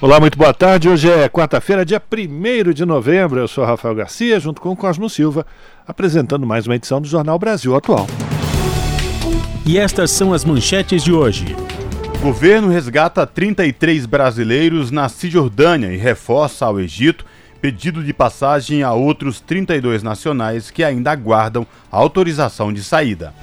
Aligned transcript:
Olá, 0.00 0.20
muito 0.20 0.38
boa 0.38 0.54
tarde. 0.54 0.88
Hoje 0.88 1.10
é 1.10 1.28
quarta-feira, 1.28 1.84
dia 1.84 2.00
1 2.00 2.72
de 2.72 2.84
novembro. 2.84 3.40
Eu 3.40 3.48
sou 3.48 3.64
Rafael 3.64 3.96
Garcia, 3.96 4.38
junto 4.38 4.60
com 4.60 4.70
o 4.70 4.76
Cosmo 4.76 5.10
Silva, 5.10 5.44
apresentando 5.88 6.46
mais 6.46 6.68
uma 6.68 6.76
edição 6.76 7.00
do 7.00 7.08
Jornal 7.08 7.36
Brasil 7.36 7.74
Atual. 7.74 8.06
E 9.66 9.76
estas 9.76 10.12
são 10.12 10.32
as 10.32 10.44
manchetes 10.44 11.02
de 11.02 11.12
hoje. 11.12 11.46
Governo 12.22 12.68
resgata 12.68 13.26
33 13.26 14.06
brasileiros 14.06 14.92
na 14.92 15.08
Cisjordânia 15.08 15.92
e 15.92 15.96
reforça 15.96 16.64
ao 16.64 16.78
Egito 16.78 17.26
pedido 17.60 18.04
de 18.04 18.12
passagem 18.12 18.84
a 18.84 18.92
outros 18.92 19.40
32 19.40 20.04
nacionais 20.04 20.70
que 20.70 20.84
ainda 20.84 21.10
aguardam 21.10 21.66
autorização 21.90 22.72
de 22.72 22.84
saída. 22.84 23.34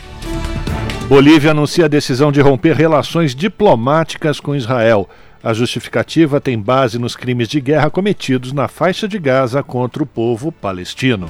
Bolívia 1.10 1.52
anuncia 1.52 1.84
a 1.84 1.90
decisão 1.90 2.32
de 2.32 2.40
romper 2.40 2.78
relações 2.78 3.36
diplomáticas 3.36 4.40
com 4.40 4.56
Israel. 4.56 5.08
A 5.46 5.54
justificativa 5.54 6.42
tem 6.42 6.60
base 6.60 6.98
nos 6.98 7.16
crimes 7.16 7.48
de 7.48 7.62
guerra 7.62 7.92
cometidos 7.92 8.52
na 8.52 8.68
faixa 8.68 9.08
de 9.08 9.20
Gaza 9.20 9.62
contra 9.62 10.02
o 10.02 10.06
povo 10.08 10.52
palestino. 10.52 11.30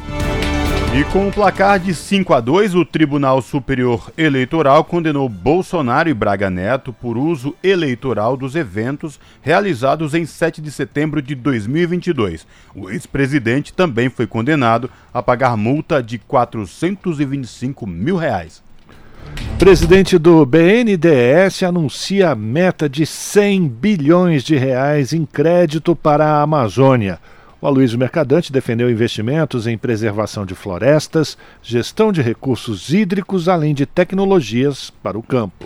E 0.97 1.03
com 1.11 1.27
um 1.27 1.31
placar 1.31 1.77
de 1.77 1.93
5 1.93 2.33
a 2.33 2.39
2, 2.39 2.75
o 2.75 2.85
Tribunal 2.85 3.41
Superior 3.41 4.09
Eleitoral 4.17 4.85
condenou 4.85 5.27
Bolsonaro 5.27 6.07
e 6.07 6.13
Braga 6.13 6.49
Neto 6.49 6.93
por 6.93 7.17
uso 7.17 7.53
eleitoral 7.61 8.37
dos 8.37 8.55
eventos 8.55 9.19
realizados 9.41 10.13
em 10.13 10.25
7 10.25 10.61
de 10.61 10.71
setembro 10.71 11.21
de 11.21 11.35
2022. 11.35 12.47
O 12.73 12.89
ex-presidente 12.89 13.73
também 13.73 14.09
foi 14.09 14.25
condenado 14.25 14.89
a 15.13 15.21
pagar 15.21 15.57
multa 15.57 16.01
de 16.01 16.19
425 16.19 17.85
mil 17.85 18.15
reais. 18.15 18.63
Presidente 19.57 20.17
do 20.17 20.45
BNDES 20.45 21.63
anuncia 21.63 22.35
meta 22.35 22.89
de 22.89 23.05
100 23.05 23.67
bilhões 23.69 24.43
de 24.43 24.55
reais 24.57 25.13
em 25.13 25.25
crédito 25.25 25.95
para 25.95 26.25
a 26.25 26.41
Amazônia. 26.41 27.19
O 27.61 27.65
Aloysio 27.65 27.97
Mercadante 27.97 28.51
defendeu 28.51 28.91
investimentos 28.91 29.65
em 29.65 29.77
preservação 29.77 30.45
de 30.45 30.53
florestas, 30.53 31.37
gestão 31.63 32.11
de 32.11 32.21
recursos 32.21 32.93
hídricos, 32.93 33.49
além 33.49 33.73
de 33.73 33.85
tecnologias 33.85 34.91
para 35.01 35.17
o 35.17 35.23
campo. 35.23 35.65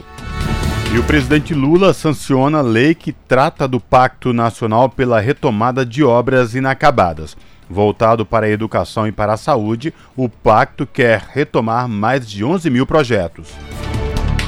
E 0.93 0.97
o 0.97 1.03
presidente 1.03 1.53
Lula 1.53 1.93
sanciona 1.93 2.59
a 2.59 2.61
lei 2.61 2.95
que 2.95 3.11
trata 3.11 3.67
do 3.67 3.79
Pacto 3.79 4.31
Nacional 4.31 4.89
pela 4.89 5.19
retomada 5.19 5.85
de 5.85 6.03
obras 6.03 6.55
inacabadas. 6.55 7.35
Voltado 7.69 8.25
para 8.25 8.47
a 8.47 8.49
educação 8.49 9.07
e 9.07 9.11
para 9.11 9.33
a 9.33 9.37
saúde, 9.37 9.93
o 10.15 10.27
pacto 10.27 10.87
quer 10.87 11.23
retomar 11.31 11.87
mais 11.87 12.27
de 12.27 12.43
11 12.43 12.69
mil 12.69 12.85
projetos. 12.85 13.49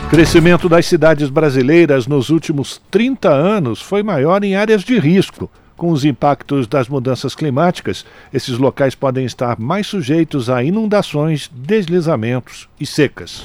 Crescimento 0.09 0.67
das 0.67 0.88
cidades 0.88 1.30
brasileiras 1.30 2.08
nos 2.08 2.30
últimos 2.30 2.81
30 2.89 3.30
anos 3.30 3.81
foi 3.81 4.03
maior 4.03 4.44
em 4.44 4.55
áreas 4.55 4.83
de 4.83 5.00
risco. 5.00 5.50
Com 5.81 5.89
os 5.89 6.05
impactos 6.05 6.67
das 6.67 6.87
mudanças 6.87 7.33
climáticas, 7.33 8.05
esses 8.31 8.55
locais 8.59 8.93
podem 8.93 9.25
estar 9.25 9.59
mais 9.59 9.88
sujeitos 9.88 10.47
a 10.47 10.63
inundações, 10.63 11.49
deslizamentos 11.51 12.69
e 12.79 12.85
secas. 12.85 13.43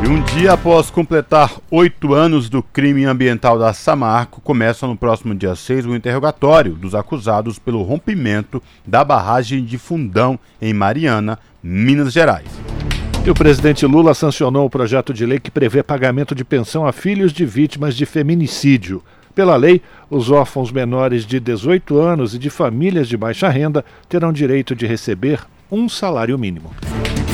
E 0.00 0.06
um 0.06 0.22
dia 0.22 0.52
após 0.52 0.88
completar 0.88 1.52
oito 1.72 2.14
anos 2.14 2.48
do 2.48 2.62
crime 2.62 3.04
ambiental 3.04 3.58
da 3.58 3.72
Samarco, 3.72 4.40
começa 4.40 4.86
no 4.86 4.96
próximo 4.96 5.34
dia 5.34 5.56
6 5.56 5.86
o 5.86 5.96
interrogatório 5.96 6.74
dos 6.74 6.94
acusados 6.94 7.58
pelo 7.58 7.82
rompimento 7.82 8.62
da 8.86 9.02
barragem 9.02 9.64
de 9.64 9.76
Fundão, 9.76 10.38
em 10.62 10.72
Mariana, 10.72 11.40
Minas 11.60 12.12
Gerais. 12.12 12.46
E 13.26 13.30
o 13.30 13.34
presidente 13.34 13.84
Lula 13.84 14.14
sancionou 14.14 14.64
o 14.64 14.70
projeto 14.70 15.12
de 15.12 15.26
lei 15.26 15.40
que 15.40 15.50
prevê 15.50 15.82
pagamento 15.82 16.36
de 16.36 16.44
pensão 16.44 16.86
a 16.86 16.92
filhos 16.92 17.32
de 17.32 17.44
vítimas 17.44 17.96
de 17.96 18.06
feminicídio. 18.06 19.02
Pela 19.34 19.56
lei, 19.56 19.82
os 20.08 20.30
órfãos 20.30 20.70
menores 20.70 21.26
de 21.26 21.40
18 21.40 21.98
anos 21.98 22.34
e 22.34 22.38
de 22.38 22.48
famílias 22.48 23.08
de 23.08 23.16
baixa 23.16 23.48
renda 23.48 23.84
terão 24.08 24.32
direito 24.32 24.76
de 24.76 24.86
receber 24.86 25.40
um 25.70 25.88
salário 25.88 26.38
mínimo. 26.38 26.70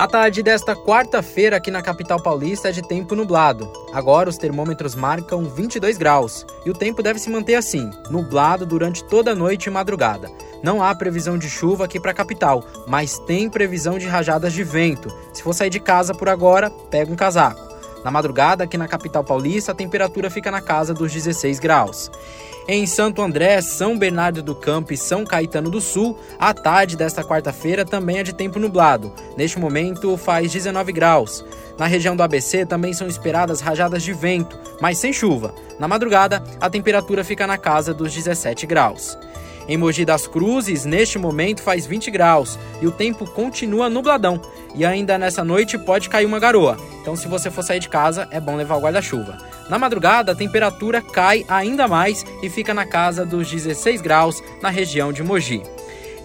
A 0.00 0.08
tarde 0.08 0.42
desta 0.42 0.74
quarta-feira 0.74 1.58
aqui 1.58 1.70
na 1.70 1.82
capital 1.82 2.18
paulista 2.18 2.70
é 2.70 2.72
de 2.72 2.80
tempo 2.80 3.14
nublado. 3.14 3.70
Agora 3.92 4.30
os 4.30 4.38
termômetros 4.38 4.94
marcam 4.94 5.44
22 5.44 5.98
graus 5.98 6.46
e 6.64 6.70
o 6.70 6.72
tempo 6.72 7.02
deve 7.02 7.18
se 7.18 7.28
manter 7.28 7.54
assim, 7.54 7.90
nublado 8.08 8.64
durante 8.64 9.04
toda 9.04 9.32
a 9.32 9.34
noite 9.34 9.66
e 9.66 9.70
madrugada. 9.70 10.30
Não 10.62 10.82
há 10.82 10.94
previsão 10.94 11.36
de 11.36 11.50
chuva 11.50 11.84
aqui 11.84 12.00
para 12.00 12.12
a 12.12 12.14
capital, 12.14 12.64
mas 12.88 13.18
tem 13.18 13.50
previsão 13.50 13.98
de 13.98 14.06
rajadas 14.06 14.54
de 14.54 14.64
vento. 14.64 15.14
Se 15.34 15.42
for 15.42 15.52
sair 15.52 15.68
de 15.68 15.78
casa 15.78 16.14
por 16.14 16.30
agora, 16.30 16.70
pega 16.70 17.12
um 17.12 17.16
casaco. 17.16 17.60
Na 18.02 18.10
madrugada, 18.10 18.64
aqui 18.64 18.78
na 18.78 18.88
capital 18.88 19.22
paulista, 19.22 19.72
a 19.72 19.74
temperatura 19.74 20.30
fica 20.30 20.50
na 20.50 20.62
casa 20.62 20.94
dos 20.94 21.12
16 21.12 21.58
graus. 21.58 22.10
Em 22.72 22.86
Santo 22.86 23.20
André, 23.20 23.60
São 23.60 23.98
Bernardo 23.98 24.44
do 24.44 24.54
Campo 24.54 24.92
e 24.92 24.96
São 24.96 25.24
Caetano 25.24 25.68
do 25.68 25.80
Sul, 25.80 26.16
a 26.38 26.54
tarde 26.54 26.96
desta 26.96 27.24
quarta-feira 27.24 27.84
também 27.84 28.18
é 28.18 28.22
de 28.22 28.32
tempo 28.32 28.60
nublado. 28.60 29.12
Neste 29.36 29.58
momento 29.58 30.16
faz 30.16 30.52
19 30.52 30.92
graus. 30.92 31.44
Na 31.76 31.86
região 31.86 32.14
do 32.14 32.22
ABC 32.22 32.64
também 32.64 32.92
são 32.92 33.08
esperadas 33.08 33.60
rajadas 33.60 34.04
de 34.04 34.12
vento, 34.12 34.56
mas 34.80 34.98
sem 34.98 35.12
chuva. 35.12 35.52
Na 35.80 35.88
madrugada, 35.88 36.44
a 36.60 36.70
temperatura 36.70 37.24
fica 37.24 37.44
na 37.44 37.58
casa 37.58 37.92
dos 37.92 38.14
17 38.14 38.68
graus. 38.68 39.18
Em 39.70 39.76
Mogi 39.76 40.04
das 40.04 40.26
Cruzes, 40.26 40.84
neste 40.84 41.16
momento 41.16 41.62
faz 41.62 41.86
20 41.86 42.10
graus 42.10 42.58
e 42.82 42.88
o 42.88 42.90
tempo 42.90 43.24
continua 43.24 43.88
nubladão. 43.88 44.40
E 44.74 44.84
ainda 44.84 45.16
nessa 45.16 45.44
noite 45.44 45.78
pode 45.78 46.08
cair 46.08 46.26
uma 46.26 46.40
garoa. 46.40 46.76
Então, 47.00 47.14
se 47.14 47.28
você 47.28 47.52
for 47.52 47.62
sair 47.62 47.78
de 47.78 47.88
casa, 47.88 48.26
é 48.32 48.40
bom 48.40 48.56
levar 48.56 48.74
o 48.74 48.80
guarda-chuva. 48.80 49.38
Na 49.68 49.78
madrugada, 49.78 50.32
a 50.32 50.34
temperatura 50.34 51.00
cai 51.00 51.46
ainda 51.48 51.86
mais 51.86 52.26
e 52.42 52.50
fica 52.50 52.74
na 52.74 52.84
casa 52.84 53.24
dos 53.24 53.48
16 53.48 54.00
graus 54.00 54.42
na 54.60 54.70
região 54.70 55.12
de 55.12 55.22
Mogi. 55.22 55.62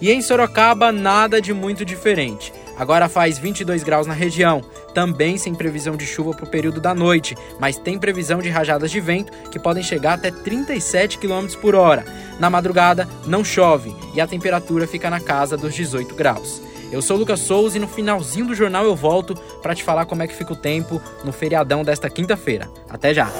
E 0.00 0.10
em 0.10 0.20
Sorocaba, 0.20 0.90
nada 0.90 1.40
de 1.40 1.54
muito 1.54 1.84
diferente. 1.84 2.52
Agora 2.78 3.08
faz 3.08 3.38
22 3.38 3.82
graus 3.82 4.06
na 4.06 4.12
região, 4.14 4.62
também 4.92 5.38
sem 5.38 5.54
previsão 5.54 5.96
de 5.96 6.06
chuva 6.06 6.32
para 6.32 6.44
o 6.44 6.48
período 6.48 6.80
da 6.80 6.94
noite, 6.94 7.36
mas 7.58 7.76
tem 7.76 7.98
previsão 7.98 8.40
de 8.40 8.50
rajadas 8.50 8.90
de 8.90 9.00
vento 9.00 9.32
que 9.50 9.58
podem 9.58 9.82
chegar 9.82 10.14
até 10.14 10.30
37 10.30 11.18
km 11.18 11.46
por 11.60 11.74
hora. 11.74 12.04
Na 12.38 12.50
madrugada, 12.50 13.08
não 13.26 13.44
chove 13.44 13.94
e 14.14 14.20
a 14.20 14.26
temperatura 14.26 14.86
fica 14.86 15.08
na 15.08 15.20
casa 15.20 15.56
dos 15.56 15.74
18 15.74 16.14
graus. 16.14 16.60
Eu 16.92 17.02
sou 17.02 17.16
o 17.16 17.20
Lucas 17.20 17.40
Souza 17.40 17.76
e 17.76 17.80
no 17.80 17.88
finalzinho 17.88 18.46
do 18.46 18.54
jornal 18.54 18.84
eu 18.84 18.94
volto 18.94 19.34
para 19.60 19.74
te 19.74 19.82
falar 19.82 20.06
como 20.06 20.22
é 20.22 20.26
que 20.26 20.34
fica 20.34 20.52
o 20.52 20.56
tempo 20.56 21.00
no 21.24 21.32
feriadão 21.32 21.82
desta 21.82 22.08
quinta-feira. 22.08 22.68
Até 22.88 23.12
já! 23.12 23.30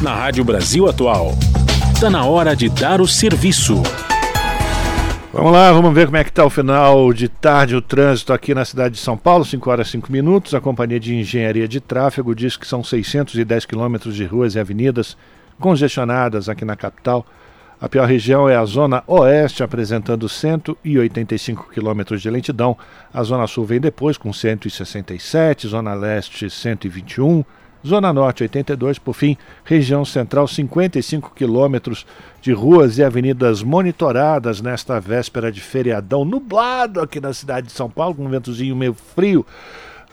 Na 0.00 0.16
Rádio 0.16 0.44
Brasil 0.44 0.88
Atual, 0.88 1.32
está 1.94 2.10
na 2.10 2.24
hora 2.24 2.56
de 2.56 2.68
dar 2.68 3.00
o 3.00 3.06
serviço. 3.06 3.80
Vamos 5.32 5.50
lá, 5.50 5.72
vamos 5.72 5.94
ver 5.94 6.04
como 6.04 6.18
é 6.18 6.24
que 6.24 6.28
está 6.28 6.44
o 6.44 6.50
final 6.50 7.10
de 7.10 7.26
tarde 7.26 7.74
o 7.74 7.80
trânsito 7.80 8.34
aqui 8.34 8.54
na 8.54 8.66
cidade 8.66 8.96
de 8.96 9.00
São 9.00 9.16
Paulo, 9.16 9.46
5 9.46 9.70
horas 9.70 9.88
e 9.88 9.92
5 9.92 10.12
minutos. 10.12 10.54
A 10.54 10.60
Companhia 10.60 11.00
de 11.00 11.14
Engenharia 11.14 11.66
de 11.66 11.80
Tráfego 11.80 12.34
diz 12.34 12.54
que 12.54 12.66
são 12.66 12.84
610 12.84 13.64
quilômetros 13.64 14.14
de 14.14 14.26
ruas 14.26 14.54
e 14.54 14.60
avenidas 14.60 15.16
congestionadas 15.58 16.50
aqui 16.50 16.66
na 16.66 16.76
capital. 16.76 17.24
A 17.80 17.88
pior 17.88 18.06
região 18.06 18.46
é 18.46 18.56
a 18.56 18.64
Zona 18.66 19.02
Oeste, 19.06 19.62
apresentando 19.62 20.28
185 20.28 21.70
quilômetros 21.72 22.20
de 22.20 22.28
lentidão. 22.28 22.76
A 23.10 23.22
Zona 23.22 23.46
Sul 23.46 23.64
vem 23.64 23.80
depois, 23.80 24.18
com 24.18 24.34
167, 24.34 25.66
Zona 25.66 25.94
Leste 25.94 26.50
121, 26.50 27.42
Zona 27.86 28.12
Norte 28.12 28.44
82, 28.44 28.98
por 28.98 29.12
fim, 29.12 29.36
região 29.64 30.04
central 30.04 30.46
55 30.46 31.32
quilômetros 31.34 32.06
de 32.40 32.52
ruas 32.52 32.98
e 32.98 33.04
avenidas 33.04 33.62
monitoradas 33.62 34.60
nesta 34.60 35.00
véspera 35.00 35.50
de 35.50 35.60
feriadão 35.60 36.24
nublado 36.24 37.00
aqui 37.00 37.20
na 37.20 37.32
cidade 37.32 37.66
de 37.66 37.72
São 37.72 37.90
Paulo, 37.90 38.14
com 38.14 38.24
um 38.24 38.28
ventozinho 38.28 38.76
meio 38.76 38.94
frio. 38.94 39.44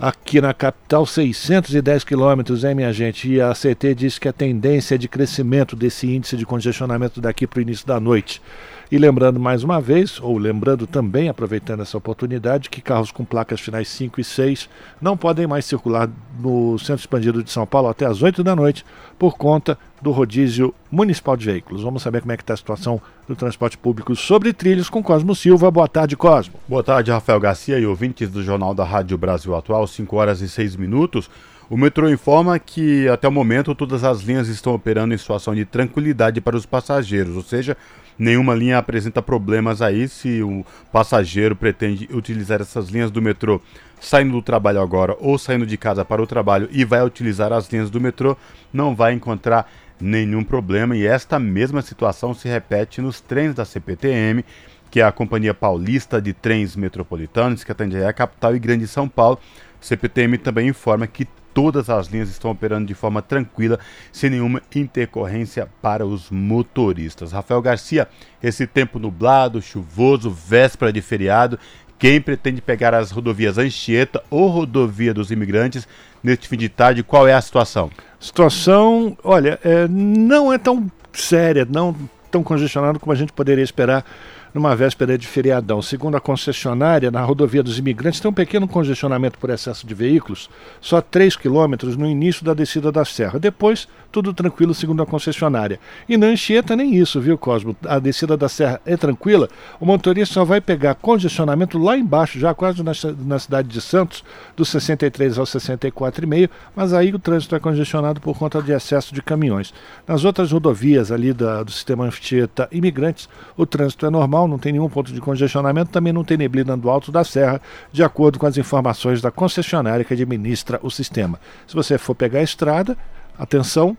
Aqui 0.02 0.40
na 0.40 0.54
capital, 0.54 1.06
610 1.06 2.06
quilômetros, 2.06 2.64
hein, 2.64 2.74
minha 2.74 2.94
gente? 2.94 3.30
E 3.30 3.42
a 3.42 3.52
CT 3.52 3.94
diz 3.94 4.18
que 4.18 4.30
a 4.30 4.34
tendência 4.34 4.96
é 4.96 4.98
de 4.98 5.10
crescimento 5.10 5.76
desse 5.76 6.08
índice 6.08 6.38
de 6.38 6.46
congestionamento 6.46 7.20
daqui 7.20 7.46
para 7.46 7.60
o 7.60 7.62
início 7.62 7.86
da 7.86 8.00
noite. 8.00 8.42
E 8.90 8.98
lembrando 8.98 9.42
mais 9.42 9.62
uma 9.62 9.82
vez, 9.82 10.18
ou 10.22 10.38
lembrando 10.38 10.88
também, 10.88 11.28
aproveitando 11.28 11.82
essa 11.82 11.98
oportunidade, 11.98 12.70
que 12.70 12.82
carros 12.82 13.12
com 13.12 13.26
placas 13.26 13.60
finais 13.60 13.90
5 13.90 14.22
e 14.22 14.24
6 14.24 14.70
não 15.02 15.18
podem 15.18 15.46
mais 15.46 15.66
circular 15.66 16.10
no 16.40 16.80
centro 16.80 17.02
expandido 17.02 17.44
de 17.44 17.52
São 17.52 17.68
Paulo 17.68 17.90
até 17.90 18.06
as 18.06 18.24
8 18.24 18.42
da 18.42 18.56
noite 18.56 18.86
por 19.18 19.38
conta 19.38 19.78
do 20.02 20.12
rodízio 20.12 20.74
municipal 20.92 21.36
de 21.36 21.46
veículos. 21.46 21.84
Vamos 21.84 22.02
saber 22.02 22.22
como 22.22 22.32
é 22.32 22.38
que 22.38 22.44
está 22.44 22.54
a 22.54 22.58
situação 22.58 23.02
do 23.28 23.36
transporte 23.36 23.78
público 23.78 24.16
sobre 24.16 24.54
trilhos 24.54 24.90
com 24.90 25.04
Cosmo 25.04 25.36
Silva. 25.36 25.70
Boa 25.70 25.88
tarde, 25.88 26.16
Cosmo. 26.16 26.56
Boa 26.68 26.84
tarde, 26.84 27.12
Rafael 27.12 27.40
Garcia 27.40 27.80
e 27.80 27.86
ouvintes 27.86 28.30
do 28.30 28.44
Jornal 28.44 28.74
da 28.74 28.84
Rádio 28.84 29.18
Brasil 29.18 29.56
Atual, 29.56 29.86
5 29.86 30.16
horas 30.16 30.42
e 30.42 30.50
6 30.50 30.76
minutos. 30.76 31.30
O 31.70 31.78
metrô 31.78 32.10
informa 32.10 32.58
que 32.58 33.08
até 33.08 33.28
o 33.28 33.32
momento 33.32 33.76
todas 33.76 34.04
as 34.04 34.22
linhas 34.22 34.48
estão 34.48 34.74
operando 34.74 35.14
em 35.14 35.18
situação 35.18 35.54
de 35.54 35.66
tranquilidade 35.66 36.42
para 36.42 36.58
os 36.58 36.66
passageiros, 36.66 37.36
ou 37.36 37.44
seja, 37.44 37.78
nenhuma 38.18 38.56
linha 38.56 38.80
apresenta 38.80 39.22
problemas 39.22 39.80
aí 39.80 40.08
se 40.08 40.42
o 40.42 40.66
passageiro 40.92 41.56
pretende 41.56 42.10
utilizar 42.12 42.60
essas 42.60 42.90
linhas 42.90 43.12
do 43.12 43.22
metrô 43.22 43.62
saindo 44.02 44.32
do 44.32 44.42
trabalho 44.42 44.82
agora 44.82 45.16
ou 45.20 45.38
saindo 45.38 45.66
de 45.66 45.78
casa 45.78 46.04
para 46.04 46.22
o 46.22 46.28
trabalho 46.28 46.68
e 46.72 46.84
vai 46.84 47.04
utilizar 47.04 47.54
as 47.54 47.72
linhas 47.72 47.92
do 47.92 48.02
metrô, 48.02 48.36
não 48.74 48.96
vai 48.96 49.14
encontrar 49.14 49.70
nenhum 50.00 50.44
problema 50.44 50.96
e 50.96 51.06
esta 51.06 51.40
mesma 51.40 51.82
situação 51.82 52.34
se 52.34 52.48
repete 52.48 53.02
nos 53.02 53.20
trens 53.20 53.54
da 53.54 53.66
CPTM, 53.66 54.44
que 54.90 55.00
é 55.02 55.04
a 55.04 55.12
Companhia 55.12 55.54
Paulista 55.54 56.22
de 56.22 56.34
Trens 56.34 56.76
Metropolitanos, 56.76 57.64
que 57.64 57.72
atende 57.72 58.04
a 58.04 58.14
capital 58.14 58.56
e 58.56 58.60
Grande 58.60 58.88
São 58.88 59.08
Paulo. 59.08 59.40
CPTM 59.80 60.38
também 60.38 60.68
informa 60.68 61.08
que 61.08 61.28
todas 61.54 61.90
as 61.90 62.08
linhas 62.08 62.30
estão 62.30 62.52
operando 62.52 62.88
de 62.88 62.94
forma 62.94 63.22
tranquila, 63.22 63.80
sem 64.12 64.30
nenhuma 64.30 64.62
intercorrência 64.74 65.68
para 65.82 66.06
os 66.06 66.30
motoristas. 66.32 67.32
Rafael 67.32 67.62
Garcia, 67.62 68.08
esse 68.42 68.66
tempo 68.66 69.00
nublado, 69.00 69.62
chuvoso, 69.62 70.30
véspera 70.32 70.92
de 70.92 71.02
feriado, 71.02 71.60
quem 72.00 72.22
pretende 72.22 72.62
pegar 72.62 72.96
as 72.96 73.12
rodovias 73.12 73.58
Anchieta 73.58 74.24
ou 74.32 74.48
Rodovia 74.48 75.14
dos 75.14 75.30
Imigrantes 75.32 75.86
neste 76.24 76.48
fim 76.48 76.58
de 76.58 76.70
tarde, 76.70 77.04
qual 77.04 77.28
é 77.28 77.34
a 77.34 77.42
situação? 77.42 77.92
Situação, 78.18 79.18
olha, 79.22 79.60
é, 79.64 79.86
não 79.90 80.52
é 80.52 80.58
tão 80.58 80.90
séria, 81.14 81.68
não 81.70 81.94
tão 82.32 82.42
congestionado 82.42 83.00
como 83.00 83.12
a 83.12 83.16
gente 83.16 83.34
poderia 83.34 83.64
esperar 83.64 84.06
numa 84.54 84.76
véspera 84.76 85.18
de 85.18 85.28
feriadão. 85.28 85.82
Segundo 85.82 86.18
a 86.18 86.20
concessionária, 86.22 87.12
na 87.12 87.22
rodovia 87.22 87.64
dos 87.64 87.78
imigrantes 87.78 88.20
tem 88.20 88.30
um 88.30 88.34
pequeno 88.34 88.68
congestionamento 88.68 89.38
por 89.38 89.50
excesso 89.50 89.86
de 89.86 89.94
veículos, 89.94 90.50
só 90.82 91.02
3 91.02 91.36
quilômetros 91.36 91.96
no 91.96 92.08
início 92.08 92.44
da 92.44 92.54
descida 92.54 92.92
da 92.92 93.06
serra. 93.06 93.40
Depois, 93.40 93.88
tudo 94.12 94.34
tranquilo, 94.34 94.74
segundo 94.74 95.04
a 95.04 95.06
concessionária. 95.06 95.80
E 96.08 96.18
na 96.18 96.28
Anchieta 96.28 96.76
nem 96.76 96.96
isso, 96.96 97.22
viu, 97.22 97.38
Cosmo? 97.38 97.76
A 97.86 98.00
descida 98.00 98.36
da 98.36 98.50
serra 98.50 98.82
é 98.86 98.98
tranquila, 98.98 99.48
o 99.80 99.86
motorista 99.86 100.34
só 100.34 100.46
vai 100.46 100.60
pegar 100.60 100.96
congestionamento 100.96 101.78
lá 101.78 101.98
embaixo, 101.98 102.40
já 102.40 102.54
quase 102.54 102.84
na, 102.84 102.92
na 103.26 103.40
cidade 103.40 103.68
de 103.68 103.82
Santos, 103.82 104.24
dos 104.56 104.70
63 104.70 105.38
ao 105.38 105.46
64,5, 105.46 106.50
mas 106.76 106.94
aí 106.94 107.14
o 107.14 107.20
trânsito 107.20 107.56
é 107.56 107.60
congestionado 107.60 108.20
por 108.20 108.38
conta 108.38 108.62
de 108.62 108.72
excesso 108.72 109.14
de 109.14 109.22
caminhões. 109.22 109.74
Nas 110.08 110.26
outras 110.26 110.52
rodovias 110.52 111.12
ali 111.12 111.34
da, 111.34 111.64
do 111.64 111.72
sistema 111.72 112.06
Anchieta 112.06 112.68
Imigrantes, 112.72 113.30
o 113.56 113.66
trânsito 113.66 114.06
é 114.06 114.10
normal, 114.10 114.48
não 114.50 114.58
tem 114.58 114.74
nenhum 114.74 114.90
ponto 114.90 115.14
de 115.14 115.22
congestionamento, 115.22 115.92
também 115.92 116.12
não 116.12 116.24
tem 116.24 116.38
neblina 116.38 116.76
do 116.76 116.90
alto 116.90 117.12
da 117.12 117.24
serra, 117.24 117.62
de 117.92 118.04
acordo 118.04 118.40
com 118.40 118.46
as 118.46 118.58
informações 118.58 119.22
da 119.22 119.32
concessionária 119.32 120.04
que 120.04 120.14
administra 120.14 120.80
o 120.84 120.90
sistema. 120.90 121.40
Se 121.68 121.76
você 121.76 121.98
for 121.98 122.16
pegar 122.16 122.40
a 122.40 122.44
estrada, 122.44 122.98
atenção, 123.38 123.98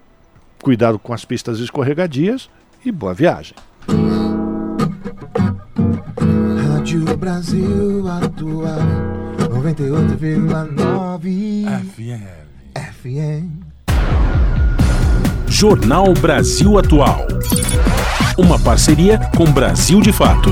cuidado 0.62 0.98
com 0.98 1.12
as 1.12 1.24
pistas 1.24 1.60
escorregadias 1.60 2.50
e 2.84 2.92
boa 2.92 3.14
viagem. 3.14 3.54
Rádio 6.68 7.16
Brasil 7.16 8.06
Atual 8.08 8.80
98,9 9.50 11.64
FM. 11.94 12.24
FM. 12.74 13.69
Jornal 15.60 16.14
Brasil 16.14 16.78
Atual. 16.78 17.26
Uma 18.38 18.58
parceria 18.58 19.20
com 19.36 19.44
Brasil 19.44 20.00
de 20.00 20.10
Fato. 20.10 20.48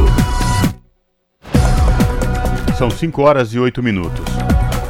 São 2.77 2.91
5 2.91 3.23
horas 3.23 3.55
e 3.55 3.59
8 3.59 3.83
minutos. 3.83 4.23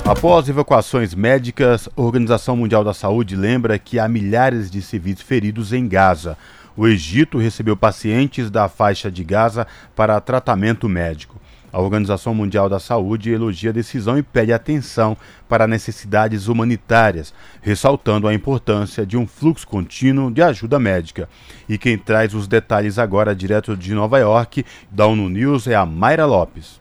Após 0.04 0.48
evacuações 0.48 1.14
médicas, 1.14 1.88
a 1.96 2.02
Organização 2.02 2.56
Mundial 2.56 2.82
da 2.82 2.92
Saúde 2.92 3.36
lembra 3.36 3.78
que 3.78 3.96
há 3.96 4.08
milhares 4.08 4.68
de 4.68 4.82
civis 4.82 5.20
feridos 5.20 5.72
em 5.72 5.86
Gaza. 5.86 6.36
O 6.76 6.88
Egito 6.88 7.38
recebeu 7.38 7.76
pacientes 7.76 8.50
da 8.50 8.68
faixa 8.68 9.12
de 9.12 9.22
Gaza 9.22 9.68
para 9.94 10.20
tratamento 10.20 10.88
médico. 10.88 11.40
A 11.70 11.80
Organização 11.80 12.34
Mundial 12.34 12.66
da 12.66 12.78
Saúde 12.78 13.30
elogia 13.30 13.68
a 13.68 13.72
decisão 13.72 14.16
e 14.16 14.22
pede 14.22 14.54
atenção 14.54 15.14
para 15.46 15.66
necessidades 15.66 16.48
humanitárias, 16.48 17.34
ressaltando 17.60 18.26
a 18.26 18.32
importância 18.32 19.04
de 19.04 19.18
um 19.18 19.26
fluxo 19.26 19.66
contínuo 19.66 20.30
de 20.30 20.40
ajuda 20.40 20.78
médica. 20.78 21.28
E 21.68 21.76
quem 21.76 21.98
traz 21.98 22.32
os 22.32 22.48
detalhes 22.48 22.98
agora 22.98 23.36
direto 23.36 23.76
de 23.76 23.92
Nova 23.92 24.18
York, 24.18 24.64
da 24.90 25.06
ONU 25.06 25.28
News, 25.28 25.66
é 25.66 25.74
a 25.74 25.84
Mayra 25.84 26.24
Lopes. 26.24 26.80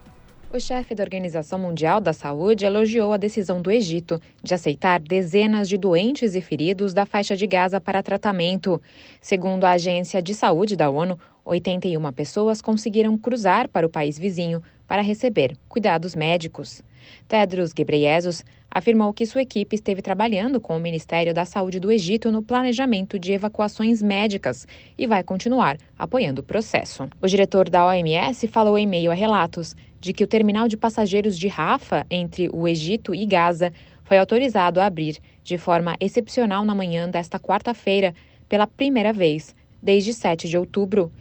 O 0.53 0.61
chefe 0.61 0.95
da 0.95 1.03
Organização 1.03 1.59
Mundial 1.59 1.99
da 1.99 2.13
Saúde 2.13 2.65
elogiou 2.65 3.11
a 3.11 3.17
decisão 3.17 3.61
do 3.61 3.69
Egito 3.69 4.21
de 4.41 4.53
aceitar 4.53 5.01
dezenas 5.01 5.67
de 5.67 5.77
doentes 5.77 6.33
e 6.33 6.41
feridos 6.41 6.93
da 6.93 7.05
faixa 7.05 7.35
de 7.35 7.45
Gaza 7.45 7.81
para 7.81 8.01
tratamento. 8.01 8.81
Segundo 9.19 9.65
a 9.65 9.71
Agência 9.71 10.21
de 10.21 10.33
Saúde 10.33 10.77
da 10.77 10.89
ONU, 10.89 11.19
81 11.43 12.11
pessoas 12.13 12.61
conseguiram 12.61 13.17
cruzar 13.17 13.67
para 13.67 13.85
o 13.85 13.89
país 13.89 14.17
vizinho 14.17 14.63
para 14.87 15.01
receber 15.01 15.57
cuidados 15.67 16.15
médicos. 16.15 16.81
Tedros 17.27 17.73
Ghebreyesus 17.73 18.43
afirmou 18.69 19.13
que 19.13 19.25
sua 19.25 19.41
equipe 19.41 19.75
esteve 19.75 20.01
trabalhando 20.01 20.59
com 20.59 20.75
o 20.75 20.79
Ministério 20.79 21.33
da 21.33 21.45
Saúde 21.45 21.79
do 21.79 21.91
Egito 21.91 22.31
no 22.31 22.43
planejamento 22.43 23.17
de 23.17 23.33
evacuações 23.33 24.01
médicas 24.01 24.67
e 24.97 25.07
vai 25.07 25.23
continuar 25.23 25.77
apoiando 25.97 26.41
o 26.41 26.43
processo. 26.43 27.09
O 27.21 27.27
diretor 27.27 27.69
da 27.69 27.85
OMS 27.85 28.47
falou 28.47 28.77
em 28.77 28.85
meio 28.85 29.11
a 29.11 29.15
relatos 29.15 29.75
de 29.99 30.13
que 30.13 30.23
o 30.23 30.27
terminal 30.27 30.67
de 30.67 30.77
passageiros 30.77 31.37
de 31.37 31.47
Rafa, 31.47 32.05
entre 32.09 32.49
o 32.53 32.67
Egito 32.67 33.15
e 33.15 33.25
Gaza, 33.25 33.73
foi 34.03 34.17
autorizado 34.17 34.79
a 34.79 34.85
abrir 34.85 35.17
de 35.43 35.57
forma 35.57 35.95
excepcional 35.99 36.63
na 36.63 36.75
manhã 36.75 37.09
desta 37.09 37.39
quarta-feira, 37.39 38.13
pela 38.47 38.67
primeira 38.67 39.11
vez 39.11 39.55
desde 39.81 40.13
7 40.13 40.47
de 40.47 40.57
outubro. 40.57 41.11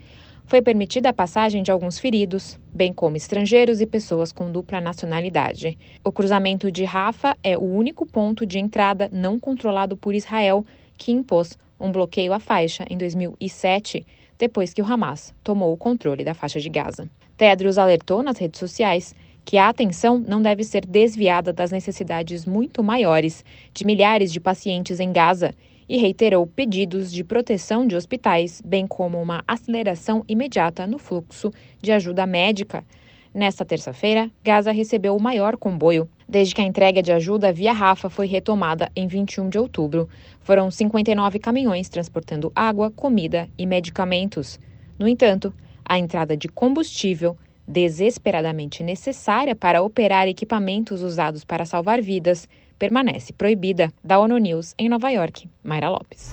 Foi 0.46 0.62
permitida 0.62 1.08
a 1.08 1.12
passagem 1.12 1.60
de 1.60 1.72
alguns 1.72 1.98
feridos, 1.98 2.56
bem 2.72 2.92
como 2.92 3.16
estrangeiros 3.16 3.80
e 3.80 3.86
pessoas 3.86 4.30
com 4.30 4.52
dupla 4.52 4.80
nacionalidade. 4.80 5.76
O 6.04 6.12
cruzamento 6.12 6.70
de 6.70 6.84
Rafa 6.84 7.36
é 7.42 7.58
o 7.58 7.64
único 7.64 8.06
ponto 8.06 8.46
de 8.46 8.56
entrada 8.56 9.08
não 9.12 9.40
controlado 9.40 9.96
por 9.96 10.14
Israel 10.14 10.64
que 10.96 11.10
impôs 11.10 11.58
um 11.80 11.90
bloqueio 11.90 12.32
à 12.32 12.38
faixa 12.38 12.86
em 12.88 12.96
2007, 12.96 14.06
depois 14.38 14.72
que 14.72 14.80
o 14.80 14.86
Hamas 14.86 15.34
tomou 15.42 15.72
o 15.72 15.76
controle 15.76 16.22
da 16.22 16.32
faixa 16.32 16.60
de 16.60 16.68
Gaza. 16.68 17.10
Tedros 17.36 17.76
alertou 17.76 18.22
nas 18.22 18.38
redes 18.38 18.60
sociais 18.60 19.16
que 19.44 19.58
a 19.58 19.68
atenção 19.68 20.16
não 20.16 20.40
deve 20.40 20.62
ser 20.62 20.86
desviada 20.86 21.52
das 21.52 21.72
necessidades 21.72 22.46
muito 22.46 22.84
maiores 22.84 23.44
de 23.74 23.84
milhares 23.84 24.32
de 24.32 24.38
pacientes 24.38 25.00
em 25.00 25.12
Gaza 25.12 25.52
e 25.88 25.96
reiterou 25.98 26.46
pedidos 26.46 27.12
de 27.12 27.22
proteção 27.22 27.86
de 27.86 27.96
hospitais, 27.96 28.60
bem 28.64 28.86
como 28.86 29.20
uma 29.20 29.44
aceleração 29.46 30.24
imediata 30.28 30.86
no 30.86 30.98
fluxo 30.98 31.52
de 31.80 31.92
ajuda 31.92 32.26
médica. 32.26 32.84
Nesta 33.32 33.64
terça-feira, 33.64 34.30
Gaza 34.42 34.72
recebeu 34.72 35.14
o 35.14 35.22
maior 35.22 35.56
comboio 35.56 36.08
desde 36.28 36.54
que 36.54 36.60
a 36.60 36.64
entrega 36.64 37.02
de 37.02 37.12
ajuda 37.12 37.52
via 37.52 37.72
Rafa 37.72 38.10
foi 38.10 38.26
retomada 38.26 38.90
em 38.96 39.06
21 39.06 39.48
de 39.48 39.58
outubro. 39.58 40.08
Foram 40.40 40.70
59 40.70 41.38
caminhões 41.38 41.88
transportando 41.88 42.50
água, 42.54 42.90
comida 42.90 43.48
e 43.56 43.66
medicamentos. 43.66 44.58
No 44.98 45.06
entanto, 45.06 45.54
a 45.84 45.98
entrada 45.98 46.36
de 46.36 46.48
combustível 46.48 47.36
desesperadamente 47.66 48.82
necessária 48.82 49.54
para 49.54 49.82
operar 49.82 50.28
equipamentos 50.28 51.02
usados 51.02 51.44
para 51.44 51.64
salvar 51.64 52.00
vidas, 52.00 52.48
permanece 52.78 53.32
proibida. 53.32 53.92
Da 54.02 54.18
ONU 54.18 54.38
News, 54.38 54.74
em 54.78 54.88
Nova 54.88 55.10
York, 55.10 55.48
Mayra 55.62 55.90
Lopes. 55.90 56.32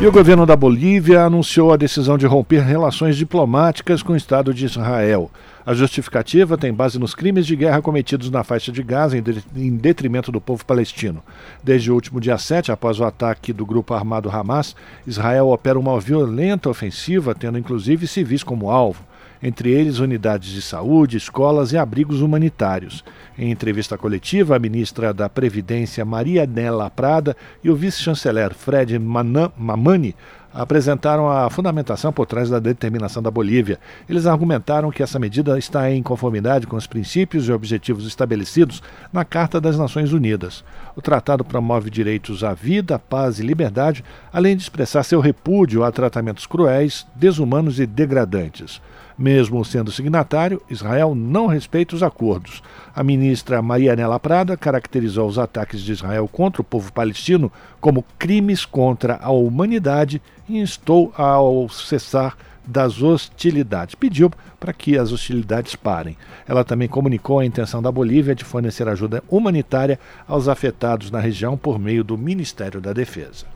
E 0.00 0.06
o 0.06 0.12
governo 0.12 0.44
da 0.44 0.56
Bolívia 0.56 1.22
anunciou 1.22 1.72
a 1.72 1.76
decisão 1.76 2.18
de 2.18 2.26
romper 2.26 2.60
relações 2.62 3.16
diplomáticas 3.16 4.02
com 4.02 4.12
o 4.12 4.16
Estado 4.16 4.52
de 4.52 4.64
Israel. 4.64 5.30
A 5.64 5.72
justificativa 5.72 6.58
tem 6.58 6.74
base 6.74 6.98
nos 6.98 7.14
crimes 7.14 7.46
de 7.46 7.54
guerra 7.54 7.80
cometidos 7.80 8.28
na 8.28 8.42
faixa 8.42 8.72
de 8.72 8.82
Gaza 8.82 9.16
em 9.16 9.76
detrimento 9.76 10.32
do 10.32 10.40
povo 10.40 10.64
palestino. 10.64 11.22
Desde 11.62 11.90
o 11.90 11.94
último 11.94 12.20
dia 12.20 12.36
7, 12.36 12.72
após 12.72 12.98
o 12.98 13.04
ataque 13.04 13.52
do 13.52 13.64
grupo 13.64 13.94
armado 13.94 14.28
Hamas, 14.28 14.74
Israel 15.06 15.48
opera 15.48 15.78
uma 15.78 15.98
violenta 16.00 16.68
ofensiva, 16.68 17.34
tendo 17.34 17.56
inclusive 17.56 18.06
civis 18.06 18.42
como 18.42 18.70
alvo 18.70 19.04
entre 19.42 19.70
eles 19.70 19.98
unidades 19.98 20.50
de 20.50 20.62
saúde, 20.62 21.16
escolas 21.16 21.72
e 21.72 21.78
abrigos 21.78 22.20
humanitários. 22.20 23.04
Em 23.38 23.50
entrevista 23.50 23.98
coletiva, 23.98 24.56
a 24.56 24.58
ministra 24.58 25.12
da 25.12 25.28
Previdência 25.28 26.04
Maria 26.04 26.46
Nela 26.46 26.88
Prada 26.90 27.36
e 27.62 27.70
o 27.70 27.76
vice-chanceler 27.76 28.54
Fred 28.54 28.98
Mamani 28.98 30.14
apresentaram 30.54 31.28
a 31.28 31.50
fundamentação 31.50 32.12
por 32.12 32.26
trás 32.26 32.48
da 32.48 32.60
determinação 32.60 33.20
da 33.20 33.30
Bolívia. 33.30 33.80
Eles 34.08 34.24
argumentaram 34.24 34.90
que 34.92 35.02
essa 35.02 35.18
medida 35.18 35.58
está 35.58 35.90
em 35.90 36.00
conformidade 36.00 36.66
com 36.66 36.76
os 36.76 36.86
princípios 36.86 37.48
e 37.48 37.52
objetivos 37.52 38.06
estabelecidos 38.06 38.80
na 39.12 39.24
Carta 39.24 39.60
das 39.60 39.76
Nações 39.76 40.12
Unidas. 40.12 40.64
O 40.94 41.02
tratado 41.02 41.44
promove 41.44 41.90
direitos 41.90 42.44
à 42.44 42.54
vida, 42.54 42.98
paz 42.98 43.40
e 43.40 43.42
liberdade, 43.42 44.04
além 44.32 44.56
de 44.56 44.62
expressar 44.62 45.02
seu 45.02 45.20
repúdio 45.20 45.82
a 45.82 45.90
tratamentos 45.90 46.46
cruéis, 46.46 47.04
desumanos 47.16 47.80
e 47.80 47.86
degradantes. 47.86 48.80
Mesmo 49.16 49.64
sendo 49.64 49.92
signatário, 49.92 50.60
Israel 50.68 51.14
não 51.14 51.46
respeita 51.46 51.94
os 51.94 52.02
acordos. 52.02 52.62
A 52.94 53.04
ministra 53.04 53.62
Marianela 53.62 54.18
Prada 54.18 54.56
caracterizou 54.56 55.28
os 55.28 55.38
ataques 55.38 55.80
de 55.82 55.92
Israel 55.92 56.26
contra 56.26 56.60
o 56.60 56.64
povo 56.64 56.92
palestino 56.92 57.50
como 57.80 58.04
crimes 58.18 58.64
contra 58.64 59.18
a 59.22 59.30
humanidade 59.30 60.20
e 60.48 60.58
instou 60.58 61.12
ao 61.16 61.68
cessar 61.68 62.36
das 62.66 63.02
hostilidades. 63.02 63.94
Pediu 63.94 64.32
para 64.58 64.72
que 64.72 64.98
as 64.98 65.12
hostilidades 65.12 65.76
parem. 65.76 66.16
Ela 66.48 66.64
também 66.64 66.88
comunicou 66.88 67.38
a 67.38 67.44
intenção 67.44 67.82
da 67.82 67.92
Bolívia 67.92 68.34
de 68.34 68.44
fornecer 68.44 68.88
ajuda 68.88 69.22
humanitária 69.28 69.98
aos 70.26 70.48
afetados 70.48 71.10
na 71.10 71.20
região 71.20 71.56
por 71.56 71.78
meio 71.78 72.02
do 72.02 72.18
Ministério 72.18 72.80
da 72.80 72.92
Defesa. 72.92 73.46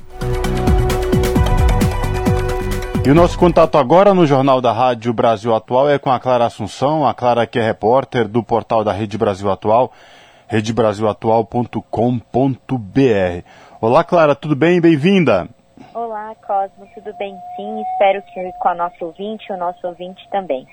E 3.09 3.11
o 3.11 3.15
nosso 3.15 3.39
contato 3.39 3.79
agora 3.79 4.13
no 4.13 4.27
Jornal 4.27 4.61
da 4.61 4.71
Rádio 4.71 5.15
Brasil 5.15 5.55
Atual 5.55 5.89
é 5.89 5.99
com 5.99 6.11
a 6.11 6.21
Clara 6.21 6.45
Assunção, 6.45 7.07
a 7.07 7.15
Clara 7.15 7.47
que 7.47 7.59
é 7.59 7.63
repórter 7.63 8.29
do 8.29 8.43
portal 8.43 8.85
da 8.85 8.93
Rede 8.93 9.17
Brasil 9.17 9.51
Atual, 9.51 9.91
redebrasilatual.com.br. 10.47 13.45
Olá, 13.81 14.05
Clara, 14.05 14.35
tudo 14.35 14.55
bem? 14.55 14.79
Bem-vinda. 14.79 15.49
Olá, 15.95 16.35
Cosmo, 16.47 16.87
tudo 16.95 17.17
bem? 17.17 17.35
Sim, 17.57 17.81
espero 17.81 18.21
que 18.21 18.53
com 18.61 18.69
a 18.69 18.75
nossa 18.75 19.03
ouvinte, 19.03 19.51
o 19.51 19.57
nosso 19.57 19.87
ouvinte 19.87 20.29
também. 20.31 20.67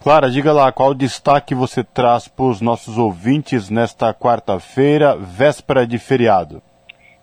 Clara, 0.00 0.30
diga 0.30 0.52
lá, 0.52 0.70
qual 0.70 0.94
destaque 0.94 1.56
você 1.56 1.82
traz 1.82 2.28
para 2.28 2.44
os 2.44 2.60
nossos 2.60 2.98
ouvintes 2.98 3.68
nesta 3.68 4.14
quarta-feira, 4.14 5.16
véspera 5.16 5.84
de 5.84 5.98
feriado? 5.98 6.62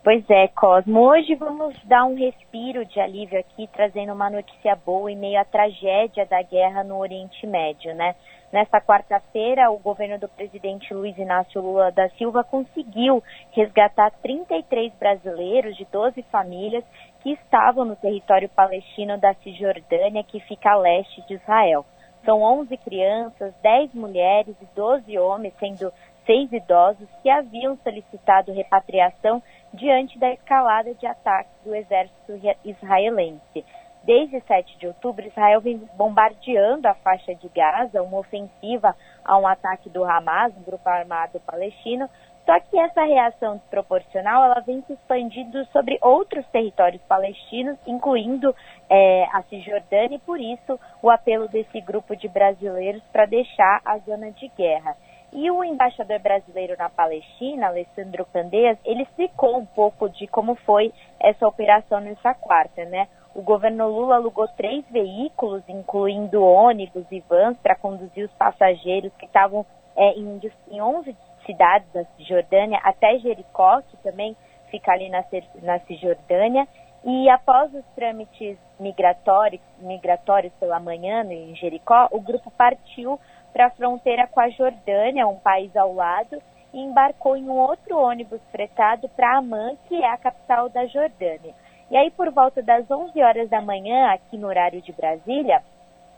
Pois 0.04 0.28
é, 0.32 0.48
Cosmo. 0.48 1.00
Hoje 1.00 1.36
vamos 1.36 1.76
dar 1.86 2.06
um 2.06 2.16
respiro 2.16 2.84
de 2.88 3.00
alívio 3.00 3.40
aqui, 3.40 3.70
trazendo 3.72 4.12
uma 4.14 4.32
notícia 4.32 4.76
boa 4.76 5.12
em 5.12 5.16
meio 5.16 5.40
à 5.40 5.46
tragédia 5.46 6.26
da 6.26 6.42
guerra 6.42 6.84
no 6.84 6.98
Oriente 6.98 7.46
Médio, 7.46 7.94
né? 7.94 8.16
Nesta 8.52 8.82
quarta-feira, 8.82 9.70
o 9.70 9.78
governo 9.78 10.18
do 10.18 10.28
presidente 10.28 10.92
Luiz 10.92 11.16
Inácio 11.20 11.62
Lula 11.62 11.92
da 11.92 12.10
Silva 12.18 12.44
conseguiu 12.44 13.24
resgatar 13.52 14.10
33 14.24 14.92
brasileiros 14.96 15.78
de 15.78 15.86
12 15.86 16.24
famílias 16.32 16.84
que 17.22 17.34
estavam 17.34 17.86
no 17.86 17.96
território 17.96 18.50
palestino 18.50 19.20
da 19.20 19.36
Cisjordânia, 19.36 20.24
que 20.24 20.40
fica 20.40 20.72
a 20.72 20.78
leste 20.78 21.22
de 21.28 21.36
Israel. 21.36 21.86
São 22.26 22.42
11 22.42 22.76
crianças, 22.78 23.54
10 23.62 23.94
mulheres 23.94 24.56
e 24.62 24.66
12 24.76 25.18
homens, 25.20 25.54
sendo 25.60 25.94
seis 26.26 26.52
idosos 26.52 27.08
que 27.22 27.30
haviam 27.30 27.78
solicitado 27.84 28.54
repatriação 28.54 29.42
diante 29.74 30.18
da 30.20 30.32
escalada 30.32 30.94
de 30.94 31.06
ataques 31.06 31.54
do 31.64 31.74
exército 31.74 32.40
israelense. 32.66 33.66
Desde 34.04 34.42
7 34.42 34.80
de 34.80 34.88
outubro, 34.88 35.28
Israel 35.28 35.62
vem 35.62 35.78
bombardeando 35.96 36.88
a 36.88 36.96
faixa 36.96 37.36
de 37.36 37.48
Gaza, 37.50 38.02
uma 38.02 38.18
ofensiva 38.18 38.96
a 39.24 39.38
um 39.38 39.46
ataque 39.46 39.90
do 39.90 40.04
Hamas, 40.04 40.58
um 40.58 40.64
grupo 40.64 40.90
armado 40.90 41.40
palestino. 41.42 42.10
Só 42.44 42.60
que 42.60 42.80
essa 42.80 43.04
reação 43.04 43.58
desproporcional 43.58 44.44
ela 44.44 44.60
vem 44.62 44.82
se 44.88 44.94
expandindo 44.94 45.64
sobre 45.66 46.00
outros 46.02 46.44
territórios 46.48 47.02
palestinos, 47.04 47.78
incluindo 47.86 48.56
é, 48.90 49.26
a 49.32 49.44
Cisjordânia, 49.44 50.16
e 50.16 50.20
por 50.20 50.40
isso 50.40 50.80
o 51.04 51.12
apelo 51.12 51.48
desse 51.48 51.80
grupo 51.82 52.16
de 52.16 52.28
brasileiros 52.28 53.04
para 53.12 53.28
deixar 53.28 53.82
a 53.86 54.00
zona 54.00 54.32
de 54.32 54.48
guerra. 54.58 54.98
E 55.34 55.50
o 55.50 55.64
embaixador 55.64 56.20
brasileiro 56.20 56.76
na 56.78 56.90
Palestina, 56.90 57.68
Alessandro 57.68 58.26
Candeias, 58.26 58.78
ele 58.84 59.04
explicou 59.04 59.58
um 59.58 59.66
pouco 59.66 60.10
de 60.10 60.28
como 60.28 60.56
foi 60.56 60.94
essa 61.20 61.48
operação 61.48 62.02
nessa 62.02 62.34
quarta, 62.34 62.84
né? 62.86 63.08
O 63.34 63.42
governo 63.42 63.88
Lula 63.88 64.16
alugou 64.16 64.46
três 64.58 64.84
veículos, 64.90 65.64
incluindo 65.70 66.44
ônibus 66.44 67.06
e 67.10 67.22
vans, 67.22 67.58
para 67.60 67.78
conduzir 67.78 68.26
os 68.26 68.34
passageiros 68.34 69.14
que 69.18 69.26
estavam 69.26 69.66
é, 69.96 70.12
em, 70.20 70.42
em 70.70 70.82
11 70.82 71.16
cidades 71.46 71.88
da 71.94 72.04
Cisjordânia 72.18 72.80
até 72.84 73.18
Jericó, 73.20 73.82
que 73.84 73.96
também 73.98 74.36
fica 74.70 74.92
ali 74.92 75.10
na, 75.10 75.24
na 75.62 75.80
Cisjordânia. 75.80 76.68
E 77.06 77.30
após 77.30 77.74
os 77.74 77.86
trâmites 77.96 78.58
migratórios, 78.80 79.62
migratórios 79.80 80.54
pela 80.60 80.80
manhã 80.80 81.24
em 81.24 81.56
Jericó, 81.56 82.10
o 82.12 82.20
grupo 82.20 82.52
partiu 82.52 83.20
para 83.52 83.68
a 83.68 83.72
fronteira 83.72 84.28
com 84.28 84.40
a 84.40 84.50
Jordânia, 84.50 85.28
um 85.28 85.38
país 85.38 85.76
ao 85.76 85.94
lado, 85.94 86.42
e 86.74 86.80
embarcou 86.80 87.36
em 87.36 87.44
um 87.44 87.58
outro 87.58 87.98
ônibus 87.98 88.42
fretado 88.52 89.10
para 89.10 89.38
Amman, 89.38 89.78
que 89.88 89.96
é 89.96 90.10
a 90.10 90.18
capital 90.18 90.70
da 90.70 90.86
Jordânia. 90.86 91.54
E 91.90 91.98
aí, 91.98 92.10
por 92.12 92.32
volta 92.32 92.62
das 92.62 92.90
11 92.90 93.22
horas 93.22 93.50
da 93.50 93.62
manhã, 93.62 94.12
aqui 94.12 94.38
no 94.38 94.48
horário 94.48 94.82
de 94.82 94.94
Brasília, 94.94 95.62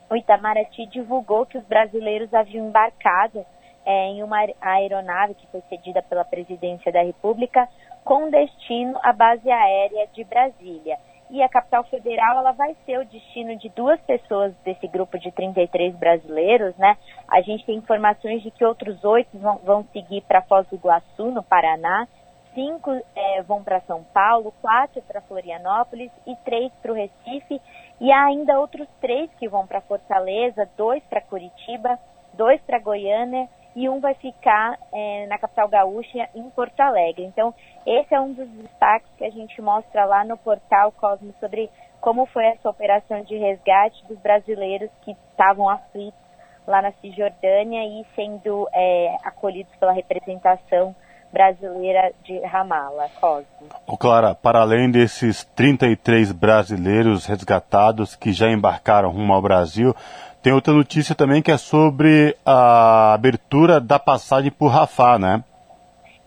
o 0.10 0.16
Itamaraty 0.16 0.86
divulgou 0.86 1.46
que 1.46 1.58
os 1.58 1.66
brasileiros 1.66 2.32
haviam 2.34 2.68
embarcado 2.68 3.44
é, 3.86 4.08
em 4.10 4.22
uma 4.22 4.38
aeronave 4.62 5.34
que 5.34 5.48
foi 5.48 5.62
cedida 5.70 6.02
pela 6.04 6.24
Presidência 6.24 6.92
da 6.92 7.02
República 7.02 7.68
com 8.04 8.30
destino 8.30 9.00
à 9.02 9.12
base 9.12 9.50
aérea 9.50 10.08
de 10.14 10.24
Brasília 10.24 11.00
e 11.34 11.42
a 11.42 11.50
capital 11.50 11.84
federal 11.86 12.38
ela 12.38 12.52
vai 12.52 12.76
ser 12.86 13.00
o 13.00 13.06
destino 13.06 13.58
de 13.58 13.68
duas 13.70 14.00
pessoas 14.02 14.54
desse 14.64 14.88
grupo 14.88 15.18
de 15.18 15.32
33 15.32 15.96
brasileiros, 15.96 16.78
né? 16.78 16.96
A 17.28 17.42
gente 17.42 17.66
tem 17.66 17.76
informações 17.76 18.44
de 18.44 18.52
que 18.52 18.64
outros 18.64 19.04
oito 19.04 19.36
vão, 19.40 19.58
vão 19.64 19.84
seguir 19.92 20.22
para 20.22 20.44
Foz 20.44 20.68
do 20.68 20.76
Iguaçu, 20.76 21.32
no 21.32 21.42
Paraná, 21.42 22.08
cinco 22.54 22.92
é, 23.16 23.42
vão 23.42 23.64
para 23.64 23.82
São 23.82 24.04
Paulo, 24.14 24.54
quatro 24.62 25.02
para 25.02 25.22
Florianópolis 25.22 26.12
e 26.28 26.36
três 26.46 26.72
para 26.84 26.92
o 26.92 26.96
Recife, 26.96 27.60
e 28.00 28.12
há 28.12 28.26
ainda 28.26 28.60
outros 28.60 28.88
três 29.02 29.28
que 29.40 29.50
vão 29.50 29.66
para 29.66 29.82
Fortaleza, 29.82 30.70
dois 30.78 31.02
para 31.06 31.20
Curitiba, 31.20 31.98
dois 32.36 32.62
para 32.62 32.78
Goiânia 32.78 33.50
e 33.76 33.90
um 33.90 34.00
vai 34.00 34.14
ficar 34.16 34.78
é, 34.92 35.26
na 35.28 35.38
capital 35.38 35.68
gaúcha, 35.68 36.30
em 36.36 36.50
Porto 36.52 36.80
Alegre. 36.80 37.26
Então, 37.26 37.54
esse 37.86 38.14
é 38.14 38.22
um 38.22 38.34
dos 38.34 38.48
destaques 38.50 39.10
que 39.18 39.26
a 39.26 39.30
gente 39.30 39.62
mostra 39.62 40.06
lá 40.06 40.24
no 40.24 40.38
portal 40.38 40.92
Cosmo 40.92 41.34
sobre 41.40 41.70
como 42.00 42.26
foi 42.28 42.46
essa 42.46 42.70
operação 42.70 43.22
de 43.22 43.38
resgate 43.38 44.06
dos 44.08 44.20
brasileiros 44.20 44.90
que 45.02 45.12
estavam 45.32 45.70
aflitos 45.70 46.20
lá 46.68 46.82
na 46.82 46.92
Cisjordânia 46.94 47.84
e 47.84 48.06
sendo 48.16 48.68
é, 48.74 49.16
acolhidos 49.24 49.74
pela 49.78 49.92
representação 49.92 50.96
brasileira 51.34 52.14
de 52.24 52.40
Ramala, 52.46 53.10
Cosmo. 53.20 53.68
Oh, 53.88 53.98
Clara, 53.98 54.36
para 54.36 54.62
além 54.62 54.92
desses 54.92 55.44
33 55.56 56.32
brasileiros 56.32 57.26
resgatados 57.26 58.16
que 58.16 58.32
já 58.32 58.50
embarcaram 58.52 59.10
rumo 59.10 59.34
ao 59.34 59.42
Brasil, 59.42 59.96
tem 60.44 60.54
outra 60.54 60.74
notícia 60.74 61.16
também 61.16 61.42
que 61.42 61.52
é 61.52 61.58
sobre 61.58 62.38
a 62.46 63.14
abertura 63.14 63.82
da 63.82 63.98
passagem 63.98 64.52
por 64.52 64.68
Rafah, 64.68 65.18
né? 65.18 65.44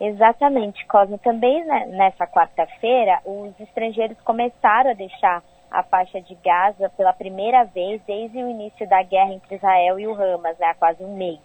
Exatamente, 0.01 0.85
Cosmo. 0.87 1.17
Também 1.19 1.65
né, 1.65 1.87
nessa 1.91 2.27
quarta-feira, 2.27 3.21
os 3.25 3.59
estrangeiros 3.61 4.19
começaram 4.23 4.91
a 4.91 4.95
deixar 4.95 5.43
a 5.71 5.83
faixa 5.83 6.21
de 6.21 6.35
Gaza 6.45 6.91
pela 6.97 7.13
primeira 7.13 7.65
vez 7.65 8.01
desde 8.07 8.43
o 8.43 8.49
início 8.49 8.89
da 8.89 9.03
guerra 9.03 9.33
entre 9.33 9.57
Israel 9.57 9.99
e 9.99 10.07
o 10.07 10.15
Hamas, 10.15 10.59
né, 10.59 10.67
há 10.67 10.75
quase 10.75 11.03
um 11.03 11.17
mês. 11.17 11.39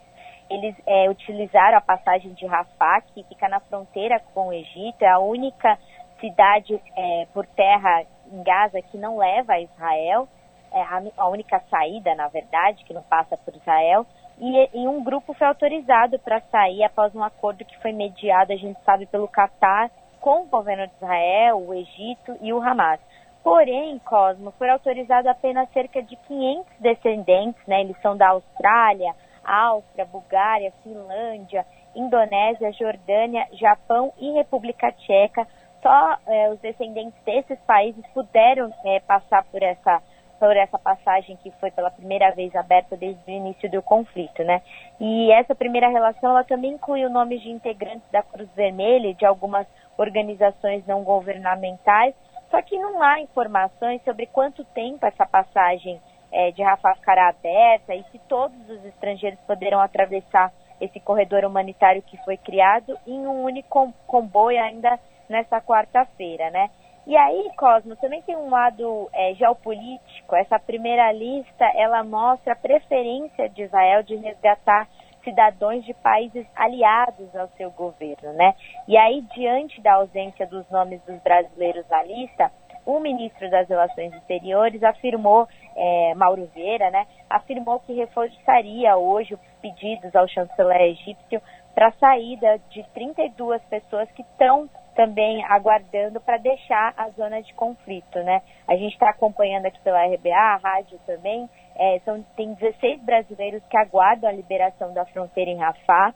Eles 0.53 0.75
é, 0.85 1.09
utilizaram 1.09 1.77
a 1.77 1.81
passagem 1.81 2.33
de 2.33 2.45
Rafah, 2.45 3.01
que 3.01 3.23
fica 3.23 3.47
na 3.47 3.59
fronteira 3.59 4.19
com 4.33 4.47
o 4.47 4.53
Egito, 4.53 5.01
é 5.01 5.09
a 5.09 5.19
única 5.19 5.77
cidade 6.19 6.79
é, 6.95 7.27
por 7.33 7.45
terra 7.47 8.03
em 8.31 8.43
Gaza 8.43 8.81
que 8.81 8.97
não 8.97 9.17
leva 9.17 9.53
a 9.53 9.61
Israel 9.61 10.27
é 10.71 10.81
a, 11.17 11.27
única 11.27 11.61
saída, 11.69 12.15
na 12.15 12.27
verdade, 12.29 12.83
que 12.85 12.93
não 12.93 13.03
passa 13.03 13.37
por 13.37 13.53
Israel, 13.55 14.05
e, 14.39 14.69
e 14.73 14.87
um 14.87 15.03
grupo 15.03 15.33
foi 15.33 15.47
autorizado 15.47 16.17
para 16.19 16.41
sair 16.49 16.83
após 16.83 17.13
um 17.13 17.23
acordo 17.23 17.65
que 17.65 17.77
foi 17.79 17.91
mediado, 17.91 18.53
a 18.53 18.55
gente 18.55 18.79
sabe, 18.83 19.05
pelo 19.05 19.27
Catar 19.27 19.91
com 20.19 20.43
o 20.43 20.45
governo 20.45 20.87
de 20.87 20.93
Israel, 20.95 21.57
o 21.59 21.73
Egito 21.73 22.37
e 22.41 22.53
o 22.53 22.61
Hamas. 22.61 22.99
Porém, 23.43 23.99
Cosmo, 23.99 24.51
foi 24.51 24.69
autorizado 24.69 25.27
apenas 25.27 25.69
cerca 25.71 26.01
de 26.01 26.15
500 26.15 26.65
descendentes, 26.79 27.61
né? 27.67 27.81
Eles 27.81 27.99
são 28.01 28.15
da 28.15 28.29
Austrália, 28.29 29.15
Áustria, 29.43 30.05
Bulgária, 30.05 30.73
Finlândia, 30.83 31.65
Indonésia, 31.95 32.71
Jordânia, 32.73 33.47
Japão 33.53 34.13
e 34.17 34.31
República 34.31 34.91
Tcheca. 34.91 35.47
Só 35.81 36.17
é, 36.27 36.49
os 36.49 36.59
descendentes 36.59 37.19
desses 37.25 37.59
países 37.61 38.05
puderam 38.13 38.71
é, 38.85 38.99
passar 38.99 39.43
por 39.45 39.61
essa 39.61 40.01
por 40.41 40.57
essa 40.57 40.79
passagem 40.79 41.37
que 41.37 41.51
foi 41.59 41.69
pela 41.69 41.91
primeira 41.91 42.31
vez 42.31 42.55
aberta 42.55 42.97
desde 42.97 43.21
o 43.27 43.29
início 43.29 43.69
do 43.69 43.79
conflito, 43.79 44.43
né? 44.43 44.59
E 44.99 45.31
essa 45.31 45.53
primeira 45.53 45.87
relação 45.87 46.31
ela 46.31 46.43
também 46.43 46.71
inclui 46.71 47.05
o 47.05 47.11
nome 47.11 47.37
de 47.37 47.51
integrantes 47.51 48.09
da 48.11 48.23
Cruz 48.23 48.49
Vermelha 48.55 49.09
e 49.09 49.13
de 49.13 49.23
algumas 49.23 49.67
organizações 49.99 50.83
não 50.87 51.03
governamentais, 51.03 52.15
só 52.49 52.59
que 52.59 52.75
não 52.79 53.03
há 53.03 53.21
informações 53.21 54.03
sobre 54.03 54.25
quanto 54.25 54.65
tempo 54.65 55.05
essa 55.05 55.27
passagem 55.27 56.01
é, 56.31 56.51
de 56.51 56.63
Rafah 56.63 56.95
ficará 56.95 57.29
aberta 57.29 57.93
e 57.93 58.03
se 58.11 58.19
todos 58.27 58.57
os 58.69 58.85
estrangeiros 58.85 59.39
poderão 59.41 59.79
atravessar 59.79 60.51
esse 60.79 60.99
corredor 60.99 61.45
humanitário 61.45 62.01
que 62.01 62.17
foi 62.23 62.37
criado 62.37 62.97
em 63.05 63.27
um 63.27 63.43
único 63.43 63.93
comboio 64.07 64.61
ainda 64.61 64.99
nessa 65.29 65.61
quarta-feira, 65.61 66.49
né? 66.49 66.69
E 67.05 67.17
aí, 67.17 67.49
Cosmo, 67.57 67.95
também 67.95 68.21
tem 68.21 68.35
um 68.35 68.49
lado 68.49 69.09
é, 69.11 69.33
geopolítico. 69.33 70.35
Essa 70.35 70.59
primeira 70.59 71.11
lista, 71.11 71.65
ela 71.75 72.03
mostra 72.03 72.53
a 72.53 72.55
preferência 72.55 73.49
de 73.49 73.63
Israel 73.63 74.03
de 74.03 74.15
resgatar 74.17 74.87
cidadãos 75.23 75.83
de 75.83 75.93
países 75.95 76.45
aliados 76.55 77.35
ao 77.35 77.47
seu 77.57 77.71
governo, 77.71 78.33
né? 78.33 78.53
E 78.87 78.97
aí, 78.97 79.21
diante 79.33 79.81
da 79.81 79.93
ausência 79.93 80.45
dos 80.47 80.69
nomes 80.69 81.01
dos 81.03 81.19
brasileiros 81.21 81.87
na 81.89 82.03
lista, 82.03 82.51
o 82.85 82.99
ministro 82.99 83.49
das 83.49 83.67
Relações 83.67 84.13
Exteriores 84.13 84.83
afirmou, 84.83 85.47
é, 85.75 86.13
Mauro 86.15 86.49
Vieira, 86.53 86.89
né, 86.91 87.05
afirmou 87.29 87.79
que 87.79 87.93
reforçaria 87.93 88.97
hoje 88.97 89.33
os 89.33 89.39
pedidos 89.61 90.15
ao 90.15 90.27
chanceler 90.27 90.81
egípcio 90.81 91.41
para 91.73 91.87
a 91.87 91.91
saída 91.93 92.59
de 92.69 92.83
32 92.93 93.61
pessoas 93.63 94.09
que 94.11 94.21
estão 94.21 94.69
também 94.95 95.43
aguardando 95.45 96.19
para 96.19 96.37
deixar 96.37 96.93
a 96.97 97.09
zona 97.11 97.41
de 97.41 97.53
conflito, 97.53 98.19
né? 98.19 98.41
A 98.67 98.75
gente 98.75 98.93
está 98.93 99.09
acompanhando 99.09 99.65
aqui 99.65 99.79
pela 99.79 100.05
RBA, 100.05 100.35
a 100.35 100.57
rádio 100.57 100.99
também, 101.05 101.49
é, 101.75 101.99
são, 102.03 102.21
tem 102.35 102.53
16 102.55 103.01
brasileiros 103.01 103.63
que 103.69 103.77
aguardam 103.77 104.29
a 104.29 104.33
liberação 104.33 104.93
da 104.93 105.05
fronteira 105.05 105.49
em 105.49 105.57
Rafah. 105.57 106.13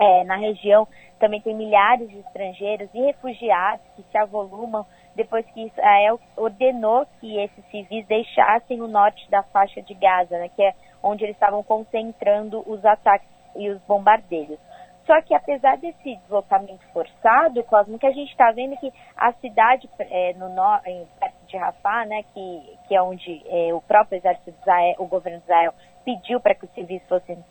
É, 0.00 0.24
na 0.24 0.36
região 0.36 0.88
também 1.20 1.40
tem 1.40 1.54
milhares 1.54 2.08
de 2.08 2.18
estrangeiros 2.18 2.90
e 2.92 3.00
refugiados 3.02 3.86
que 3.94 4.02
se 4.10 4.18
avolumam 4.18 4.84
depois 5.14 5.44
que 5.46 5.66
Israel 5.66 6.18
ordenou 6.36 7.06
que 7.20 7.38
esses 7.38 7.64
civis 7.70 8.06
deixassem 8.06 8.80
o 8.80 8.88
norte 8.88 9.28
da 9.30 9.42
faixa 9.44 9.82
de 9.82 9.94
Gaza, 9.94 10.38
né, 10.38 10.48
que 10.54 10.62
é 10.62 10.74
onde 11.02 11.24
eles 11.24 11.36
estavam 11.36 11.62
concentrando 11.62 12.62
os 12.66 12.84
ataques 12.84 13.28
e 13.56 13.68
os 13.68 13.80
bombardeios. 13.82 14.58
Só 15.06 15.20
que 15.22 15.34
apesar 15.34 15.78
desse 15.78 16.16
deslocamento 16.16 16.86
forçado, 16.92 17.62
Cosmo, 17.64 17.98
que 17.98 18.06
a 18.06 18.12
gente 18.12 18.30
está 18.30 18.52
vendo 18.52 18.76
que 18.76 18.92
a 19.16 19.32
cidade 19.34 19.88
é, 19.98 20.32
no 20.34 20.48
em, 20.86 21.06
perto 21.18 21.46
de 21.46 21.56
Rafah, 21.56 22.06
né, 22.06 22.22
que, 22.32 22.78
que 22.86 22.94
é 22.94 23.02
onde 23.02 23.42
é, 23.46 23.74
o 23.74 23.80
próprio 23.80 24.18
exército 24.18 24.52
de 24.52 24.58
Israel, 24.58 24.94
o 24.98 25.06
governo 25.06 25.38
de 25.38 25.44
Israel 25.44 25.74
pediu 26.04 26.40
para 26.40 26.54
que 26.54 26.64
os 26.64 26.70
civis 26.72 27.02
fossem 27.08 27.42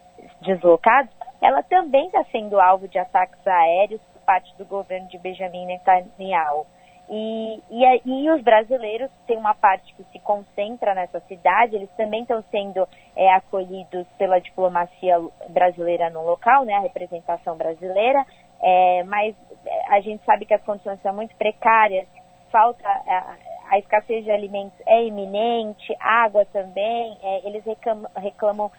deslocados, 0.42 1.12
ela 1.42 1.62
também 1.64 2.06
está 2.06 2.24
sendo 2.26 2.60
alvo 2.60 2.88
de 2.88 2.98
ataques 2.98 3.46
aéreos 3.46 4.02
por 4.14 4.22
parte 4.22 4.56
do 4.58 4.66
governo 4.66 5.08
de 5.08 5.18
Benjamin 5.18 5.66
Netanyahu. 5.66 6.66
E, 7.14 7.62
e, 7.70 8.02
e, 8.06 8.32
os 8.32 8.42
brasileiros 8.42 9.12
têm 9.28 9.38
uma 9.38 9.54
parte 9.54 9.94
que 9.96 10.04
se 10.14 10.20
concentra 10.20 10.96
nessa 10.96 11.20
cidade, 11.22 11.76
eles 11.76 11.90
também 11.98 12.22
estão 12.22 12.42
sendo 12.50 12.88
é, 13.18 13.34
acolhidos 13.34 14.08
pela 14.18 14.40
diplomacia 14.40 15.20
brasileira 15.50 16.10
no 16.10 16.24
local, 16.24 16.64
né, 16.64 16.74
a 16.76 16.80
representação 16.80 17.58
brasileira, 17.58 18.26
é, 18.62 19.04
mas 19.04 19.36
é, 19.66 19.94
a 19.94 20.00
gente 20.00 20.24
sabe 20.24 20.46
que 20.46 20.54
as 20.54 20.64
condições 20.64 21.02
são 21.02 21.14
muito 21.14 21.36
precárias, 21.36 22.08
falta 22.50 22.88
a, 22.88 23.36
a 23.72 23.80
escassez 23.80 24.24
de 24.24 24.32
alimentos 24.32 24.80
é 24.86 25.04
iminente, 25.04 25.94
água 26.00 26.46
também, 26.46 27.18
é, 27.22 27.46
eles 27.46 27.66
reclamam, 27.66 28.10
reclamam 28.16 28.72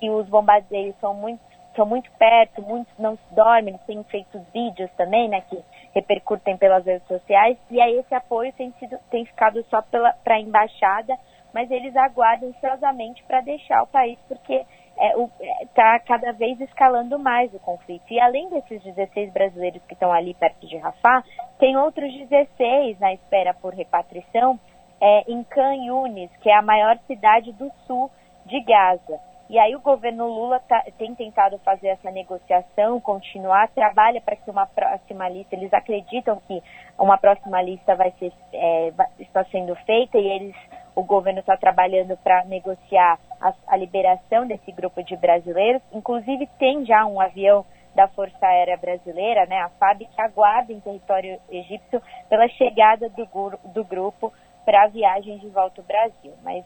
que 0.00 0.10
os 0.10 0.28
bombardeios 0.28 0.96
são 1.00 1.14
muito, 1.14 1.40
são 1.76 1.86
muito 1.86 2.10
perto, 2.18 2.62
muitos 2.62 2.92
não 2.98 3.16
dormem, 3.30 3.74
eles 3.74 3.86
têm 3.86 4.02
feito 4.04 4.44
vídeos 4.52 4.90
também, 4.96 5.28
né, 5.28 5.40
que 5.42 5.62
repercutem 5.96 6.58
pelas 6.58 6.84
redes 6.84 7.08
sociais, 7.08 7.56
e 7.70 7.80
aí 7.80 7.96
esse 7.96 8.14
apoio 8.14 8.52
tem, 8.52 8.70
sido, 8.72 8.98
tem 9.10 9.24
ficado 9.24 9.64
só 9.70 9.80
para 9.80 10.34
a 10.34 10.40
embaixada, 10.40 11.16
mas 11.54 11.70
eles 11.70 11.96
aguardam 11.96 12.50
ansiosamente 12.50 13.24
para 13.24 13.40
deixar 13.40 13.82
o 13.82 13.86
país, 13.86 14.18
porque 14.28 14.52
está 14.52 14.66
é, 14.98 15.62
é, 15.62 15.66
tá 15.74 15.98
cada 16.00 16.32
vez 16.32 16.60
escalando 16.60 17.18
mais 17.18 17.52
o 17.54 17.58
conflito. 17.58 18.04
E 18.10 18.20
além 18.20 18.50
desses 18.50 18.82
16 18.82 19.32
brasileiros 19.32 19.82
que 19.84 19.94
estão 19.94 20.12
ali 20.12 20.34
perto 20.34 20.66
de 20.66 20.76
Rafah, 20.76 21.24
tem 21.58 21.78
outros 21.78 22.12
16 22.28 23.00
na 23.00 23.14
espera 23.14 23.54
por 23.54 23.72
repatriação 23.72 24.60
é, 25.00 25.30
em 25.30 25.42
Khan 25.44 25.76
Yunis, 25.76 26.30
que 26.42 26.50
é 26.50 26.56
a 26.56 26.62
maior 26.62 26.98
cidade 27.06 27.52
do 27.52 27.70
sul 27.86 28.10
de 28.44 28.60
Gaza. 28.60 29.18
E 29.48 29.58
aí 29.58 29.76
o 29.76 29.80
governo 29.80 30.26
Lula 30.26 30.58
tá, 30.60 30.84
tem 30.98 31.14
tentado 31.14 31.58
fazer 31.58 31.88
essa 31.88 32.10
negociação, 32.10 33.00
continuar, 33.00 33.68
trabalha 33.68 34.20
para 34.20 34.34
que 34.34 34.50
uma 34.50 34.66
próxima 34.66 35.28
lista, 35.28 35.54
eles 35.54 35.72
acreditam 35.72 36.40
que 36.48 36.60
uma 36.98 37.16
próxima 37.16 37.62
lista 37.62 37.94
vai 37.94 38.12
ser, 38.18 38.32
é, 38.52 38.92
está 39.20 39.44
sendo 39.44 39.74
feita 39.76 40.18
e 40.18 40.26
eles, 40.26 40.56
o 40.96 41.04
governo 41.04 41.40
está 41.40 41.56
trabalhando 41.56 42.16
para 42.16 42.44
negociar 42.44 43.20
a, 43.40 43.54
a 43.68 43.76
liberação 43.76 44.46
desse 44.48 44.72
grupo 44.72 45.02
de 45.04 45.16
brasileiros. 45.16 45.80
Inclusive 45.92 46.48
tem 46.58 46.84
já 46.84 47.06
um 47.06 47.20
avião 47.20 47.64
da 47.94 48.08
Força 48.08 48.46
Aérea 48.46 48.76
Brasileira, 48.76 49.46
né, 49.46 49.58
a 49.60 49.70
FAB, 49.70 50.00
que 50.00 50.20
aguarda 50.20 50.72
em 50.72 50.80
território 50.80 51.40
egípcio 51.48 52.02
pela 52.28 52.48
chegada 52.48 53.08
do, 53.08 53.26
do 53.72 53.84
grupo 53.84 54.32
para 54.64 54.84
a 54.84 54.88
viagem 54.88 55.38
de 55.38 55.48
volta 55.48 55.80
ao 55.80 55.86
Brasil. 55.86 56.34
Mas 56.42 56.64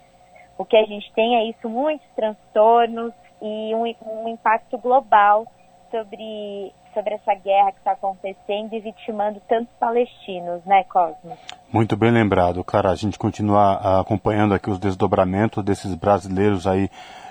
o 0.60 0.64
que 0.66 0.76
a 0.76 0.84
gente 0.84 1.10
tem 1.14 1.36
é 1.36 1.48
isso, 1.48 1.70
muitos 1.70 2.06
transtornos 2.14 3.14
e 3.40 3.74
um, 3.74 3.84
um 4.06 4.28
impacto 4.28 4.76
global 4.76 5.46
sobre, 5.90 6.70
sobre 6.92 7.14
essa 7.14 7.34
guerra 7.34 7.72
que 7.72 7.78
está 7.78 7.92
acontecendo 7.92 8.74
e 8.74 8.80
vitimando 8.80 9.40
tantos 9.48 9.72
palestinos, 9.80 10.62
né, 10.66 10.84
Cosmo? 10.84 11.34
Muito 11.72 11.96
bem 11.96 12.10
lembrado, 12.10 12.62
cara. 12.62 12.90
A 12.90 12.94
gente 12.94 13.18
continua 13.18 13.80
ah, 13.82 14.00
acompanhando 14.00 14.52
aqui 14.52 14.68
os 14.68 14.78
desdobramentos 14.78 15.64
desses 15.64 15.94
brasileiros 15.94 16.66
aí 16.66 16.90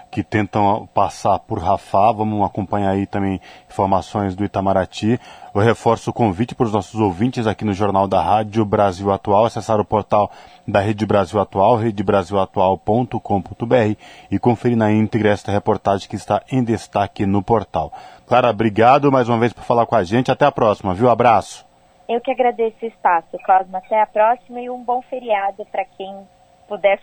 que 0.10 0.24
tentam 0.24 0.88
passar 0.94 1.40
por 1.40 1.60
Rafah. 1.60 2.12
Vamos 2.12 2.46
acompanhar 2.46 2.92
aí 2.92 3.06
também 3.06 3.40
informações 3.70 4.36
do 4.36 4.44
Itamaraty. 4.44 5.20
Eu 5.54 5.62
reforço 5.62 6.10
o 6.10 6.14
convite 6.14 6.56
para 6.56 6.66
os 6.66 6.74
nossos 6.74 7.00
ouvintes 7.00 7.48
aqui 7.48 7.66
no 7.66 7.74
Jornal 7.74 8.08
da 8.08 8.22
Rádio 8.22 8.64
Brasil 8.66 9.12
Atual, 9.12 9.46
acessar 9.46 9.80
o 9.80 9.86
portal 9.86 10.32
da 10.68 10.80
Rede 10.80 11.06
Brasil 11.06 11.40
Atual, 11.40 11.76
redebrasilatual.com.br 11.76 13.96
e 14.30 14.40
conferir 14.40 14.78
na 14.78 14.92
íntegra 14.92 15.30
esta 15.30 15.52
reportagem 15.52 16.08
que 16.08 16.16
está 16.16 16.42
em 16.52 16.64
destaque 16.64 17.26
no 17.26 17.42
portal. 17.42 17.92
Clara, 18.28 18.50
obrigado 18.50 19.12
mais 19.12 19.28
uma 19.28 19.40
vez 19.40 19.54
por 19.54 19.64
falar 19.64 19.86
com 19.86 19.96
a 19.96 20.04
gente. 20.04 20.32
Até 20.32 20.46
a 20.46 20.52
próxima, 20.52 20.94
viu? 20.94 21.10
Abraço. 21.10 21.68
Eu 22.08 22.20
que 22.22 22.32
agradeço 22.32 22.78
o 22.82 22.88
espaço, 22.88 23.38
Cosmo. 23.46 23.78
Até 23.78 24.02
a 24.02 24.08
próxima 24.08 24.60
e 24.60 24.70
um 24.70 24.84
bom 24.84 25.02
feriado 25.04 25.66
para 25.72 25.86
quem 25.86 26.28
puder 26.70 27.02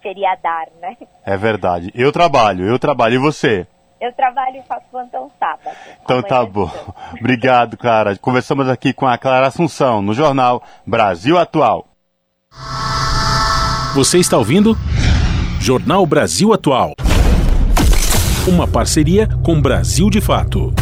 feriadar, 0.00 0.68
né? 0.80 0.96
É 1.26 1.36
verdade. 1.36 1.90
Eu 1.94 2.12
trabalho, 2.12 2.64
eu 2.64 2.78
trabalho. 2.78 3.16
E 3.16 3.18
você? 3.18 3.66
Eu 4.00 4.12
trabalho 4.12 4.58
e 4.58 4.62
faço 4.62 4.86
plantão 4.92 5.28
sábado. 5.40 5.76
Então 6.02 6.22
tá 6.22 6.46
bom. 6.46 6.70
Obrigado, 7.18 7.76
Clara. 7.76 8.16
Conversamos 8.16 8.68
aqui 8.68 8.92
com 8.92 9.06
a 9.06 9.18
Clara 9.18 9.48
Assunção, 9.48 10.00
no 10.00 10.14
jornal 10.14 10.62
Brasil 10.86 11.36
Atual. 11.36 11.84
Você 13.94 14.18
está 14.18 14.38
ouvindo? 14.38 14.76
Jornal 15.60 16.06
Brasil 16.06 16.52
Atual. 16.52 16.92
Uma 18.46 18.68
parceria 18.68 19.28
com 19.44 19.60
Brasil 19.60 20.08
de 20.08 20.20
Fato. 20.20 20.72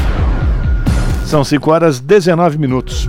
São 1.24 1.42
5 1.42 1.70
horas 1.70 1.98
19 1.98 2.58
minutos. 2.58 3.08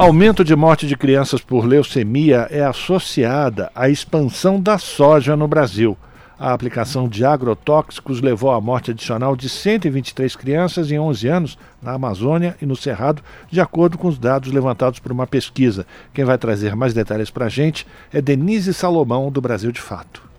Aumento 0.00 0.42
de 0.42 0.56
morte 0.56 0.86
de 0.86 0.96
crianças 0.96 1.42
por 1.42 1.66
leucemia 1.66 2.48
é 2.50 2.64
associada 2.64 3.70
à 3.74 3.90
expansão 3.90 4.58
da 4.58 4.78
soja 4.78 5.36
no 5.36 5.46
Brasil. 5.46 5.94
A 6.38 6.54
aplicação 6.54 7.06
de 7.06 7.22
agrotóxicos 7.22 8.22
levou 8.22 8.50
à 8.50 8.58
morte 8.62 8.92
adicional 8.92 9.36
de 9.36 9.46
123 9.46 10.34
crianças 10.36 10.90
em 10.90 10.98
11 10.98 11.28
anos 11.28 11.58
na 11.82 11.92
Amazônia 11.92 12.56
e 12.62 12.64
no 12.64 12.76
Cerrado, 12.76 13.22
de 13.50 13.60
acordo 13.60 13.98
com 13.98 14.08
os 14.08 14.18
dados 14.18 14.50
levantados 14.50 14.98
por 15.00 15.12
uma 15.12 15.26
pesquisa. 15.26 15.86
Quem 16.14 16.24
vai 16.24 16.38
trazer 16.38 16.74
mais 16.74 16.94
detalhes 16.94 17.28
para 17.28 17.44
a 17.44 17.50
gente 17.50 17.86
é 18.10 18.22
Denise 18.22 18.72
Salomão, 18.72 19.30
do 19.30 19.42
Brasil 19.42 19.70
de 19.70 19.82
Fato. 19.82 20.29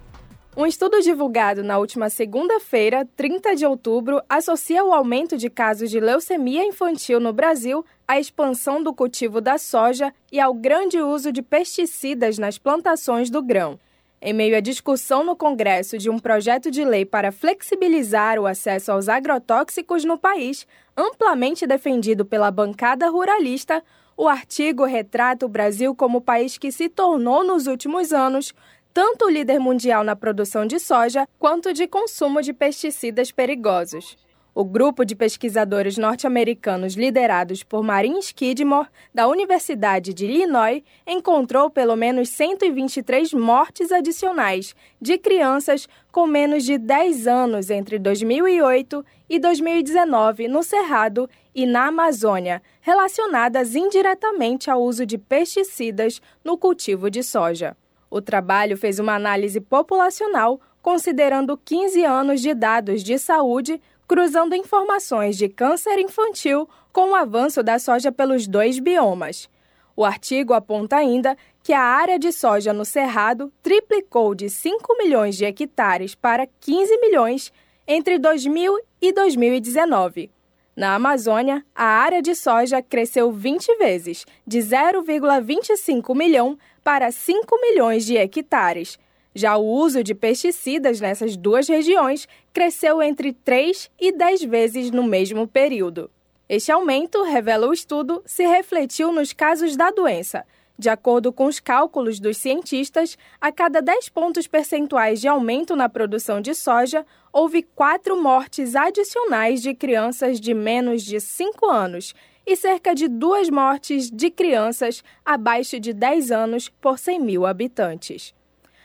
Um 0.55 0.65
estudo 0.65 0.99
divulgado 0.99 1.63
na 1.63 1.77
última 1.77 2.09
segunda-feira, 2.09 3.07
30 3.15 3.55
de 3.55 3.65
outubro, 3.65 4.21
associa 4.27 4.83
o 4.83 4.93
aumento 4.93 5.37
de 5.37 5.49
casos 5.49 5.89
de 5.89 5.97
leucemia 5.97 6.65
infantil 6.65 7.21
no 7.21 7.31
Brasil 7.31 7.85
à 8.05 8.19
expansão 8.19 8.83
do 8.83 8.93
cultivo 8.93 9.39
da 9.39 9.57
soja 9.57 10.13
e 10.29 10.41
ao 10.41 10.53
grande 10.53 10.99
uso 10.99 11.31
de 11.31 11.41
pesticidas 11.41 12.37
nas 12.37 12.57
plantações 12.57 13.29
do 13.29 13.41
grão. 13.41 13.79
Em 14.21 14.33
meio 14.33 14.57
à 14.57 14.59
discussão 14.59 15.23
no 15.23 15.37
Congresso 15.37 15.97
de 15.97 16.09
um 16.09 16.19
projeto 16.19 16.69
de 16.69 16.83
lei 16.83 17.05
para 17.05 17.31
flexibilizar 17.31 18.37
o 18.37 18.45
acesso 18.45 18.91
aos 18.91 19.07
agrotóxicos 19.07 20.03
no 20.03 20.17
país, 20.17 20.67
amplamente 20.97 21.65
defendido 21.65 22.25
pela 22.25 22.51
bancada 22.51 23.09
ruralista, 23.09 23.81
o 24.17 24.27
artigo 24.27 24.83
retrata 24.83 25.45
o 25.45 25.49
Brasil 25.49 25.95
como 25.95 26.17
o 26.17 26.21
país 26.21 26.57
que 26.57 26.73
se 26.73 26.89
tornou 26.89 27.41
nos 27.41 27.67
últimos 27.67 28.11
anos 28.11 28.53
tanto 28.93 29.25
o 29.25 29.29
líder 29.29 29.59
mundial 29.59 30.03
na 30.03 30.15
produção 30.15 30.65
de 30.65 30.79
soja 30.79 31.27
quanto 31.39 31.73
de 31.73 31.87
consumo 31.87 32.41
de 32.41 32.53
pesticidas 32.53 33.31
perigosos. 33.31 34.17
O 34.53 34.65
grupo 34.65 35.05
de 35.05 35.15
pesquisadores 35.15 35.97
norte-americanos 35.97 36.95
liderados 36.95 37.63
por 37.63 37.81
Marin 37.81 38.19
Skidmore, 38.19 38.89
da 39.13 39.25
Universidade 39.29 40.13
de 40.13 40.25
Illinois, 40.25 40.83
encontrou 41.07 41.69
pelo 41.69 41.95
menos 41.95 42.27
123 42.27 43.33
mortes 43.33 43.93
adicionais 43.93 44.75
de 44.99 45.17
crianças 45.17 45.87
com 46.11 46.27
menos 46.27 46.65
de 46.65 46.77
10 46.77 47.27
anos 47.27 47.69
entre 47.69 47.97
2008 47.97 49.05
e 49.29 49.39
2019 49.39 50.49
no 50.49 50.61
Cerrado 50.63 51.29
e 51.55 51.65
na 51.65 51.87
Amazônia, 51.87 52.61
relacionadas 52.81 53.73
indiretamente 53.73 54.69
ao 54.69 54.83
uso 54.83 55.05
de 55.05 55.17
pesticidas 55.17 56.21
no 56.43 56.57
cultivo 56.57 57.09
de 57.09 57.23
soja. 57.23 57.77
O 58.11 58.21
trabalho 58.21 58.75
fez 58.75 58.99
uma 58.99 59.15
análise 59.15 59.61
populacional 59.61 60.59
considerando 60.81 61.57
15 61.57 62.03
anos 62.03 62.41
de 62.41 62.53
dados 62.53 63.03
de 63.03 63.17
saúde, 63.17 63.81
cruzando 64.05 64.53
informações 64.53 65.37
de 65.37 65.47
câncer 65.47 65.97
infantil 65.97 66.67
com 66.91 67.11
o 67.11 67.15
avanço 67.15 67.63
da 67.63 67.79
soja 67.79 68.11
pelos 68.11 68.47
dois 68.47 68.79
biomas. 68.79 69.49
O 69.95 70.03
artigo 70.03 70.53
aponta 70.53 70.97
ainda 70.97 71.37
que 71.63 71.71
a 71.71 71.81
área 71.81 72.19
de 72.19 72.33
soja 72.33 72.73
no 72.73 72.83
Cerrado 72.83 73.53
triplicou 73.63 74.35
de 74.35 74.49
5 74.49 74.97
milhões 74.97 75.37
de 75.37 75.45
hectares 75.45 76.13
para 76.13 76.47
15 76.59 76.97
milhões 76.97 77.53
entre 77.87 78.17
2000 78.19 78.77
e 79.01 79.13
2019. 79.13 80.31
Na 80.75 80.95
Amazônia, 80.95 81.63
a 81.75 81.83
área 81.83 82.21
de 82.21 82.33
soja 82.33 82.81
cresceu 82.81 83.31
20 83.31 83.77
vezes, 83.77 84.25
de 84.47 84.59
0,25 84.59 86.15
milhão 86.15 86.57
para 86.83 87.11
5 87.11 87.59
milhões 87.61 88.05
de 88.05 88.17
hectares. 88.17 88.97
Já 89.33 89.55
o 89.55 89.65
uso 89.65 90.03
de 90.03 90.13
pesticidas 90.13 90.99
nessas 90.99 91.37
duas 91.37 91.67
regiões 91.67 92.27
cresceu 92.51 93.01
entre 93.01 93.31
3 93.31 93.89
e 93.99 94.11
10 94.11 94.43
vezes 94.43 94.91
no 94.91 95.03
mesmo 95.03 95.47
período. 95.47 96.11
Este 96.49 96.71
aumento, 96.71 97.23
revela 97.23 97.67
o 97.67 97.73
estudo, 97.73 98.21
se 98.25 98.45
refletiu 98.45 99.13
nos 99.13 99.31
casos 99.31 99.77
da 99.77 99.89
doença. 99.89 100.45
De 100.77 100.89
acordo 100.89 101.31
com 101.31 101.45
os 101.45 101.59
cálculos 101.59 102.19
dos 102.19 102.37
cientistas, 102.37 103.17
a 103.39 103.51
cada 103.51 103.81
10 103.81 104.09
pontos 104.09 104.47
percentuais 104.47 105.21
de 105.21 105.27
aumento 105.27 105.75
na 105.75 105.87
produção 105.87 106.41
de 106.41 106.53
soja, 106.53 107.05
houve 107.31 107.61
quatro 107.61 108.21
mortes 108.21 108.75
adicionais 108.75 109.61
de 109.61 109.73
crianças 109.73 110.41
de 110.41 110.53
menos 110.53 111.03
de 111.03 111.21
5 111.21 111.69
anos 111.69 112.13
e 112.45 112.55
cerca 112.55 112.93
de 112.93 113.07
duas 113.07 113.49
mortes 113.49 114.09
de 114.09 114.29
crianças 114.29 115.03
abaixo 115.25 115.79
de 115.79 115.93
10 115.93 116.31
anos 116.31 116.69
por 116.69 116.97
100 116.97 117.19
mil 117.19 117.45
habitantes. 117.45 118.33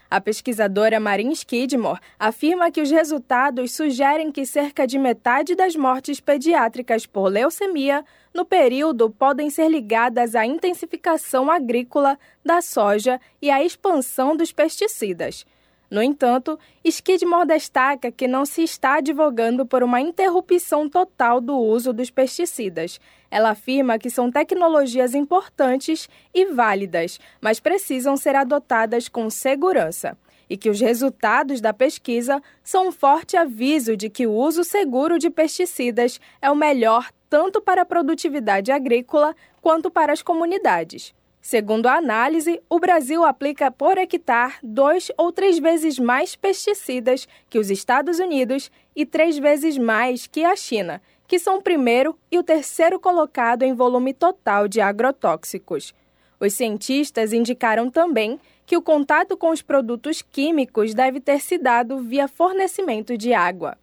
A 0.08 0.20
pesquisadora 0.20 1.00
Marin 1.00 1.32
Skidmore 1.32 2.00
afirma 2.18 2.70
que 2.70 2.80
os 2.80 2.90
resultados 2.90 3.72
sugerem 3.72 4.30
que 4.30 4.46
cerca 4.46 4.86
de 4.86 4.98
metade 4.98 5.56
das 5.56 5.74
mortes 5.74 6.20
pediátricas 6.20 7.06
por 7.06 7.28
leucemia 7.28 8.04
no 8.32 8.44
período 8.44 9.10
podem 9.10 9.50
ser 9.50 9.68
ligadas 9.68 10.36
à 10.36 10.46
intensificação 10.46 11.50
agrícola 11.50 12.16
da 12.44 12.62
soja 12.62 13.20
e 13.42 13.50
à 13.50 13.64
expansão 13.64 14.36
dos 14.36 14.52
pesticidas. 14.52 15.44
No 15.90 16.02
entanto, 16.02 16.58
Skidmore 16.84 17.46
destaca 17.46 18.10
que 18.10 18.26
não 18.26 18.44
se 18.44 18.62
está 18.62 18.96
advogando 18.96 19.64
por 19.64 19.82
uma 19.82 20.00
interrupção 20.00 20.88
total 20.88 21.40
do 21.40 21.56
uso 21.56 21.92
dos 21.92 22.10
pesticidas. 22.10 23.00
Ela 23.30 23.50
afirma 23.50 23.98
que 23.98 24.10
são 24.10 24.30
tecnologias 24.30 25.14
importantes 25.14 26.08
e 26.34 26.46
válidas, 26.46 27.20
mas 27.40 27.60
precisam 27.60 28.16
ser 28.16 28.34
adotadas 28.34 29.08
com 29.08 29.30
segurança. 29.30 30.16
E 30.48 30.56
que 30.56 30.70
os 30.70 30.80
resultados 30.80 31.60
da 31.60 31.72
pesquisa 31.72 32.40
são 32.62 32.88
um 32.88 32.92
forte 32.92 33.36
aviso 33.36 33.96
de 33.96 34.08
que 34.08 34.26
o 34.26 34.32
uso 34.32 34.62
seguro 34.62 35.18
de 35.18 35.28
pesticidas 35.28 36.20
é 36.40 36.50
o 36.50 36.54
melhor 36.56 37.10
tanto 37.28 37.60
para 37.60 37.82
a 37.82 37.86
produtividade 37.86 38.70
agrícola 38.70 39.34
quanto 39.60 39.90
para 39.90 40.12
as 40.12 40.22
comunidades. 40.22 41.12
Segundo 41.46 41.86
a 41.86 41.94
análise, 41.94 42.60
o 42.68 42.80
Brasil 42.80 43.24
aplica 43.24 43.70
por 43.70 43.96
hectare 43.96 44.54
dois 44.64 45.12
ou 45.16 45.30
três 45.30 45.60
vezes 45.60 45.96
mais 45.96 46.34
pesticidas 46.34 47.28
que 47.48 47.60
os 47.60 47.70
Estados 47.70 48.18
Unidos 48.18 48.68
e 48.96 49.06
três 49.06 49.38
vezes 49.38 49.78
mais 49.78 50.26
que 50.26 50.44
a 50.44 50.56
China, 50.56 51.00
que 51.28 51.38
são 51.38 51.58
o 51.58 51.62
primeiro 51.62 52.18
e 52.32 52.36
o 52.36 52.42
terceiro 52.42 52.98
colocado 52.98 53.62
em 53.62 53.74
volume 53.74 54.12
total 54.12 54.66
de 54.66 54.80
agrotóxicos. 54.80 55.94
Os 56.40 56.52
cientistas 56.52 57.32
indicaram 57.32 57.88
também 57.90 58.40
que 58.66 58.76
o 58.76 58.82
contato 58.82 59.36
com 59.36 59.50
os 59.50 59.62
produtos 59.62 60.22
químicos 60.22 60.94
deve 60.94 61.20
ter 61.20 61.40
se 61.40 61.58
dado 61.58 62.00
via 62.00 62.26
fornecimento 62.26 63.16
de 63.16 63.32
água. 63.32 63.78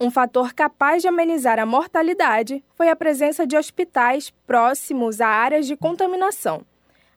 Um 0.00 0.10
fator 0.10 0.52
capaz 0.52 1.00
de 1.00 1.06
amenizar 1.06 1.60
a 1.60 1.64
mortalidade 1.64 2.60
foi 2.74 2.88
a 2.88 2.96
presença 2.96 3.46
de 3.46 3.56
hospitais 3.56 4.30
próximos 4.44 5.20
a 5.20 5.28
áreas 5.28 5.68
de 5.68 5.76
contaminação. 5.76 6.66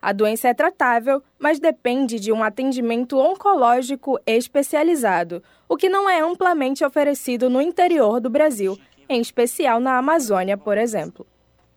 A 0.08 0.14
doença 0.14 0.48
é 0.48 0.54
tratável, 0.54 1.22
mas 1.38 1.60
depende 1.60 2.18
de 2.18 2.32
um 2.32 2.42
atendimento 2.42 3.20
oncológico 3.20 4.18
especializado, 4.26 5.44
o 5.68 5.76
que 5.76 5.90
não 5.90 6.10
é 6.10 6.22
amplamente 6.22 6.86
oferecido 6.86 7.50
no 7.50 7.62
interior 7.62 8.22
do 8.22 8.30
Brasil, 8.30 8.80
em 9.10 9.20
especial 9.20 9.82
na 9.82 9.98
Amazônia, 9.98 10.58
por 10.58 10.78
exemplo. 10.78 11.28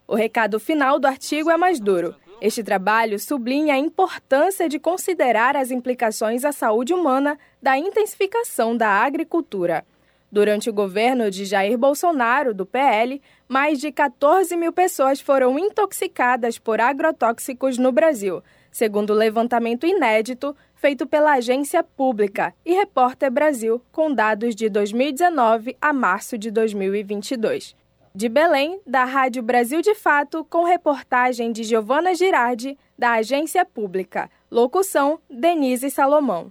O 0.07 0.15
recado 0.15 0.61
final 0.61 1.01
do 1.01 1.09
artigo 1.09 1.51
é 1.51 1.57
mais 1.57 1.81
duro. 1.81 2.15
Este 2.41 2.63
trabalho 2.63 3.19
sublinha 3.19 3.75
a 3.75 3.79
importância 3.79 4.69
de 4.69 4.79
considerar 4.79 5.57
as 5.57 5.73
implicações 5.73 6.45
à 6.45 6.53
saúde 6.53 6.95
humana 6.95 7.37
da 7.61 7.77
intensificação 7.77 8.77
da 8.77 8.91
agricultura. 8.91 9.85
Durante 10.33 10.71
o 10.71 10.73
governo 10.73 11.31
de 11.31 11.45
Jair 11.45 11.77
Bolsonaro, 11.77 12.55
do 12.55 12.65
PL, 12.65 13.21
mais 13.49 13.81
de 13.81 13.91
14 13.91 14.57
mil 14.57 14.73
pessoas 14.73 15.21
foram 15.21 15.59
intoxicadas 15.59 16.57
por 16.57 16.81
agrotóxicos 16.81 17.79
no 17.79 17.91
Brasil, 17.91 18.41
segundo 18.71 19.11
o 19.11 19.17
levantamento 19.17 19.87
inédito 19.87 20.55
feito 20.75 21.07
pela 21.07 21.33
agência 21.33 21.83
pública 21.83 22.55
e 22.65 22.73
Repórter 22.73 23.31
Brasil, 23.31 23.83
com 23.91 24.15
dados 24.15 24.55
de 24.55 24.69
2019 24.69 25.77
a 25.81 25.93
março 25.93 26.39
de 26.39 26.51
2022. 26.51 27.75
De 28.15 28.29
Belém, 28.29 28.81
da 28.87 29.05
Rádio 29.05 29.43
Brasil 29.43 29.83
de 29.83 29.95
Fato, 29.95 30.45
com 30.45 30.65
reportagem 30.65 31.53
de 31.53 31.65
Giovana 31.65 32.15
Girardi, 32.15 32.79
da 32.99 33.13
agência 33.13 33.65
pública. 33.65 34.31
Locução: 34.51 35.21
Denise 35.29 35.91
Salomão. 35.91 36.51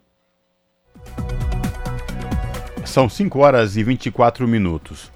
São 2.89 3.07
5 3.07 3.37
horas 3.37 3.77
e 3.77 3.83
24 3.83 4.47
minutos. 4.47 5.11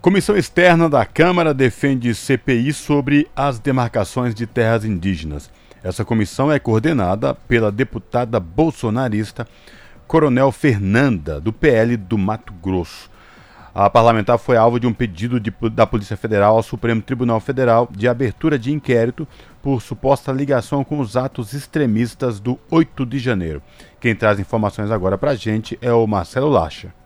Comissão 0.00 0.34
externa 0.34 0.88
da 0.88 1.04
Câmara 1.04 1.52
defende 1.52 2.14
CPI 2.14 2.72
sobre 2.72 3.28
as 3.36 3.58
demarcações 3.58 4.34
de 4.34 4.46
terras 4.46 4.82
indígenas. 4.82 5.50
Essa 5.84 6.06
comissão 6.06 6.50
é 6.50 6.58
coordenada 6.58 7.34
pela 7.34 7.70
deputada 7.70 8.40
bolsonarista 8.40 9.46
Coronel 10.06 10.50
Fernanda, 10.50 11.38
do 11.38 11.52
PL 11.52 11.98
do 11.98 12.16
Mato 12.16 12.50
Grosso. 12.54 13.10
A 13.74 13.90
parlamentar 13.90 14.38
foi 14.38 14.56
alvo 14.56 14.80
de 14.80 14.86
um 14.86 14.92
pedido 14.94 15.38
de, 15.38 15.52
da 15.70 15.86
Polícia 15.86 16.16
Federal 16.16 16.56
ao 16.56 16.62
Supremo 16.62 17.02
Tribunal 17.02 17.40
Federal 17.40 17.90
de 17.90 18.08
abertura 18.08 18.58
de 18.58 18.72
inquérito 18.72 19.28
por 19.62 19.82
suposta 19.82 20.32
ligação 20.32 20.82
com 20.82 20.98
os 20.98 21.14
atos 21.14 21.52
extremistas 21.52 22.40
do 22.40 22.58
8 22.70 23.04
de 23.04 23.18
janeiro. 23.18 23.62
Quem 24.00 24.16
traz 24.16 24.40
informações 24.40 24.90
agora 24.90 25.18
para 25.18 25.32
a 25.32 25.36
gente 25.36 25.78
é 25.82 25.92
o 25.92 26.06
Marcelo 26.06 26.48
Lacha. 26.48 27.01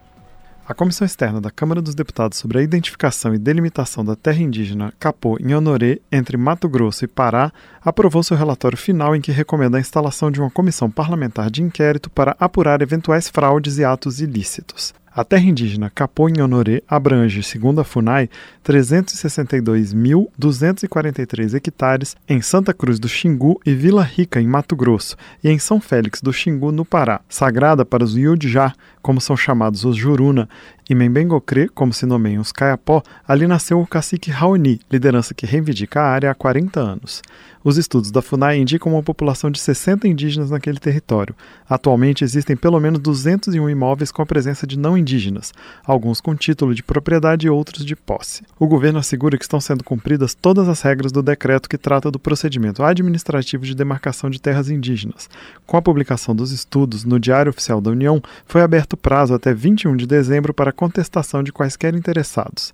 A 0.68 0.74
Comissão 0.74 1.06
Externa 1.06 1.40
da 1.40 1.48
Câmara 1.48 1.80
dos 1.80 1.94
Deputados 1.94 2.38
sobre 2.38 2.58
a 2.58 2.62
Identificação 2.62 3.32
e 3.32 3.38
Delimitação 3.38 4.04
da 4.04 4.16
Terra 4.16 4.42
Indígena 4.42 4.92
Capô 4.98 5.38
em 5.38 5.54
Honoré, 5.54 6.00
entre 6.10 6.36
Mato 6.36 6.68
Grosso 6.68 7.04
e 7.04 7.08
Pará, 7.08 7.52
aprovou 7.80 8.20
seu 8.24 8.36
relatório 8.36 8.76
final 8.76 9.14
em 9.14 9.20
que 9.20 9.30
recomenda 9.30 9.78
a 9.78 9.80
instalação 9.80 10.28
de 10.28 10.40
uma 10.40 10.50
comissão 10.50 10.90
parlamentar 10.90 11.52
de 11.52 11.62
inquérito 11.62 12.10
para 12.10 12.36
apurar 12.40 12.82
eventuais 12.82 13.28
fraudes 13.28 13.78
e 13.78 13.84
atos 13.84 14.20
ilícitos. 14.20 14.92
A 15.16 15.24
terra 15.24 15.46
indígena 15.46 15.88
Capô-Inhonorê 15.88 16.82
abrange, 16.86 17.42
segundo 17.42 17.80
a 17.80 17.84
FUNAI, 17.84 18.28
362.243 18.62 21.54
hectares 21.54 22.14
em 22.28 22.42
Santa 22.42 22.74
Cruz 22.74 22.98
do 22.98 23.08
Xingu 23.08 23.58
e 23.64 23.72
Vila 23.72 24.02
Rica, 24.02 24.42
em 24.42 24.46
Mato 24.46 24.76
Grosso, 24.76 25.16
e 25.42 25.48
em 25.48 25.58
São 25.58 25.80
Félix 25.80 26.20
do 26.20 26.34
Xingu, 26.34 26.70
no 26.70 26.84
Pará, 26.84 27.22
sagrada 27.30 27.82
para 27.82 28.04
os 28.04 28.14
Yudjá, 28.14 28.74
como 29.00 29.18
são 29.18 29.38
chamados 29.38 29.86
os 29.86 29.96
Juruna, 29.96 30.50
e 30.88 30.94
Membengocrê, 30.94 31.68
como 31.68 31.92
se 31.92 32.06
nomeiam 32.06 32.40
os 32.40 32.52
Caiapó, 32.52 33.02
ali 33.26 33.46
nasceu 33.46 33.80
o 33.80 33.86
cacique 33.86 34.30
Raoni, 34.30 34.80
liderança 34.90 35.34
que 35.34 35.46
reivindica 35.46 36.00
a 36.00 36.08
área 36.08 36.30
há 36.30 36.34
40 36.34 36.80
anos. 36.80 37.22
Os 37.66 37.76
estudos 37.76 38.12
da 38.12 38.22
FUNAI 38.22 38.58
indicam 38.58 38.92
uma 38.92 39.02
população 39.02 39.50
de 39.50 39.58
60 39.58 40.06
indígenas 40.06 40.52
naquele 40.52 40.78
território. 40.78 41.34
Atualmente 41.68 42.22
existem 42.22 42.56
pelo 42.56 42.78
menos 42.78 43.00
201 43.00 43.68
imóveis 43.68 44.12
com 44.12 44.22
a 44.22 44.26
presença 44.26 44.64
de 44.68 44.78
não 44.78 44.96
indígenas, 44.96 45.52
alguns 45.84 46.20
com 46.20 46.36
título 46.36 46.72
de 46.72 46.84
propriedade 46.84 47.48
e 47.48 47.50
outros 47.50 47.84
de 47.84 47.96
posse. 47.96 48.44
O 48.56 48.68
governo 48.68 49.00
assegura 49.00 49.36
que 49.36 49.42
estão 49.42 49.60
sendo 49.60 49.82
cumpridas 49.82 50.32
todas 50.32 50.68
as 50.68 50.80
regras 50.80 51.10
do 51.10 51.24
decreto 51.24 51.68
que 51.68 51.76
trata 51.76 52.08
do 52.08 52.20
procedimento 52.20 52.84
administrativo 52.84 53.64
de 53.64 53.74
demarcação 53.74 54.30
de 54.30 54.40
terras 54.40 54.70
indígenas. 54.70 55.28
Com 55.66 55.76
a 55.76 55.82
publicação 55.82 56.36
dos 56.36 56.52
estudos 56.52 57.04
no 57.04 57.18
Diário 57.18 57.50
Oficial 57.50 57.80
da 57.80 57.90
União, 57.90 58.22
foi 58.46 58.62
aberto 58.62 58.96
prazo 58.96 59.34
até 59.34 59.52
21 59.52 59.96
de 59.96 60.06
dezembro 60.06 60.54
para 60.54 60.70
contestação 60.76 61.42
de 61.42 61.52
quaisquer 61.52 61.96
interessados. 61.96 62.72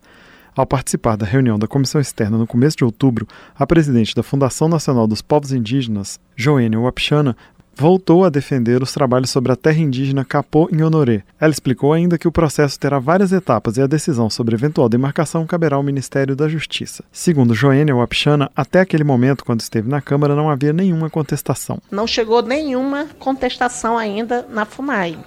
Ao 0.55 0.67
participar 0.67 1.17
da 1.17 1.25
reunião 1.25 1.59
da 1.59 1.67
comissão 1.67 1.99
externa 1.99 2.37
no 2.37 2.47
começo 2.47 2.77
de 2.77 2.85
outubro, 2.85 3.27
a 3.59 3.67
presidente 3.67 4.15
da 4.15 4.23
Fundação 4.23 4.69
Nacional 4.69 5.07
dos 5.07 5.23
Povos 5.23 5.51
Indígenas, 5.51 6.21
Joênia 6.37 6.79
Wapchana, 6.79 7.35
voltou 7.75 8.25
a 8.25 8.29
defender 8.29 8.83
os 8.83 8.93
trabalhos 8.93 9.31
sobre 9.31 9.51
a 9.53 9.57
terra 9.57 9.79
indígena 9.79 10.25
Capô 10.25 10.69
em 10.71 10.83
Honoré. 10.83 11.23
Ela 11.41 11.53
explicou 11.53 11.93
ainda 11.93 12.19
que 12.19 12.29
o 12.29 12.33
processo 12.33 12.79
terá 12.79 12.99
várias 12.99 13.33
etapas 13.33 13.77
e 13.77 13.83
a 13.83 13.87
decisão 13.87 14.29
sobre 14.29 14.55
eventual 14.55 14.89
demarcação 14.89 15.47
caberá 15.47 15.77
ao 15.77 15.83
Ministério 15.83 16.37
da 16.37 16.49
Justiça. 16.49 17.03
Segundo 17.11 17.55
Joênia 17.55 17.97
Wapchana, 17.97 18.51
até 18.55 18.81
aquele 18.81 19.05
momento, 19.05 19.45
quando 19.45 19.61
esteve 19.61 19.89
na 19.89 20.01
Câmara, 20.01 20.37
não 20.37 20.51
havia 20.51 20.73
nenhuma 20.73 21.09
contestação. 21.09 21.81
Não 21.91 22.07
chegou 22.07 22.43
nenhuma 22.43 23.07
contestação 23.19 23.97
ainda 23.97 24.47
na 24.51 24.65
FUNAI. 24.65 25.19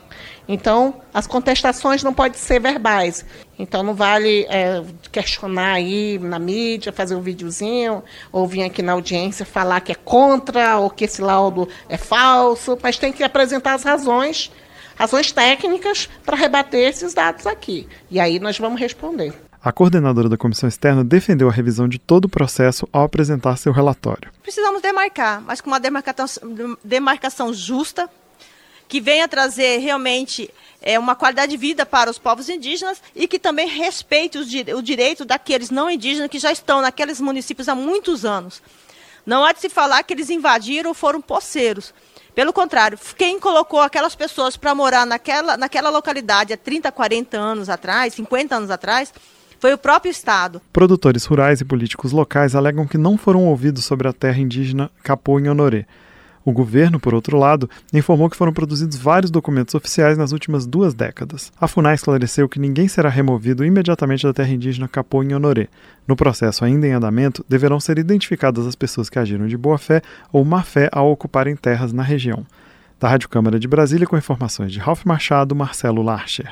Então, 0.47 1.01
as 1.13 1.25
contestações 1.25 2.03
não 2.03 2.13
podem 2.13 2.37
ser 2.37 2.59
verbais. 2.59 3.25
Então, 3.57 3.81
não 3.81 3.93
vale 3.93 4.45
é, 4.49 4.83
questionar 5.11 5.73
aí 5.73 6.19
na 6.19 6.37
mídia, 6.37 6.91
fazer 6.91 7.15
um 7.15 7.21
videozinho, 7.21 8.03
ou 8.31 8.47
vir 8.47 8.63
aqui 8.63 8.81
na 8.81 8.91
audiência 8.91 9.45
falar 9.45 9.81
que 9.81 9.91
é 9.91 9.95
contra, 9.95 10.77
ou 10.77 10.89
que 10.89 11.05
esse 11.05 11.21
laudo 11.21 11.67
é 11.89 11.97
falso, 11.97 12.77
mas 12.81 12.97
tem 12.97 13.11
que 13.11 13.23
apresentar 13.23 13.73
as 13.73 13.83
razões, 13.83 14.51
razões 14.95 15.31
técnicas 15.31 16.09
para 16.23 16.35
rebater 16.35 16.89
esses 16.89 17.13
dados 17.13 17.47
aqui. 17.47 17.87
E 18.11 18.19
aí 18.19 18.39
nós 18.39 18.57
vamos 18.59 18.79
responder. 18.79 19.33
A 19.65 19.71
coordenadora 19.71 20.29
da 20.29 20.37
comissão 20.37 20.69
externa 20.69 21.03
defendeu 21.03 21.49
a 21.49 21.51
revisão 21.51 21.87
de 21.87 21.97
todo 21.97 22.25
o 22.25 22.29
processo 22.29 22.87
ao 22.93 23.01
apresentar 23.01 23.57
seu 23.57 23.73
relatório. 23.73 24.29
Precisamos 24.43 24.79
demarcar, 24.79 25.41
mas 25.41 25.59
com 25.59 25.71
uma 25.71 25.79
demarcação, 25.79 26.27
demarcação 26.83 27.51
justa, 27.51 28.07
que 28.87 29.01
venha 29.01 29.27
trazer 29.27 29.77
realmente 29.79 30.49
é, 30.81 30.99
uma 30.99 31.15
qualidade 31.15 31.51
de 31.51 31.57
vida 31.57 31.85
para 31.85 32.09
os 32.09 32.19
povos 32.19 32.49
indígenas 32.49 33.01
e 33.15 33.27
que 33.27 33.39
também 33.39 33.67
respeite 33.67 34.37
os, 34.37 34.47
o 34.75 34.81
direito 34.81 35.25
daqueles 35.25 35.69
não 35.69 35.89
indígenas 35.89 36.29
que 36.29 36.39
já 36.39 36.51
estão 36.51 36.81
naqueles 36.81 37.19
municípios 37.19 37.67
há 37.67 37.75
muitos 37.75 38.23
anos. 38.23 38.61
Não 39.25 39.43
há 39.43 39.51
de 39.51 39.59
se 39.59 39.69
falar 39.69 40.03
que 40.03 40.13
eles 40.13 40.29
invadiram 40.29 40.89
ou 40.89 40.93
foram 40.93 41.19
poceiros. 41.19 41.93
Pelo 42.35 42.53
contrário, 42.53 42.99
quem 43.17 43.39
colocou 43.39 43.79
aquelas 43.79 44.13
pessoas 44.13 44.57
para 44.57 44.75
morar 44.75 45.05
naquela, 45.05 45.57
naquela 45.57 45.89
localidade 45.89 46.53
há 46.53 46.57
30, 46.57 46.91
40 46.91 47.37
anos 47.37 47.69
atrás, 47.69 48.13
50 48.13 48.55
anos 48.55 48.69
atrás, 48.69 49.13
foi 49.57 49.73
o 49.73 49.77
próprio 49.77 50.11
Estado. 50.11 50.61
Produtores 50.71 51.25
rurais 51.25 51.61
e 51.61 51.65
políticos 51.65 52.11
locais 52.11 52.53
alegam 52.53 52.85
que 52.85 52.97
não 52.97 53.17
foram 53.17 53.45
ouvidos 53.45 53.85
sobre 53.85 54.07
a 54.07 54.13
terra 54.13 54.37
indígena 54.37 54.91
Capô 55.01 55.37
Honoré. 55.37 55.87
O 56.45 56.51
governo, 56.51 56.99
por 56.99 57.15
outro 57.15 57.39
lado, 57.39 57.67
informou 57.91 58.29
que 58.29 58.37
foram 58.37 58.53
produzidos 58.53 58.95
vários 58.97 59.31
documentos 59.31 59.73
oficiais 59.73 60.15
nas 60.15 60.31
últimas 60.31 60.67
duas 60.67 60.93
décadas. 60.93 61.51
A 61.59 61.67
FUNAI 61.67 61.95
esclareceu 61.95 62.47
que 62.47 62.59
ninguém 62.59 62.87
será 62.87 63.09
removido 63.09 63.65
imediatamente 63.65 64.27
da 64.27 64.33
terra 64.33 64.53
indígena 64.53 64.87
Capô 64.87 65.23
em 65.23 65.33
Honoré. 65.33 65.67
No 66.07 66.15
processo 66.15 66.63
ainda 66.63 66.85
em 66.85 66.91
andamento, 66.91 67.43
deverão 67.49 67.79
ser 67.79 67.97
identificadas 67.97 68.67
as 68.67 68.75
pessoas 68.75 69.09
que 69.09 69.17
agiram 69.17 69.47
de 69.47 69.57
boa 69.57 69.79
fé 69.79 70.03
ou 70.31 70.45
má 70.45 70.61
fé 70.61 70.87
ao 70.91 71.11
ocuparem 71.11 71.55
terras 71.55 71.91
na 71.91 72.03
região. 72.03 72.45
Da 72.99 73.09
Rádio 73.09 73.27
Câmara 73.27 73.59
de 73.59 73.67
Brasília, 73.67 74.05
com 74.05 74.15
informações 74.15 74.71
de 74.71 74.77
Ralph 74.79 75.03
Machado, 75.03 75.55
Marcelo 75.55 76.03
Larcher. 76.03 76.51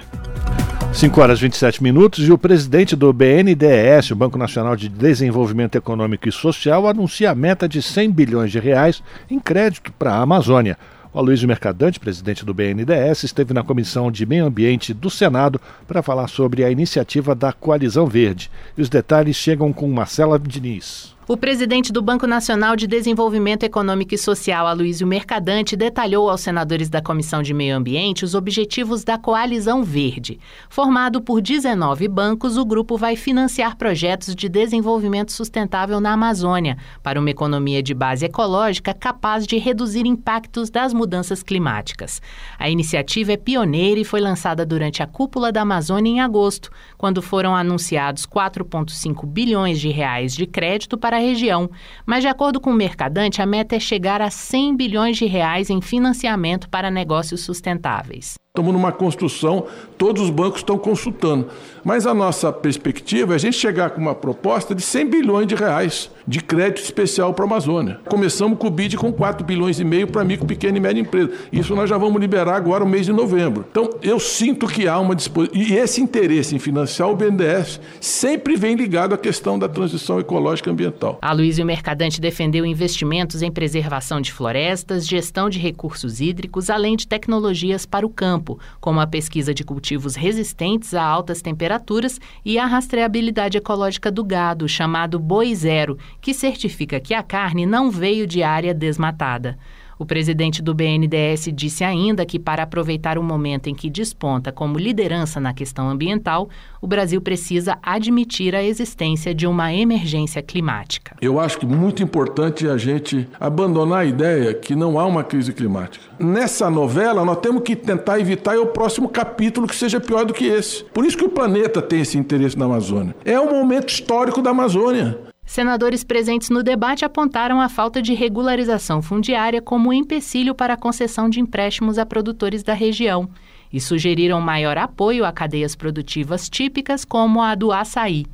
5 0.93 1.21
horas 1.21 1.39
e 1.39 1.41
27 1.41 1.83
minutos 1.83 2.27
e 2.27 2.31
o 2.31 2.37
presidente 2.37 2.95
do 2.95 3.11
BNDES, 3.11 4.11
o 4.11 4.15
Banco 4.15 4.37
Nacional 4.37 4.75
de 4.75 4.87
Desenvolvimento 4.87 5.75
Econômico 5.75 6.29
e 6.29 6.31
Social, 6.31 6.87
anuncia 6.87 7.31
a 7.31 7.35
meta 7.35 7.67
de 7.67 7.81
100 7.81 8.11
bilhões 8.11 8.51
de 8.51 8.59
reais 8.59 9.03
em 9.29 9.39
crédito 9.39 9.91
para 9.93 10.13
a 10.13 10.21
Amazônia. 10.21 10.77
O 11.13 11.19
Aloysio 11.19 11.47
Mercadante, 11.47 11.99
presidente 11.99 12.43
do 12.43 12.53
BNDES, 12.53 13.23
esteve 13.23 13.53
na 13.53 13.63
Comissão 13.63 14.11
de 14.11 14.25
Meio 14.25 14.45
Ambiente 14.45 14.93
do 14.93 15.09
Senado 15.09 15.61
para 15.87 16.01
falar 16.01 16.27
sobre 16.27 16.63
a 16.63 16.71
iniciativa 16.71 17.35
da 17.35 17.53
Coalizão 17.53 18.07
Verde. 18.07 18.49
E 18.77 18.81
os 18.81 18.89
detalhes 18.89 19.35
chegam 19.35 19.71
com 19.71 19.87
Marcela 19.91 20.39
Diniz. 20.39 21.12
O 21.25 21.37
presidente 21.37 21.93
do 21.93 22.01
Banco 22.01 22.27
Nacional 22.27 22.75
de 22.75 22.85
Desenvolvimento 22.85 23.63
Econômico 23.63 24.13
e 24.13 24.17
Social, 24.17 24.67
Aloysio 24.67 25.07
Mercadante, 25.07 25.73
detalhou 25.73 26.29
aos 26.29 26.41
senadores 26.41 26.89
da 26.89 27.01
Comissão 27.01 27.41
de 27.41 27.53
Meio 27.53 27.77
Ambiente 27.77 28.25
os 28.25 28.35
objetivos 28.35 29.05
da 29.05 29.17
Coalizão 29.17 29.85
Verde. 29.85 30.37
Formado 30.69 31.21
por 31.21 31.41
19 31.41 32.09
bancos, 32.09 32.57
o 32.57 32.65
grupo 32.65 32.97
vai 32.97 33.15
financiar 33.15 33.77
projetos 33.77 34.35
de 34.35 34.49
desenvolvimento 34.49 35.31
sustentável 35.31 36.01
na 36.01 36.11
Amazônia, 36.11 36.77
para 37.01 37.17
uma 37.17 37.29
economia 37.29 37.81
de 37.81 37.93
base 37.93 38.25
ecológica 38.25 38.93
capaz 38.93 39.47
de 39.47 39.57
reduzir 39.57 40.05
impactos 40.05 40.69
das 40.69 40.93
mudanças 40.93 41.41
climáticas. 41.41 42.21
A 42.59 42.69
iniciativa 42.69 43.31
é 43.31 43.37
pioneira 43.37 43.97
e 43.97 44.03
foi 44.03 44.19
lançada 44.19 44.65
durante 44.65 45.01
a 45.01 45.07
cúpula 45.07 45.53
da 45.53 45.61
Amazônia 45.61 46.11
em 46.11 46.19
agosto, 46.19 46.69
quando 46.97 47.21
foram 47.21 47.55
anunciados 47.55 48.25
4,5 48.25 49.25
bilhões 49.25 49.79
de 49.79 49.87
reais 49.87 50.35
de 50.35 50.45
crédito 50.45 50.97
para 50.97 51.12
para 51.13 51.17
a 51.19 51.21
região, 51.21 51.69
mas 52.07 52.23
de 52.23 52.27
acordo 52.27 52.59
com 52.59 52.71
o 52.71 52.73
Mercadante, 52.73 53.39
a 53.39 53.45
meta 53.45 53.75
é 53.75 53.79
chegar 53.79 54.19
a 54.19 54.31
100 54.31 54.75
bilhões 54.75 55.15
de 55.15 55.25
reais 55.25 55.69
em 55.69 55.79
financiamento 55.79 56.67
para 56.67 56.89
negócios 56.89 57.41
sustentáveis. 57.41 58.42
Estamos 58.55 58.71
numa 58.71 58.91
construção, 58.91 59.65
todos 59.97 60.21
os 60.21 60.29
bancos 60.29 60.59
estão 60.59 60.77
consultando. 60.77 61.47
Mas 61.83 62.05
a 62.05 62.13
nossa 62.13 62.53
perspectiva 62.53 63.33
é 63.33 63.35
a 63.35 63.39
gente 63.39 63.57
chegar 63.57 63.89
com 63.89 63.99
uma 63.99 64.13
proposta 64.13 64.75
de 64.75 64.83
100 64.83 65.09
bilhões 65.09 65.47
de 65.47 65.55
reais 65.55 66.11
de 66.27 66.39
crédito 66.39 66.83
especial 66.83 67.33
para 67.33 67.45
a 67.45 67.47
Amazônia. 67.47 67.99
Começamos 68.07 68.59
com 68.59 68.67
o 68.67 68.69
BID 68.69 68.95
com 68.95 69.11
4 69.11 69.43
bilhões 69.43 69.79
e 69.79 69.83
meio 69.83 70.05
para 70.05 70.23
micro, 70.23 70.45
pequena 70.45 70.77
e 70.77 70.79
média 70.79 71.01
empresa. 71.01 71.31
Isso 71.51 71.75
nós 71.75 71.89
já 71.89 71.97
vamos 71.97 72.21
liberar 72.21 72.55
agora 72.55 72.85
no 72.85 72.91
mês 72.91 73.07
de 73.07 73.11
novembro. 73.11 73.65
Então, 73.71 73.89
eu 74.03 74.19
sinto 74.19 74.67
que 74.67 74.87
há 74.87 74.99
uma 74.99 75.15
disposição. 75.15 75.59
E 75.59 75.73
esse 75.73 75.99
interesse 75.99 76.55
em 76.55 76.59
financiar 76.59 77.09
o 77.09 77.15
BNDES 77.15 77.81
sempre 77.99 78.55
vem 78.55 78.75
ligado 78.75 79.15
à 79.15 79.17
questão 79.17 79.57
da 79.57 79.67
transição 79.67 80.19
ecológica 80.19 80.69
e 80.69 80.73
ambiental. 80.73 81.17
A 81.23 81.33
Luísio 81.33 81.65
Mercadante 81.65 82.21
defendeu 82.21 82.67
investimentos 82.67 83.41
em 83.41 83.51
preservação 83.51 84.21
de 84.21 84.31
florestas, 84.31 85.07
gestão 85.07 85.49
de 85.49 85.57
recursos 85.57 86.21
hídricos, 86.21 86.69
além 86.69 86.95
de 86.95 87.07
tecnologias 87.07 87.83
para 87.83 88.05
o 88.05 88.09
campo 88.09 88.42
campo, 88.43 88.59
como 88.79 88.99
a 88.99 89.07
pesquisa 89.07 89.53
de 89.53 89.63
cultivos 89.63 90.15
resistentes 90.15 90.93
a 90.93 91.01
altas 91.01 91.41
temperaturas 91.41 92.19
e 92.43 92.59
a 92.59 92.65
rastreabilidade 92.65 93.57
ecológica 93.57 94.11
do 94.11 94.23
gado, 94.23 94.67
chamado 94.67 95.17
Boi 95.17 95.55
Zero, 95.55 95.97
que 96.19 96.33
certifica 96.33 96.99
que 96.99 97.13
a 97.13 97.23
carne 97.23 97.65
não 97.65 97.89
veio 97.89 98.27
de 98.27 98.43
área 98.43 98.73
desmatada. 98.73 99.57
O 99.97 100.05
presidente 100.05 100.61
do 100.61 100.73
BNDES 100.73 101.49
disse 101.53 101.83
ainda 101.83 102.25
que, 102.25 102.39
para 102.39 102.63
aproveitar 102.63 103.17
o 103.17 103.23
momento 103.23 103.67
em 103.67 103.75
que 103.75 103.89
desponta 103.89 104.51
como 104.51 104.77
liderança 104.77 105.39
na 105.39 105.53
questão 105.53 105.89
ambiental, 105.89 106.49
o 106.81 106.87
Brasil 106.87 107.21
precisa 107.21 107.77
admitir 107.81 108.55
a 108.55 108.63
existência 108.63 109.33
de 109.33 109.47
uma 109.47 109.73
emergência 109.73 110.41
climática. 110.41 111.15
Eu 111.21 111.39
acho 111.39 111.57
que 111.57 111.65
muito 111.65 112.03
importante 112.03 112.67
a 112.67 112.77
gente 112.77 113.27
abandonar 113.39 113.99
a 113.99 114.05
ideia 114.05 114.53
que 114.53 114.75
não 114.75 114.99
há 114.99 115.05
uma 115.05 115.23
crise 115.23 115.53
climática. 115.53 116.03
Nessa 116.19 116.69
novela, 116.69 117.23
nós 117.23 117.37
temos 117.37 117.63
que 117.63 117.75
tentar 117.75 118.19
evitar 118.19 118.57
o 118.57 118.67
próximo 118.67 119.09
capítulo 119.09 119.67
que 119.67 119.75
seja 119.75 119.99
pior 119.99 120.25
do 120.25 120.33
que 120.33 120.45
esse. 120.45 120.83
Por 120.85 121.05
isso 121.05 121.17
que 121.17 121.25
o 121.25 121.29
planeta 121.29 121.81
tem 121.81 122.01
esse 122.01 122.17
interesse 122.17 122.57
na 122.57 122.65
Amazônia. 122.65 123.15
É 123.23 123.39
um 123.39 123.51
momento 123.51 123.89
histórico 123.89 124.41
da 124.41 124.49
Amazônia. 124.49 125.32
Senadores 125.53 126.03
presentes 126.03 126.49
no 126.49 126.63
debate 126.63 127.05
apontaram 127.05 127.61
a 127.61 127.69
falta 127.69 128.01
de 128.01 128.15
regularização 128.15 129.03
fundiária 129.03 129.61
como 129.61 129.93
empecilho 129.93 130.55
para 130.55 130.73
a 130.73 130.77
concessão 130.77 131.29
de 131.29 131.39
empréstimos 131.39 131.99
a 131.99 132.05
produtores 132.07 132.63
da 132.63 132.73
região 132.73 133.29
e 133.71 133.79
sugeriram 133.79 134.41
maior 134.41 134.79
apoio 134.79 135.23
a 135.23 135.31
cadeias 135.31 135.75
produtivas 135.75 136.49
típicas 136.49 137.05
como 137.05 137.39
a 137.39 137.53
do 137.53 137.71
açaí. 137.71 138.25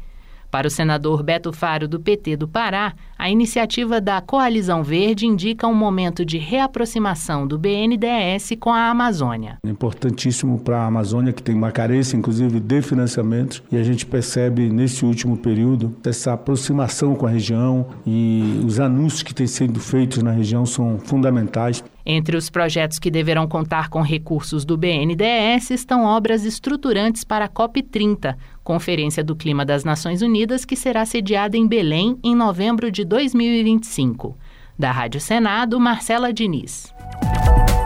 Para 0.52 0.68
o 0.68 0.72
senador 0.72 1.22
Beto 1.22 1.54
Faro, 1.54 1.88
do 1.88 2.00
PT 2.00 2.36
do 2.36 2.48
Pará, 2.48 2.94
a 3.18 3.30
iniciativa 3.30 4.02
da 4.02 4.20
Coalizão 4.20 4.84
Verde 4.84 5.28
indica 5.28 5.68
um 5.68 5.76
momento 5.76 6.26
de 6.26 6.40
reaproximação 6.40 7.46
do 7.46 7.58
BNDES 7.60 8.58
com 8.60 8.72
a 8.72 8.90
Amazônia. 8.90 9.58
É 9.64 9.70
importantíssimo 9.70 10.58
para 10.58 10.80
a 10.80 10.88
Amazônia, 10.88 11.34
que 11.34 11.44
tem 11.44 11.54
uma 11.54 11.72
carência, 11.72 12.18
inclusive, 12.18 12.60
de 12.60 12.82
financiamentos, 12.82 13.62
e 13.72 13.78
a 13.78 13.84
gente 13.84 14.08
percebe 14.08 14.70
nesse 14.70 15.06
último 15.06 15.38
período 15.38 15.96
essa 16.04 16.34
aproximação 16.34 17.14
com 17.14 17.28
a 17.28 17.30
região 17.30 17.86
e 18.06 18.62
os 18.66 18.80
anúncios 18.80 19.22
que 19.22 19.36
têm 19.36 19.46
sido 19.46 19.80
feitos 19.80 20.24
na 20.24 20.32
região 20.32 20.66
são 20.66 20.98
fundamentais. 20.98 21.84
Entre 22.12 22.36
os 22.36 22.50
projetos 22.50 22.98
que 22.98 23.12
deverão 23.12 23.48
contar 23.48 23.88
com 23.88 24.02
recursos 24.02 24.66
do 24.66 24.76
BNDES 24.76 25.70
estão 25.70 26.06
obras 26.06 26.44
estruturantes 26.44 27.24
para 27.24 27.46
a 27.46 27.48
COP30, 27.48 28.36
Conferência 28.64 29.24
do 29.24 29.36
Clima 29.36 29.64
das 29.64 29.84
Nações 29.84 30.24
Unidas, 30.24 30.66
que 30.66 30.76
será 30.76 31.06
sediada 31.06 31.56
em 31.56 31.68
Belém 31.68 32.18
em 32.24 32.34
novembro 32.34 32.92
de 32.92 33.06
2025. 33.06 34.36
Da 34.76 34.92
Rádio 34.92 35.22
Senado, 35.22 35.80
Marcela 35.80 36.34
Diniz. 36.34 36.92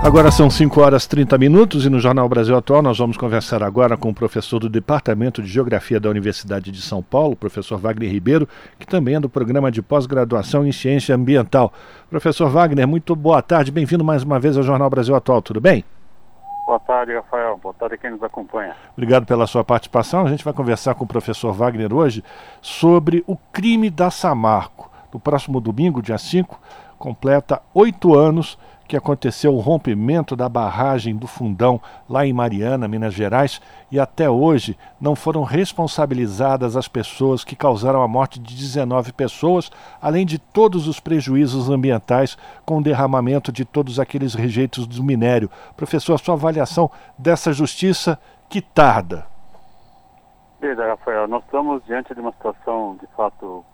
Agora 0.03 0.29
são 0.31 0.49
5 0.49 0.81
horas 0.81 1.07
30 1.07 1.37
minutos 1.37 1.85
e 1.85 1.89
no 1.89 1.97
Jornal 1.97 2.27
Brasil 2.27 2.57
Atual 2.57 2.81
nós 2.81 2.97
vamos 2.97 3.15
conversar 3.15 3.63
agora 3.63 3.95
com 3.95 4.09
o 4.09 4.13
professor 4.13 4.59
do 4.59 4.67
Departamento 4.67 5.41
de 5.41 5.47
Geografia 5.47 5.97
da 5.97 6.09
Universidade 6.09 6.71
de 6.71 6.81
São 6.81 7.01
Paulo, 7.01 7.37
professor 7.37 7.77
Wagner 7.77 8.11
Ribeiro, 8.11 8.45
que 8.77 8.85
também 8.85 9.15
é 9.15 9.19
do 9.21 9.29
programa 9.29 9.71
de 9.71 9.81
pós-graduação 9.81 10.67
em 10.67 10.73
Ciência 10.73 11.15
Ambiental. 11.15 11.71
Professor 12.09 12.49
Wagner, 12.49 12.85
muito 12.85 13.15
boa 13.15 13.41
tarde, 13.41 13.71
bem-vindo 13.71 14.03
mais 14.03 14.23
uma 14.23 14.37
vez 14.41 14.57
ao 14.57 14.63
Jornal 14.63 14.89
Brasil 14.89 15.15
Atual, 15.15 15.41
tudo 15.41 15.61
bem? 15.61 15.85
Boa 16.67 16.79
tarde, 16.81 17.13
Rafael. 17.13 17.57
Boa 17.63 17.73
tarde 17.73 17.95
a 17.95 17.97
quem 17.97 18.11
nos 18.11 18.23
acompanha. 18.23 18.75
Obrigado 18.91 19.25
pela 19.25 19.47
sua 19.47 19.63
participação. 19.63 20.25
A 20.25 20.29
gente 20.29 20.43
vai 20.43 20.53
conversar 20.53 20.95
com 20.95 21.05
o 21.05 21.07
professor 21.07 21.53
Wagner 21.53 21.93
hoje 21.93 22.21
sobre 22.61 23.23
o 23.25 23.37
crime 23.53 23.89
da 23.89 24.11
Samarco. 24.11 24.91
No 25.13 25.19
próximo 25.19 25.61
domingo, 25.61 26.01
dia 26.01 26.17
5, 26.17 26.59
completa 26.97 27.61
oito 27.73 28.15
anos 28.15 28.57
que 28.87 28.97
aconteceu 28.97 29.53
o 29.53 29.59
rompimento 29.59 30.35
da 30.35 30.49
barragem 30.49 31.15
do 31.15 31.27
Fundão 31.27 31.81
lá 32.09 32.25
em 32.25 32.33
Mariana, 32.33 32.87
Minas 32.87 33.13
Gerais, 33.13 33.61
e 33.91 33.99
até 33.99 34.29
hoje 34.29 34.77
não 34.99 35.15
foram 35.15 35.43
responsabilizadas 35.43 36.75
as 36.75 36.87
pessoas 36.87 37.43
que 37.43 37.55
causaram 37.55 38.01
a 38.01 38.07
morte 38.07 38.39
de 38.39 38.55
19 38.55 39.13
pessoas, 39.13 39.71
além 40.01 40.25
de 40.25 40.37
todos 40.37 40.87
os 40.87 40.99
prejuízos 40.99 41.69
ambientais 41.69 42.37
com 42.65 42.77
o 42.77 42.83
derramamento 42.83 43.51
de 43.51 43.65
todos 43.65 43.99
aqueles 43.99 44.33
rejeitos 44.33 44.85
do 44.85 45.03
minério. 45.03 45.49
Professor, 45.75 46.15
a 46.15 46.17
sua 46.17 46.35
avaliação 46.35 46.89
dessa 47.17 47.53
justiça 47.53 48.19
que 48.49 48.61
tarda. 48.61 49.25
Veja, 50.59 50.87
Rafael, 50.87 51.27
nós 51.27 51.43
estamos 51.43 51.83
diante 51.85 52.13
de 52.13 52.21
uma 52.21 52.31
situação 52.31 52.97
de 53.01 53.07
fato 53.15 53.65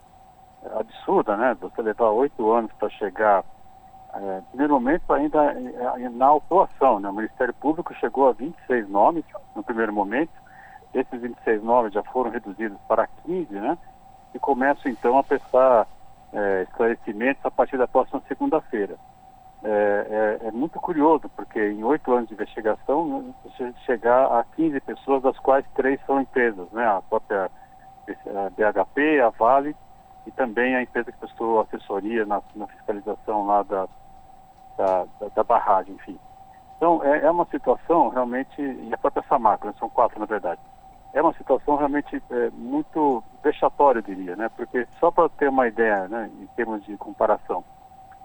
absurda, 0.76 1.38
né? 1.38 1.56
Você 1.62 1.82
levar 1.82 2.10
oito 2.10 2.52
anos 2.52 2.72
para 2.80 2.90
chegar 2.90 3.44
é, 4.14 4.42
primeiro 4.50 4.74
momento, 4.74 5.12
ainda 5.14 5.54
é, 5.54 6.10
na 6.10 6.26
autuação, 6.26 7.00
né? 7.00 7.10
o 7.10 7.14
Ministério 7.14 7.54
Público 7.54 7.94
chegou 7.96 8.28
a 8.28 8.34
26 8.34 8.90
nomes 8.90 9.24
no 9.56 9.64
primeiro 9.64 9.94
momento, 9.94 10.32
esses 10.94 11.22
26 11.22 11.64
nomes 11.64 11.94
já 11.94 12.04
foram 12.04 12.32
reduzidos 12.32 12.78
para 12.88 13.08
15, 13.26 13.54
né? 13.54 13.78
E 14.34 14.40
começam 14.40 14.92
então 14.92 15.18
a 15.18 15.24
prestar 15.24 15.88
é, 16.34 16.64
esclarecimentos 16.64 17.46
a 17.46 17.52
partir 17.52 17.78
da 17.78 17.88
próxima 17.88 18.22
segunda-feira. 18.28 18.96
É, 19.64 20.40
é, 20.42 20.48
é, 20.48 20.52
muito 20.52 20.80
curioso, 20.80 21.30
porque 21.36 21.60
em 21.60 21.84
oito 21.84 22.12
anos 22.14 22.30
de 22.30 22.34
investigação, 22.34 23.34
né, 23.60 23.74
chegar 23.86 24.26
a 24.26 24.44
15 24.56 24.80
pessoas, 24.80 25.22
das 25.22 25.38
quais 25.40 25.66
três 25.76 26.00
são 26.06 26.22
empresas, 26.22 26.72
né? 26.72 26.86
A 26.86 27.02
própria 27.02 27.52
a 28.10 28.50
BHP, 28.50 29.20
a 29.22 29.30
Vale 29.30 29.76
e 30.26 30.32
também 30.32 30.76
a 30.76 30.82
empresa 30.82 31.12
que 31.12 31.18
prestou 31.20 31.60
assessoria 31.60 32.26
na, 32.26 32.42
na 32.56 32.68
fiscalização 32.68 33.46
lá 33.46 33.62
da, 33.64 33.88
da, 34.80 35.06
da, 35.20 35.28
da, 35.36 35.44
barragem, 35.44 35.94
enfim. 35.96 36.18
Então, 36.78 37.04
é, 37.04 37.26
é, 37.26 37.30
uma 37.30 37.46
situação 37.48 38.08
realmente, 38.08 38.62
e 38.62 38.90
a 38.94 38.98
própria 38.98 39.26
Samarco, 39.28 39.68
né, 39.68 39.74
são 39.78 39.90
quatro 39.90 40.18
na 40.18 40.26
verdade, 40.26 40.62
é 41.14 41.22
uma 41.22 41.34
situação 41.34 41.76
realmente 41.76 42.24
é, 42.32 42.50
muito 42.52 43.22
vexatória, 43.44 44.00
eu 44.00 44.04
diria, 44.04 44.38
né? 44.38 44.48
Porque 44.56 44.88
só 45.00 45.12
para 45.12 45.28
ter 45.30 45.50
uma 45.50 45.68
ideia, 45.68 46.08
né, 46.08 46.32
em 46.40 46.46
termos 46.56 46.86
de 46.86 46.96
comparação, 46.98 47.64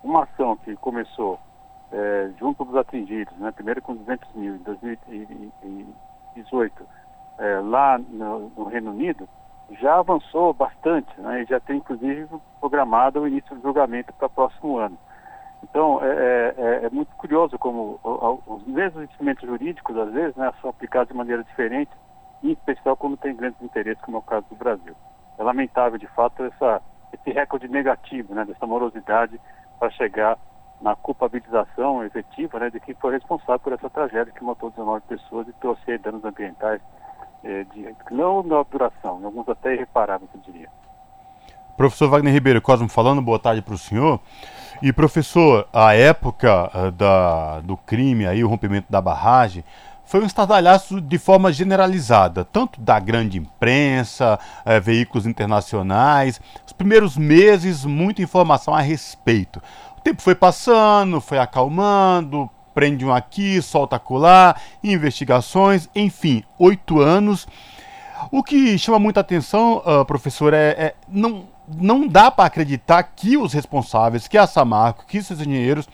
uma 0.05 0.23
ação 0.25 0.57
que 0.59 0.77
começou 0.77 1.40
é, 1.90 2.31
junto 2.38 2.62
dos 2.64 2.77
atingidos, 2.77 3.35
né, 3.38 3.51
primeiro 3.51 3.83
com 3.83 3.97
200 3.97 4.33
mil 4.35 4.55
em 4.55 4.59
2018, 4.59 6.87
é, 7.38 7.59
lá 7.61 7.99
no, 7.99 8.51
no 8.51 8.64
Reino 8.64 8.93
Unido, 8.93 9.29
já 9.81 9.99
avançou 9.99 10.53
bastante, 10.53 11.09
né, 11.19 11.43
e 11.43 11.47
já 11.47 11.59
tem 11.59 11.79
inclusive 11.79 12.29
programado 12.61 13.21
o 13.21 13.27
início 13.27 13.57
do 13.57 13.62
julgamento 13.62 14.12
para 14.12 14.27
o 14.27 14.31
próximo 14.31 14.77
ano. 14.77 14.99
Então, 15.70 15.98
é, 16.03 16.55
é, 16.57 16.81
é, 16.85 16.90
muito 16.90 17.14
curioso 17.16 17.59
como 17.59 17.98
os 18.46 18.66
mesmos 18.66 19.05
instrumentos 19.05 19.48
jurídicos, 19.48 19.96
às 19.96 20.12
vezes, 20.12 20.37
né, 20.37 20.53
são 20.61 20.68
aplicados 20.68 21.09
de 21.09 21.14
maneira 21.14 21.42
diferente, 21.42 21.90
em 22.42 22.53
especial 22.53 22.96
quando 22.96 23.16
tem 23.16 23.35
grandes 23.35 23.61
interesses, 23.62 24.03
como 24.03 24.18
é 24.18 24.20
o 24.20 24.22
caso 24.22 24.46
do 24.50 24.57
Brasil. 24.57 24.94
É 25.38 25.42
lamentável, 25.42 25.98
de 25.98 26.07
fato, 26.09 26.44
essa, 26.44 26.83
esse 27.12 27.31
recorde 27.31 27.66
negativo, 27.66 28.35
né, 28.35 28.44
dessa 28.44 28.66
morosidade 28.66 29.40
para 29.79 29.90
chegar 29.90 30.38
na 30.83 30.94
culpabilização 30.94 32.05
efetiva 32.05 32.59
né, 32.59 32.68
de 32.68 32.79
quem 32.79 32.94
foi 32.94 33.12
responsável 33.12 33.59
por 33.61 33.72
essa 33.72 33.88
tragédia 33.88 34.33
que 34.33 34.44
matou 34.44 34.70
19 34.70 35.03
pessoas 35.09 35.48
e 35.48 35.53
trouxe 35.55 35.96
danos 35.98 36.22
ambientais 36.24 36.81
é, 37.42 37.64
de 37.64 37.94
longa 38.11 38.62
duração, 38.70 39.24
alguns 39.24 39.48
até 39.48 39.74
irreparáveis, 39.74 40.31
eu 40.35 40.40
diria. 40.40 40.68
Professor 41.77 42.09
Wagner 42.09 42.33
Ribeiro 42.33 42.62
Cosmo 42.62 42.88
falando, 42.88 43.20
boa 43.20 43.38
tarde 43.38 43.61
para 43.61 43.74
o 43.74 43.79
senhor. 43.79 44.20
E 44.85 44.92
professor, 44.92 45.66
a 45.73 45.94
época 45.94 46.70
uh, 46.75 46.92
da, 46.92 47.61
do 47.61 47.75
crime, 47.75 48.27
aí, 48.27 48.44
o 48.44 48.49
rompimento 48.49 48.92
da 48.92 49.01
barragem, 49.01 49.64
foi 50.05 50.20
um 50.20 50.27
estardalhaço 50.27 51.01
de 51.01 51.16
forma 51.16 51.51
generalizada, 51.51 52.44
tanto 52.44 52.79
da 52.83 53.01
grande 53.01 53.38
imprensa, 53.38 54.38
uh, 54.38 54.81
veículos 54.83 55.25
internacionais. 55.25 56.38
Os 56.66 56.75
primeiros 56.75 57.16
meses, 57.16 57.87
muita 57.87 58.20
informação 58.20 58.75
a 58.75 58.81
respeito. 58.83 59.59
O 59.97 60.03
tempo 60.03 60.20
foi 60.20 60.35
passando, 60.35 61.18
foi 61.18 61.38
acalmando, 61.38 62.51
prende 62.75 63.07
um 63.07 63.14
aqui, 63.14 63.62
solta 63.62 63.97
acolá, 63.97 64.55
investigações, 64.83 65.88
enfim, 65.94 66.44
oito 66.59 67.01
anos. 67.01 67.49
O 68.31 68.42
que 68.42 68.77
chama 68.77 68.99
muita 68.99 69.20
atenção, 69.20 69.79
uh, 69.79 70.05
professor, 70.05 70.53
é, 70.53 70.68
é, 70.73 70.94
não, 71.09 71.54
não 71.68 72.07
dá 72.07 72.31
para 72.31 72.44
acreditar 72.44 73.03
que 73.03 73.37
os 73.37 73.53
responsáveis, 73.53 74.29
que 74.29 74.38
a 74.38 74.46
Samarco, 74.46 75.07
que 75.07 75.18
esses 75.18 75.40
engenheiros, 75.40 75.88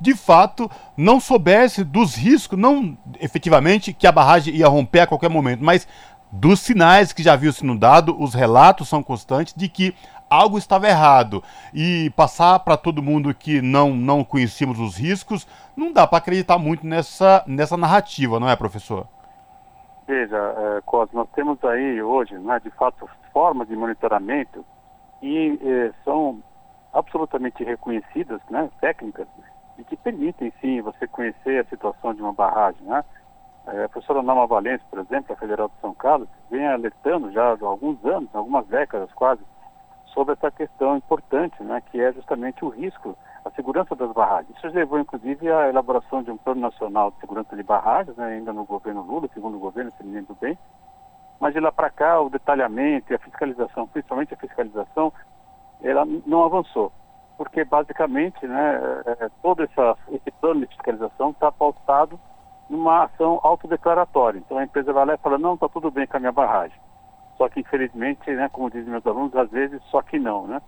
de 0.00 0.14
fato, 0.14 0.70
não 0.96 1.20
soubessem 1.20 1.84
dos 1.84 2.14
riscos, 2.14 2.58
não 2.58 2.96
efetivamente 3.20 3.92
que 3.92 4.06
a 4.06 4.12
barragem 4.12 4.54
ia 4.54 4.68
romper 4.68 5.00
a 5.00 5.06
qualquer 5.06 5.30
momento, 5.30 5.64
mas 5.64 5.88
dos 6.30 6.60
sinais 6.60 7.12
que 7.12 7.22
já 7.22 7.34
haviam 7.34 7.52
sido 7.52 7.78
dados, 7.78 8.14
os 8.18 8.34
relatos 8.34 8.88
são 8.88 9.02
constantes 9.02 9.54
de 9.54 9.68
que 9.68 9.94
algo 10.28 10.58
estava 10.58 10.88
errado. 10.88 11.42
E 11.72 12.10
passar 12.16 12.58
para 12.58 12.76
todo 12.76 13.02
mundo 13.02 13.32
que 13.34 13.62
não, 13.62 13.94
não 13.94 14.24
conhecíamos 14.24 14.80
os 14.80 14.96
riscos, 14.96 15.46
não 15.76 15.92
dá 15.92 16.06
para 16.06 16.18
acreditar 16.18 16.58
muito 16.58 16.86
nessa, 16.86 17.44
nessa 17.46 17.76
narrativa, 17.76 18.40
não 18.40 18.48
é, 18.48 18.56
professor? 18.56 19.06
Veja, 20.06 20.36
é, 20.36 20.82
nós 21.12 21.28
temos 21.34 21.62
aí 21.64 22.02
hoje, 22.02 22.36
né, 22.38 22.60
de 22.62 22.70
fato, 22.70 23.08
formas 23.32 23.68
de 23.68 23.76
monitoramento 23.76 24.64
e 25.24 25.58
é, 25.62 25.92
são 26.04 26.42
absolutamente 26.92 27.64
reconhecidas, 27.64 28.42
né, 28.50 28.68
técnicas, 28.78 29.26
e 29.78 29.84
que 29.84 29.96
permitem, 29.96 30.52
sim, 30.60 30.82
você 30.82 31.08
conhecer 31.08 31.60
a 31.60 31.68
situação 31.70 32.12
de 32.12 32.20
uma 32.20 32.34
barragem, 32.34 32.82
né? 32.82 33.02
É, 33.66 33.84
a 33.84 33.88
professora 33.88 34.22
Norma 34.22 34.46
Valente, 34.46 34.84
por 34.90 34.98
exemplo, 34.98 35.34
da 35.34 35.40
Federal 35.40 35.68
de 35.68 35.80
São 35.80 35.94
Carlos, 35.94 36.28
vem 36.50 36.66
alertando 36.66 37.32
já 37.32 37.42
há 37.42 37.66
alguns 37.66 38.04
anos, 38.04 38.28
algumas 38.34 38.66
décadas 38.66 39.10
quase, 39.14 39.40
sobre 40.12 40.34
essa 40.34 40.50
questão 40.50 40.98
importante, 40.98 41.60
né, 41.62 41.82
que 41.90 41.98
é 41.98 42.12
justamente 42.12 42.62
o 42.62 42.68
risco, 42.68 43.16
a 43.46 43.50
segurança 43.52 43.96
das 43.96 44.12
barragens. 44.12 44.54
Isso 44.58 44.68
levou, 44.68 45.00
inclusive, 45.00 45.50
à 45.50 45.70
elaboração 45.70 46.22
de 46.22 46.30
um 46.30 46.36
Plano 46.36 46.60
Nacional 46.60 47.10
de 47.12 47.20
Segurança 47.20 47.56
de 47.56 47.62
Barragens, 47.62 48.14
né, 48.18 48.26
ainda 48.26 48.52
no 48.52 48.66
governo 48.66 49.00
Lula, 49.00 49.26
segundo 49.32 49.56
o 49.56 49.60
governo, 49.60 49.90
se 49.92 50.04
me 50.04 50.12
lembro 50.12 50.36
bem. 50.38 50.58
Mas 51.40 51.52
de 51.52 51.60
lá 51.60 51.72
para 51.72 51.90
cá, 51.90 52.20
o 52.20 52.30
detalhamento 52.30 53.12
e 53.12 53.16
a 53.16 53.18
fiscalização, 53.18 53.86
principalmente 53.88 54.34
a 54.34 54.38
fiscalização, 54.38 55.12
ela 55.82 56.04
não 56.26 56.44
avançou. 56.44 56.92
Porque, 57.36 57.64
basicamente, 57.64 58.46
né, 58.46 58.80
é, 59.06 59.28
todo 59.42 59.62
essa, 59.62 59.96
esse 60.10 60.30
plano 60.40 60.60
de 60.60 60.68
fiscalização 60.68 61.30
está 61.30 61.50
pautado 61.50 62.18
numa 62.70 63.04
ação 63.04 63.40
autodeclaratória. 63.42 64.38
Então, 64.38 64.58
a 64.58 64.64
empresa 64.64 64.92
vai 64.92 65.04
lá 65.04 65.14
e 65.14 65.18
fala, 65.18 65.36
não, 65.36 65.54
está 65.54 65.68
tudo 65.68 65.90
bem 65.90 66.06
com 66.06 66.16
a 66.16 66.20
minha 66.20 66.32
barragem 66.32 66.78
só 67.36 67.48
que 67.48 67.60
infelizmente, 67.60 68.30
né, 68.30 68.48
como 68.48 68.70
dizem 68.70 68.90
meus 68.90 69.06
alunos, 69.06 69.34
às 69.34 69.50
vezes 69.50 69.82
só 69.90 70.02
que 70.02 70.18
não, 70.18 70.46
né? 70.46 70.60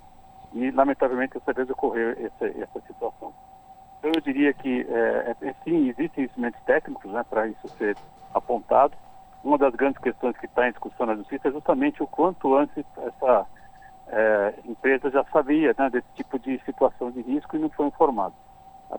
E 0.52 0.70
lamentavelmente 0.70 1.34
dessa 1.34 1.52
vez 1.52 1.68
ocorreu 1.70 2.10
essa, 2.12 2.46
essa 2.46 2.80
situação. 2.86 3.32
Então 3.98 4.10
eu 4.14 4.20
diria 4.20 4.52
que 4.52 4.86
é, 4.88 5.36
é, 5.42 5.54
sim, 5.64 5.88
existem 5.88 6.24
instrumentos 6.24 6.60
técnicos 6.62 7.10
né, 7.10 7.24
para 7.28 7.46
isso 7.48 7.68
ser 7.76 7.96
apontado, 8.34 8.96
uma 9.46 9.58
das 9.58 9.74
grandes 9.74 10.02
questões 10.02 10.36
que 10.38 10.46
está 10.46 10.66
em 10.66 10.72
discussão 10.72 11.06
na 11.06 11.14
justiça 11.14 11.46
é 11.46 11.52
justamente 11.52 12.02
o 12.02 12.06
quanto 12.06 12.56
antes 12.56 12.84
essa 12.98 13.46
é, 14.08 14.54
empresa 14.64 15.08
já 15.08 15.24
sabia 15.32 15.72
né, 15.78 15.88
desse 15.88 16.08
tipo 16.16 16.36
de 16.36 16.58
situação 16.64 17.12
de 17.12 17.22
risco 17.22 17.54
e 17.54 17.60
não 17.60 17.70
foi 17.70 17.86
informado 17.86 18.34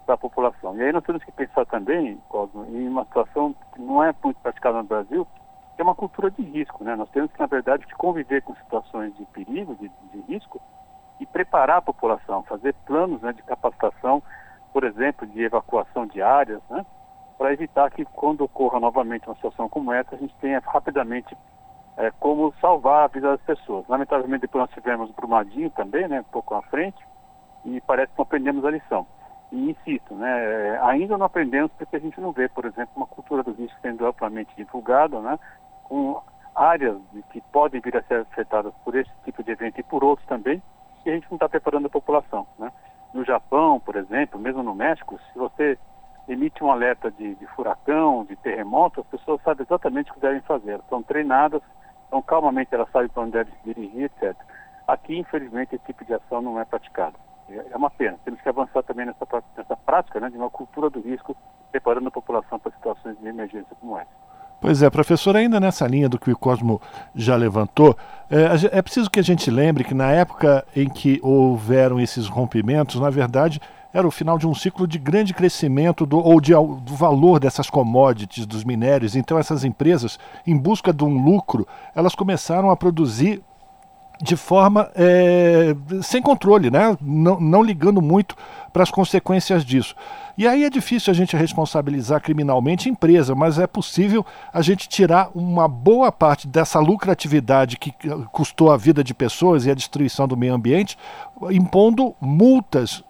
para 0.05 0.15
a 0.15 0.17
população. 0.17 0.75
E 0.77 0.83
aí 0.83 0.91
nós 0.93 1.03
temos 1.03 1.21
que 1.23 1.31
pensar 1.33 1.65
também, 1.65 2.17
Cosmo, 2.29 2.65
em 2.65 2.87
uma 2.87 3.03
situação 3.03 3.53
que 3.73 3.81
não 3.81 4.01
é 4.01 4.13
muito 4.23 4.39
praticada 4.39 4.77
no 4.77 4.83
Brasil, 4.85 5.27
que 5.75 5.81
é 5.81 5.83
uma 5.83 5.95
cultura 5.95 6.31
de 6.31 6.41
risco. 6.41 6.81
Né? 6.81 6.95
Nós 6.95 7.09
temos 7.09 7.31
que, 7.31 7.39
na 7.39 7.45
verdade, 7.45 7.85
que 7.85 7.95
conviver 7.95 8.41
com 8.41 8.55
situações 8.55 9.15
de 9.17 9.25
perigo, 9.25 9.75
de, 9.75 9.91
de 10.13 10.31
risco, 10.31 10.61
e 11.19 11.25
preparar 11.25 11.79
a 11.79 11.81
população, 11.81 12.43
fazer 12.43 12.73
planos 12.85 13.21
né, 13.21 13.33
de 13.33 13.43
capacitação, 13.43 14.23
por 14.71 14.85
exemplo, 14.85 15.27
de 15.27 15.41
evacuação 15.41 16.05
de 16.05 16.21
áreas, 16.21 16.61
né, 16.69 16.85
para 17.37 17.53
evitar 17.53 17.91
que 17.91 18.03
quando 18.05 18.41
ocorra 18.41 18.79
novamente 18.79 19.27
uma 19.27 19.35
situação 19.35 19.69
como 19.69 19.93
essa, 19.93 20.15
a 20.15 20.17
gente 20.17 20.35
tenha 20.37 20.61
rapidamente 20.65 21.35
é, 21.97 22.11
como 22.19 22.53
salvar 22.59 23.05
a 23.05 23.07
vida 23.07 23.29
das 23.29 23.41
pessoas. 23.41 23.87
Lamentavelmente, 23.87 24.41
depois 24.41 24.63
nós 24.65 24.73
tivemos 24.73 25.11
Brumadinho 25.11 25.69
também, 25.71 26.07
né, 26.07 26.21
um 26.21 26.31
pouco 26.31 26.55
à 26.55 26.61
frente, 26.63 26.97
e 27.65 27.81
parece 27.81 28.11
que 28.11 28.17
não 28.17 28.23
aprendemos 28.23 28.65
a 28.65 28.71
lição. 28.71 29.05
E 29.51 29.71
insisto, 29.71 30.13
né, 30.15 30.29
é, 30.29 30.79
ainda 30.83 31.17
não 31.17 31.25
aprendemos 31.25 31.71
porque 31.77 31.95
a 31.95 31.99
gente 31.99 32.19
não 32.19 32.31
vê, 32.31 32.49
por 32.49 32.65
exemplo, 32.65 32.91
uma 32.95 33.07
cultura 33.07 33.43
do 33.43 33.53
risco 33.53 33.77
sendo 33.81 34.05
amplamente 34.05 34.55
divulgada, 34.55 35.19
né, 35.19 35.39
com 35.83 36.21
áreas 36.55 36.97
que 37.29 37.39
podem 37.51 37.79
vir 37.79 37.95
a 37.95 38.03
ser 38.03 38.21
afetadas 38.21 38.73
por 38.83 38.95
esse 38.95 39.11
tipo 39.23 39.43
de 39.43 39.51
evento 39.51 39.79
e 39.79 39.83
por 39.83 40.03
outros 40.03 40.27
também, 40.27 40.61
que 41.03 41.09
a 41.09 41.13
gente 41.13 41.27
não 41.29 41.35
está 41.35 41.47
preparando 41.47 41.85
a 41.85 41.89
população. 41.89 42.47
Né? 42.57 42.71
No 43.13 43.23
Japão, 43.23 43.79
por 43.79 43.95
exemplo, 43.95 44.39
mesmo 44.39 44.63
no 44.63 44.73
México, 44.73 45.19
se 45.31 45.37
você 45.37 45.77
emite 46.27 46.63
um 46.63 46.71
alerta 46.71 47.09
de, 47.11 47.35
de 47.35 47.47
furacão, 47.47 48.25
de 48.25 48.35
terremoto, 48.37 49.01
as 49.01 49.07
pessoas 49.07 49.41
sabem 49.43 49.65
exatamente 49.65 50.11
o 50.11 50.13
que 50.15 50.19
devem 50.19 50.41
fazer. 50.41 50.71
Elas 50.71 50.83
estão 50.83 51.01
treinadas, 51.01 51.61
então 52.07 52.21
calmamente 52.21 52.73
elas 52.73 52.89
sabem 52.91 53.09
para 53.09 53.23
onde 53.23 53.31
devem 53.31 53.53
se 53.53 53.73
dirigir, 53.73 54.03
etc. 54.03 54.35
Aqui, 54.87 55.17
infelizmente, 55.17 55.75
esse 55.75 55.85
tipo 55.85 56.05
de 56.05 56.13
ação 56.13 56.41
não 56.41 56.59
é 56.59 56.65
praticado. 56.65 57.15
É, 57.49 57.65
é 57.71 57.77
uma 57.77 57.89
pena. 57.89 58.17
Temos 58.25 58.41
que 58.41 58.49
avançar 58.49 58.83
também 58.83 59.05
nessa, 59.05 59.25
nessa 59.57 59.75
prática 59.77 60.19
né, 60.19 60.29
de 60.29 60.37
uma 60.37 60.49
cultura 60.49 60.89
do 60.89 60.99
risco, 61.01 61.35
preparando 61.71 62.07
a 62.07 62.11
população 62.11 62.59
para 62.59 62.71
situações 62.71 63.17
de 63.19 63.27
emergência 63.27 63.75
como 63.79 63.97
essa. 63.97 64.27
Pois 64.59 64.81
é, 64.81 64.89
professor, 64.89 65.35
ainda 65.35 65.59
nessa 65.59 65.85
linha 65.85 66.09
do 66.09 66.17
que 66.17 66.31
o 66.31 66.37
Cosmo 66.37 66.81
já 67.13 67.35
levantou, 67.35 67.95
é, 68.29 68.77
é, 68.77 68.81
preciso 68.81 69.09
que 69.09 69.19
a 69.19 69.23
gente 69.23 69.51
lembre 69.51 69.83
que 69.83 69.93
na 69.93 70.11
época 70.11 70.65
em 70.75 70.89
que 70.89 71.19
houveram 71.21 71.99
esses 71.99 72.27
rompimentos, 72.27 72.99
na 72.99 73.09
verdade, 73.11 73.61
era 73.97 74.07
o 74.07 74.11
final 74.11 74.37
de 74.37 74.45
um 74.45 74.53
ciclo 74.53 74.87
de 74.87 74.99
grande 74.99 75.33
crescimento 75.33 76.05
do, 76.05 76.19
ou 76.19 76.39
de, 76.39 76.51
do 76.53 76.95
valor 76.95 77.39
dessas 77.39 77.67
commodities, 77.67 78.45
dos 78.45 78.63
minérios. 78.63 79.15
Então, 79.15 79.39
essas 79.39 79.63
empresas, 79.63 80.19
em 80.45 80.55
busca 80.55 80.93
de 80.93 81.03
um 81.03 81.17
lucro, 81.23 81.67
elas 81.95 82.13
começaram 82.13 82.69
a 82.69 82.77
produzir 82.77 83.41
de 84.21 84.35
forma 84.35 84.89
é, 84.95 85.75
sem 86.01 86.21
controle, 86.21 86.69
né? 86.69 86.95
não, 87.01 87.39
não 87.39 87.63
ligando 87.63 88.01
muito 88.01 88.35
para 88.71 88.83
as 88.83 88.91
consequências 88.91 89.65
disso. 89.65 89.95
E 90.37 90.47
aí 90.47 90.63
é 90.63 90.69
difícil 90.69 91.09
a 91.09 91.15
gente 91.15 91.35
responsabilizar 91.35 92.21
criminalmente 92.21 92.87
a 92.87 92.91
empresa, 92.91 93.33
mas 93.33 93.57
é 93.57 93.65
possível 93.65 94.23
a 94.53 94.61
gente 94.61 94.87
tirar 94.87 95.29
uma 95.33 95.67
boa 95.67 96.11
parte 96.11 96.47
dessa 96.47 96.79
lucratividade 96.79 97.77
que 97.77 97.93
custou 98.31 98.71
a 98.71 98.77
vida 98.77 99.03
de 99.03 99.13
pessoas 99.13 99.65
e 99.65 99.71
a 99.71 99.75
destruição 99.75 100.27
do 100.27 100.37
meio 100.37 100.53
ambiente, 100.53 100.97
impondo 101.49 102.15
multas 102.21 103.03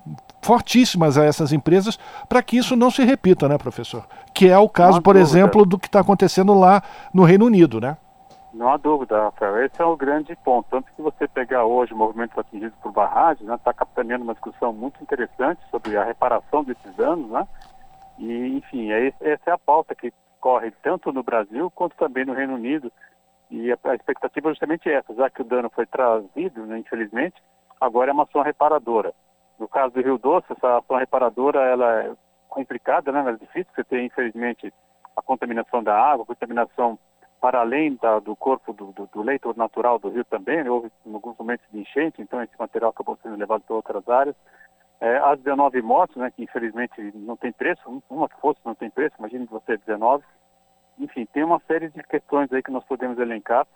fortíssimas 0.47 1.17
a 1.17 1.25
essas 1.25 1.51
empresas 1.51 1.97
para 2.29 2.41
que 2.41 2.57
isso 2.57 2.73
não 2.77 2.89
se 2.89 3.03
repita, 3.03 3.49
né, 3.49 3.57
professor? 3.57 4.07
Que 4.33 4.47
é 4.47 4.57
o 4.57 4.69
caso, 4.69 5.01
por 5.01 5.17
exemplo, 5.17 5.65
do 5.65 5.77
que 5.77 5.87
está 5.87 5.99
acontecendo 5.99 6.57
lá 6.57 6.81
no 7.13 7.25
Reino 7.25 7.45
Unido, 7.45 7.81
né? 7.81 7.97
Não 8.53 8.69
há 8.69 8.77
dúvida, 8.77 9.25
Rafael. 9.25 9.65
Esse 9.65 9.81
é 9.81 9.85
o 9.85 9.97
grande 9.97 10.33
ponto. 10.37 10.65
Tanto 10.71 10.89
que 10.95 11.01
você 11.01 11.27
pegar 11.27 11.65
hoje 11.65 11.93
movimentos 11.93 12.37
atingidos 12.37 12.77
por 12.81 12.93
barragens, 12.93 13.41
está 13.41 13.71
né, 13.71 13.75
capitaneando 13.77 14.23
uma 14.23 14.33
discussão 14.33 14.71
muito 14.71 15.03
interessante 15.03 15.59
sobre 15.69 15.97
a 15.97 16.05
reparação 16.05 16.63
desses 16.63 16.95
danos, 16.95 17.29
né? 17.29 17.45
E, 18.17 18.57
enfim, 18.57 18.89
é, 18.89 19.13
essa 19.19 19.49
é 19.49 19.51
a 19.51 19.57
pauta 19.57 19.93
que 19.93 20.13
corre 20.39 20.71
tanto 20.81 21.11
no 21.11 21.23
Brasil 21.23 21.69
quanto 21.71 21.97
também 21.97 22.25
no 22.25 22.33
Reino 22.33 22.55
Unido. 22.55 22.89
E 23.51 23.69
a, 23.69 23.77
a 23.83 23.95
expectativa 23.95 24.47
é 24.47 24.51
justamente 24.51 24.89
essa, 24.89 25.13
já 25.13 25.29
que 25.29 25.41
o 25.41 25.45
dano 25.45 25.69
foi 25.69 25.85
trazido, 25.85 26.65
né, 26.65 26.79
infelizmente, 26.79 27.35
agora 27.81 28.11
é 28.11 28.13
uma 28.13 28.23
ação 28.23 28.41
reparadora. 28.41 29.13
No 29.59 29.67
caso 29.67 29.93
do 29.93 30.01
Rio 30.01 30.17
Doce, 30.17 30.51
essa 30.51 30.77
ação 30.77 30.97
reparadora 30.97 31.59
ela 31.59 32.03
é 32.03 32.13
complicada, 32.49 33.11
né? 33.11 33.31
É 33.31 33.33
difícil, 33.33 33.71
você 33.73 33.83
tem, 33.83 34.05
infelizmente, 34.05 34.73
a 35.15 35.21
contaminação 35.21 35.83
da 35.83 35.99
água, 35.99 36.23
a 36.23 36.27
contaminação 36.27 36.97
para 37.39 37.59
além 37.59 37.95
da, 38.01 38.19
do 38.19 38.35
corpo 38.35 38.73
do, 38.73 38.91
do, 38.93 39.07
do, 39.07 39.21
leito 39.21 39.53
natural 39.55 39.99
do 39.99 40.09
rio 40.09 40.25
também, 40.25 40.63
né? 40.63 40.69
houve 40.69 40.91
alguns 41.05 41.37
momentos 41.37 41.65
de 41.71 41.79
enchente, 41.79 42.21
então 42.21 42.41
esse 42.41 42.53
material 42.57 42.89
acabou 42.89 43.17
sendo 43.21 43.35
levado 43.35 43.61
para 43.61 43.75
outras 43.75 44.09
áreas. 44.09 44.35
É, 44.99 45.17
as 45.17 45.39
19 45.39 45.79
mortes, 45.83 46.15
né, 46.17 46.31
que 46.31 46.43
infelizmente 46.43 46.99
não 47.13 47.37
tem 47.37 47.51
preço, 47.51 48.03
uma 48.09 48.27
que 48.27 48.39
fosse 48.41 48.59
não 48.65 48.73
tem 48.73 48.89
preço, 48.89 49.15
imagine 49.19 49.45
você 49.45 49.77
19. 49.77 50.23
Enfim, 50.97 51.27
tem 51.31 51.43
uma 51.43 51.61
série 51.67 51.89
de 51.89 52.01
questões 52.03 52.51
aí 52.51 52.63
que 52.63 52.71
nós 52.71 52.83
podemos 52.83 53.19
elencar 53.19 53.67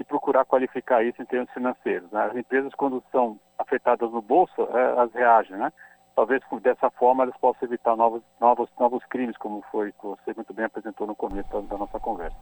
e 0.00 0.04
procurar 0.04 0.46
qualificar 0.46 1.04
isso 1.04 1.20
em 1.20 1.26
termos 1.26 1.52
financeiros. 1.52 2.10
Né? 2.10 2.24
As 2.24 2.34
empresas, 2.34 2.74
quando 2.74 3.04
são 3.12 3.38
afetadas 3.58 4.10
no 4.10 4.22
bolso, 4.22 4.66
é, 4.72 4.82
elas 4.82 5.12
reagem, 5.12 5.56
né? 5.56 5.70
Talvez 6.16 6.42
dessa 6.62 6.90
forma 6.90 7.22
elas 7.22 7.36
possam 7.36 7.68
evitar 7.68 7.94
novos, 7.96 8.22
novos, 8.40 8.68
novos 8.78 9.04
crimes, 9.06 9.36
como 9.36 9.62
foi 9.70 9.92
que 9.92 10.02
você 10.02 10.34
muito 10.34 10.52
bem 10.52 10.64
apresentou 10.64 11.06
no 11.06 11.14
começo 11.14 11.48
da, 11.50 11.60
da 11.60 11.78
nossa 11.78 12.00
conversa. 12.00 12.36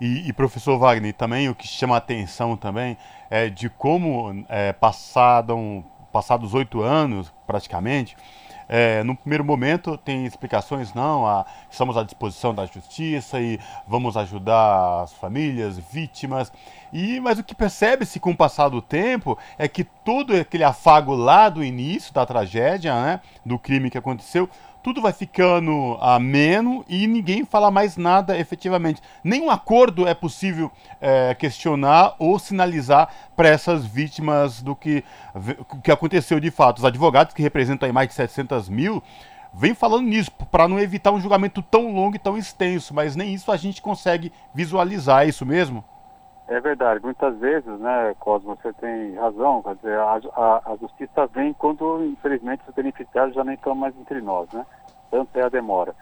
E, 0.00 0.28
e, 0.28 0.32
professor 0.32 0.78
Wagner, 0.78 1.12
também 1.12 1.48
o 1.48 1.54
que 1.54 1.66
chama 1.66 1.96
a 1.96 1.98
atenção 1.98 2.56
também 2.56 2.96
é 3.28 3.48
de 3.48 3.68
como 3.68 4.44
é, 4.48 4.72
passaram, 4.72 5.84
passados 6.12 6.54
oito 6.54 6.80
anos 6.80 7.32
praticamente, 7.46 8.16
é, 8.68 9.02
no 9.02 9.16
primeiro 9.16 9.44
momento 9.44 9.96
tem 9.96 10.26
explicações, 10.26 10.92
não, 10.92 11.26
a, 11.26 11.46
estamos 11.70 11.96
à 11.96 12.02
disposição 12.02 12.54
da 12.54 12.66
justiça 12.66 13.40
e 13.40 13.58
vamos 13.86 14.16
ajudar 14.16 15.02
as 15.02 15.12
famílias, 15.12 15.78
vítimas. 15.78 16.52
E, 16.92 17.20
mas 17.20 17.38
o 17.38 17.44
que 17.44 17.54
percebe-se 17.54 18.18
com 18.18 18.30
o 18.30 18.36
passar 18.36 18.68
do 18.68 18.82
tempo 18.82 19.38
é 19.58 19.68
que 19.68 19.84
todo 19.84 20.34
aquele 20.34 20.64
afago 20.64 21.14
lá 21.14 21.48
do 21.48 21.62
início 21.62 22.12
da 22.12 22.24
tragédia, 22.26 22.94
né, 22.94 23.20
do 23.44 23.58
crime 23.58 23.90
que 23.90 23.98
aconteceu, 23.98 24.48
tudo 24.86 25.02
vai 25.02 25.12
ficando 25.12 25.98
ameno 26.00 26.84
e 26.88 27.08
ninguém 27.08 27.44
fala 27.44 27.72
mais 27.72 27.96
nada 27.96 28.38
efetivamente. 28.38 29.02
Nenhum 29.24 29.50
acordo 29.50 30.06
é 30.06 30.14
possível 30.14 30.70
é, 31.00 31.34
questionar 31.34 32.14
ou 32.20 32.38
sinalizar 32.38 33.08
para 33.34 33.48
essas 33.48 33.84
vítimas 33.84 34.62
do 34.62 34.76
que, 34.76 35.02
que 35.82 35.90
aconteceu 35.90 36.38
de 36.38 36.52
fato. 36.52 36.78
Os 36.78 36.84
advogados, 36.84 37.34
que 37.34 37.42
representam 37.42 37.92
mais 37.92 38.10
de 38.10 38.14
700 38.14 38.68
mil, 38.68 39.02
vêm 39.52 39.74
falando 39.74 40.06
nisso, 40.06 40.30
para 40.52 40.68
não 40.68 40.78
evitar 40.78 41.10
um 41.10 41.20
julgamento 41.20 41.62
tão 41.62 41.92
longo 41.92 42.14
e 42.14 42.20
tão 42.20 42.38
extenso, 42.38 42.94
mas 42.94 43.16
nem 43.16 43.34
isso 43.34 43.50
a 43.50 43.56
gente 43.56 43.82
consegue 43.82 44.32
visualizar, 44.54 45.24
é 45.24 45.30
isso 45.30 45.44
mesmo? 45.44 45.82
É 46.48 46.60
verdade, 46.60 47.02
muitas 47.02 47.36
vezes, 47.38 47.80
né, 47.80 48.14
Cosmo, 48.20 48.56
você 48.56 48.72
tem 48.74 49.16
razão, 49.16 49.62
quer 49.62 49.74
dizer, 49.76 49.98
a, 49.98 50.20
a, 50.36 50.72
a, 50.72 50.76
justiça 50.76 51.26
vem 51.26 51.52
quando, 51.52 52.04
infelizmente, 52.04 52.62
os 52.68 52.74
beneficiários 52.74 53.34
já 53.34 53.42
nem 53.42 53.54
estão 53.54 53.74
mais 53.74 53.98
entre 53.98 54.20
nós, 54.20 54.48
né? 54.52 54.64
Tanto 55.10 55.36
é 55.36 55.42
a 55.42 55.48
demora. 55.48 55.92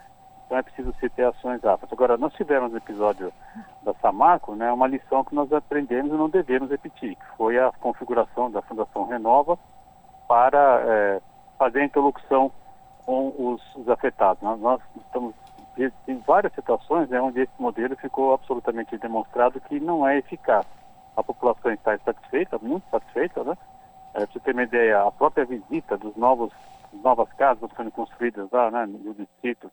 Então 0.45 0.59
é 0.59 0.61
preciso 0.61 0.93
se 0.99 1.09
ter 1.09 1.25
ações 1.25 1.63
rápidas. 1.63 1.91
Agora, 1.91 2.15
nós 2.17 2.31
tivemos 2.33 2.71
no 2.71 2.77
episódio 2.77 3.33
da 3.81 3.93
Samarco, 3.95 4.53
né, 4.53 4.71
uma 4.71 4.85
lição 4.85 5.23
que 5.23 5.33
nós 5.33 5.51
aprendemos 5.51 6.13
e 6.13 6.17
não 6.17 6.29
devemos 6.29 6.69
repetir, 6.69 7.15
que 7.15 7.37
foi 7.37 7.57
a 7.57 7.71
configuração 7.79 8.51
da 8.51 8.61
Fundação 8.61 9.07
Renova 9.07 9.57
para 10.27 10.81
é, 10.85 11.21
fazer 11.57 11.81
a 11.81 11.85
interlocução 11.85 12.51
com 13.03 13.33
os, 13.37 13.75
os 13.75 13.89
afetados. 13.89 14.41
Nós, 14.43 14.59
nós 14.59 14.81
estamos 14.97 15.33
tem 16.05 16.17
várias 16.19 16.53
situações 16.53 17.09
né, 17.09 17.19
onde 17.21 17.41
esse 17.41 17.53
modelo 17.59 17.95
ficou 17.97 18.33
absolutamente 18.33 18.97
demonstrado 18.97 19.59
que 19.61 19.79
não 19.79 20.07
é 20.07 20.17
eficaz. 20.17 20.65
A 21.15 21.23
população 21.23 21.71
está 21.71 21.97
satisfeita, 21.99 22.57
muito 22.59 22.89
satisfeita, 22.89 23.43
né? 23.43 23.57
É, 24.13 24.19
para 24.19 24.27
você 24.27 24.39
ter 24.39 24.51
uma 24.53 24.63
ideia, 24.63 25.01
a 25.03 25.11
própria 25.11 25.45
visita 25.45 25.97
dos 25.97 26.15
novos 26.15 26.51
novas 27.03 27.31
casas 27.33 27.69
sendo 27.75 27.91
construídas 27.91 28.49
lá 28.51 28.71
né, 28.71 28.85
no 28.85 29.13
distrito, 29.13 29.69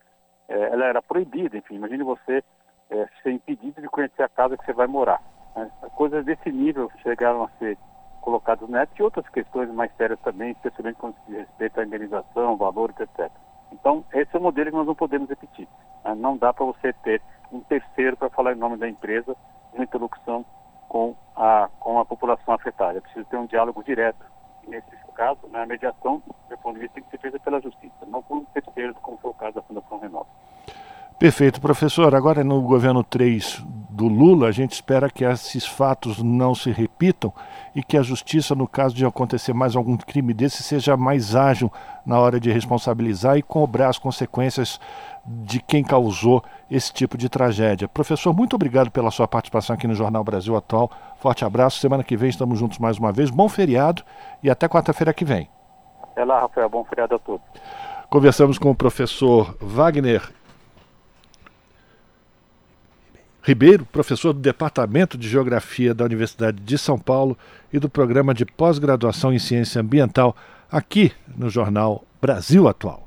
é, 0.48 0.60
ela 0.72 0.86
era 0.86 1.02
proibida, 1.02 1.56
enfim, 1.56 1.76
imagine 1.76 2.02
você 2.02 2.42
é, 2.90 3.08
ser 3.22 3.30
impedido 3.30 3.80
de 3.80 3.88
conhecer 3.88 4.22
a 4.22 4.28
casa 4.28 4.56
que 4.56 4.64
você 4.64 4.72
vai 4.72 4.86
morar. 4.86 5.22
Né? 5.54 5.70
Coisas 5.94 6.24
desse 6.24 6.50
nível 6.50 6.90
chegaram 7.02 7.44
a 7.44 7.48
ser 7.58 7.78
colocadas 8.20 8.68
nessa 8.68 8.92
e 8.98 9.02
outras 9.02 9.28
questões 9.28 9.68
mais 9.70 9.94
sérias 9.96 10.18
também, 10.20 10.52
especialmente 10.52 10.96
quando 10.96 11.16
se 11.26 11.32
respeita 11.32 11.80
à 11.80 11.84
indenização, 11.84 12.56
valores, 12.56 12.98
etc. 12.98 13.30
Então, 13.72 14.04
esse 14.12 14.34
é 14.34 14.38
o 14.38 14.42
modelo 14.42 14.70
que 14.70 14.76
nós 14.76 14.86
não 14.86 14.94
podemos 14.94 15.28
repetir. 15.28 15.66
Né? 16.04 16.14
Não 16.14 16.36
dá 16.36 16.52
para 16.52 16.64
você 16.64 16.92
ter 16.92 17.22
um 17.50 17.60
terceiro 17.60 18.16
para 18.16 18.30
falar 18.30 18.52
em 18.52 18.58
nome 18.58 18.76
da 18.76 18.88
empresa 18.88 19.36
uma 19.72 19.84
interlocução 19.84 20.44
com 20.88 21.16
a, 21.34 21.68
com 21.80 21.98
a 21.98 22.04
população 22.04 22.54
afetada. 22.54 22.98
É 22.98 23.00
preciso 23.00 23.24
ter 23.26 23.36
um 23.36 23.46
diálogo 23.46 23.82
direto. 23.82 24.24
Nesse 24.68 24.90
caso, 25.14 25.40
né, 25.48 25.62
a 25.62 25.66
mediação, 25.66 26.22
do 26.48 26.58
ponto 26.58 26.74
de 26.74 26.80
vista, 26.80 26.94
tem 26.94 27.04
que 27.04 27.10
ser 27.10 27.18
feita 27.18 27.38
pela 27.40 27.60
justiça, 27.60 28.06
não 28.06 28.22
por 28.22 28.38
um 28.38 28.44
terceiro, 28.44 28.94
como 28.94 29.18
foi 29.18 29.30
o 29.30 29.34
caso 29.34 29.54
da 29.56 29.62
Fundação 29.62 29.98
Renova. 29.98 30.26
Perfeito, 31.18 31.60
professor. 31.60 32.14
Agora 32.14 32.42
no 32.42 32.60
governo 32.62 33.04
3 33.04 33.62
do 34.02 34.08
Lula, 34.08 34.48
a 34.48 34.50
gente 34.50 34.72
espera 34.72 35.08
que 35.08 35.24
esses 35.24 35.64
fatos 35.64 36.20
não 36.20 36.56
se 36.56 36.72
repitam 36.72 37.32
e 37.72 37.84
que 37.84 37.96
a 37.96 38.02
justiça, 38.02 38.52
no 38.52 38.66
caso 38.66 38.96
de 38.96 39.06
acontecer 39.06 39.52
mais 39.52 39.76
algum 39.76 39.96
crime 39.96 40.34
desse, 40.34 40.60
seja 40.64 40.96
mais 40.96 41.36
ágil 41.36 41.72
na 42.04 42.18
hora 42.18 42.40
de 42.40 42.50
responsabilizar 42.50 43.38
e 43.38 43.42
cobrar 43.42 43.90
as 43.90 43.98
consequências 43.98 44.80
de 45.24 45.60
quem 45.60 45.84
causou 45.84 46.42
esse 46.68 46.92
tipo 46.92 47.16
de 47.16 47.28
tragédia. 47.28 47.86
Professor, 47.86 48.34
muito 48.34 48.56
obrigado 48.56 48.90
pela 48.90 49.12
sua 49.12 49.28
participação 49.28 49.74
aqui 49.74 49.86
no 49.86 49.94
Jornal 49.94 50.24
Brasil 50.24 50.56
Atual. 50.56 50.90
Forte 51.18 51.44
abraço. 51.44 51.78
Semana 51.78 52.02
que 52.02 52.16
vem 52.16 52.28
estamos 52.28 52.58
juntos 52.58 52.78
mais 52.80 52.98
uma 52.98 53.12
vez. 53.12 53.30
Bom 53.30 53.48
feriado 53.48 54.02
e 54.42 54.50
até 54.50 54.68
quarta-feira 54.68 55.14
que 55.14 55.24
vem. 55.24 55.48
É 56.16 56.24
lá, 56.24 56.40
Rafael. 56.40 56.68
Bom 56.68 56.82
feriado 56.84 57.14
a 57.14 57.18
todos. 57.20 57.46
Conversamos 58.10 58.58
com 58.58 58.68
o 58.68 58.74
professor 58.74 59.56
Wagner 59.60 60.28
Ribeiro, 63.44 63.84
professor 63.84 64.32
do 64.32 64.38
Departamento 64.38 65.18
de 65.18 65.28
Geografia 65.28 65.92
da 65.92 66.04
Universidade 66.04 66.60
de 66.62 66.78
São 66.78 66.96
Paulo 66.96 67.36
e 67.72 67.78
do 67.80 67.88
Programa 67.88 68.32
de 68.32 68.46
Pós-Graduação 68.46 69.32
em 69.32 69.38
Ciência 69.40 69.80
Ambiental, 69.80 70.36
aqui 70.70 71.10
no 71.36 71.50
Jornal 71.50 72.04
Brasil 72.20 72.68
Atual. 72.68 73.04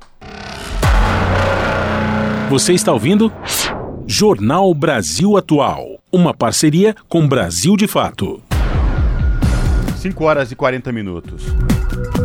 Você 2.49 2.73
está 2.73 2.91
ouvindo? 2.91 3.31
Jornal 4.05 4.73
Brasil 4.73 5.38
Atual, 5.38 6.01
uma 6.11 6.33
parceria 6.33 6.93
com 7.07 7.25
Brasil 7.25 7.77
de 7.77 7.88
Fato. 7.88 8.43
5 9.97 10.23
horas 10.23 10.51
e 10.51 10.55
40 10.55 10.91
minutos. 10.91 11.45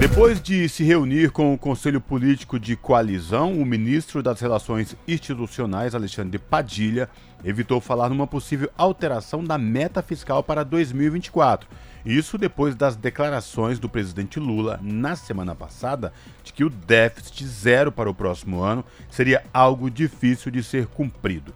Depois 0.00 0.42
de 0.42 0.68
se 0.68 0.82
reunir 0.82 1.30
com 1.30 1.54
o 1.54 1.58
Conselho 1.58 2.00
Político 2.00 2.58
de 2.58 2.74
Coalizão, 2.74 3.52
o 3.54 3.64
ministro 3.64 4.22
das 4.22 4.40
Relações 4.40 4.96
Institucionais, 5.06 5.94
Alexandre 5.94 6.38
Padilha, 6.38 7.08
evitou 7.44 7.80
falar 7.80 8.08
numa 8.08 8.26
possível 8.26 8.70
alteração 8.76 9.42
da 9.42 9.56
meta 9.56 10.02
fiscal 10.02 10.42
para 10.42 10.64
2024. 10.64 11.68
Isso 12.04 12.38
depois 12.38 12.74
das 12.74 12.96
declarações 12.96 13.78
do 13.78 13.88
presidente 13.88 14.40
Lula 14.40 14.80
na 14.82 15.14
semana 15.16 15.54
passada 15.54 16.12
de 16.42 16.52
que 16.52 16.64
o 16.64 16.70
déficit 16.70 17.46
zero 17.46 17.92
para 17.92 18.10
o 18.10 18.14
próximo 18.14 18.62
ano 18.62 18.84
seria 19.10 19.42
algo 19.52 19.90
difícil 19.90 20.50
de 20.50 20.62
ser 20.62 20.86
cumprido. 20.86 21.54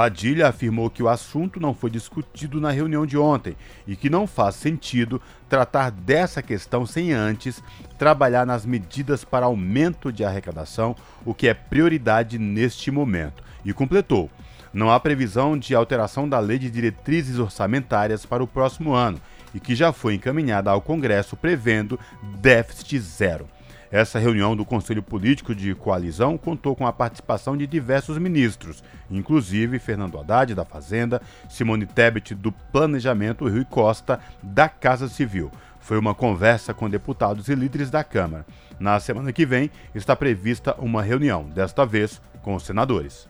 Padilha 0.00 0.48
afirmou 0.48 0.88
que 0.88 1.02
o 1.02 1.08
assunto 1.08 1.60
não 1.60 1.74
foi 1.74 1.90
discutido 1.90 2.60
na 2.60 2.70
reunião 2.70 3.04
de 3.04 3.18
ontem 3.18 3.54
e 3.86 3.94
que 3.94 4.08
não 4.08 4.26
faz 4.26 4.54
sentido 4.54 5.20
tratar 5.48 5.90
dessa 5.90 6.40
questão 6.40 6.86
sem 6.86 7.12
antes 7.12 7.62
trabalhar 7.98 8.46
nas 8.46 8.64
medidas 8.64 9.24
para 9.24 9.44
aumento 9.44 10.12
de 10.12 10.24
arrecadação, 10.24 10.96
o 11.22 11.34
que 11.34 11.48
é 11.48 11.52
prioridade 11.52 12.38
neste 12.38 12.90
momento. 12.90 13.42
E 13.62 13.74
completou: 13.74 14.30
não 14.72 14.90
há 14.90 15.00
previsão 15.00 15.58
de 15.58 15.74
alteração 15.74 16.28
da 16.28 16.38
lei 16.38 16.58
de 16.58 16.70
diretrizes 16.70 17.38
orçamentárias 17.38 18.24
para 18.24 18.42
o 18.42 18.46
próximo 18.46 18.92
ano 18.92 19.20
e 19.54 19.58
que 19.58 19.74
já 19.74 19.92
foi 19.92 20.14
encaminhada 20.14 20.70
ao 20.70 20.80
Congresso 20.80 21.36
prevendo 21.36 21.98
déficit 22.38 22.98
zero. 23.00 23.48
Essa 23.90 24.20
reunião 24.20 24.54
do 24.54 24.64
Conselho 24.64 25.02
Político 25.02 25.52
de 25.52 25.74
Coalizão 25.74 26.38
contou 26.38 26.76
com 26.76 26.86
a 26.86 26.92
participação 26.92 27.56
de 27.56 27.66
diversos 27.66 28.16
ministros, 28.18 28.84
inclusive 29.10 29.80
Fernando 29.80 30.16
Haddad, 30.16 30.54
da 30.54 30.64
Fazenda, 30.64 31.20
Simone 31.48 31.86
Tebet, 31.86 32.32
do 32.32 32.52
Planejamento 32.52 33.48
e 33.48 33.50
Rui 33.50 33.64
Costa, 33.64 34.20
da 34.40 34.68
Casa 34.68 35.08
Civil. 35.08 35.50
Foi 35.80 35.98
uma 35.98 36.14
conversa 36.14 36.72
com 36.72 36.88
deputados 36.88 37.48
e 37.48 37.54
líderes 37.56 37.90
da 37.90 38.04
Câmara. 38.04 38.46
Na 38.78 39.00
semana 39.00 39.32
que 39.32 39.44
vem 39.44 39.68
está 39.92 40.14
prevista 40.14 40.76
uma 40.78 41.02
reunião, 41.02 41.48
desta 41.48 41.84
vez 41.84 42.22
com 42.42 42.54
os 42.54 42.62
senadores. 42.62 43.29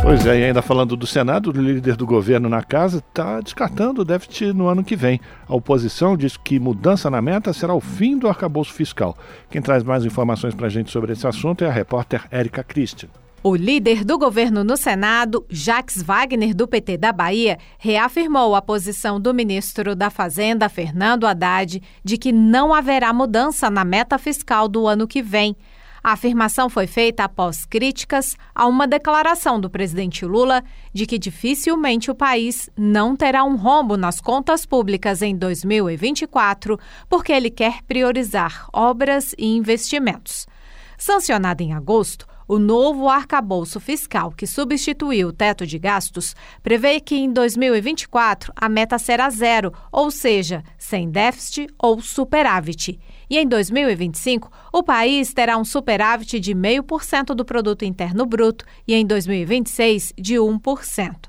Pois 0.00 0.24
é, 0.24 0.40
e 0.40 0.44
ainda 0.44 0.62
falando 0.62 0.96
do 0.96 1.06
Senado, 1.06 1.50
o 1.50 1.52
líder 1.52 1.96
do 1.96 2.06
governo 2.06 2.48
na 2.48 2.62
casa 2.62 2.98
está 2.98 3.40
descartando 3.40 4.02
o 4.02 4.04
déficit 4.04 4.52
no 4.52 4.68
ano 4.68 4.84
que 4.84 4.96
vem. 4.96 5.20
A 5.46 5.54
oposição 5.54 6.16
diz 6.16 6.36
que 6.36 6.58
mudança 6.58 7.10
na 7.10 7.20
meta 7.20 7.52
será 7.52 7.74
o 7.74 7.80
fim 7.80 8.16
do 8.16 8.28
arcabouço 8.28 8.72
fiscal. 8.72 9.16
Quem 9.50 9.60
traz 9.60 9.82
mais 9.82 10.04
informações 10.04 10.54
para 10.54 10.66
a 10.66 10.70
gente 10.70 10.90
sobre 10.90 11.12
esse 11.12 11.26
assunto 11.26 11.64
é 11.64 11.66
a 11.66 11.72
repórter 11.72 12.24
Érica 12.30 12.62
Christian. 12.62 13.08
O 13.42 13.54
líder 13.54 14.04
do 14.04 14.18
governo 14.18 14.64
no 14.64 14.76
Senado, 14.76 15.44
Jacques 15.48 16.02
Wagner, 16.02 16.54
do 16.54 16.66
PT 16.66 16.96
da 16.96 17.12
Bahia, 17.12 17.58
reafirmou 17.78 18.54
a 18.56 18.62
posição 18.62 19.20
do 19.20 19.32
ministro 19.32 19.94
da 19.94 20.10
Fazenda, 20.10 20.68
Fernando 20.68 21.26
Haddad, 21.26 21.82
de 22.02 22.18
que 22.18 22.32
não 22.32 22.74
haverá 22.74 23.12
mudança 23.12 23.70
na 23.70 23.84
meta 23.84 24.18
fiscal 24.18 24.68
do 24.68 24.86
ano 24.88 25.06
que 25.06 25.22
vem. 25.22 25.56
A 26.08 26.12
afirmação 26.12 26.70
foi 26.70 26.86
feita 26.86 27.24
após 27.24 27.66
críticas 27.66 28.34
a 28.54 28.66
uma 28.66 28.86
declaração 28.86 29.60
do 29.60 29.68
presidente 29.68 30.24
Lula 30.24 30.64
de 30.90 31.04
que 31.04 31.18
dificilmente 31.18 32.10
o 32.10 32.14
país 32.14 32.70
não 32.74 33.14
terá 33.14 33.44
um 33.44 33.56
rombo 33.56 33.94
nas 33.94 34.18
contas 34.18 34.64
públicas 34.64 35.20
em 35.20 35.36
2024, 35.36 36.80
porque 37.10 37.30
ele 37.30 37.50
quer 37.50 37.82
priorizar 37.82 38.70
obras 38.72 39.34
e 39.36 39.54
investimentos. 39.54 40.46
Sancionado 40.96 41.62
em 41.62 41.74
agosto, 41.74 42.26
o 42.48 42.58
novo 42.58 43.06
arcabouço 43.10 43.78
fiscal, 43.78 44.32
que 44.32 44.46
substituiu 44.46 45.28
o 45.28 45.32
teto 45.32 45.66
de 45.66 45.78
gastos, 45.78 46.34
prevê 46.62 47.00
que 47.00 47.16
em 47.16 47.30
2024 47.30 48.50
a 48.56 48.66
meta 48.70 48.98
será 48.98 49.28
zero, 49.28 49.74
ou 49.92 50.10
seja, 50.10 50.64
sem 50.78 51.10
déficit 51.10 51.68
ou 51.78 52.00
superávit. 52.00 52.98
E 53.30 53.38
em 53.38 53.46
2025, 53.46 54.50
o 54.72 54.82
país 54.82 55.32
terá 55.34 55.58
um 55.58 55.64
superávit 55.64 56.40
de 56.40 56.54
0,5% 56.54 57.34
do 57.34 57.44
produto 57.44 57.84
interno 57.84 58.24
bruto 58.24 58.64
e 58.86 58.94
em 58.94 59.06
2026 59.06 60.14
de 60.16 60.34
1%. 60.36 61.28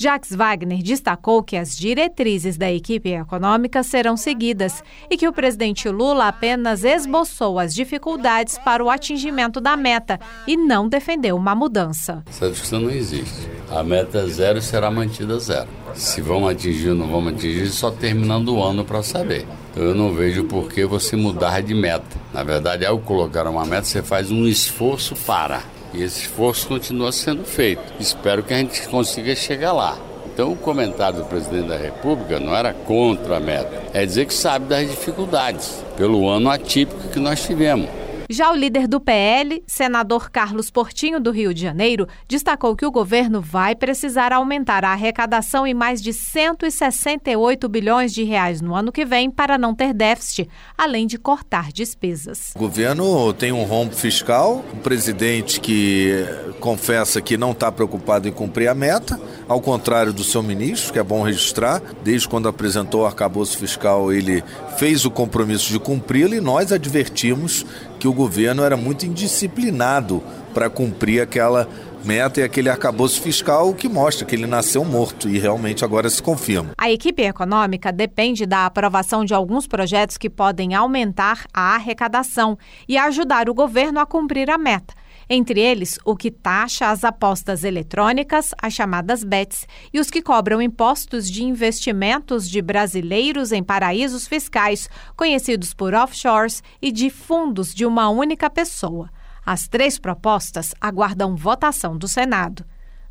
Jacques 0.00 0.34
Wagner 0.34 0.82
destacou 0.82 1.42
que 1.42 1.58
as 1.58 1.76
diretrizes 1.76 2.56
da 2.56 2.72
equipe 2.72 3.10
econômica 3.10 3.82
serão 3.82 4.16
seguidas 4.16 4.82
e 5.10 5.16
que 5.16 5.28
o 5.28 5.32
presidente 5.32 5.90
Lula 5.90 6.26
apenas 6.26 6.84
esboçou 6.84 7.58
as 7.58 7.74
dificuldades 7.74 8.56
para 8.56 8.82
o 8.82 8.88
atingimento 8.88 9.60
da 9.60 9.76
meta 9.76 10.18
e 10.46 10.56
não 10.56 10.88
defendeu 10.88 11.36
uma 11.36 11.54
mudança. 11.54 12.22
Essa 12.26 12.48
discussão 12.48 12.80
não 12.80 12.90
existe. 12.90 13.46
A 13.68 13.84
meta 13.84 14.26
zero 14.26 14.62
será 14.62 14.90
mantida 14.90 15.38
zero. 15.38 15.68
Se 15.94 16.22
vão 16.22 16.48
atingir 16.48 16.88
ou 16.88 16.94
não 16.94 17.06
vão 17.06 17.28
atingir, 17.28 17.68
só 17.68 17.90
terminando 17.90 18.54
o 18.54 18.64
ano 18.64 18.86
para 18.86 19.02
saber. 19.02 19.46
Eu 19.76 19.94
não 19.94 20.12
vejo 20.12 20.44
por 20.44 20.68
que 20.68 20.84
você 20.84 21.14
mudar 21.16 21.62
de 21.62 21.74
meta. 21.74 22.16
Na 22.32 22.42
verdade, 22.42 22.84
ao 22.84 22.98
colocar 22.98 23.46
uma 23.46 23.64
meta, 23.64 23.84
você 23.84 24.02
faz 24.02 24.30
um 24.30 24.46
esforço 24.46 25.14
para. 25.26 25.62
E 25.94 26.02
esse 26.02 26.22
esforço 26.22 26.66
continua 26.66 27.12
sendo 27.12 27.44
feito. 27.44 27.82
Espero 27.98 28.42
que 28.42 28.52
a 28.52 28.58
gente 28.58 28.88
consiga 28.88 29.34
chegar 29.34 29.72
lá. 29.72 29.96
Então, 30.32 30.52
o 30.52 30.56
comentário 30.56 31.18
do 31.18 31.24
presidente 31.24 31.68
da 31.68 31.76
República 31.76 32.40
não 32.40 32.54
era 32.54 32.72
contra 32.72 33.36
a 33.36 33.40
meta, 33.40 33.82
é 33.92 34.06
dizer 34.06 34.26
que 34.26 34.34
sabe 34.34 34.66
das 34.66 34.88
dificuldades 34.88 35.84
pelo 35.96 36.28
ano 36.28 36.48
atípico 36.48 37.08
que 37.08 37.18
nós 37.18 37.44
tivemos. 37.44 37.88
Já 38.32 38.52
o 38.52 38.54
líder 38.54 38.86
do 38.86 39.00
PL, 39.00 39.60
senador 39.66 40.30
Carlos 40.30 40.70
Portinho, 40.70 41.18
do 41.18 41.32
Rio 41.32 41.52
de 41.52 41.62
Janeiro, 41.62 42.06
destacou 42.28 42.76
que 42.76 42.86
o 42.86 42.90
governo 42.92 43.40
vai 43.40 43.74
precisar 43.74 44.32
aumentar 44.32 44.84
a 44.84 44.92
arrecadação 44.92 45.66
em 45.66 45.74
mais 45.74 46.00
de 46.00 46.12
168 46.12 47.68
bilhões 47.68 48.14
de 48.14 48.22
reais 48.22 48.60
no 48.60 48.72
ano 48.72 48.92
que 48.92 49.04
vem 49.04 49.28
para 49.28 49.58
não 49.58 49.74
ter 49.74 49.92
déficit, 49.92 50.48
além 50.78 51.08
de 51.08 51.18
cortar 51.18 51.72
despesas. 51.72 52.52
O 52.54 52.60
governo 52.60 53.32
tem 53.32 53.50
um 53.50 53.64
rombo 53.64 53.96
fiscal, 53.96 54.64
um 54.72 54.78
presidente 54.78 55.58
que 55.58 56.24
confessa 56.60 57.20
que 57.20 57.36
não 57.36 57.50
está 57.50 57.72
preocupado 57.72 58.28
em 58.28 58.32
cumprir 58.32 58.68
a 58.68 58.74
meta, 58.76 59.20
ao 59.48 59.60
contrário 59.60 60.12
do 60.12 60.22
seu 60.22 60.40
ministro, 60.40 60.92
que 60.92 61.00
é 61.00 61.02
bom 61.02 61.22
registrar, 61.22 61.82
desde 62.04 62.28
quando 62.28 62.46
apresentou 62.46 63.00
o 63.00 63.06
arcabouço 63.06 63.58
fiscal, 63.58 64.12
ele 64.12 64.44
fez 64.78 65.04
o 65.04 65.10
compromisso 65.10 65.72
de 65.72 65.80
cumpri-lo 65.80 66.32
e 66.32 66.40
nós 66.40 66.70
advertimos 66.70 67.66
que 68.00 68.08
o 68.08 68.12
governo 68.14 68.64
era 68.64 68.78
muito 68.78 69.04
indisciplinado 69.04 70.22
para 70.54 70.70
cumprir 70.70 71.20
aquela 71.20 71.68
meta 72.02 72.40
e 72.40 72.42
aquele 72.42 72.70
arcabouço 72.70 73.20
fiscal 73.20 73.74
que 73.74 73.88
mostra 73.88 74.26
que 74.26 74.34
ele 74.34 74.46
nasceu 74.46 74.82
morto 74.86 75.28
e 75.28 75.38
realmente 75.38 75.84
agora 75.84 76.08
se 76.08 76.22
confirma. 76.22 76.70
A 76.78 76.90
equipe 76.90 77.22
econômica 77.22 77.92
depende 77.92 78.46
da 78.46 78.64
aprovação 78.64 79.22
de 79.22 79.34
alguns 79.34 79.66
projetos 79.66 80.16
que 80.16 80.30
podem 80.30 80.74
aumentar 80.74 81.44
a 81.52 81.74
arrecadação 81.74 82.58
e 82.88 82.96
ajudar 82.96 83.50
o 83.50 83.54
governo 83.54 84.00
a 84.00 84.06
cumprir 84.06 84.50
a 84.50 84.56
meta. 84.56 84.94
Entre 85.32 85.60
eles, 85.60 85.96
o 86.04 86.16
que 86.16 86.28
taxa 86.28 86.88
as 86.90 87.04
apostas 87.04 87.62
eletrônicas, 87.62 88.52
as 88.60 88.72
chamadas 88.72 89.22
BETs, 89.22 89.64
e 89.92 90.00
os 90.00 90.10
que 90.10 90.20
cobram 90.20 90.60
impostos 90.60 91.30
de 91.30 91.44
investimentos 91.44 92.50
de 92.50 92.60
brasileiros 92.60 93.52
em 93.52 93.62
paraísos 93.62 94.26
fiscais, 94.26 94.90
conhecidos 95.16 95.72
por 95.72 95.94
offshores, 95.94 96.64
e 96.82 96.90
de 96.90 97.10
fundos 97.10 97.72
de 97.72 97.86
uma 97.86 98.08
única 98.08 98.50
pessoa. 98.50 99.08
As 99.46 99.68
três 99.68 100.00
propostas 100.00 100.74
aguardam 100.80 101.36
votação 101.36 101.96
do 101.96 102.08
Senado. 102.08 102.64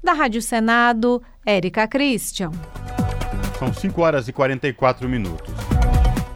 Da 0.04 0.12
Rádio 0.12 0.42
Senado, 0.42 1.24
Érica 1.46 1.88
Christian. 1.88 2.52
São 3.58 3.74
5 3.74 4.02
horas 4.02 4.28
e 4.28 4.34
44 4.34 5.08
minutos. 5.08 5.79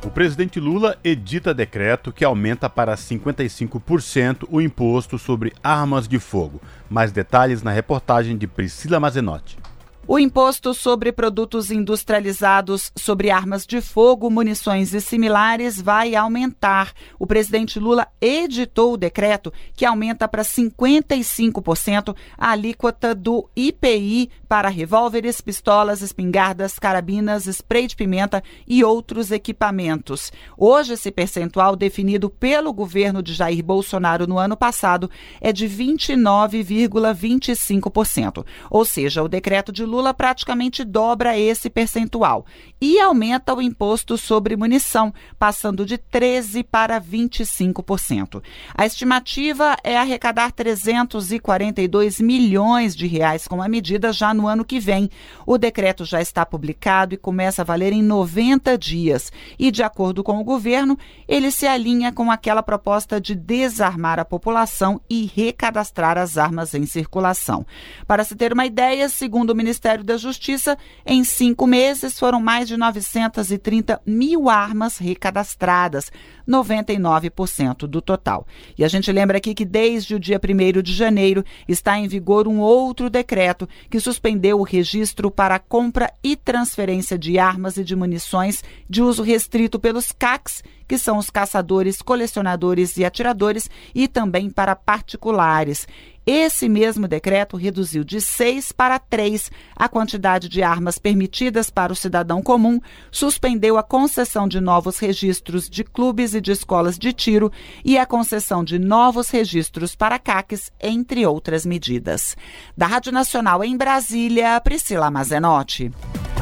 O 0.06 0.10
presidente 0.10 0.60
Lula 0.60 0.98
edita 1.02 1.54
decreto 1.54 2.12
que 2.12 2.26
aumenta 2.26 2.70
para 2.70 2.94
55% 2.94 4.46
o 4.52 4.60
imposto 4.60 5.18
sobre 5.18 5.54
armas 5.64 6.10
de 6.10 6.20
fogo. 6.20 6.62
Mais 6.90 7.14
detalhes 7.14 7.64
na 7.64 7.72
reportagem 7.72 8.38
de 8.38 8.46
Priscila 8.46 9.00
Mazenotti. 9.00 9.58
O 10.06 10.20
imposto 10.20 10.74
sobre 10.74 11.14
produtos 11.14 11.72
industrializados 11.72 12.92
sobre 12.94 13.32
armas 13.32 13.66
de 13.66 13.80
fogo, 13.80 14.30
munições 14.30 14.94
e 14.94 15.00
similares 15.00 15.82
vai 15.82 16.14
aumentar. 16.14 16.92
O 17.18 17.26
presidente 17.26 17.80
Lula 17.80 18.10
editou 18.20 18.92
o 18.94 18.98
decreto 18.98 19.54
que 19.74 19.86
aumenta 19.86 20.28
para 20.28 20.44
55% 20.44 22.14
a 22.38 22.52
alíquota 22.52 23.16
do 23.16 23.50
IPI 23.56 24.30
para 24.46 24.68
revólveres, 24.68 25.40
pistolas, 25.40 26.02
espingardas, 26.02 26.78
carabinas, 26.78 27.48
spray 27.48 27.88
de 27.88 27.96
pimenta 27.96 28.44
e 28.68 28.84
outros 28.84 29.32
equipamentos. 29.32 30.34
Hoje, 30.58 30.96
esse 30.96 31.12
percentual 31.12 31.78
definido 31.78 32.30
pelo 32.30 32.74
governo 32.74 33.24
de 33.24 33.34
Jair 33.34 33.64
Bolsonaro 33.64 34.28
no 34.28 34.38
ano 34.38 34.58
passado 34.58 35.10
é 35.40 35.54
de 35.54 35.66
29,25%. 35.70 38.46
Ou 38.70 38.84
seja, 38.84 39.24
o 39.24 39.30
decreto 39.30 39.72
de 39.72 39.86
Lula 39.86 39.93
praticamente 40.14 40.84
dobra 40.84 41.38
esse 41.38 41.70
percentual 41.70 42.46
e 42.82 43.00
aumenta 43.00 43.54
o 43.54 43.62
imposto 43.62 44.18
sobre 44.18 44.58
munição, 44.58 45.14
passando 45.40 45.86
de 45.86 45.98
13 45.98 46.64
para 46.64 47.00
25%. 47.00 48.44
A 48.76 48.86
estimativa 48.86 49.78
é 49.84 49.98
arrecadar 49.98 50.52
342 50.52 52.20
milhões 52.20 52.96
de 52.96 53.08
reais 53.08 53.48
com 53.48 53.62
a 53.62 53.70
medida 53.70 54.12
já 54.12 54.34
no 54.34 54.48
ano 54.48 54.66
que 54.66 54.80
vem. 54.80 55.10
O 55.46 55.58
decreto 55.58 56.04
já 56.04 56.22
está 56.22 56.46
publicado 56.46 57.14
e 57.14 57.18
começa 57.18 57.62
a 57.62 57.66
valer 57.66 57.94
em 57.94 58.02
90 58.02 58.78
dias. 58.78 59.32
E 59.58 59.72
de 59.72 59.84
acordo 59.84 60.24
com 60.24 60.40
o 60.40 60.44
governo, 60.44 60.98
ele 61.28 61.52
se 61.52 61.66
alinha 61.66 62.12
com 62.12 62.30
aquela 62.30 62.64
proposta 62.64 63.22
de 63.22 63.34
desarmar 63.34 64.20
a 64.20 64.26
população 64.26 65.00
e 65.10 65.26
recadastrar 65.26 66.18
as 66.18 66.38
armas 66.38 66.74
em 66.74 66.86
circulação. 66.86 67.66
Para 68.06 68.24
se 68.24 68.36
ter 68.36 68.52
uma 68.52 68.66
ideia, 68.66 69.08
segundo 69.08 69.52
o 69.52 69.56
Ministério 69.56 69.83
Ministério 69.84 70.04
da 70.06 70.16
Justiça, 70.16 70.78
em 71.06 71.26
cinco 71.26 71.68
meses 71.68 72.18
foram 72.18 72.40
mais 72.40 72.70
de 72.70 72.78
930 72.78 74.02
mil 74.06 74.50
armas 74.50 74.98
recadastradas, 74.98 76.10
99% 76.48 77.80
do 77.86 78.02
total. 78.02 78.48
E 78.78 78.86
a 78.86 78.88
gente 78.88 79.12
lembra 79.12 79.40
aqui 79.40 79.54
que 79.54 79.66
desde 79.66 80.16
o 80.16 80.20
dia 80.20 80.40
1 80.40 80.82
de 80.82 80.94
janeiro 80.94 81.44
está 81.68 81.98
em 82.00 82.08
vigor 82.08 82.48
um 82.48 82.62
outro 82.62 83.10
decreto 83.10 83.68
que 83.90 84.00
suspendeu 84.00 84.58
o 84.58 84.64
registro 84.64 85.30
para 85.30 85.60
compra 85.60 86.14
e 86.24 86.38
transferência 86.38 87.18
de 87.18 87.38
armas 87.38 87.76
e 87.76 87.84
de 87.84 87.94
munições 87.94 88.64
de 88.90 89.02
uso 89.02 89.22
restrito 89.22 89.78
pelos 89.78 90.14
CACs, 90.14 90.64
que 90.88 90.98
são 90.98 91.18
os 91.18 91.30
caçadores, 91.30 92.02
colecionadores 92.02 92.98
e 92.98 93.04
atiradores, 93.04 93.70
e 93.94 94.08
também 94.08 94.50
para 94.50 94.76
particulares. 94.76 95.88
Esse 96.26 96.70
mesmo 96.70 97.06
decreto 97.06 97.58
reduziu 97.58 98.04
de 98.04 98.22
seis 98.22 98.72
para 98.72 98.98
três 98.98 99.52
a 99.76 99.90
quantidade 99.90 100.48
de 100.48 100.64
armas 100.64 100.98
permitidas 100.98 101.70
para 101.70 101.92
o 101.92 101.96
cidadão 101.96 102.42
comum, 102.42 102.80
suspendeu 103.12 103.78
a 103.78 103.84
concessão 103.84 104.48
de 104.48 104.62
novos 104.62 105.00
registros 105.00 105.70
de 105.70 105.84
clubes 105.84 106.34
e 106.34 106.40
de 106.40 106.52
escolas 106.52 106.98
de 106.98 107.12
tiro 107.12 107.52
e 107.84 107.98
a 107.98 108.06
concessão 108.06 108.64
de 108.64 108.80
novos 108.80 109.30
registros 109.30 109.96
para 109.96 110.18
CACs, 110.18 110.72
entre 110.82 111.26
outras 111.26 111.66
medidas. 111.66 112.38
Da 112.78 112.88
Rádio 112.88 113.12
Nacional 113.12 113.64
em 113.64 113.76
Brasília, 113.76 114.60
Priscila 114.62 115.12
Mazenotti. 115.12 115.92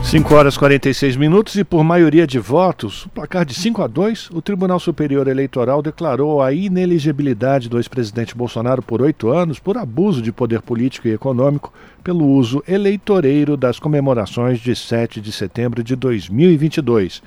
5 0.03 0.35
horas 0.35 0.55
e 0.55 0.59
46 0.59 1.15
minutos 1.15 1.55
e 1.55 1.63
por 1.63 1.85
maioria 1.85 2.27
de 2.27 2.37
votos, 2.37 3.05
o 3.05 3.09
placar 3.09 3.45
de 3.45 3.53
5 3.53 3.81
a 3.81 3.87
2, 3.87 4.31
o 4.31 4.41
Tribunal 4.41 4.77
Superior 4.77 5.25
Eleitoral 5.27 5.81
declarou 5.81 6.41
a 6.41 6.51
ineligibilidade 6.51 7.69
do 7.69 7.77
ex-presidente 7.77 8.35
Bolsonaro 8.35 8.81
por 8.81 9.01
oito 9.01 9.29
anos 9.29 9.57
por 9.57 9.70
abuso 9.77 10.21
de 10.21 10.31
poder 10.31 10.61
político 10.61 11.07
e 11.07 11.13
econômico 11.13 11.73
pelo 12.03 12.25
uso 12.25 12.63
eleitoreiro 12.67 13.55
das 13.55 13.79
comemorações 13.79 14.59
de 14.59 14.75
7 14.75 15.21
de 15.21 15.31
setembro 15.31 15.83
de 15.83 15.95
2022. 15.95 17.21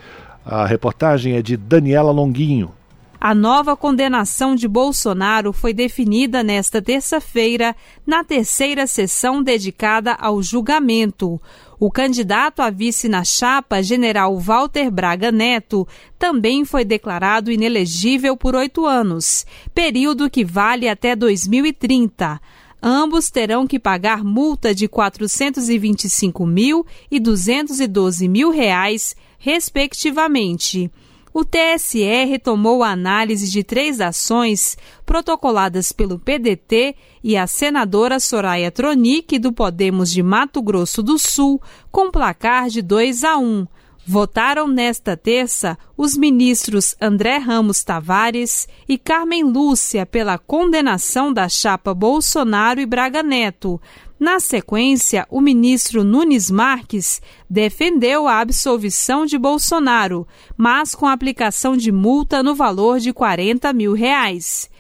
A 0.45 0.67
reportagem 0.67 1.35
é 1.37 1.43
de 1.43 1.57
Daniela 1.57 2.11
Longuinho. 2.11 2.73
A 3.21 3.35
nova 3.35 3.75
condenação 3.75 4.55
de 4.55 4.69
Bolsonaro 4.69 5.51
foi 5.51 5.73
definida 5.73 6.43
nesta 6.43 6.83
terça-feira, 6.83 7.75
na 8.07 8.23
terceira 8.23 8.87
sessão 8.87 9.43
dedicada 9.43 10.13
ao 10.13 10.43
julgamento. 10.43 11.41
O 11.79 11.91
candidato 11.91 12.63
a 12.63 12.71
vice 12.71 13.09
na 13.09 13.25
chapa, 13.25 13.83
general 13.83 14.39
Walter 14.39 14.91
Braga 14.91 15.33
Neto, 15.33 15.87
também 16.19 16.65
foi 16.65 16.85
declarado 16.85 17.51
inelegível 17.51 18.37
por 18.37 18.55
oito 18.55 18.87
anos, 18.87 19.45
período 19.75 20.31
que 20.31 20.45
vale 20.45 20.89
até 20.89 21.17
2030. 21.17 22.41
Ambos 22.83 23.31
terão 23.31 23.67
que 23.67 23.79
pagar 23.79 24.23
multa 24.23 24.75
de 24.75 24.85
R$ 24.85 24.89
425 24.89 26.47
mil 26.47 26.87
e 27.11 27.19
212 27.19 28.29
mil 28.29 28.51
reais, 28.51 29.17
respectivamente 29.39 30.91
o 31.35 31.45
TSE 31.45 32.25
retomou 32.27 32.85
a 32.85 32.91
análise 32.91 33.51
de 33.51 33.65
três 33.65 34.01
ações 34.01 34.79
protocoladas 35.05 35.91
pelo 35.91 36.17
PDT 36.17 36.95
e 37.25 37.37
a 37.37 37.49
senadora 37.49 38.21
Soraya 38.21 38.71
Tronic, 38.71 39.37
do 39.41 39.53
Podemos 39.53 40.13
de 40.13 40.23
Mato 40.23 40.63
Grosso 40.63 41.03
do 41.03 41.19
Sul, 41.19 41.61
com 41.91 42.09
placar 42.09 42.69
de 42.69 42.81
2 42.81 43.25
a 43.25 43.37
1. 43.37 43.67
Votaram 44.07 44.69
nesta 44.69 45.17
terça 45.17 45.77
os 45.97 46.17
ministros 46.17 46.95
André 47.01 47.39
Ramos 47.39 47.83
Tavares 47.83 48.69
e 48.89 48.97
Carmen 48.97 49.43
Lúcia 49.43 50.07
pela 50.07 50.39
condenação 50.39 51.33
da 51.33 51.49
chapa 51.49 51.93
Bolsonaro 51.95 52.81
e 52.81 52.87
Braga 52.87 53.23
Neto, 53.23 53.81
na 54.19 54.39
sequência, 54.39 55.27
o 55.29 55.41
ministro 55.41 56.05
Nunes 56.05 56.51
Marques 56.51 57.21
defendeu 57.51 58.29
a 58.29 58.41
absolvição 58.41 59.27
de 59.27 59.37
Bolsonaro, 59.37 60.27
mas 60.57 60.95
com 60.95 61.07
aplicação 61.07 61.77
de 61.77 61.91
multa 61.91 62.43
no 62.43 62.55
valor 62.55 63.01
de 63.01 63.13
40 63.13 63.73
mil 63.73 63.93
reais. 63.93 64.71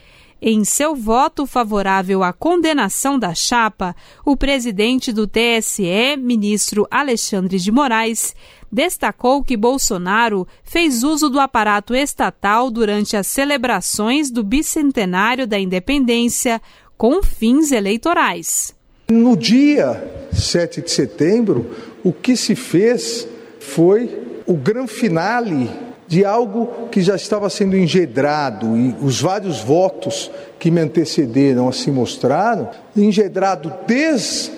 Em 0.40 0.64
seu 0.64 0.94
voto 0.94 1.46
favorável 1.46 2.22
à 2.22 2.32
condenação 2.32 3.18
da 3.18 3.34
chapa, 3.34 3.96
o 4.24 4.36
presidente 4.36 5.10
do 5.12 5.26
TSE, 5.26 6.16
ministro 6.18 6.86
Alexandre 6.90 7.58
de 7.58 7.72
Moraes, 7.72 8.36
destacou 8.70 9.42
que 9.42 9.56
Bolsonaro 9.56 10.46
fez 10.62 11.02
uso 11.02 11.30
do 11.30 11.40
aparato 11.40 11.94
estatal 11.94 12.70
durante 12.70 13.16
as 13.16 13.26
celebrações 13.26 14.30
do 14.30 14.44
bicentenário 14.44 15.46
da 15.46 15.58
independência 15.58 16.60
com 16.96 17.22
fins 17.22 17.72
eleitorais. 17.72 18.73
No 19.10 19.36
dia 19.36 20.02
7 20.32 20.80
de 20.80 20.90
setembro, 20.90 21.70
o 22.02 22.10
que 22.10 22.34
se 22.38 22.56
fez 22.56 23.28
foi 23.60 24.40
o 24.46 24.54
grande 24.54 24.92
finale 24.92 25.70
de 26.08 26.24
algo 26.24 26.88
que 26.90 27.02
já 27.02 27.14
estava 27.14 27.50
sendo 27.50 27.76
engedrado 27.76 28.74
e 28.74 28.94
os 29.02 29.20
vários 29.20 29.60
votos 29.60 30.30
que 30.58 30.70
me 30.70 30.80
antecederam 30.80 31.68
assim 31.68 31.90
mostraram, 31.90 32.70
engedrado 32.96 33.74
desde 33.86 34.52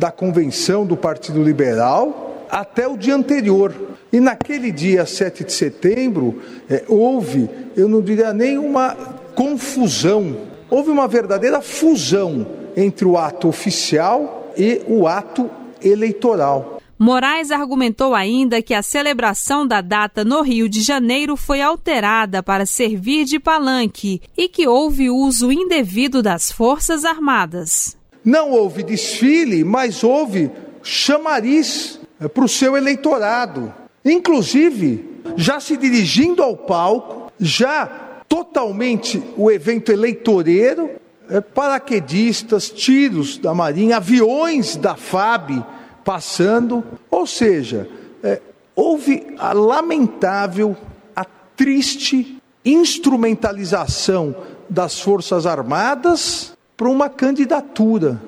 a 0.00 0.10
convenção 0.10 0.86
do 0.86 0.96
Partido 0.96 1.42
Liberal 1.42 2.46
até 2.50 2.88
o 2.88 2.96
dia 2.96 3.14
anterior. 3.14 3.74
E 4.10 4.18
naquele 4.18 4.72
dia 4.72 5.04
7 5.04 5.44
de 5.44 5.52
setembro, 5.52 6.40
é, 6.70 6.84
houve, 6.88 7.50
eu 7.76 7.86
não 7.86 8.00
diria 8.00 8.32
nem 8.32 8.56
uma 8.56 8.94
confusão, 9.34 10.38
houve 10.70 10.90
uma 10.90 11.06
verdadeira 11.06 11.60
fusão 11.60 12.59
entre 12.76 13.04
o 13.04 13.16
ato 13.16 13.48
oficial 13.48 14.52
e 14.56 14.82
o 14.86 15.06
ato 15.06 15.50
eleitoral. 15.82 16.80
Moraes 17.02 17.50
argumentou 17.50 18.14
ainda 18.14 18.60
que 18.60 18.74
a 18.74 18.82
celebração 18.82 19.66
da 19.66 19.80
data 19.80 20.22
no 20.22 20.42
Rio 20.42 20.68
de 20.68 20.82
Janeiro 20.82 21.34
foi 21.34 21.62
alterada 21.62 22.42
para 22.42 22.66
servir 22.66 23.24
de 23.24 23.40
palanque 23.40 24.20
e 24.36 24.48
que 24.48 24.68
houve 24.68 25.08
uso 25.08 25.50
indevido 25.50 26.22
das 26.22 26.52
Forças 26.52 27.06
Armadas. 27.06 27.96
Não 28.22 28.50
houve 28.50 28.82
desfile, 28.82 29.64
mas 29.64 30.04
houve 30.04 30.50
chamariz 30.82 31.98
eh, 32.20 32.28
para 32.28 32.44
o 32.44 32.48
seu 32.48 32.76
eleitorado. 32.76 33.72
Inclusive, 34.04 35.02
já 35.36 35.58
se 35.58 35.78
dirigindo 35.78 36.42
ao 36.42 36.54
palco, 36.54 37.32
já 37.40 37.86
totalmente 38.28 39.22
o 39.38 39.50
evento 39.50 39.90
eleitoreiro, 39.90 40.90
paraquedistas, 41.38 42.70
tiros 42.70 43.38
da 43.38 43.54
Marinha, 43.54 43.98
aviões 43.98 44.74
da 44.74 44.96
FAB 44.96 45.64
passando, 46.04 46.82
ou 47.10 47.26
seja, 47.26 47.88
é, 48.22 48.40
houve 48.74 49.34
a 49.38 49.52
lamentável, 49.52 50.76
a 51.14 51.24
triste 51.24 52.40
instrumentalização 52.64 54.34
das 54.68 55.00
Forças 55.00 55.46
Armadas 55.46 56.56
para 56.76 56.88
uma 56.88 57.08
candidatura. 57.08 58.20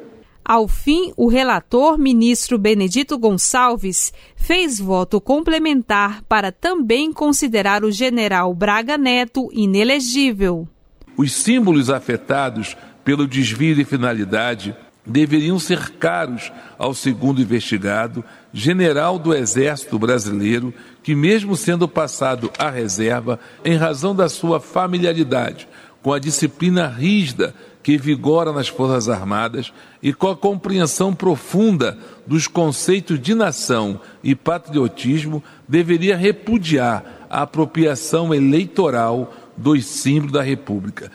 Ao 0.45 0.67
fim, 0.67 1.13
o 1.17 1.29
relator, 1.29 1.97
ministro 1.97 2.59
Benedito 2.59 3.17
Gonçalves, 3.17 4.13
fez 4.35 4.79
voto 4.79 5.21
complementar 5.21 6.23
para 6.25 6.51
também 6.51 7.13
considerar 7.13 7.85
o 7.85 7.93
general 7.93 8.53
Braga 8.53 8.99
Neto 8.99 9.49
inelegível. 9.53 10.69
Os 11.17 11.33
símbolos 11.33 11.91
afetados 11.91 12.77
pelo 13.05 13.27
desvio 13.27 13.75
de 13.75 13.85
finalidade 13.85 14.75
deveriam 15.05 15.59
ser 15.59 15.91
caros 15.91 16.53
ao 16.79 16.95
segundo 16.95 17.41
investigado, 17.43 18.25
general 18.53 19.19
do 19.19 19.35
Exército 19.35 19.99
Brasileiro, 19.99 20.73
que, 21.03 21.15
mesmo 21.15 21.57
sendo 21.57 21.89
passado 21.89 22.51
à 22.57 22.71
reserva, 22.71 23.41
em 23.65 23.77
razão 23.77 24.15
da 24.15 24.29
sua 24.29 24.61
familiaridade 24.61 25.67
com 26.03 26.13
a 26.13 26.19
disciplina 26.19 26.89
rígida 26.89 27.55
que 27.83 27.97
vigora 27.97 28.53
nas 28.53 28.69
Forças 28.69 29.09
Armadas 29.09 29.73
e 30.03 30.13
com 30.13 30.29
a 30.29 30.37
compreensão 30.37 31.15
profunda 31.15 31.97
dos 32.27 32.47
conceitos 32.47 33.21
de 33.21 33.35
nação 33.35 34.01
e 34.23 34.35
patriotismo, 34.35 35.43
deveria 35.69 36.17
repudiar 36.17 37.27
a 37.31 37.43
apropriação 37.43 38.35
eleitoral 38.35 39.35
dos 39.57 39.85
símbolos 39.85 40.33
da 40.33 40.43
República. 40.43 41.11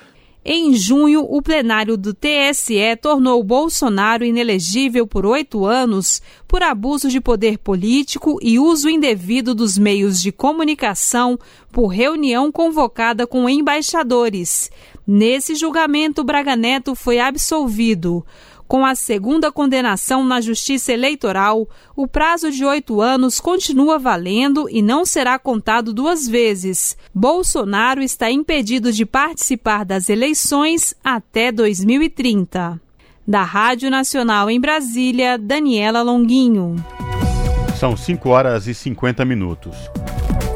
Em 0.49 0.73
junho, 0.75 1.25
o 1.29 1.41
plenário 1.41 1.97
do 1.97 2.13
TSE 2.13 2.95
tornou 3.01 3.43
Bolsonaro 3.43 4.23
inelegível 4.23 5.05
por 5.05 5.25
oito 5.25 5.65
anos 5.65 6.21
por 6.47 6.63
abuso 6.63 7.09
de 7.09 7.19
poder 7.19 7.57
político 7.57 8.39
e 8.41 8.57
uso 8.57 8.89
indevido 8.89 9.53
dos 9.53 9.77
meios 9.77 10.21
de 10.21 10.31
comunicação 10.31 11.37
por 11.69 11.87
reunião 11.87 12.49
convocada 12.49 13.27
com 13.27 13.49
embaixadores. 13.49 14.71
Nesse 15.05 15.53
julgamento, 15.53 16.23
Braga 16.23 16.55
Neto 16.55 16.95
foi 16.95 17.19
absolvido. 17.19 18.25
Com 18.67 18.85
a 18.85 18.95
segunda 18.95 19.49
condenação 19.49 20.25
na 20.25 20.41
Justiça 20.41 20.91
Eleitoral, 20.91 21.69
o 21.95 22.05
prazo 22.05 22.51
de 22.51 22.65
oito 22.65 22.99
anos 22.99 23.39
continua 23.39 23.97
valendo 23.97 24.67
e 24.69 24.81
não 24.81 25.05
será 25.05 25.39
contado 25.39 25.93
duas 25.93 26.27
vezes. 26.27 26.97
Bolsonaro 27.15 28.01
está 28.01 28.29
impedido 28.29 28.91
de 28.91 29.05
participar 29.05 29.85
das 29.85 30.09
eleições 30.09 30.93
até 31.01 31.49
2030. 31.49 32.77
Da 33.25 33.43
Rádio 33.43 33.89
Nacional 33.89 34.49
em 34.49 34.59
Brasília, 34.59 35.37
Daniela 35.37 36.01
Longuinho. 36.01 36.75
São 37.79 37.95
5 37.95 38.27
horas 38.27 38.67
e 38.67 38.73
50 38.73 39.23
minutos. 39.23 39.77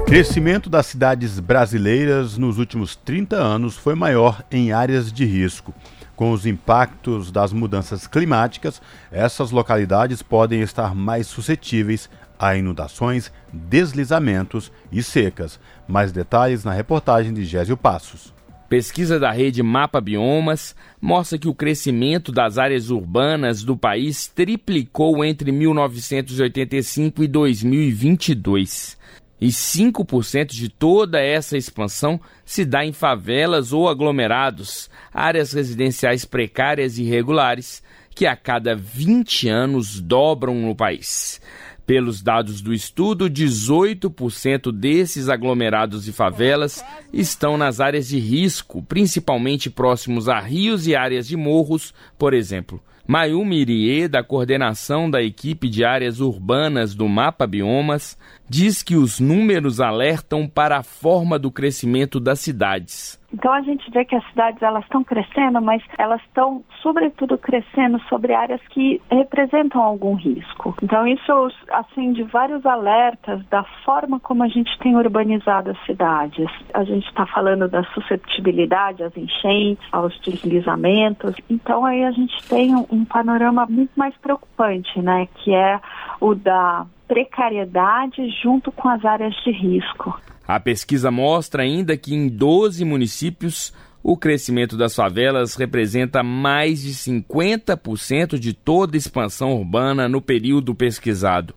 Crescimento 0.06 0.70
das 0.70 0.88
cidades 0.88 1.40
brasileiras 1.40 2.38
nos 2.38 2.58
últimos 2.58 2.98
30 2.98 3.38
anos 3.38 3.78
foi 3.78 3.96
maior 3.96 4.44
em 4.52 4.74
áreas 4.74 5.14
de 5.14 5.24
risco. 5.24 5.74
Com 6.16 6.32
os 6.32 6.46
impactos 6.46 7.32
das 7.32 7.52
mudanças 7.52 8.06
climáticas, 8.08 8.82
essas 9.12 9.52
localidades 9.52 10.22
podem 10.22 10.62
estar 10.62 10.94
mais 10.94 11.28
suscetíveis 11.28 12.10
a 12.38 12.56
inundações, 12.56 13.32
deslizamentos 13.52 14.72
e 14.92 15.04
secas. 15.04 15.60
Mais 15.88 16.12
detalhes 16.12 16.64
na 16.64 16.74
reportagem 16.74 17.34
de 17.34 17.46
Gésio 17.46 17.78
Passos. 17.78 18.34
Pesquisa 18.68 19.20
da 19.20 19.32
rede 19.32 19.62
Mapa 19.62 20.00
Biomas 20.00 20.74
mostra 21.00 21.38
que 21.38 21.48
o 21.48 21.54
crescimento 21.54 22.32
das 22.32 22.58
áreas 22.58 22.90
urbanas 22.90 23.64
do 23.64 23.76
país 23.76 24.28
triplicou 24.28 25.26
entre 25.26 25.52
1985 25.52 27.22
e 27.22 27.28
2022 27.28 29.01
e 29.42 29.48
5% 29.48 30.52
de 30.52 30.70
toda 30.70 31.20
essa 31.20 31.58
expansão 31.58 32.22
se 32.46 32.64
dá 32.64 32.86
em 32.86 32.94
favelas 32.94 33.74
ou 33.74 33.90
aglomerados, 33.90 34.88
áreas 35.12 35.52
residenciais 35.52 36.24
precárias 36.24 37.00
e 37.00 37.04
irregulares, 37.04 37.82
que 38.14 38.28
a 38.28 38.36
cada 38.36 38.76
20 38.76 39.50
anos 39.50 40.00
dobram 40.00 40.54
no 40.54 40.76
país. 40.76 41.42
Pelos 41.88 42.22
dados 42.22 42.62
do 42.62 42.72
estudo, 42.72 43.28
18% 43.28 44.72
desses 44.72 45.28
aglomerados 45.28 46.08
e 46.08 46.12
favelas 46.12 46.86
estão 47.12 47.58
nas 47.58 47.80
áreas 47.80 48.08
de 48.08 48.20
risco, 48.20 48.84
principalmente 48.84 49.72
próximos 49.72 50.30
a 50.30 50.40
rios 50.40 50.86
e 50.86 50.96
áreas 50.96 51.28
de 51.28 51.36
morros, 51.36 51.94
por 52.18 52.36
exemplo. 52.36 52.80
Mayumi 53.12 53.58
Irie, 53.58 54.08
da 54.08 54.24
coordenação 54.24 55.12
da 55.12 55.22
equipe 55.22 55.68
de 55.68 55.84
áreas 55.84 56.22
urbanas 56.22 56.96
do 56.96 57.10
Mapa 57.10 57.46
Biomas, 57.46 58.18
diz 58.48 58.82
que 58.82 58.96
os 58.96 59.20
números 59.20 59.82
alertam 59.82 60.48
para 60.48 60.78
a 60.78 60.82
forma 60.82 61.38
do 61.38 61.52
crescimento 61.52 62.22
das 62.22 62.40
cidades. 62.40 63.20
Então 63.34 63.52
a 63.54 63.62
gente 63.62 63.90
vê 63.92 64.04
que 64.06 64.16
as 64.16 64.28
cidades 64.30 64.62
elas 64.62 64.84
estão 64.84 65.04
crescendo, 65.04 65.62
mas 65.62 65.82
elas 65.98 66.22
estão 66.22 66.64
sobretudo 66.82 67.38
crescendo 67.38 68.00
sobre 68.10 68.34
áreas 68.34 68.62
que 68.70 69.02
representam 69.10 69.82
algum 69.82 70.16
risco. 70.16 70.76
Então 70.82 71.08
isso 71.08 71.52
acende 71.72 72.24
vários 72.24 72.66
alertas 72.66 73.44
da 73.48 73.64
forma 73.86 74.20
como 74.20 74.44
a 74.44 74.48
gente 74.48 74.78
tem 74.80 74.96
urbanizado 74.96 75.72
as 75.72 75.86
cidades. 75.86 76.50
A 76.74 76.84
gente 76.84 77.08
está 77.08 77.26
falando 77.26 77.68
da 77.68 77.84
susceptibilidade 77.86 79.04
às 79.04 79.16
enchentes, 79.16 79.86
aos 79.92 80.18
deslizamentos. 80.20 81.36
Então 81.50 81.86
aí 81.86 82.04
a 82.04 82.12
gente 82.12 82.36
tem 82.48 82.76
um, 82.76 82.86
um 82.92 83.06
panorama 83.06 83.66
muito 83.70 83.92
mais 83.96 84.16
preocupante, 84.18 85.02
né? 85.02 85.28
Que 85.36 85.54
é 85.54 85.80
o 86.20 86.36
da 86.36 86.86
precariedade 87.08 88.30
junto 88.42 88.72
com 88.72 88.88
as 88.88 89.04
áreas 89.04 89.36
de 89.44 89.52
risco. 89.52 90.18
A 90.54 90.60
pesquisa 90.60 91.10
mostra 91.10 91.64
ainda 91.64 91.96
que 91.96 92.14
em 92.14 92.28
12 92.28 92.84
municípios 92.84 93.72
o 94.04 94.18
crescimento 94.18 94.76
das 94.76 94.94
favelas 94.94 95.56
representa 95.56 96.22
mais 96.24 96.82
de 96.82 96.94
50% 96.94 98.38
de 98.38 98.52
toda 98.52 98.98
a 98.98 99.00
expansão 99.00 99.54
urbana 99.54 100.10
no 100.10 100.22
período 100.22 100.76
pesquisado. 100.76 101.56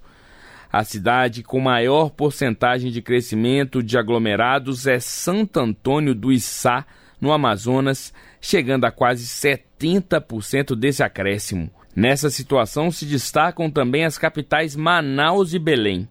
A 0.73 0.85
cidade 0.85 1.43
com 1.43 1.59
maior 1.59 2.09
porcentagem 2.11 2.93
de 2.93 3.03
crescimento 3.03 3.83
de 3.83 3.99
aglomerados 3.99 4.87
é 4.87 5.01
Santo 5.01 5.59
Antônio 5.59 6.15
do 6.15 6.33
Içá, 6.33 6.87
no 7.21 7.33
Amazonas, 7.33 8.15
chegando 8.41 8.85
a 8.85 8.93
quase 8.93 9.27
70% 9.27 10.77
desse 10.77 11.03
acréscimo. 11.03 11.69
Nessa 11.97 12.31
situação 12.31 12.93
se 12.93 13.05
destacam 13.07 13.69
também 13.69 14.05
as 14.05 14.17
capitais 14.17 14.77
Manaus 14.77 15.53
e 15.53 15.59
Belém. 15.59 16.09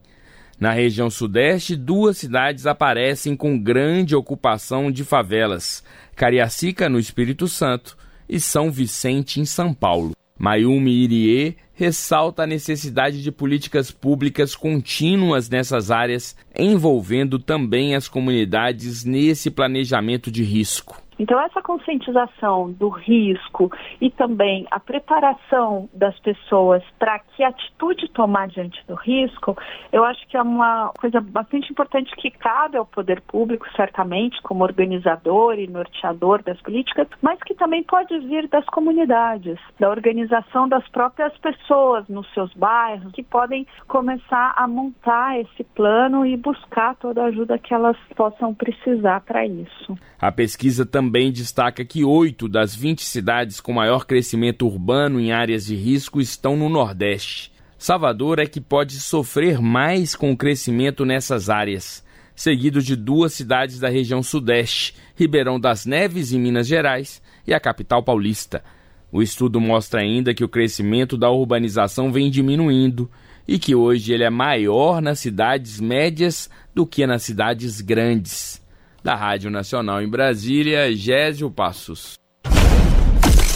Na 0.60 0.72
região 0.72 1.10
sudeste, 1.10 1.76
duas 1.76 2.18
cidades 2.18 2.66
aparecem 2.66 3.36
com 3.36 3.60
grande 3.60 4.16
ocupação 4.16 4.92
de 4.92 5.04
favelas: 5.04 5.84
Cariacica, 6.16 6.88
no 6.88 7.00
Espírito 7.00 7.48
Santo, 7.48 7.98
e 8.30 8.40
São 8.40 8.72
Vicente, 8.72 9.40
em 9.40 9.46
São 9.46 9.74
Paulo. 9.74 10.14
Mayumi 10.38 10.92
Irie 10.92 11.58
ressalta 11.74 12.44
a 12.44 12.48
necessidade 12.48 13.22
de 13.22 13.32
políticas 13.32 13.92
públicas 13.92 14.56
contínuas 14.56 15.50
nessas 15.50 15.92
áreas, 15.92 16.36
envolvendo 16.58 17.40
também 17.40 17.96
as 17.96 18.08
comunidades 18.08 19.04
nesse 19.04 19.50
planejamento 19.50 20.32
de 20.32 20.44
risco. 20.44 21.03
Então, 21.24 21.40
essa 21.40 21.62
conscientização 21.62 22.70
do 22.74 22.90
risco 22.90 23.72
e 24.02 24.12
também 24.12 24.68
a 24.70 24.78
preparação 24.78 25.88
das 25.94 26.20
pessoas 26.20 26.84
para 27.00 27.18
que 27.18 27.42
atitude 27.42 28.10
tomar 28.10 28.50
diante 28.50 28.86
do 28.86 28.94
risco, 28.94 29.58
eu 29.94 30.04
acho 30.04 30.28
que 30.28 30.36
é 30.36 30.42
uma 30.42 30.92
coisa 31.00 31.22
bastante 31.22 31.72
importante 31.72 32.14
que 32.18 32.30
cabe 32.30 32.76
ao 32.76 32.86
poder 32.86 33.22
público, 33.22 33.66
certamente, 33.74 34.42
como 34.42 34.66
organizador 34.66 35.58
e 35.58 35.66
norteador 35.66 36.44
das 36.44 36.60
políticas, 36.60 37.08
mas 37.22 37.42
que 37.44 37.56
também 37.56 37.84
pode 37.84 38.20
vir 38.20 38.50
das 38.50 38.66
comunidades, 38.66 39.58
da 39.80 39.90
organização 39.90 40.68
das 40.68 40.86
próprias 40.90 41.32
pessoas 41.38 42.06
nos 42.10 42.30
seus 42.34 42.54
bairros, 42.54 43.14
que 43.14 43.24
podem 43.24 43.66
começar 43.88 44.56
a 44.58 44.68
montar 44.68 45.40
esse 45.40 45.64
plano 45.74 46.26
e 46.26 46.36
buscar 46.36 46.96
toda 46.96 47.24
a 47.24 47.28
ajuda 47.28 47.58
que 47.58 47.74
elas 47.74 47.96
possam 48.14 48.54
precisar 48.54 49.22
para 49.22 49.46
isso. 49.46 49.98
A 50.20 50.30
pesquisa 50.30 50.86
também 50.86 51.13
destaca 51.32 51.86
que 51.86 52.04
oito 52.04 52.50
das 52.50 52.76
20 52.76 53.04
cidades 53.04 53.62
com 53.62 53.72
maior 53.72 54.04
crescimento 54.04 54.66
urbano 54.66 55.20
em 55.20 55.32
áreas 55.32 55.66
de 55.66 55.76
risco 55.76 56.20
estão 56.20 56.58
no 56.58 56.68
Nordeste. 56.68 57.52
Salvador 57.78 58.40
é 58.40 58.48
que 58.48 58.60
pode 58.60 59.00
sofrer 59.00 59.62
mais 59.62 60.16
com 60.16 60.32
o 60.32 60.38
crescimento 60.38 61.06
nessas 61.06 61.52
áreas, 61.52 62.04
seguido 62.36 62.82
de 62.82 62.96
duas 62.96 63.32
cidades 63.32 63.80
da 63.80 63.90
região 63.90 64.24
Sudeste, 64.24 64.96
Ribeirão 65.16 65.60
das 65.60 65.86
Neves, 65.86 66.34
em 66.34 66.40
Minas 66.40 66.66
Gerais, 66.66 67.22
e 67.46 67.54
a 67.54 67.60
capital 67.60 68.02
paulista. 68.02 68.64
O 69.12 69.22
estudo 69.22 69.62
mostra 69.62 70.02
ainda 70.02 70.34
que 70.34 70.44
o 70.44 70.50
crescimento 70.50 71.16
da 71.16 71.30
urbanização 71.30 72.12
vem 72.12 72.32
diminuindo 72.32 73.08
e 73.48 73.60
que 73.60 73.76
hoje 73.76 74.14
ele 74.14 74.24
é 74.24 74.32
maior 74.32 75.00
nas 75.00 75.20
cidades 75.20 75.80
médias 75.80 76.50
do 76.74 76.88
que 76.88 77.06
nas 77.06 77.22
cidades 77.22 77.82
grandes 77.82 78.63
da 79.04 79.16
Rádio 79.16 79.52
Nacional 79.52 80.02
em 80.02 80.08
Brasília, 80.08 80.96
Gésio 80.96 81.52
Passos. 81.52 82.14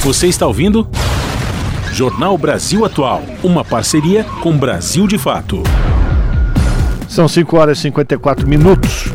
Você 0.02 0.28
está 0.28 0.46
ouvindo? 0.46 0.88
Jornal 1.94 2.38
Brasil 2.38 2.84
Atual, 2.86 3.24
uma 3.44 3.64
parceria 3.64 4.26
com 4.44 4.58
Brasil 4.58 5.08
de 5.08 5.18
Fato. 5.18 5.64
São 7.08 7.28
5 7.28 7.58
horas 7.58 7.78
e 7.80 7.84
54 7.84 8.46
minutos. 8.46 9.06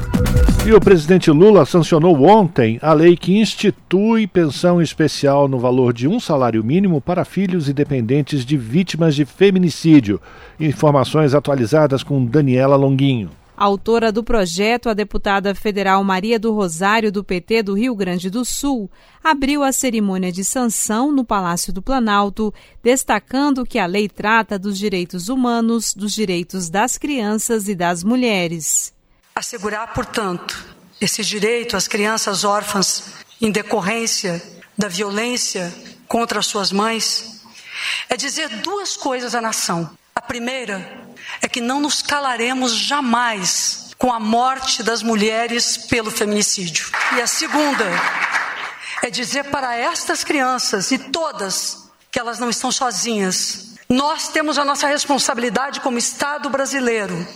E 0.64 0.72
o 0.72 0.80
presidente 0.80 1.30
Lula 1.30 1.66
sancionou 1.66 2.22
ontem 2.22 2.78
a 2.80 2.92
lei 2.92 3.16
que 3.16 3.36
institui 3.36 4.26
pensão 4.26 4.80
especial 4.80 5.46
no 5.46 5.58
valor 5.58 5.92
de 5.92 6.08
um 6.08 6.18
salário 6.18 6.64
mínimo 6.64 7.00
para 7.00 7.24
filhos 7.24 7.68
e 7.68 7.72
dependentes 7.72 8.44
de 8.44 8.56
vítimas 8.56 9.14
de 9.14 9.24
feminicídio. 9.24 10.20
Informações 10.58 11.34
atualizadas 11.34 12.02
com 12.02 12.24
Daniela 12.24 12.76
Longuinho. 12.76 13.41
Autora 13.56 14.10
do 14.10 14.24
projeto, 14.24 14.88
a 14.88 14.94
deputada 14.94 15.54
federal 15.54 16.02
Maria 16.02 16.38
do 16.38 16.52
Rosário, 16.52 17.12
do 17.12 17.22
PT 17.22 17.62
do 17.62 17.74
Rio 17.74 17.94
Grande 17.94 18.30
do 18.30 18.44
Sul, 18.44 18.90
abriu 19.22 19.62
a 19.62 19.72
cerimônia 19.72 20.32
de 20.32 20.44
sanção 20.44 21.12
no 21.12 21.24
Palácio 21.24 21.72
do 21.72 21.82
Planalto, 21.82 22.52
destacando 22.82 23.66
que 23.66 23.78
a 23.78 23.86
lei 23.86 24.08
trata 24.08 24.58
dos 24.58 24.78
direitos 24.78 25.28
humanos, 25.28 25.94
dos 25.94 26.12
direitos 26.12 26.70
das 26.70 26.96
crianças 26.96 27.68
e 27.68 27.74
das 27.74 28.02
mulheres. 28.02 28.92
Assegurar, 29.34 29.92
portanto, 29.92 30.64
esse 31.00 31.22
direito 31.22 31.76
às 31.76 31.86
crianças 31.86 32.44
órfãs 32.44 33.14
em 33.40 33.50
decorrência 33.50 34.42
da 34.76 34.88
violência 34.88 35.72
contra 36.08 36.42
suas 36.42 36.72
mães 36.72 37.42
é 38.08 38.16
dizer 38.16 38.48
duas 38.60 38.96
coisas 38.96 39.34
à 39.34 39.40
nação. 39.40 39.90
A 40.14 40.20
primeira 40.20 41.01
é 41.42 41.48
que 41.48 41.60
não 41.60 41.80
nos 41.80 42.00
calaremos 42.00 42.72
jamais 42.72 43.90
com 43.98 44.12
a 44.12 44.20
morte 44.20 44.82
das 44.82 45.02
mulheres 45.02 45.76
pelo 45.76 46.10
feminicídio. 46.10 46.90
E 47.16 47.20
a 47.20 47.26
segunda 47.26 47.84
é 49.02 49.10
dizer 49.10 49.44
para 49.44 49.76
estas 49.76 50.22
crianças 50.22 50.92
e 50.92 50.98
todas 50.98 51.88
que 52.10 52.18
elas 52.18 52.38
não 52.38 52.48
estão 52.48 52.70
sozinhas. 52.70 53.74
Nós 53.88 54.28
temos 54.28 54.56
a 54.56 54.64
nossa 54.64 54.86
responsabilidade 54.86 55.80
como 55.80 55.98
Estado 55.98 56.48
brasileiro 56.48 57.26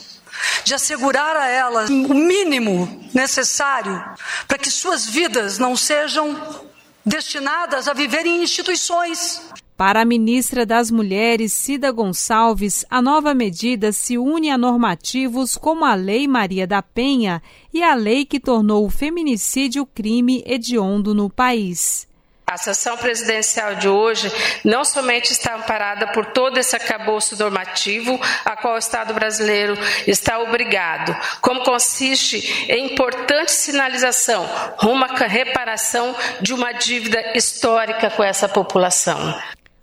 de 0.64 0.74
assegurar 0.74 1.36
a 1.36 1.48
elas 1.48 1.90
o 1.90 2.14
mínimo 2.14 3.08
necessário 3.12 4.04
para 4.46 4.58
que 4.58 4.70
suas 4.70 5.06
vidas 5.06 5.58
não 5.58 5.76
sejam 5.76 6.64
destinadas 7.04 7.88
a 7.88 7.92
viver 7.92 8.26
em 8.26 8.42
instituições 8.42 9.40
para 9.76 10.00
a 10.00 10.04
ministra 10.04 10.64
das 10.64 10.90
Mulheres, 10.90 11.52
Cida 11.52 11.92
Gonçalves, 11.92 12.84
a 12.88 13.02
nova 13.02 13.34
medida 13.34 13.92
se 13.92 14.16
une 14.16 14.50
a 14.50 14.56
normativos 14.56 15.56
como 15.56 15.84
a 15.84 15.94
Lei 15.94 16.26
Maria 16.26 16.66
da 16.66 16.80
Penha 16.80 17.42
e 17.72 17.82
a 17.82 17.94
lei 17.94 18.24
que 18.24 18.40
tornou 18.40 18.86
o 18.86 18.90
feminicídio 18.90 19.84
crime 19.84 20.42
hediondo 20.46 21.14
no 21.14 21.28
país. 21.28 22.08
A 22.48 22.56
sessão 22.56 22.96
presidencial 22.96 23.74
de 23.74 23.88
hoje 23.88 24.30
não 24.64 24.84
somente 24.84 25.32
está 25.32 25.56
amparada 25.56 26.06
por 26.12 26.26
todo 26.26 26.58
esse 26.58 26.76
acabouço 26.76 27.36
normativo 27.36 28.20
a 28.44 28.56
qual 28.56 28.76
o 28.76 28.78
Estado 28.78 29.12
brasileiro 29.12 29.76
está 30.06 30.38
obrigado, 30.38 31.14
como 31.40 31.64
consiste 31.64 32.38
em 32.70 32.92
importante 32.92 33.50
sinalização 33.50 34.48
rumo 34.78 35.04
à 35.04 35.26
reparação 35.26 36.14
de 36.40 36.54
uma 36.54 36.70
dívida 36.70 37.36
histórica 37.36 38.10
com 38.10 38.22
essa 38.22 38.48
população. 38.48 39.34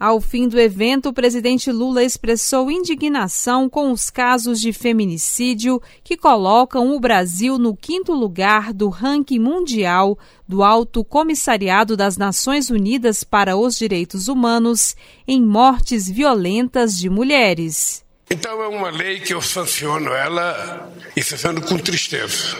Ao 0.03 0.19
fim 0.19 0.49
do 0.49 0.59
evento, 0.59 1.07
o 1.07 1.13
presidente 1.13 1.71
Lula 1.71 2.03
expressou 2.03 2.69
indignação 2.69 3.69
com 3.69 3.89
os 3.89 4.09
casos 4.09 4.59
de 4.59 4.73
feminicídio 4.73 5.81
que 6.03 6.17
colocam 6.17 6.93
o 6.93 6.99
Brasil 6.99 7.57
no 7.57 7.73
quinto 7.73 8.11
lugar 8.11 8.73
do 8.73 8.89
ranking 8.89 9.39
mundial 9.39 10.19
do 10.45 10.61
Alto 10.61 11.05
Comissariado 11.05 11.95
das 11.95 12.17
Nações 12.17 12.69
Unidas 12.69 13.23
para 13.23 13.55
os 13.55 13.77
Direitos 13.77 14.27
Humanos 14.27 14.93
em 15.25 15.41
mortes 15.41 16.09
violentas 16.09 16.99
de 16.99 17.09
mulheres. 17.09 18.03
Então 18.29 18.61
é 18.61 18.67
uma 18.67 18.89
lei 18.89 19.21
que 19.21 19.33
eu 19.33 19.41
sanciono 19.41 20.09
ela 20.09 20.91
e 21.15 21.23
sanciono 21.23 21.61
com 21.61 21.77
tristeza 21.77 22.57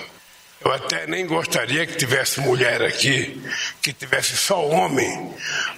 eu 0.64 0.72
até 0.72 1.06
nem 1.08 1.26
gostaria 1.26 1.86
que 1.86 1.98
tivesse 1.98 2.40
mulher 2.40 2.82
aqui, 2.82 3.42
que 3.82 3.92
tivesse 3.92 4.38
só 4.38 4.66
homem, 4.66 5.34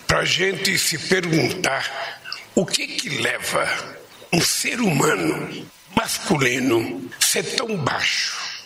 para 0.05 0.19
a 0.19 0.25
gente 0.25 0.77
se 0.77 0.97
perguntar 0.97 2.23
o 2.53 2.65
que 2.65 2.87
que 2.87 3.09
leva 3.09 3.67
um 4.31 4.41
ser 4.41 4.79
humano 4.79 5.67
masculino 5.95 7.09
ser 7.19 7.43
tão 7.55 7.75
baixo 7.77 8.65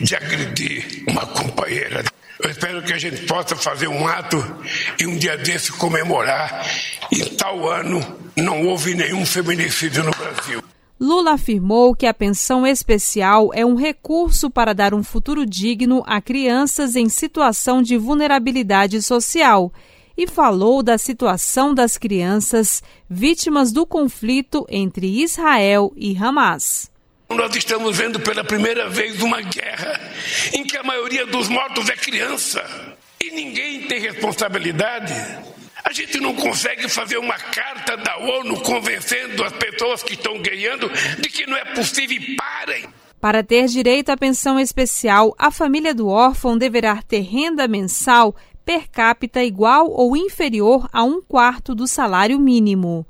de 0.00 0.14
agredir 0.14 1.04
uma 1.08 1.26
companheira. 1.26 2.04
Eu 2.42 2.50
espero 2.50 2.82
que 2.82 2.92
a 2.92 2.98
gente 2.98 3.22
possa 3.26 3.56
fazer 3.56 3.86
um 3.86 4.06
ato 4.06 4.36
e 4.98 5.06
um 5.06 5.16
dia 5.16 5.36
desse 5.38 5.72
comemorar. 5.72 6.66
Em 7.12 7.24
tal 7.36 7.68
ano 7.68 8.30
não 8.36 8.66
houve 8.66 8.94
nenhum 8.94 9.24
feminicídio 9.24 10.02
no 10.02 10.10
Brasil. 10.10 10.62
Lula 10.98 11.32
afirmou 11.32 11.94
que 11.94 12.06
a 12.06 12.14
pensão 12.14 12.66
especial 12.66 13.50
é 13.52 13.66
um 13.66 13.74
recurso 13.74 14.48
para 14.48 14.72
dar 14.72 14.94
um 14.94 15.02
futuro 15.02 15.44
digno 15.44 16.04
a 16.06 16.20
crianças 16.20 16.94
em 16.94 17.08
situação 17.08 17.82
de 17.82 17.96
vulnerabilidade 17.96 19.02
social 19.02 19.72
e 20.16 20.28
falou 20.28 20.82
da 20.82 20.96
situação 20.96 21.74
das 21.74 21.98
crianças 21.98 22.80
vítimas 23.10 23.72
do 23.72 23.84
conflito 23.84 24.64
entre 24.68 25.22
Israel 25.22 25.92
e 25.96 26.16
Hamas. 26.16 26.90
Nós 27.28 27.56
estamos 27.56 27.96
vendo 27.96 28.20
pela 28.20 28.44
primeira 28.44 28.88
vez 28.88 29.20
uma 29.20 29.40
guerra 29.40 30.00
em 30.52 30.62
que 30.62 30.76
a 30.76 30.84
maioria 30.84 31.26
dos 31.26 31.48
mortos 31.48 31.88
é 31.88 31.96
criança 31.96 32.64
e 33.20 33.32
ninguém 33.32 33.88
tem 33.88 33.98
responsabilidade. 33.98 35.12
A 35.86 35.92
gente 35.92 36.18
não 36.18 36.34
consegue 36.34 36.88
fazer 36.88 37.18
uma 37.18 37.34
carta 37.34 37.96
da 37.98 38.16
ONU 38.16 38.58
convencendo 38.62 39.44
as 39.44 39.52
pessoas 39.52 40.02
que 40.02 40.14
estão 40.14 40.40
ganhando 40.40 40.90
de 41.20 41.28
que 41.28 41.46
não 41.46 41.56
é 41.56 41.74
possível 41.74 42.16
e 42.16 42.36
parem. 42.36 42.86
Para 43.20 43.42
ter 43.42 43.66
direito 43.66 44.08
à 44.08 44.16
pensão 44.16 44.58
especial, 44.58 45.34
a 45.38 45.50
família 45.50 45.94
do 45.94 46.08
órfão 46.08 46.56
deverá 46.56 47.02
ter 47.02 47.20
renda 47.20 47.68
mensal 47.68 48.34
per 48.64 48.90
capita 48.90 49.44
igual 49.44 49.90
ou 49.90 50.16
inferior 50.16 50.88
a 50.90 51.04
um 51.04 51.20
quarto 51.20 51.74
do 51.74 51.86
salário 51.86 52.38
mínimo. 52.38 53.06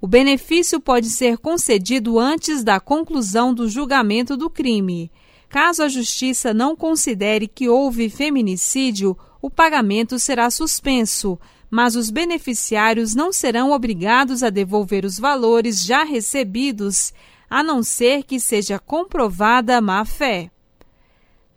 O 0.00 0.08
benefício 0.08 0.80
pode 0.80 1.08
ser 1.08 1.38
concedido 1.38 2.18
antes 2.18 2.64
da 2.64 2.80
conclusão 2.80 3.54
do 3.54 3.68
julgamento 3.68 4.36
do 4.36 4.50
crime. 4.50 5.12
Caso 5.48 5.84
a 5.84 5.88
Justiça 5.88 6.52
não 6.52 6.74
considere 6.74 7.46
que 7.46 7.68
houve 7.68 8.10
feminicídio, 8.10 9.16
o 9.40 9.48
pagamento 9.48 10.18
será 10.18 10.50
suspenso, 10.50 11.38
mas 11.70 11.96
os 11.96 12.10
beneficiários 12.10 13.14
não 13.14 13.32
serão 13.32 13.72
obrigados 13.72 14.42
a 14.42 14.50
devolver 14.50 15.04
os 15.04 15.18
valores 15.18 15.84
já 15.84 16.04
recebidos, 16.04 17.12
a 17.48 17.62
não 17.62 17.82
ser 17.82 18.22
que 18.22 18.40
seja 18.40 18.78
comprovada 18.78 19.80
má-fé. 19.80 20.50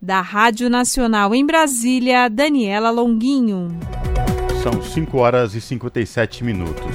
Da 0.01 0.21
Rádio 0.21 0.69
Nacional 0.69 1.35
em 1.35 1.45
Brasília, 1.45 2.29
Daniela 2.29 2.89
Longuinho. 2.89 3.67
São 4.63 4.81
5 4.81 5.17
horas 5.17 5.55
e 5.55 5.61
57 5.61 6.43
minutos. 6.43 6.85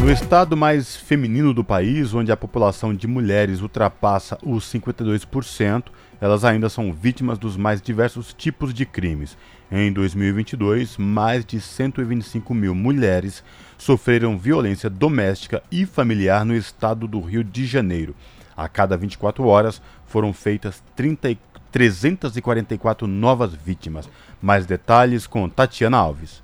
No 0.00 0.10
estado 0.10 0.56
mais 0.56 0.96
feminino 0.96 1.52
do 1.52 1.62
país, 1.62 2.14
onde 2.14 2.32
a 2.32 2.36
população 2.36 2.94
de 2.94 3.06
mulheres 3.06 3.60
ultrapassa 3.60 4.38
os 4.42 4.64
52%, 4.72 5.84
elas 6.20 6.44
ainda 6.44 6.70
são 6.70 6.92
vítimas 6.92 7.38
dos 7.38 7.56
mais 7.56 7.82
diversos 7.82 8.32
tipos 8.32 8.72
de 8.72 8.86
crimes. 8.86 9.36
Em 9.72 9.92
2022, 9.92 10.96
mais 10.96 11.44
de 11.44 11.60
125 11.60 12.52
mil 12.52 12.74
mulheres 12.74 13.44
sofreram 13.78 14.36
violência 14.36 14.90
doméstica 14.90 15.62
e 15.70 15.86
familiar 15.86 16.44
no 16.44 16.56
estado 16.56 17.06
do 17.06 17.20
Rio 17.20 17.44
de 17.44 17.64
Janeiro. 17.66 18.16
A 18.56 18.68
cada 18.68 18.96
24 18.96 19.46
horas 19.46 19.80
foram 20.06 20.32
feitas 20.32 20.82
30, 20.96 21.38
344 21.70 23.06
novas 23.06 23.54
vítimas. 23.54 24.08
Mais 24.42 24.66
detalhes 24.66 25.24
com 25.24 25.48
Tatiana 25.48 25.98
Alves. 25.98 26.42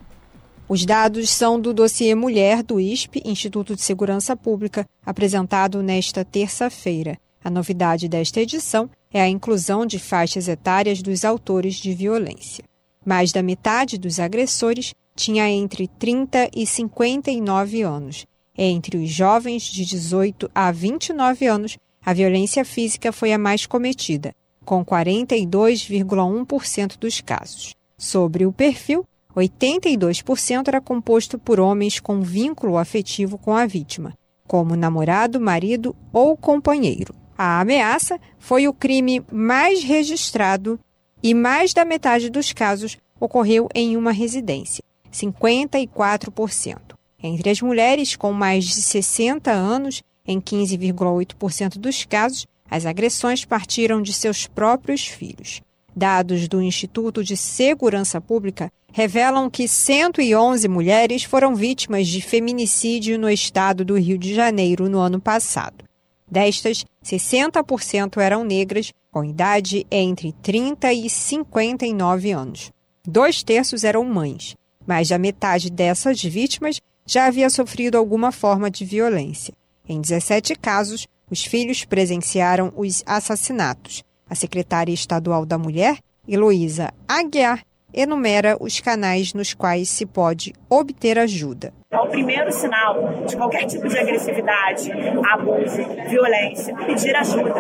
Os 0.69 0.87
dados 0.87 1.29
são 1.29 1.61
do 1.61 1.75
dossiê 1.75 2.15
Mulher 2.15 2.63
do 2.63 2.79
ISP, 2.79 3.23
Instituto 3.25 3.75
de 3.75 3.83
Segurança 3.83 4.37
Pública, 4.37 4.87
apresentado 5.05 5.83
nesta 5.83 6.25
terça-feira. 6.25 7.19
A 7.43 7.51
novidade 7.51 8.09
desta 8.09 8.41
edição 8.41 8.89
é 9.13 9.21
a 9.21 9.29
inclusão 9.29 9.85
de 9.85 9.99
faixas 9.99 10.47
etárias 10.47 11.03
dos 11.03 11.25
autores 11.25 11.75
de 11.75 11.93
violência. 11.93 12.65
Mais 13.07 13.31
da 13.31 13.41
metade 13.41 13.97
dos 13.97 14.19
agressores 14.19 14.93
tinha 15.15 15.49
entre 15.49 15.87
30 15.87 16.51
e 16.55 16.67
59 16.67 17.83
anos. 17.83 18.27
Entre 18.59 18.97
os 18.97 19.09
jovens 19.09 19.63
de 19.63 19.85
18 19.85 20.51
a 20.53 20.73
29 20.73 21.47
anos, 21.47 21.79
a 22.05 22.13
violência 22.13 22.65
física 22.65 23.13
foi 23.13 23.33
a 23.33 23.39
mais 23.39 23.65
cometida, 23.65 24.35
com 24.65 24.85
42,1% 24.85 26.99
dos 26.99 27.21
casos. 27.21 27.77
Sobre 27.97 28.45
o 28.45 28.53
perfil, 28.53 29.07
82% 29.37 30.67
era 30.67 30.81
composto 30.81 31.39
por 31.39 31.61
homens 31.61 32.01
com 32.01 32.23
vínculo 32.23 32.77
afetivo 32.77 33.39
com 33.39 33.55
a 33.55 33.67
vítima, 33.67 34.15
como 34.49 34.75
namorado, 34.75 35.41
marido 35.41 35.95
ou 36.13 36.37
companheiro. 36.37 37.15
A 37.39 37.61
ameaça 37.61 38.19
foi 38.39 38.67
o 38.67 38.73
crime 38.73 39.23
mais 39.31 39.85
registrado 39.85 40.81
e 41.29 41.35
mais 41.35 41.75
da 41.75 41.85
metade 41.85 42.31
dos 42.31 42.53
casos 42.53 42.97
ocorreu 43.19 43.69
em 43.75 43.97
uma 43.97 44.13
residência, 44.13 44.85
54%. 45.13 46.79
Entre 47.21 47.51
as 47.51 47.61
mulheres 47.61 48.15
com 48.15 48.33
mais 48.33 48.65
de 48.65 48.75
60 48.75 49.51
anos, 49.51 50.05
em 50.25 50.41
15,8% 50.41 51.79
dos 51.79 52.05
casos, 52.05 52.47
as 52.71 52.87
agressões 52.87 53.45
partiram 53.45 54.01
de 54.01 54.13
seus 54.13 54.47
próprios 54.47 55.05
filhos. 55.05 55.61
Dados 55.97 56.47
do 56.47 56.63
Instituto 56.63 57.25
de 57.25 57.37
Segurança 57.37 58.21
Pública 58.21 58.71
revelam 58.93 59.51
que 59.51 59.67
111 59.67 60.69
mulheres 60.69 61.25
foram 61.25 61.57
vítimas 61.57 62.07
de 62.07 62.21
feminicídio 62.21 63.19
no 63.19 63.29
estado 63.29 63.85
do 63.85 63.99
Rio 63.99 64.17
de 64.17 64.33
Janeiro 64.33 64.89
no 64.89 65.01
ano 65.01 65.21
passado. 65.21 65.86
Destas, 66.31 66.85
60% 67.05 68.21
eram 68.21 68.45
negras, 68.45 68.93
com 69.11 69.25
idade 69.25 69.87
entre 69.91 70.33
30 70.33 70.93
e 70.93 71.09
59 71.09 72.33
anos. 72.33 72.73
Dois 73.07 73.43
terços 73.43 73.85
eram 73.85 74.05
mães. 74.05 74.57
Mais 74.87 75.09
da 75.09 75.19
metade 75.19 75.71
dessas 75.71 76.23
vítimas 76.23 76.81
já 77.07 77.27
havia 77.27 77.49
sofrido 77.49 77.97
alguma 77.97 78.33
forma 78.33 78.71
de 78.71 78.85
violência. 78.85 79.55
Em 79.89 80.01
17 80.01 80.57
casos, 80.57 81.07
os 81.31 81.45
filhos 81.45 81.85
presenciaram 81.85 82.73
os 82.77 83.03
assassinatos. 83.07 84.03
A 84.29 84.35
secretária 84.35 84.93
estadual 84.93 85.47
da 85.47 85.57
Mulher, 85.57 85.99
Heloísa 86.27 86.93
Aguiar, 87.07 87.65
enumera 87.95 88.57
os 88.61 88.81
canais 88.81 89.33
nos 89.33 89.55
quais 89.55 89.89
se 89.89 90.05
pode 90.05 90.53
obter 90.69 91.19
ajuda. 91.19 91.73
É 91.89 91.99
o 92.01 92.07
primeiro 92.09 92.51
sinal 92.51 93.01
de 93.25 93.37
qualquer 93.37 93.65
tipo 93.67 93.87
de 93.87 93.97
agressividade, 93.97 94.91
abuso, 95.31 95.85
violência, 96.09 96.75
pedir 96.75 97.15
ajuda. 97.15 97.55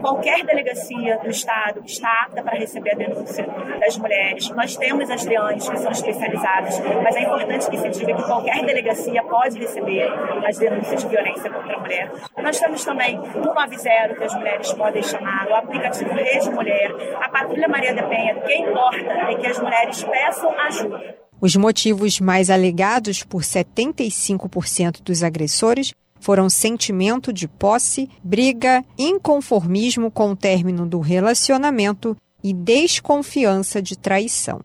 Qualquer 0.00 0.44
delegacia 0.44 1.18
do 1.18 1.28
Estado 1.28 1.82
está 1.84 2.22
apta 2.22 2.40
para 2.40 2.56
receber 2.56 2.92
a 2.92 2.94
denúncia 2.94 3.44
das 3.80 3.98
mulheres. 3.98 4.48
Nós 4.50 4.76
temos 4.76 5.10
as 5.10 5.24
DEANs 5.26 5.68
que 5.68 5.76
são 5.76 5.90
especializadas, 5.90 6.80
mas 7.02 7.16
é 7.16 7.22
importante 7.22 7.68
que 7.68 7.76
se 7.76 7.88
diga 7.90 8.14
que 8.14 8.22
qualquer 8.22 8.64
delegacia 8.64 9.24
pode 9.24 9.58
receber 9.58 10.08
as 10.46 10.56
denúncias 10.56 11.02
de 11.02 11.08
violência 11.08 11.50
contra 11.50 11.76
a 11.76 11.80
mulher. 11.80 12.12
Nós 12.40 12.60
temos 12.60 12.84
também 12.84 13.18
o 13.18 13.24
190 13.24 14.14
que 14.14 14.24
as 14.24 14.34
mulheres 14.34 14.72
podem 14.72 15.02
chamar, 15.02 15.48
o 15.48 15.54
aplicativo 15.54 16.14
Rede 16.14 16.48
Mulher, 16.50 16.92
a 17.20 17.28
Patrulha 17.28 17.66
Maria 17.66 17.92
da 17.92 18.04
Penha. 18.04 18.36
O 18.36 18.40
que 18.42 18.54
importa 18.54 19.12
é 19.30 19.34
que 19.34 19.46
as 19.48 19.58
mulheres 19.58 20.04
peçam 20.04 20.56
ajuda. 20.60 21.23
Os 21.44 21.54
motivos 21.56 22.20
mais 22.20 22.48
alegados 22.48 23.22
por 23.22 23.42
75% 23.42 25.02
dos 25.02 25.22
agressores 25.22 25.92
foram 26.18 26.48
sentimento 26.48 27.34
de 27.34 27.46
posse, 27.46 28.08
briga, 28.22 28.82
inconformismo 28.98 30.10
com 30.10 30.30
o 30.30 30.36
término 30.36 30.86
do 30.86 31.00
relacionamento 31.00 32.16
e 32.42 32.54
desconfiança 32.54 33.82
de 33.82 33.98
traição. 33.98 34.62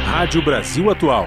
Rádio 0.05 0.45
Brasil 0.45 0.91
Atual. 0.91 1.27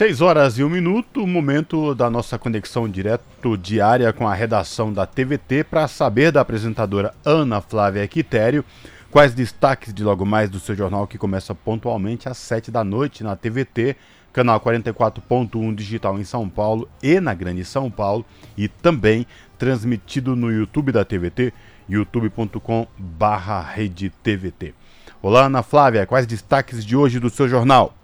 6 0.00 0.22
horas 0.22 0.58
e 0.58 0.64
um 0.64 0.70
minuto, 0.70 1.26
momento 1.26 1.94
da 1.94 2.08
nossa 2.08 2.38
conexão 2.38 2.88
direto 2.88 3.54
diária 3.58 4.10
com 4.14 4.26
a 4.26 4.32
redação 4.32 4.90
da 4.90 5.04
TVT 5.04 5.64
para 5.64 5.86
saber 5.86 6.32
da 6.32 6.40
apresentadora 6.40 7.12
Ana 7.22 7.60
Flávia 7.60 8.08
Quitério 8.08 8.64
quais 9.10 9.34
destaques 9.34 9.92
de 9.92 10.02
logo 10.02 10.24
mais 10.24 10.48
do 10.48 10.58
seu 10.58 10.74
jornal 10.74 11.06
que 11.06 11.18
começa 11.18 11.54
pontualmente 11.54 12.30
às 12.30 12.38
7 12.38 12.70
da 12.70 12.82
noite 12.82 13.22
na 13.22 13.36
TVT, 13.36 13.94
canal 14.32 14.58
44.1 14.58 15.74
digital 15.74 16.18
em 16.18 16.24
São 16.24 16.48
Paulo 16.48 16.88
e 17.02 17.20
na 17.20 17.34
Grande 17.34 17.62
São 17.62 17.90
Paulo 17.90 18.24
e 18.56 18.68
também 18.68 19.26
transmitido 19.58 20.34
no 20.34 20.50
YouTube 20.50 20.92
da 20.92 21.04
TVT, 21.04 21.52
youtube.com/redetvt. 21.86 24.74
Olá 25.20 25.44
Ana 25.44 25.62
Flávia, 25.62 26.06
quais 26.06 26.26
destaques 26.26 26.86
de 26.86 26.96
hoje 26.96 27.20
do 27.20 27.28
seu 27.28 27.46
jornal? 27.46 27.99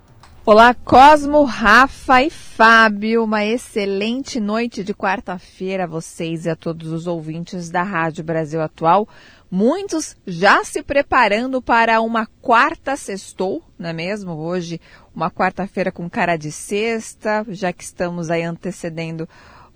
Olá, 0.49 0.73
Cosmo, 0.75 1.43
Rafa 1.43 2.23
e 2.23 2.31
Fábio. 2.31 3.25
Uma 3.25 3.45
excelente 3.45 4.39
noite 4.39 4.85
de 4.85 4.95
quarta-feira 4.95 5.83
a 5.83 5.89
vocês 5.89 6.47
e 6.47 6.49
a 6.49 6.55
todos 6.55 6.93
os 6.93 7.09
ouvintes 7.09 7.69
da 7.69 7.83
Rádio 7.83 8.23
Brasil 8.23 8.63
Atual. 8.63 9.09
Muitos 9.51 10.17
já 10.25 10.63
se 10.63 10.85
preparando 10.85 11.61
para 11.61 12.01
uma 12.01 12.29
quarta 12.41 12.95
sextou, 12.95 13.61
não 13.77 13.91
é 13.91 13.93
mesmo? 13.93 14.35
Hoje, 14.35 14.81
uma 15.13 15.33
quarta-feira 15.33 15.91
com 15.91 16.09
cara 16.09 16.37
de 16.37 16.53
sexta, 16.53 17.45
já 17.49 17.73
que 17.73 17.83
estamos 17.83 18.31
aí 18.31 18.45
antecedendo 18.45 19.29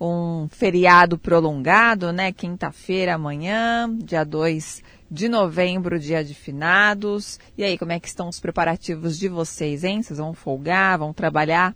um 0.03 0.47
feriado 0.49 1.15
prolongado, 1.15 2.11
né? 2.11 2.31
Quinta-feira, 2.31 3.13
amanhã, 3.13 3.87
dia 4.03 4.23
2 4.23 4.81
de 5.11 5.29
novembro, 5.29 5.99
dia 5.99 6.23
de 6.23 6.33
finados. 6.33 7.39
E 7.55 7.63
aí, 7.63 7.77
como 7.77 7.91
é 7.91 7.99
que 7.99 8.07
estão 8.07 8.27
os 8.27 8.39
preparativos 8.39 9.19
de 9.19 9.27
vocês, 9.27 9.83
hein? 9.83 10.01
Vocês 10.01 10.17
vão 10.17 10.33
folgar, 10.33 10.97
vão 10.97 11.13
trabalhar? 11.13 11.75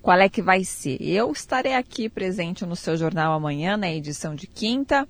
Qual 0.00 0.16
é 0.18 0.28
que 0.28 0.40
vai 0.40 0.62
ser? 0.64 1.02
Eu 1.02 1.32
estarei 1.32 1.74
aqui 1.74 2.08
presente 2.08 2.64
no 2.64 2.76
seu 2.76 2.96
jornal 2.96 3.32
amanhã, 3.32 3.76
na 3.76 3.90
edição 3.90 4.36
de 4.36 4.46
quinta, 4.46 5.08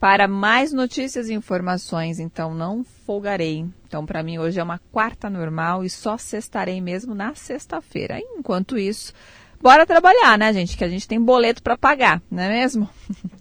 para 0.00 0.26
mais 0.26 0.72
notícias 0.72 1.28
e 1.28 1.34
informações, 1.34 2.18
então 2.18 2.52
não 2.52 2.82
folgarei. 2.82 3.66
Então, 3.86 4.04
para 4.04 4.22
mim, 4.22 4.38
hoje 4.38 4.58
é 4.58 4.62
uma 4.62 4.80
quarta 4.90 5.30
normal 5.30 5.84
e 5.84 5.90
só 5.90 6.16
sextarei 6.16 6.80
mesmo 6.80 7.14
na 7.14 7.34
sexta-feira. 7.34 8.18
Enquanto 8.18 8.78
isso, 8.78 9.12
bora 9.60 9.86
trabalhar, 9.86 10.38
né, 10.38 10.52
gente? 10.52 10.76
Que 10.76 10.84
a 10.84 10.88
gente 10.88 11.06
tem 11.06 11.20
boleto 11.20 11.62
para 11.62 11.76
pagar, 11.76 12.22
não 12.30 12.42
é 12.42 12.48
mesmo? 12.48 12.88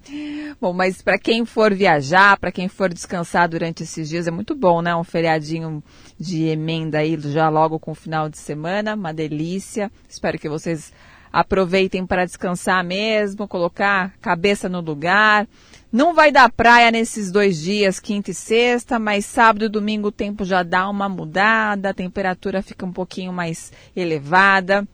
bom, 0.59 0.73
mas 0.73 1.01
para 1.01 1.17
quem 1.17 1.45
for 1.45 1.73
viajar, 1.73 2.37
para 2.37 2.51
quem 2.51 2.67
for 2.67 2.93
descansar 2.93 3.47
durante 3.47 3.83
esses 3.83 4.09
dias, 4.09 4.27
é 4.27 4.31
muito 4.31 4.55
bom, 4.55 4.81
né? 4.81 4.95
Um 4.95 5.03
feriadinho 5.03 5.83
de 6.19 6.45
emenda 6.45 6.99
aí 6.99 7.17
já 7.19 7.49
logo 7.49 7.79
com 7.79 7.91
o 7.91 7.95
final 7.95 8.29
de 8.29 8.37
semana, 8.37 8.95
uma 8.95 9.13
delícia. 9.13 9.91
Espero 10.07 10.37
que 10.37 10.49
vocês 10.49 10.91
aproveitem 11.31 12.05
para 12.05 12.25
descansar 12.25 12.83
mesmo, 12.83 13.47
colocar 13.47 14.05
a 14.05 14.09
cabeça 14.21 14.67
no 14.67 14.81
lugar. 14.81 15.47
Não 15.91 16.13
vai 16.13 16.31
dar 16.31 16.51
praia 16.51 16.91
nesses 16.91 17.31
dois 17.31 17.59
dias, 17.59 17.99
quinta 17.99 18.31
e 18.31 18.33
sexta, 18.33 18.99
mas 18.99 19.25
sábado 19.25 19.65
e 19.65 19.69
domingo 19.69 20.09
o 20.09 20.11
tempo 20.11 20.45
já 20.45 20.61
dá 20.61 20.87
uma 20.87 21.09
mudada, 21.09 21.89
a 21.89 21.93
temperatura 21.93 22.61
fica 22.61 22.85
um 22.85 22.91
pouquinho 22.91 23.33
mais 23.33 23.71
elevada. 23.95 24.87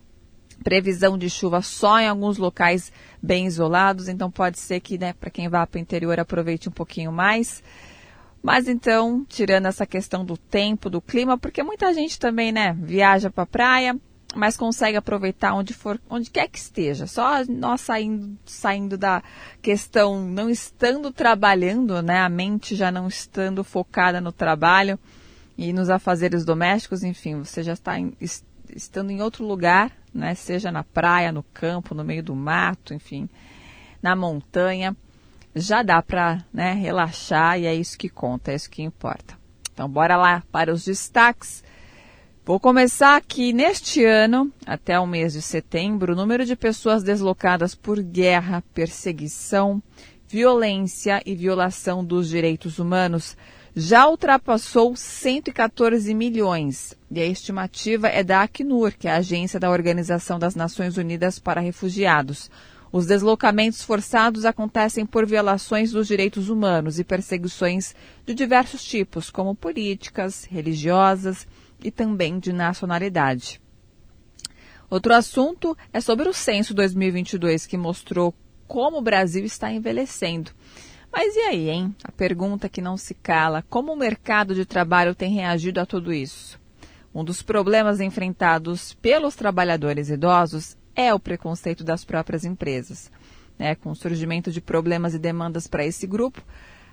Previsão 0.66 1.16
de 1.16 1.30
chuva 1.30 1.62
só 1.62 2.00
em 2.00 2.08
alguns 2.08 2.38
locais 2.38 2.92
bem 3.22 3.46
isolados, 3.46 4.08
então 4.08 4.28
pode 4.28 4.58
ser 4.58 4.80
que, 4.80 4.98
né, 4.98 5.12
para 5.12 5.30
quem 5.30 5.48
vá 5.48 5.64
para 5.64 5.78
o 5.78 5.80
interior 5.80 6.18
aproveite 6.18 6.68
um 6.68 6.72
pouquinho 6.72 7.12
mais. 7.12 7.62
Mas 8.42 8.66
então, 8.66 9.24
tirando 9.28 9.66
essa 9.66 9.86
questão 9.86 10.24
do 10.24 10.36
tempo, 10.36 10.90
do 10.90 11.00
clima, 11.00 11.38
porque 11.38 11.62
muita 11.62 11.94
gente 11.94 12.18
também, 12.18 12.50
né, 12.50 12.76
viaja 12.80 13.30
para 13.30 13.44
a 13.44 13.46
praia, 13.46 13.96
mas 14.34 14.56
consegue 14.56 14.96
aproveitar 14.96 15.54
onde 15.54 15.72
for, 15.72 16.00
onde 16.10 16.32
quer 16.32 16.48
que 16.48 16.58
esteja. 16.58 17.06
Só 17.06 17.44
nós 17.48 17.82
saindo, 17.82 18.36
saindo 18.44 18.98
da 18.98 19.22
questão, 19.62 20.20
não 20.20 20.50
estando 20.50 21.12
trabalhando, 21.12 22.02
né, 22.02 22.18
a 22.18 22.28
mente 22.28 22.74
já 22.74 22.90
não 22.90 23.06
estando 23.06 23.62
focada 23.62 24.20
no 24.20 24.32
trabalho 24.32 24.98
e 25.56 25.72
nos 25.72 25.88
afazeres 25.88 26.44
domésticos, 26.44 27.04
enfim, 27.04 27.36
você 27.36 27.62
já 27.62 27.74
está 27.74 28.00
em, 28.00 28.16
estando 28.74 29.12
em 29.12 29.22
outro 29.22 29.46
lugar, 29.46 29.92
né? 30.16 30.34
Seja 30.34 30.72
na 30.72 30.82
praia, 30.82 31.30
no 31.30 31.42
campo, 31.42 31.94
no 31.94 32.04
meio 32.04 32.22
do 32.22 32.34
mato, 32.34 32.94
enfim, 32.94 33.28
na 34.02 34.16
montanha, 34.16 34.96
já 35.54 35.82
dá 35.82 36.02
para 36.02 36.44
né, 36.52 36.72
relaxar 36.72 37.58
e 37.58 37.66
é 37.66 37.74
isso 37.74 37.96
que 37.96 38.08
conta, 38.08 38.52
é 38.52 38.54
isso 38.54 38.70
que 38.70 38.82
importa. 38.82 39.36
Então, 39.72 39.88
bora 39.88 40.16
lá 40.16 40.42
para 40.50 40.72
os 40.72 40.84
destaques. 40.84 41.64
Vou 42.44 42.60
começar 42.60 43.16
aqui 43.16 43.52
neste 43.52 44.04
ano, 44.04 44.52
até 44.64 44.98
o 45.00 45.06
mês 45.06 45.32
de 45.32 45.42
setembro, 45.42 46.12
o 46.12 46.16
número 46.16 46.44
de 46.44 46.54
pessoas 46.54 47.02
deslocadas 47.02 47.74
por 47.74 48.00
guerra, 48.00 48.62
perseguição, 48.72 49.82
violência 50.28 51.20
e 51.26 51.34
violação 51.34 52.04
dos 52.04 52.28
direitos 52.28 52.78
humanos 52.78 53.36
já 53.78 54.08
ultrapassou 54.08 54.96
114 54.96 56.14
milhões. 56.14 56.96
E 57.10 57.20
a 57.20 57.26
estimativa 57.26 58.08
é 58.08 58.24
da 58.24 58.40
Acnur, 58.40 58.96
que 58.98 59.06
é 59.06 59.12
a 59.12 59.18
agência 59.18 59.60
da 59.60 59.70
Organização 59.70 60.38
das 60.38 60.54
Nações 60.54 60.96
Unidas 60.96 61.38
para 61.38 61.60
Refugiados. 61.60 62.50
Os 62.90 63.04
deslocamentos 63.04 63.82
forçados 63.82 64.46
acontecem 64.46 65.04
por 65.04 65.26
violações 65.26 65.92
dos 65.92 66.08
direitos 66.08 66.48
humanos 66.48 66.98
e 66.98 67.04
perseguições 67.04 67.94
de 68.24 68.32
diversos 68.32 68.82
tipos, 68.82 69.28
como 69.28 69.54
políticas, 69.54 70.44
religiosas 70.44 71.46
e 71.84 71.90
também 71.90 72.38
de 72.38 72.54
nacionalidade. 72.54 73.60
Outro 74.88 75.12
assunto 75.12 75.76
é 75.92 76.00
sobre 76.00 76.26
o 76.26 76.32
censo 76.32 76.72
2022, 76.72 77.66
que 77.66 77.76
mostrou 77.76 78.34
como 78.66 78.96
o 78.96 79.02
Brasil 79.02 79.44
está 79.44 79.70
envelhecendo. 79.70 80.50
Mas 81.18 81.34
e 81.34 81.40
aí, 81.40 81.70
hein? 81.70 81.96
A 82.04 82.12
pergunta 82.12 82.68
que 82.68 82.82
não 82.82 82.98
se 82.98 83.14
cala: 83.14 83.64
como 83.70 83.90
o 83.90 83.96
mercado 83.96 84.54
de 84.54 84.66
trabalho 84.66 85.14
tem 85.14 85.32
reagido 85.32 85.80
a 85.80 85.86
tudo 85.86 86.12
isso? 86.12 86.60
Um 87.14 87.24
dos 87.24 87.40
problemas 87.40 88.00
enfrentados 88.00 88.92
pelos 88.92 89.34
trabalhadores 89.34 90.10
idosos 90.10 90.76
é 90.94 91.14
o 91.14 91.18
preconceito 91.18 91.82
das 91.82 92.04
próprias 92.04 92.44
empresas. 92.44 93.10
Né? 93.58 93.74
Com 93.74 93.92
o 93.92 93.96
surgimento 93.96 94.52
de 94.52 94.60
problemas 94.60 95.14
e 95.14 95.18
demandas 95.18 95.66
para 95.66 95.86
esse 95.86 96.06
grupo, 96.06 96.42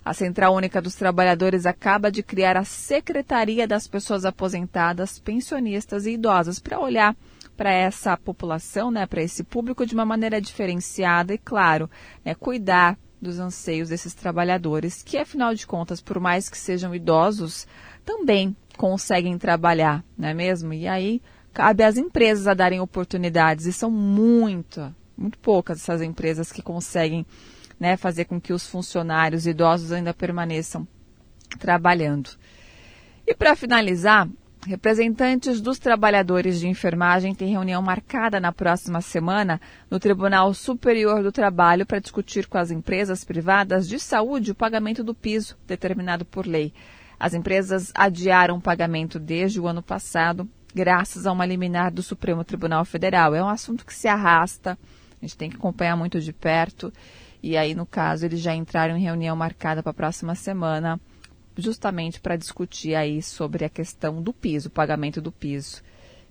a 0.06 0.14
Central 0.14 0.56
Única 0.56 0.82
dos 0.82 0.96
Trabalhadores 0.96 1.66
acaba 1.66 2.10
de 2.10 2.24
criar 2.24 2.56
a 2.56 2.64
Secretaria 2.64 3.68
das 3.68 3.90
Pessoas 3.90 4.24
Aposentadas, 4.24 5.20
Pensionistas 5.20 6.06
e 6.06 6.12
Idosas 6.12 6.60
para 6.60 6.80
olhar 6.80 7.14
para 7.58 7.74
essa 7.74 8.16
população, 8.16 8.90
né, 8.90 9.06
para 9.06 9.22
esse 9.22 9.44
público 9.44 9.86
de 9.86 9.94
uma 9.94 10.06
maneira 10.06 10.40
diferenciada 10.40 11.34
e, 11.34 11.38
claro, 11.38 11.90
né, 12.24 12.34
cuidar 12.34 12.98
dos 13.24 13.40
anseios 13.40 13.90
desses 13.90 14.14
trabalhadores, 14.14 15.02
que 15.02 15.18
afinal 15.18 15.56
de 15.56 15.66
contas, 15.66 16.02
por 16.02 16.20
mais 16.20 16.50
que 16.50 16.58
sejam 16.58 16.94
idosos, 16.94 17.66
também 18.06 18.56
conseguem 18.78 19.38
trabalhar, 19.38 20.04
não 20.18 20.28
é 20.28 20.34
mesmo? 20.34 20.74
E 20.74 20.88
aí 20.88 21.22
cabe 21.54 21.84
às 21.84 21.98
empresas 21.98 22.48
a 22.48 22.54
darem 22.54 22.80
oportunidades, 22.80 23.66
e 23.66 23.74
são 23.74 23.90
muito, 23.90 24.94
muito 25.18 25.40
poucas 25.40 25.80
essas 25.80 26.02
empresas 26.02 26.52
que 26.52 26.62
conseguem 26.62 27.26
né, 27.80 27.98
fazer 27.98 28.26
com 28.26 28.40
que 28.40 28.54
os 28.54 28.68
funcionários 28.68 29.48
idosos 29.48 29.92
ainda 29.92 30.14
permaneçam 30.14 30.88
trabalhando. 31.60 32.30
E 33.26 33.34
para 33.34 33.56
finalizar, 33.56 34.28
Representantes 34.66 35.60
dos 35.60 35.78
trabalhadores 35.78 36.58
de 36.58 36.70
enfermagem 36.70 37.36
têm 37.36 37.52
reunião 37.52 37.82
marcada 37.82 38.40
na 38.40 38.54
próxima 38.54 39.02
semana 39.02 39.60
no 39.92 40.00
Tribunal 40.00 40.54
Superior 40.54 41.22
do 41.22 41.34
Trabalho 41.34 41.86
para 41.86 42.00
discutir 42.00 42.48
com 42.48 42.58
as 42.58 42.72
empresas 42.72 43.26
privadas 43.26 43.90
de 43.90 44.00
saúde 44.00 44.52
o 44.52 44.56
pagamento 44.56 45.04
do 45.04 45.14
piso 45.14 45.58
determinado 45.68 46.24
por 46.24 46.48
lei. 46.48 46.74
As 47.20 47.34
empresas 47.34 47.92
adiaram 47.94 48.56
o 48.56 48.62
pagamento 48.62 49.20
desde 49.20 49.60
o 49.60 49.68
ano 49.68 49.84
passado, 49.84 50.48
graças 50.74 51.28
a 51.28 51.32
uma 51.34 51.46
liminar 51.46 51.92
do 51.92 52.02
Supremo 52.02 52.44
Tribunal 52.46 52.86
Federal. 52.86 53.36
É 53.36 53.44
um 53.44 53.50
assunto 53.50 53.86
que 53.86 53.94
se 53.94 54.08
arrasta, 54.08 54.78
a 55.22 55.26
gente 55.26 55.38
tem 55.38 55.50
que 55.50 55.58
acompanhar 55.58 55.98
muito 55.98 56.22
de 56.22 56.32
perto. 56.32 56.92
E 57.42 57.58
aí, 57.58 57.76
no 57.76 57.86
caso, 57.86 58.26
eles 58.26 58.40
já 58.40 58.56
entraram 58.56 58.96
em 58.96 59.04
reunião 59.04 59.36
marcada 59.36 59.84
para 59.84 59.92
a 59.92 59.96
próxima 59.96 60.36
semana 60.36 61.00
justamente 61.58 62.20
para 62.20 62.36
discutir 62.36 62.96
aí 62.96 63.22
sobre 63.22 63.66
a 63.66 63.70
questão 63.70 64.22
do 64.22 64.34
piso, 64.34 64.68
o 64.68 64.72
pagamento 64.72 65.22
do 65.22 65.32
piso, 65.32 65.82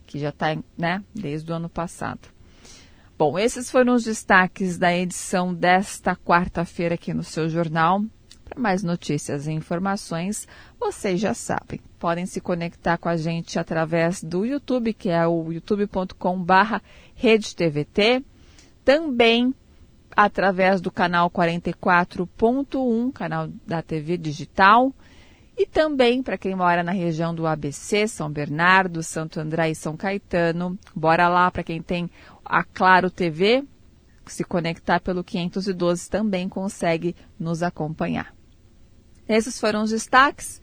que 0.06 0.18
já 0.18 0.30
está 0.30 0.56
né, 0.76 1.02
desde 1.14 1.50
o 1.50 1.54
ano 1.54 1.68
passado. 1.68 2.28
Bom, 3.18 3.38
esses 3.38 3.70
foram 3.70 3.94
os 3.94 4.04
destaques 4.04 4.78
da 4.78 4.92
edição 4.92 5.54
desta 5.54 6.16
quarta-feira 6.16 6.96
aqui 6.96 7.14
no 7.14 7.22
seu 7.22 7.48
jornal. 7.48 8.02
Para 8.44 8.60
mais 8.60 8.82
notícias 8.82 9.46
e 9.46 9.52
informações, 9.52 10.48
vocês 10.78 11.20
já 11.20 11.32
sabem. 11.32 11.80
Podem 11.98 12.26
se 12.26 12.40
conectar 12.40 12.98
com 12.98 13.08
a 13.08 13.16
gente 13.16 13.58
através 13.58 14.22
do 14.22 14.44
YouTube, 14.44 14.92
que 14.92 15.08
é 15.08 15.26
o 15.26 15.52
youtube.com/barra 15.52 16.82
RedeTVT. 17.14 18.24
Também 18.84 19.54
através 20.16 20.80
do 20.80 20.90
canal 20.90 21.30
44.1, 21.30 23.12
canal 23.12 23.48
da 23.66 23.82
TV 23.82 24.16
digital. 24.16 24.92
E 25.62 25.66
também 25.66 26.24
para 26.24 26.36
quem 26.36 26.56
mora 26.56 26.82
na 26.82 26.90
região 26.90 27.32
do 27.32 27.46
ABC, 27.46 28.08
São 28.08 28.28
Bernardo, 28.28 29.00
Santo 29.00 29.38
André 29.38 29.70
e 29.70 29.76
São 29.76 29.96
Caetano. 29.96 30.76
Bora 30.92 31.28
lá 31.28 31.48
para 31.52 31.62
quem 31.62 31.80
tem 31.80 32.10
a 32.44 32.64
Claro 32.64 33.08
TV, 33.08 33.62
se 34.26 34.42
conectar 34.42 34.98
pelo 34.98 35.22
512 35.22 36.10
também 36.10 36.48
consegue 36.48 37.14
nos 37.38 37.62
acompanhar. 37.62 38.34
Esses 39.28 39.60
foram 39.60 39.84
os 39.84 39.90
destaques. 39.90 40.60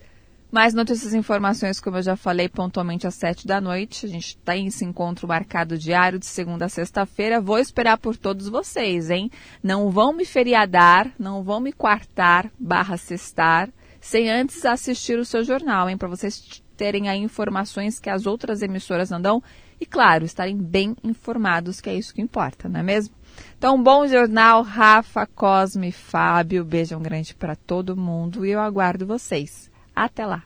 Mais 0.52 0.74
notícias 0.74 1.14
e 1.14 1.18
informações, 1.18 1.80
como 1.80 1.96
eu 1.96 2.02
já 2.02 2.18
falei, 2.18 2.50
pontualmente 2.50 3.08
às 3.08 3.16
sete 3.16 3.48
da 3.48 3.62
noite. 3.62 4.06
A 4.06 4.10
gente 4.10 4.36
tem 4.40 4.68
esse 4.68 4.84
encontro 4.84 5.30
marcado 5.30 5.78
diário 5.78 6.20
de 6.20 6.26
segunda 6.26 6.66
a 6.66 6.70
sexta-feira. 6.70 7.40
Vou 7.40 7.58
esperar 7.58 7.98
por 7.98 8.18
todos 8.18 8.50
vocês, 8.50 9.10
hein? 9.10 9.32
Não 9.64 9.90
vão 9.90 10.12
me 10.12 10.26
feriadar, 10.26 11.14
não 11.18 11.42
vão 11.42 11.62
me 11.62 11.72
quartar 11.72 12.52
barra 12.60 12.98
sextar 12.98 13.70
sem 14.00 14.30
antes 14.30 14.66
assistir 14.66 15.20
o 15.20 15.26
seu 15.26 15.44
jornal, 15.44 15.90
hein? 15.90 15.98
Para 15.98 16.08
vocês 16.08 16.64
terem 16.78 17.10
aí 17.10 17.20
informações 17.20 18.00
que 18.00 18.10
as 18.10 18.26
outras 18.26 18.62
emissoras 18.62 19.10
não 19.10 19.22
dão 19.22 19.44
e, 19.80 19.86
claro, 19.86 20.26
estarem 20.26 20.58
bem 20.58 20.96
informados, 21.04 21.82
que 21.82 21.90
é 21.90 21.96
isso 21.96 22.14
que 22.14 22.22
importa, 22.22 22.70
não 22.70 22.80
é 22.80 22.84
mesmo? 22.84 23.14
Então, 23.58 23.82
bom 23.82 24.08
jornal, 24.08 24.62
Rafa, 24.64 25.26
Cosme, 25.26 25.92
Fábio. 25.92 26.66
Beijão 26.66 27.02
grande 27.02 27.34
para 27.36 27.56
todo 27.56 27.96
mundo 27.96 28.46
e 28.46 28.52
eu 28.52 28.60
aguardo 28.60 29.06
vocês. 29.06 29.70
Até 29.96 30.26
lá. 30.26 30.44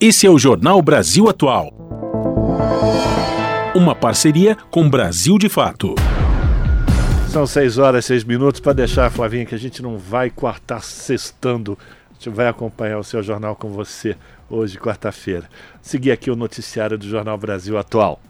Esse 0.00 0.26
é 0.26 0.30
o 0.30 0.38
Jornal 0.38 0.82
Brasil 0.82 1.28
Atual. 1.28 1.72
Uma 3.74 3.94
parceria 3.94 4.56
com 4.70 4.88
Brasil 4.88 5.38
de 5.38 5.48
Fato. 5.48 5.94
São 7.28 7.46
seis 7.46 7.78
horas, 7.78 8.04
seis 8.04 8.24
minutos 8.24 8.60
para 8.60 8.74
deixar, 8.74 9.10
Flavinha, 9.10 9.46
que 9.46 9.54
a 9.54 9.58
gente 9.58 9.80
não 9.80 9.96
vai 9.96 10.28
quartar 10.28 10.82
sextando 10.82 11.78
gente 12.22 12.30
vai 12.30 12.46
acompanhar 12.46 12.98
o 13.00 13.04
seu 13.04 13.20
jornal 13.20 13.56
com 13.56 13.68
você 13.70 14.16
hoje, 14.48 14.78
quarta-feira. 14.78 15.48
Seguir 15.80 16.12
aqui 16.12 16.30
o 16.30 16.36
noticiário 16.36 16.96
do 16.96 17.04
Jornal 17.04 17.36
Brasil 17.36 17.76
Atual. 17.76 18.20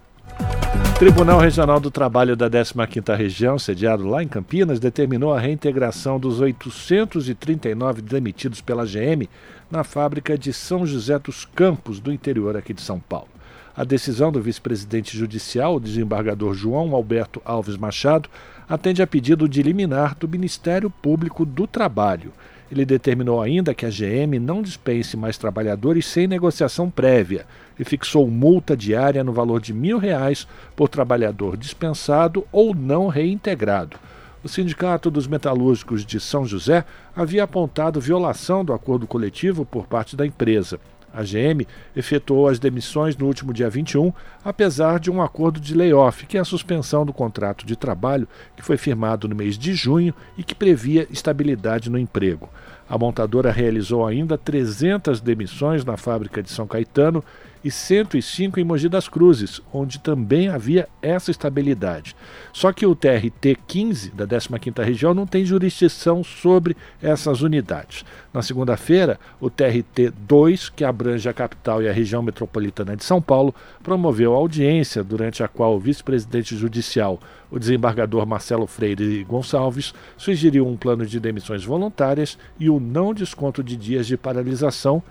Tribunal 0.98 1.38
Regional 1.38 1.78
do 1.78 1.90
Trabalho 1.90 2.34
da 2.34 2.48
15ª 2.48 3.14
Região, 3.14 3.58
sediado 3.58 4.08
lá 4.08 4.22
em 4.22 4.28
Campinas, 4.28 4.80
determinou 4.80 5.34
a 5.34 5.38
reintegração 5.38 6.18
dos 6.18 6.40
839 6.40 8.00
demitidos 8.00 8.62
pela 8.62 8.86
GM 8.86 9.28
na 9.70 9.84
fábrica 9.84 10.38
de 10.38 10.54
São 10.54 10.86
José 10.86 11.18
dos 11.18 11.44
Campos, 11.44 12.00
do 12.00 12.10
interior 12.10 12.56
aqui 12.56 12.72
de 12.72 12.80
São 12.80 12.98
Paulo. 12.98 13.28
A 13.76 13.84
decisão 13.84 14.32
do 14.32 14.40
vice-presidente 14.40 15.18
judicial, 15.18 15.76
o 15.76 15.80
desembargador 15.80 16.54
João 16.54 16.94
Alberto 16.94 17.42
Alves 17.44 17.76
Machado, 17.76 18.30
atende 18.66 19.02
a 19.02 19.06
pedido 19.06 19.46
de 19.46 19.62
liminar 19.62 20.16
do 20.18 20.26
Ministério 20.26 20.88
Público 20.88 21.44
do 21.44 21.66
Trabalho. 21.66 22.32
Ele 22.72 22.86
determinou 22.86 23.42
ainda 23.42 23.74
que 23.74 23.84
a 23.84 23.90
GM 23.90 24.38
não 24.40 24.62
dispense 24.62 25.14
mais 25.14 25.36
trabalhadores 25.36 26.06
sem 26.06 26.26
negociação 26.26 26.88
prévia 26.88 27.44
e 27.78 27.84
fixou 27.84 28.26
multa 28.26 28.74
diária 28.74 29.22
no 29.22 29.30
valor 29.30 29.60
de 29.60 29.74
mil 29.74 29.98
reais 29.98 30.48
por 30.74 30.88
trabalhador 30.88 31.54
dispensado 31.54 32.46
ou 32.50 32.74
não 32.74 33.08
reintegrado. 33.08 33.98
O 34.42 34.48
Sindicato 34.48 35.10
dos 35.10 35.26
Metalúrgicos 35.26 36.02
de 36.02 36.18
São 36.18 36.46
José 36.46 36.82
havia 37.14 37.44
apontado 37.44 38.00
violação 38.00 38.64
do 38.64 38.72
acordo 38.72 39.06
coletivo 39.06 39.66
por 39.66 39.86
parte 39.86 40.16
da 40.16 40.26
empresa. 40.26 40.80
A 41.12 41.22
GM 41.22 41.66
efetuou 41.94 42.48
as 42.48 42.58
demissões 42.58 43.16
no 43.16 43.26
último 43.26 43.52
dia 43.52 43.68
21, 43.68 44.12
apesar 44.44 44.98
de 44.98 45.10
um 45.10 45.20
acordo 45.20 45.60
de 45.60 45.74
layoff, 45.74 46.26
que 46.26 46.38
é 46.38 46.40
a 46.40 46.44
suspensão 46.44 47.04
do 47.04 47.12
contrato 47.12 47.66
de 47.66 47.76
trabalho 47.76 48.26
que 48.56 48.62
foi 48.62 48.76
firmado 48.76 49.28
no 49.28 49.36
mês 49.36 49.58
de 49.58 49.74
junho 49.74 50.14
e 50.38 50.42
que 50.42 50.54
previa 50.54 51.06
estabilidade 51.10 51.90
no 51.90 51.98
emprego. 51.98 52.48
A 52.88 52.98
montadora 52.98 53.50
realizou 53.50 54.06
ainda 54.06 54.36
300 54.36 55.20
demissões 55.20 55.84
na 55.84 55.96
fábrica 55.96 56.42
de 56.42 56.50
São 56.50 56.66
Caetano 56.66 57.24
e 57.64 57.70
105 57.70 58.58
em 58.58 58.64
Mogi 58.64 58.88
das 58.88 59.08
Cruzes, 59.08 59.60
onde 59.72 59.98
também 59.98 60.48
havia 60.48 60.88
essa 61.00 61.30
estabilidade. 61.30 62.16
Só 62.52 62.72
que 62.72 62.86
o 62.86 62.94
TRT 62.94 63.56
15 63.66 64.10
da 64.10 64.26
15ª 64.26 64.84
região 64.84 65.14
não 65.14 65.26
tem 65.26 65.44
jurisdição 65.44 66.24
sobre 66.24 66.76
essas 67.00 67.42
unidades. 67.42 68.04
Na 68.32 68.42
segunda-feira, 68.42 69.18
o 69.40 69.48
TRT 69.48 70.12
2, 70.26 70.70
que 70.70 70.84
abrange 70.84 71.28
a 71.28 71.32
capital 71.32 71.82
e 71.82 71.88
a 71.88 71.92
região 71.92 72.22
metropolitana 72.22 72.96
de 72.96 73.04
São 73.04 73.20
Paulo, 73.20 73.54
promoveu 73.82 74.34
audiência 74.34 75.04
durante 75.04 75.42
a 75.42 75.48
qual 75.48 75.76
o 75.76 75.80
vice-presidente 75.80 76.56
judicial, 76.56 77.20
o 77.50 77.58
desembargador 77.58 78.26
Marcelo 78.26 78.66
Freire 78.66 79.22
Gonçalves, 79.24 79.92
sugeriu 80.16 80.66
um 80.66 80.76
plano 80.76 81.04
de 81.04 81.20
demissões 81.20 81.64
voluntárias 81.64 82.38
e 82.58 82.70
o 82.70 82.80
não 82.80 83.12
desconto 83.12 83.62
de 83.62 83.76
dias 83.76 84.06
de 84.06 84.16
paralisação, 84.16 85.02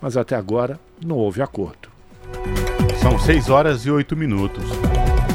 mas 0.00 0.16
até 0.16 0.36
agora 0.36 0.78
não 1.04 1.16
houve 1.16 1.40
acordo. 1.40 1.95
São 3.00 3.18
6 3.18 3.50
horas 3.50 3.86
e 3.86 3.90
8 3.90 4.16
minutos. 4.16 4.64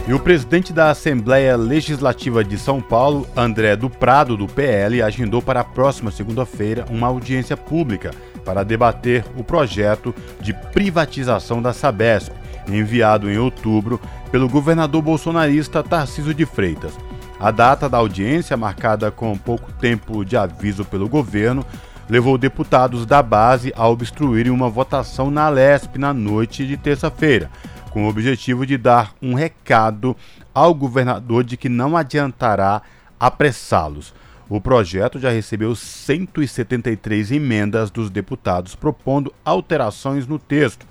E 0.07 0.13
o 0.13 0.19
presidente 0.19 0.73
da 0.73 0.89
Assembleia 0.89 1.55
Legislativa 1.55 2.43
de 2.43 2.57
São 2.57 2.81
Paulo, 2.81 3.27
André 3.35 3.75
do 3.75 3.89
Prado, 3.89 4.35
do 4.35 4.47
PL, 4.47 5.01
agendou 5.01 5.41
para 5.41 5.61
a 5.61 5.63
próxima 5.63 6.11
segunda-feira 6.11 6.85
uma 6.89 7.07
audiência 7.07 7.55
pública 7.55 8.11
para 8.43 8.63
debater 8.63 9.23
o 9.37 9.43
projeto 9.43 10.13
de 10.39 10.53
privatização 10.53 11.61
da 11.61 11.71
Sabesp, 11.71 12.33
enviado 12.67 13.29
em 13.29 13.37
outubro 13.37 14.01
pelo 14.31 14.49
governador 14.49 15.01
bolsonarista 15.01 15.83
Tarciso 15.83 16.33
de 16.33 16.45
Freitas. 16.45 16.93
A 17.39 17.49
data 17.49 17.87
da 17.87 17.97
audiência, 17.97 18.57
marcada 18.57 19.09
com 19.11 19.37
pouco 19.37 19.71
tempo 19.73 20.23
de 20.23 20.37
aviso 20.37 20.85
pelo 20.85 21.07
governo, 21.07 21.65
levou 22.11 22.37
deputados 22.37 23.05
da 23.05 23.23
base 23.23 23.71
a 23.73 23.87
obstruírem 23.87 24.51
uma 24.51 24.69
votação 24.69 25.31
na 25.31 25.47
Lesp 25.47 25.97
na 25.97 26.13
noite 26.13 26.67
de 26.67 26.75
terça-feira, 26.75 27.49
com 27.89 28.03
o 28.03 28.09
objetivo 28.09 28.65
de 28.65 28.77
dar 28.77 29.13
um 29.21 29.33
recado 29.33 30.13
ao 30.53 30.73
governador 30.73 31.45
de 31.45 31.55
que 31.55 31.69
não 31.69 31.95
adiantará 31.95 32.81
apressá-los. 33.17 34.13
O 34.49 34.59
projeto 34.59 35.19
já 35.19 35.29
recebeu 35.29 35.73
173 35.73 37.31
emendas 37.31 37.89
dos 37.89 38.09
deputados 38.09 38.75
propondo 38.75 39.33
alterações 39.45 40.27
no 40.27 40.37
texto. 40.37 40.85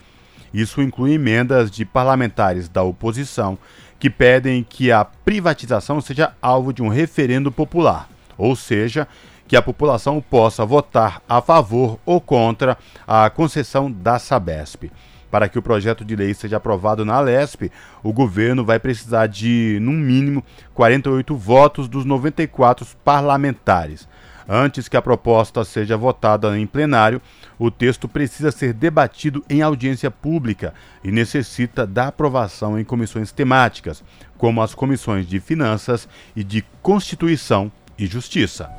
Isso 0.55 0.81
inclui 0.81 1.13
emendas 1.13 1.71
de 1.71 1.85
parlamentares 1.85 2.67
da 2.67 2.83
oposição 2.83 3.59
que 3.99 4.09
pedem 4.09 4.65
que 4.67 4.91
a 4.91 5.05
privatização 5.05 6.01
seja 6.01 6.33
alvo 6.41 6.73
de 6.73 6.83
um 6.83 6.89
referendo 6.89 7.53
popular, 7.53 8.09
ou 8.39 8.57
seja, 8.57 9.07
que 9.51 9.56
a 9.56 9.62
população 9.62 10.20
possa 10.20 10.64
votar 10.64 11.20
a 11.28 11.43
favor 11.43 11.98
ou 12.06 12.20
contra 12.20 12.78
a 13.05 13.28
concessão 13.28 13.90
da 13.90 14.16
Sabesp. 14.16 14.93
Para 15.28 15.48
que 15.48 15.59
o 15.59 15.62
projeto 15.62 16.05
de 16.05 16.14
lei 16.14 16.32
seja 16.35 16.59
aprovado 16.59 17.05
na 17.05 17.18
Lesp, 17.18 17.68
o 18.01 18.12
governo 18.12 18.64
vai 18.64 18.78
precisar 18.78 19.27
de, 19.27 19.77
no 19.82 19.90
mínimo, 19.90 20.44
48 20.72 21.35
votos 21.35 21.89
dos 21.89 22.05
94 22.05 22.86
parlamentares. 23.05 24.06
Antes 24.48 24.86
que 24.86 24.97
a 24.97 25.02
proposta 25.02 25.64
seja 25.64 25.97
votada 25.97 26.56
em 26.56 26.64
plenário, 26.64 27.20
o 27.59 27.72
texto 27.72 28.06
precisa 28.06 28.52
ser 28.52 28.72
debatido 28.72 29.44
em 29.51 29.62
audiência 29.62 30.12
pública 30.12 30.72
e 31.02 31.10
necessita 31.10 31.85
da 31.85 32.06
aprovação 32.06 32.78
em 32.78 32.85
comissões 32.85 33.32
temáticas, 33.32 34.01
como 34.39 34.62
as 34.62 34.77
comissões 34.77 35.27
de 35.27 35.40
Finanças 35.40 36.09
e 36.36 36.44
de 36.44 36.64
Constituição 36.81 37.70
e 37.98 38.06
Justiça. 38.06 38.70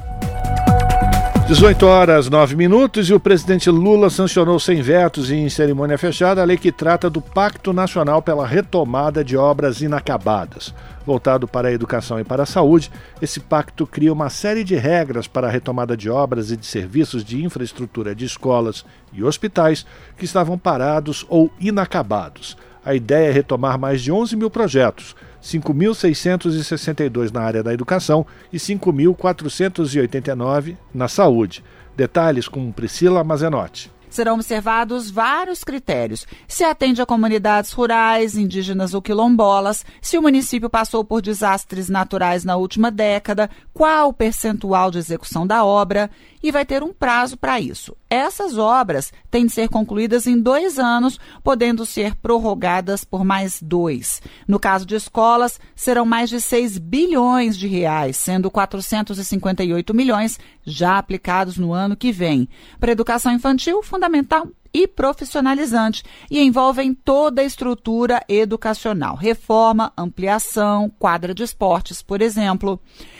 18 1.51 1.85
horas 1.85 2.29
9 2.29 2.55
minutos 2.55 3.09
e 3.09 3.13
o 3.13 3.19
presidente 3.19 3.69
Lula 3.69 4.09
sancionou 4.09 4.57
sem 4.57 4.81
vetos 4.81 5.29
e 5.29 5.35
em 5.35 5.49
cerimônia 5.49 5.97
fechada 5.97 6.41
a 6.41 6.45
lei 6.45 6.55
que 6.55 6.71
trata 6.71 7.09
do 7.09 7.19
Pacto 7.19 7.73
Nacional 7.73 8.21
pela 8.21 8.47
Retomada 8.47 9.21
de 9.21 9.35
Obras 9.35 9.81
Inacabadas. 9.81 10.73
Voltado 11.05 11.49
para 11.49 11.67
a 11.67 11.73
educação 11.73 12.17
e 12.17 12.23
para 12.23 12.43
a 12.43 12.45
saúde, 12.45 12.89
esse 13.21 13.41
pacto 13.41 13.85
cria 13.85 14.13
uma 14.13 14.29
série 14.29 14.63
de 14.63 14.77
regras 14.77 15.27
para 15.27 15.47
a 15.47 15.51
retomada 15.51 15.97
de 15.97 16.09
obras 16.09 16.51
e 16.51 16.55
de 16.55 16.65
serviços 16.65 17.21
de 17.21 17.43
infraestrutura 17.43 18.15
de 18.15 18.23
escolas 18.23 18.85
e 19.11 19.21
hospitais 19.21 19.85
que 20.17 20.23
estavam 20.23 20.57
parados 20.57 21.25
ou 21.27 21.51
inacabados. 21.59 22.55
A 22.83 22.95
ideia 22.95 23.29
é 23.29 23.31
retomar 23.31 23.77
mais 23.77 24.01
de 24.01 24.11
11 24.11 24.35
mil 24.35 24.49
projetos 24.49 25.15
5.662 25.41 27.31
na 27.31 27.41
área 27.41 27.63
da 27.63 27.73
educação 27.73 28.25
e 28.51 28.57
5.489 28.57 30.75
na 30.93 31.07
saúde. 31.07 31.63
Detalhes 31.95 32.47
com 32.47 32.71
Priscila 32.71 33.23
Mazenotti 33.23 33.91
serão 34.11 34.35
observados 34.35 35.09
vários 35.09 35.63
critérios. 35.63 36.27
Se 36.47 36.63
atende 36.63 37.01
a 37.01 37.05
comunidades 37.05 37.71
rurais, 37.71 38.35
indígenas 38.35 38.93
ou 38.93 39.01
quilombolas, 39.01 39.85
se 40.01 40.17
o 40.17 40.21
município 40.21 40.69
passou 40.69 41.03
por 41.03 41.21
desastres 41.21 41.89
naturais 41.89 42.43
na 42.43 42.57
última 42.57 42.91
década, 42.91 43.49
qual 43.73 44.09
o 44.09 44.13
percentual 44.13 44.91
de 44.91 44.97
execução 44.97 45.47
da 45.47 45.63
obra 45.63 46.11
e 46.43 46.51
vai 46.51 46.65
ter 46.65 46.83
um 46.83 46.93
prazo 46.93 47.37
para 47.37 47.59
isso. 47.59 47.95
Essas 48.11 48.57
obras 48.57 49.13
têm 49.29 49.45
de 49.45 49.53
ser 49.53 49.69
concluídas 49.69 50.27
em 50.27 50.37
dois 50.37 50.77
anos, 50.77 51.17
podendo 51.41 51.85
ser 51.85 52.13
prorrogadas 52.13 53.05
por 53.05 53.23
mais 53.23 53.61
dois. 53.61 54.21
No 54.45 54.59
caso 54.59 54.85
de 54.85 54.95
escolas, 54.95 55.61
serão 55.73 56.05
mais 56.05 56.29
de 56.29 56.41
6 56.41 56.77
bilhões 56.77 57.57
de 57.57 57.69
reais, 57.69 58.17
sendo 58.17 58.51
458 58.51 59.93
milhões 59.93 60.37
já 60.65 60.97
aplicados 60.97 61.55
no 61.57 61.71
ano 61.71 61.95
que 61.95 62.11
vem. 62.11 62.49
Para 62.81 62.91
educação 62.91 63.31
infantil, 63.31 63.81
fundamental 63.81 64.45
e 64.73 64.87
profissionalizante 64.87 66.03
e 66.29 66.39
envolvem 66.39 66.93
toda 66.93 67.41
a 67.41 67.45
estrutura 67.45 68.23
educacional, 68.27 69.15
reforma, 69.15 69.91
ampliação, 69.97 70.91
quadra 70.97 71.33
de 71.33 71.43
esportes, 71.43 72.01
por 72.01 72.21
exemplo. 72.21 72.79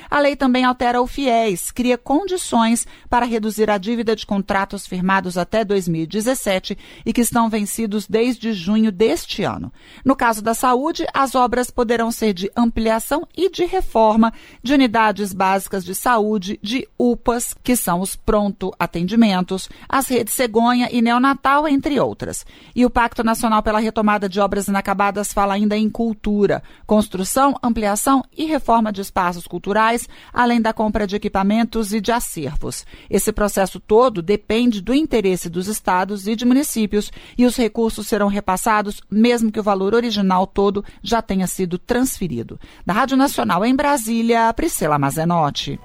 A 0.09 0.19
lei 0.19 0.35
também 0.35 0.65
altera 0.65 1.01
o 1.01 1.07
FIES, 1.07 1.71
cria 1.71 1.97
condições 1.97 2.85
para 3.09 3.25
reduzir 3.25 3.69
a 3.69 3.77
dívida 3.77 4.15
de 4.15 4.25
contratos 4.25 4.85
firmados 4.85 5.37
até 5.37 5.63
2017 5.63 6.77
e 7.05 7.13
que 7.13 7.21
estão 7.21 7.49
vencidos 7.49 8.07
desde 8.07 8.51
junho 8.51 8.91
deste 8.91 9.43
ano. 9.43 9.71
No 10.03 10.15
caso 10.15 10.41
da 10.41 10.53
saúde, 10.53 11.05
as 11.13 11.33
obras 11.33 11.69
poderão 11.69 12.11
ser 12.11 12.33
de 12.33 12.51
ampliação 12.57 13.27
e 13.35 13.49
de 13.49 13.65
reforma 13.65 14.33
de 14.61 14.73
unidades 14.73 15.31
básicas 15.31 15.85
de 15.85 15.95
saúde, 15.95 16.59
de 16.61 16.87
UPAs, 16.99 17.55
que 17.63 17.75
são 17.75 18.01
os 18.01 18.15
pronto 18.15 18.73
atendimentos, 18.77 19.69
as 19.87 20.07
redes 20.07 20.33
cegonha 20.33 20.89
e 20.91 21.01
neonatal, 21.01 21.40
entre 21.68 21.99
outras. 21.99 22.45
E 22.76 22.85
o 22.85 22.89
Pacto 22.89 23.23
Nacional 23.23 23.63
pela 23.63 23.80
Retomada 23.80 24.30
de 24.30 24.39
Obras 24.39 24.68
Inacabadas 24.68 25.34
fala 25.34 25.53
ainda 25.53 25.77
em 25.77 25.89
cultura, 25.89 26.61
construção, 26.85 27.55
ampliação 27.61 28.23
e 28.38 28.45
reforma 28.45 28.91
de 28.91 29.01
espaços 29.01 29.47
culturais 29.47 30.07
além 30.34 30.61
da 30.61 30.73
compra 30.73 31.07
de 31.07 31.15
equipamentos 31.15 31.93
e 31.93 32.01
de 32.01 32.11
acervos. 32.11 32.85
Esse 33.09 33.31
processo 33.31 33.80
todo 33.80 34.22
depende 34.22 34.81
do 34.81 34.93
interesse 34.93 35.49
dos 35.49 35.68
estados 35.68 36.27
e 36.27 36.35
de 36.35 36.45
municípios 36.45 37.11
e 37.38 37.45
os 37.45 37.55
recursos 37.55 38.07
serão 38.07 38.27
repassados 38.27 39.01
mesmo 39.09 39.51
que 39.51 39.59
o 39.59 39.63
valor 39.63 39.93
original 39.93 40.45
todo 40.47 40.84
já 41.01 41.22
tenha 41.22 41.47
sido 41.47 41.77
transferido. 41.77 42.59
Da 42.85 42.93
Rádio 42.93 43.18
Nacional 43.18 43.65
em 43.65 43.76
Brasília, 43.76 44.53
Priscila 44.53 44.97
Mazenotti. 44.97 45.80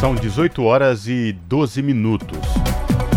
São 0.00 0.14
18 0.14 0.62
horas 0.62 1.08
e 1.08 1.32
12 1.32 1.82
minutos. 1.82 2.38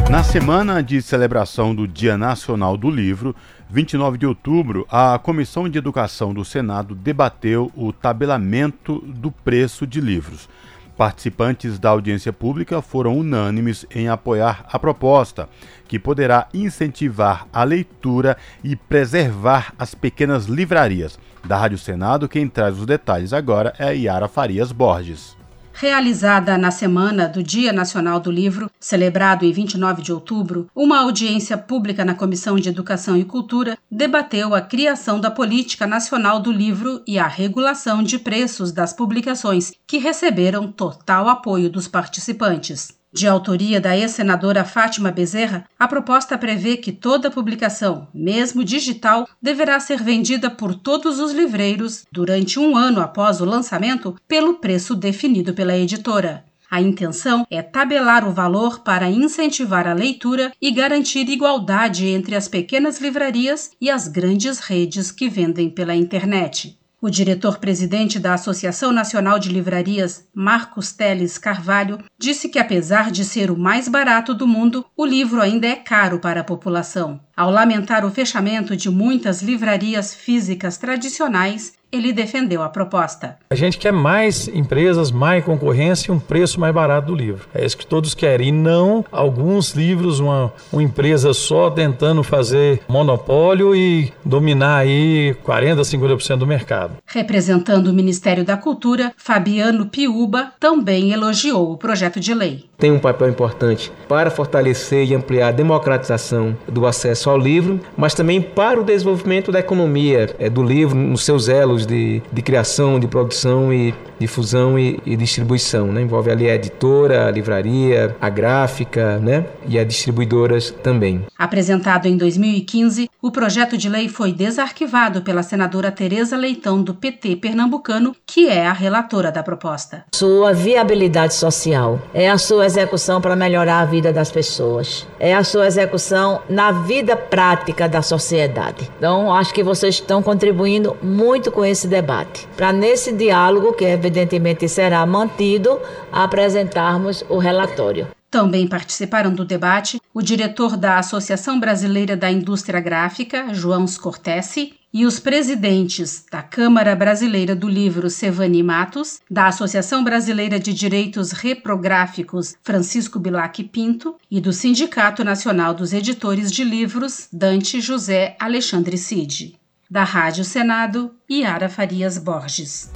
Na 0.10 0.24
semana 0.24 0.82
de 0.82 1.04
celebração 1.04 1.76
do 1.76 1.88
Dia 1.88 2.18
Nacional 2.18 2.76
do 2.76 2.90
Livro, 2.90 3.36
29 3.70 4.18
de 4.18 4.26
outubro, 4.26 4.88
a 4.90 5.20
Comissão 5.20 5.70
de 5.70 5.78
Educação 5.78 6.34
do 6.34 6.44
Senado 6.44 6.96
debateu 6.96 7.72
o 7.76 7.94
tabelamento 7.94 8.98
do 9.06 9.30
preço 9.30 9.86
de 9.86 10.02
livros. 10.02 10.50
Participantes 10.98 11.78
da 11.78 11.92
audiência 11.92 12.34
pública 12.34 12.82
foram 12.82 13.20
unânimes 13.20 13.86
em 13.94 14.10
apoiar 14.10 14.66
a 14.72 14.80
proposta, 14.80 15.48
que 15.88 16.00
poderá 16.00 16.48
incentivar 16.56 17.46
a 17.54 17.64
leitura 17.64 18.36
e 18.64 18.76
preservar 18.76 19.76
as 19.78 19.94
pequenas 19.94 20.46
livrarias. 20.46 21.20
Da 21.46 21.56
Rádio 21.56 21.78
Senado, 21.78 22.28
quem 22.28 22.48
traz 22.48 22.80
os 22.80 22.88
detalhes 22.88 23.32
agora 23.32 23.76
é 23.78 23.96
Yara 23.96 24.28
Farias 24.28 24.72
Borges 24.72 25.39
realizada 25.80 26.58
na 26.58 26.72
semana 26.72 27.26
do 27.26 27.42
Dia 27.42 27.72
Nacional 27.72 28.20
do 28.20 28.30
Livro, 28.30 28.70
celebrado 28.82 29.46
em 29.46 29.52
29 29.54 30.02
de 30.02 30.12
outubro, 30.12 30.70
uma 30.76 31.00
audiência 31.00 31.58
pública 31.58 32.04
na 32.04 32.14
Comissão 32.14 32.60
de 32.60 32.68
Educação 32.68 33.16
e 33.16 33.24
Cultura 33.24 33.78
debateu 33.90 34.54
a 34.54 34.60
criação 34.60 35.22
da 35.22 35.32
Política 35.32 35.88
Nacional 35.88 36.42
do 36.42 36.52
Livro 36.52 37.02
e 37.08 37.18
a 37.18 37.28
regulação 37.28 38.04
de 38.04 38.20
preços 38.20 38.74
das 38.74 38.92
publicações, 38.92 39.72
que 39.88 39.98
receberam 40.00 40.70
total 40.70 41.30
apoio 41.30 41.70
dos 41.70 41.88
participantes. 41.88 42.99
De 43.12 43.28
autoria 43.28 43.82
da 43.82 43.98
ex-senadora 43.98 44.64
Fátima 44.64 45.12
Bezerra, 45.12 45.66
a 45.80 45.88
proposta 45.88 46.38
prevê 46.38 46.78
que 46.78 46.92
toda 46.92 47.32
publicação, 47.32 48.08
mesmo 48.14 48.64
digital, 48.64 49.28
deverá 49.42 49.80
ser 49.80 50.04
vendida 50.04 50.50
por 50.50 50.76
todos 50.76 51.18
os 51.18 51.32
livreiros 51.32 52.06
durante 52.12 52.60
um 52.60 52.78
ano 52.78 53.02
após 53.02 53.42
o 53.42 53.46
lançamento 53.46 54.16
pelo 54.28 54.56
preço 54.56 54.96
definido 54.96 55.56
pela 55.56 55.76
editora. 55.76 56.46
A 56.70 56.80
intenção 56.80 57.48
é 57.50 57.64
tabelar 57.64 58.28
o 58.28 58.32
valor 58.32 58.82
para 58.82 59.10
incentivar 59.10 59.88
a 59.88 59.94
leitura 59.94 60.52
e 60.62 60.70
garantir 60.70 61.28
igualdade 61.28 62.06
entre 62.06 62.36
as 62.36 62.48
pequenas 62.48 63.02
livrarias 63.02 63.72
e 63.82 63.90
as 63.90 64.08
grandes 64.08 64.60
redes 64.60 65.12
que 65.12 65.28
vendem 65.28 65.68
pela 65.72 65.96
internet. 65.96 66.79
O 67.02 67.10
diretor-presidente 67.10 68.20
da 68.20 68.34
Associação 68.34 68.92
Nacional 68.92 69.40
de 69.40 69.48
Livrarias, 69.48 70.28
Marcos 70.34 70.92
Teles 70.92 71.38
Carvalho, 71.38 71.98
disse 72.18 72.50
que, 72.50 72.60
apesar 72.60 73.10
de 73.10 73.24
ser 73.24 73.50
o 73.50 73.58
mais 73.58 73.88
barato 73.88 74.34
do 74.34 74.46
mundo, 74.46 74.86
o 74.98 75.06
livro 75.06 75.42
ainda 75.42 75.66
é 75.66 75.78
caro 75.78 76.20
para 76.20 76.42
a 76.42 76.44
população. 76.44 77.22
Ao 77.38 77.50
lamentar 77.50 78.04
o 78.04 78.12
fechamento 78.12 78.76
de 78.76 78.90
muitas 78.90 79.42
livrarias 79.42 80.14
físicas 80.14 80.78
tradicionais, 80.78 81.79
ele 81.92 82.14
defendeu 82.14 82.62
a 82.62 82.70
proposta. 82.70 83.38
A 83.50 83.56
gente 83.56 83.78
quer 83.78 83.92
mais 83.92 84.48
empresas, 84.48 85.12
mais 85.12 85.44
concorrência 85.44 86.12
e 86.12 86.14
um 86.14 86.20
preço 86.20 86.60
mais 86.60 86.74
barato 86.74 87.08
do 87.08 87.16
livro. 87.16 87.48
É 87.54 87.66
isso 87.66 87.78
que 87.78 87.86
todos 87.86 88.14
querem. 88.14 88.50
E 88.50 88.52
não 88.52 89.04
alguns 89.12 89.74
livros, 89.74 90.20
uma, 90.20 90.54
uma 90.72 90.84
empresa 90.84 91.34
só 91.34 91.70
tentando 91.70 92.24
fazer 92.24 92.82
monopólio 92.88 93.76
e 93.76 94.14
dominar 94.24 94.78
aí 94.78 95.36
40%, 95.46 95.80
50% 95.80 96.38
do 96.38 96.48
mercado. 96.48 96.98
Representando 97.06 97.88
o 97.88 97.94
Ministério 97.94 98.44
da 98.44 98.58
Cultura, 98.58 99.14
Fabiano 99.18 99.88
Piuba 99.88 100.54
também 100.60 101.12
elogiou 101.12 101.72
o 101.72 101.78
projeto 101.78 102.20
de 102.20 102.34
lei. 102.34 102.70
Tem 102.78 102.92
um 102.92 103.00
papel 103.00 103.30
importante 103.30 103.92
para 104.08 104.32
fortalecer 104.32 105.06
e 105.06 105.14
ampliar 105.14 105.50
a 105.50 105.52
democratização 105.52 106.58
do 106.66 106.88
acesso 106.88 107.30
ao 107.30 107.38
livro, 107.38 107.80
mas 107.98 108.14
também 108.14 108.42
para 108.42 108.80
o 108.80 108.86
desenvolvimento 108.86 109.52
da 109.52 109.60
economia 109.60 110.34
é, 110.40 110.50
do 110.50 110.64
livro 110.64 110.96
nos 110.96 111.26
seus 111.26 111.50
elos 111.50 111.79
polos 111.80 111.86
de, 111.86 112.22
de 112.32 112.42
criação, 112.42 113.00
de 113.00 113.08
produção 113.08 113.72
e 113.72 113.94
difusão 114.20 114.78
e, 114.78 115.00
e 115.06 115.16
distribuição. 115.16 115.88
Né? 115.88 116.02
Envolve 116.02 116.30
ali 116.30 116.50
a 116.50 116.56
editora, 116.56 117.28
a 117.28 117.32
livraria, 117.32 118.16
a 118.20 118.30
gráfica 118.30 119.18
né? 119.20 119.46
e 119.68 119.80
as 119.80 119.88
distribuidoras 119.88 120.72
também. 120.84 121.26
Apresentado 121.38 122.08
em 122.08 122.18
2015, 122.18 123.10
o 123.22 123.32
projeto 123.32 123.78
de 123.78 123.88
lei 123.88 124.10
foi 124.10 124.32
desarquivado 124.34 125.22
pela 125.22 125.44
senadora 125.44 125.92
Tereza 125.92 126.36
Leitão, 126.36 126.82
do 126.82 126.94
PT 126.94 127.38
pernambucano, 127.38 128.16
que 128.26 128.48
é 128.48 128.68
a 128.68 128.74
relatora 128.74 129.32
da 129.32 129.44
proposta. 129.44 130.06
Sua 130.14 130.54
viabilidade 130.54 131.34
social 131.34 132.02
é 132.14 132.30
a 132.30 132.38
sua 132.38 132.66
execução 132.66 133.22
para 133.22 133.36
melhorar 133.36 133.80
a 133.80 133.86
vida 133.86 134.12
das 134.12 134.32
pessoas, 134.32 135.08
é 135.20 135.36
a 135.36 135.44
sua 135.44 135.68
execução 135.68 136.42
na 136.50 136.72
vida 136.72 137.16
prática 137.16 137.88
da 137.88 138.02
sociedade. 138.02 138.90
Então, 138.98 139.34
acho 139.34 139.54
que 139.54 139.64
vocês 139.64 139.96
estão 139.96 140.22
contribuindo 140.22 140.98
muito 141.02 141.52
com 141.52 141.66
esse 141.70 141.88
debate, 141.88 142.48
para 142.58 142.74
nesse 142.74 143.12
diálogo, 143.12 143.74
que 143.74 143.86
evidentemente 143.86 144.68
será 144.68 145.06
mantido, 145.06 145.80
apresentarmos 146.12 147.24
o 147.30 147.38
relatório. 147.38 148.08
Também 148.32 148.68
participaram 148.68 149.34
do 149.34 149.44
debate 149.44 150.00
o 150.14 150.22
diretor 150.22 150.78
da 150.78 151.00
Associação 151.00 151.60
Brasileira 151.60 152.16
da 152.16 152.32
Indústria 152.32 152.80
Gráfica, 152.80 153.54
João 153.54 153.88
Scortesi, 153.88 154.74
e 154.92 155.06
os 155.06 155.20
presidentes 155.20 156.26
da 156.32 156.42
Câmara 156.42 156.96
Brasileira 156.96 157.56
do 157.56 157.68
Livro, 157.68 158.10
Sevani 158.10 158.64
Matos, 158.64 159.20
da 159.30 159.48
Associação 159.48 160.04
Brasileira 160.04 160.60
de 160.60 160.74
Direitos 160.74 161.32
Reprográficos, 161.32 162.56
Francisco 162.64 163.20
Bilac 163.20 163.64
Pinto, 163.66 164.16
e 164.32 164.42
do 164.42 164.52
Sindicato 164.52 165.24
Nacional 165.24 165.74
dos 165.74 165.94
Editores 165.94 166.52
de 166.52 166.64
Livros, 166.64 167.28
Dante 167.32 167.80
José 167.80 168.36
Alexandre 168.40 168.98
Cid. 168.98 169.59
Da 169.92 170.04
Rádio 170.04 170.44
Senado, 170.44 171.16
Yara 171.28 171.68
Farias 171.68 172.20
Borges. 172.20 172.92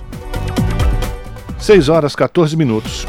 6 1.57 1.89
horas 1.89 2.15
14 2.15 2.55
minutos. 2.55 3.07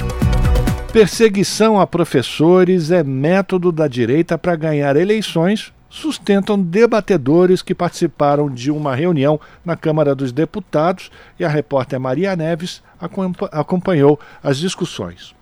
Perseguição 0.91 1.79
a 1.79 1.87
professores 1.87 2.91
é 2.91 3.05
método 3.05 3.71
da 3.71 3.87
direita 3.87 4.39
para 4.39 4.57
ganhar 4.57 4.97
eleições, 4.97 5.71
sustentam 5.91 6.59
debatedores 6.59 7.61
que 7.61 7.75
participaram 7.75 8.49
de 8.49 8.71
uma 8.71 8.95
reunião 8.95 9.39
na 9.63 9.77
Câmara 9.77 10.15
dos 10.15 10.33
Deputados 10.33 11.11
e 11.39 11.45
a 11.45 11.49
repórter 11.51 12.01
Maria 12.01 12.35
Neves 12.35 12.83
acompanhou 13.53 14.19
as 14.43 14.57
discussões. 14.57 15.35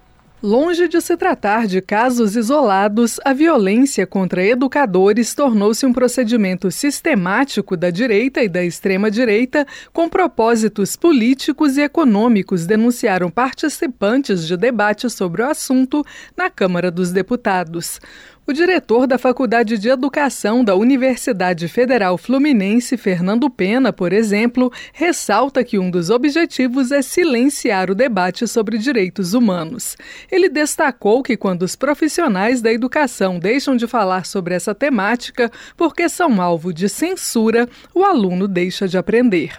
Longe 0.43 0.89
de 0.89 1.01
se 1.01 1.17
tratar 1.17 1.69
de 1.69 1.81
casos 1.81 2.35
isolados, 2.35 3.21
a 3.25 3.33
violência 3.33 4.05
contra 4.09 4.45
educadores 4.45 5.37
tornou-se 5.37 5.87
um 5.87 5.93
procedimento 5.93 6.69
sistemático 6.69 7.77
da 7.77 7.91
direita 7.91 8.43
e 8.43 8.49
da 8.49 8.65
extrema-direita 8.65 9.65
com 9.93 10.09
propósitos 10.09 10.97
políticos 10.97 11.77
e 11.77 11.83
econômicos, 11.83 12.67
denunciaram 12.67 13.31
participantes 13.31 14.45
de 14.45 14.57
debate 14.57 15.09
sobre 15.09 15.43
o 15.43 15.49
assunto 15.49 16.05
na 16.37 16.51
Câmara 16.51 16.91
dos 16.91 17.13
Deputados. 17.13 18.01
O 18.45 18.53
diretor 18.53 19.07
da 19.07 19.19
Faculdade 19.19 19.79
de 19.79 19.89
Educação 19.89 20.65
da 20.65 20.75
Universidade 20.75 21.69
Federal 21.69 22.19
Fluminense, 22.19 22.97
Fernando 22.97 23.49
Pena, 23.49 23.93
por 23.93 24.13
exemplo, 24.13 24.73
ressalta 24.93 25.63
que 25.63 25.79
um 25.79 25.89
dos 25.89 26.11
objetivos 26.11 26.91
é 26.91 27.03
silenciar 27.03 27.89
o 27.89 27.95
debate 27.95 28.49
sobre 28.49 28.79
direitos 28.79 29.33
humanos. 29.33 29.97
Ele 30.29 30.49
destacou 30.49 31.23
que 31.23 31.37
quando 31.37 31.63
os 31.63 31.77
profissionais 31.77 32.61
da 32.61 32.73
educação 32.73 33.39
deixam 33.39 33.77
de 33.77 33.87
falar 33.87 34.27
sobre 34.27 34.55
essa 34.57 34.75
temática 34.75 35.49
porque 35.77 36.09
são 36.09 36.43
alvo 36.43 36.73
de 36.73 36.89
censura, 36.89 37.69
o 37.95 38.03
aluno 38.03 38.49
deixa 38.49 38.89
de 38.89 38.99
aprender. 38.99 39.57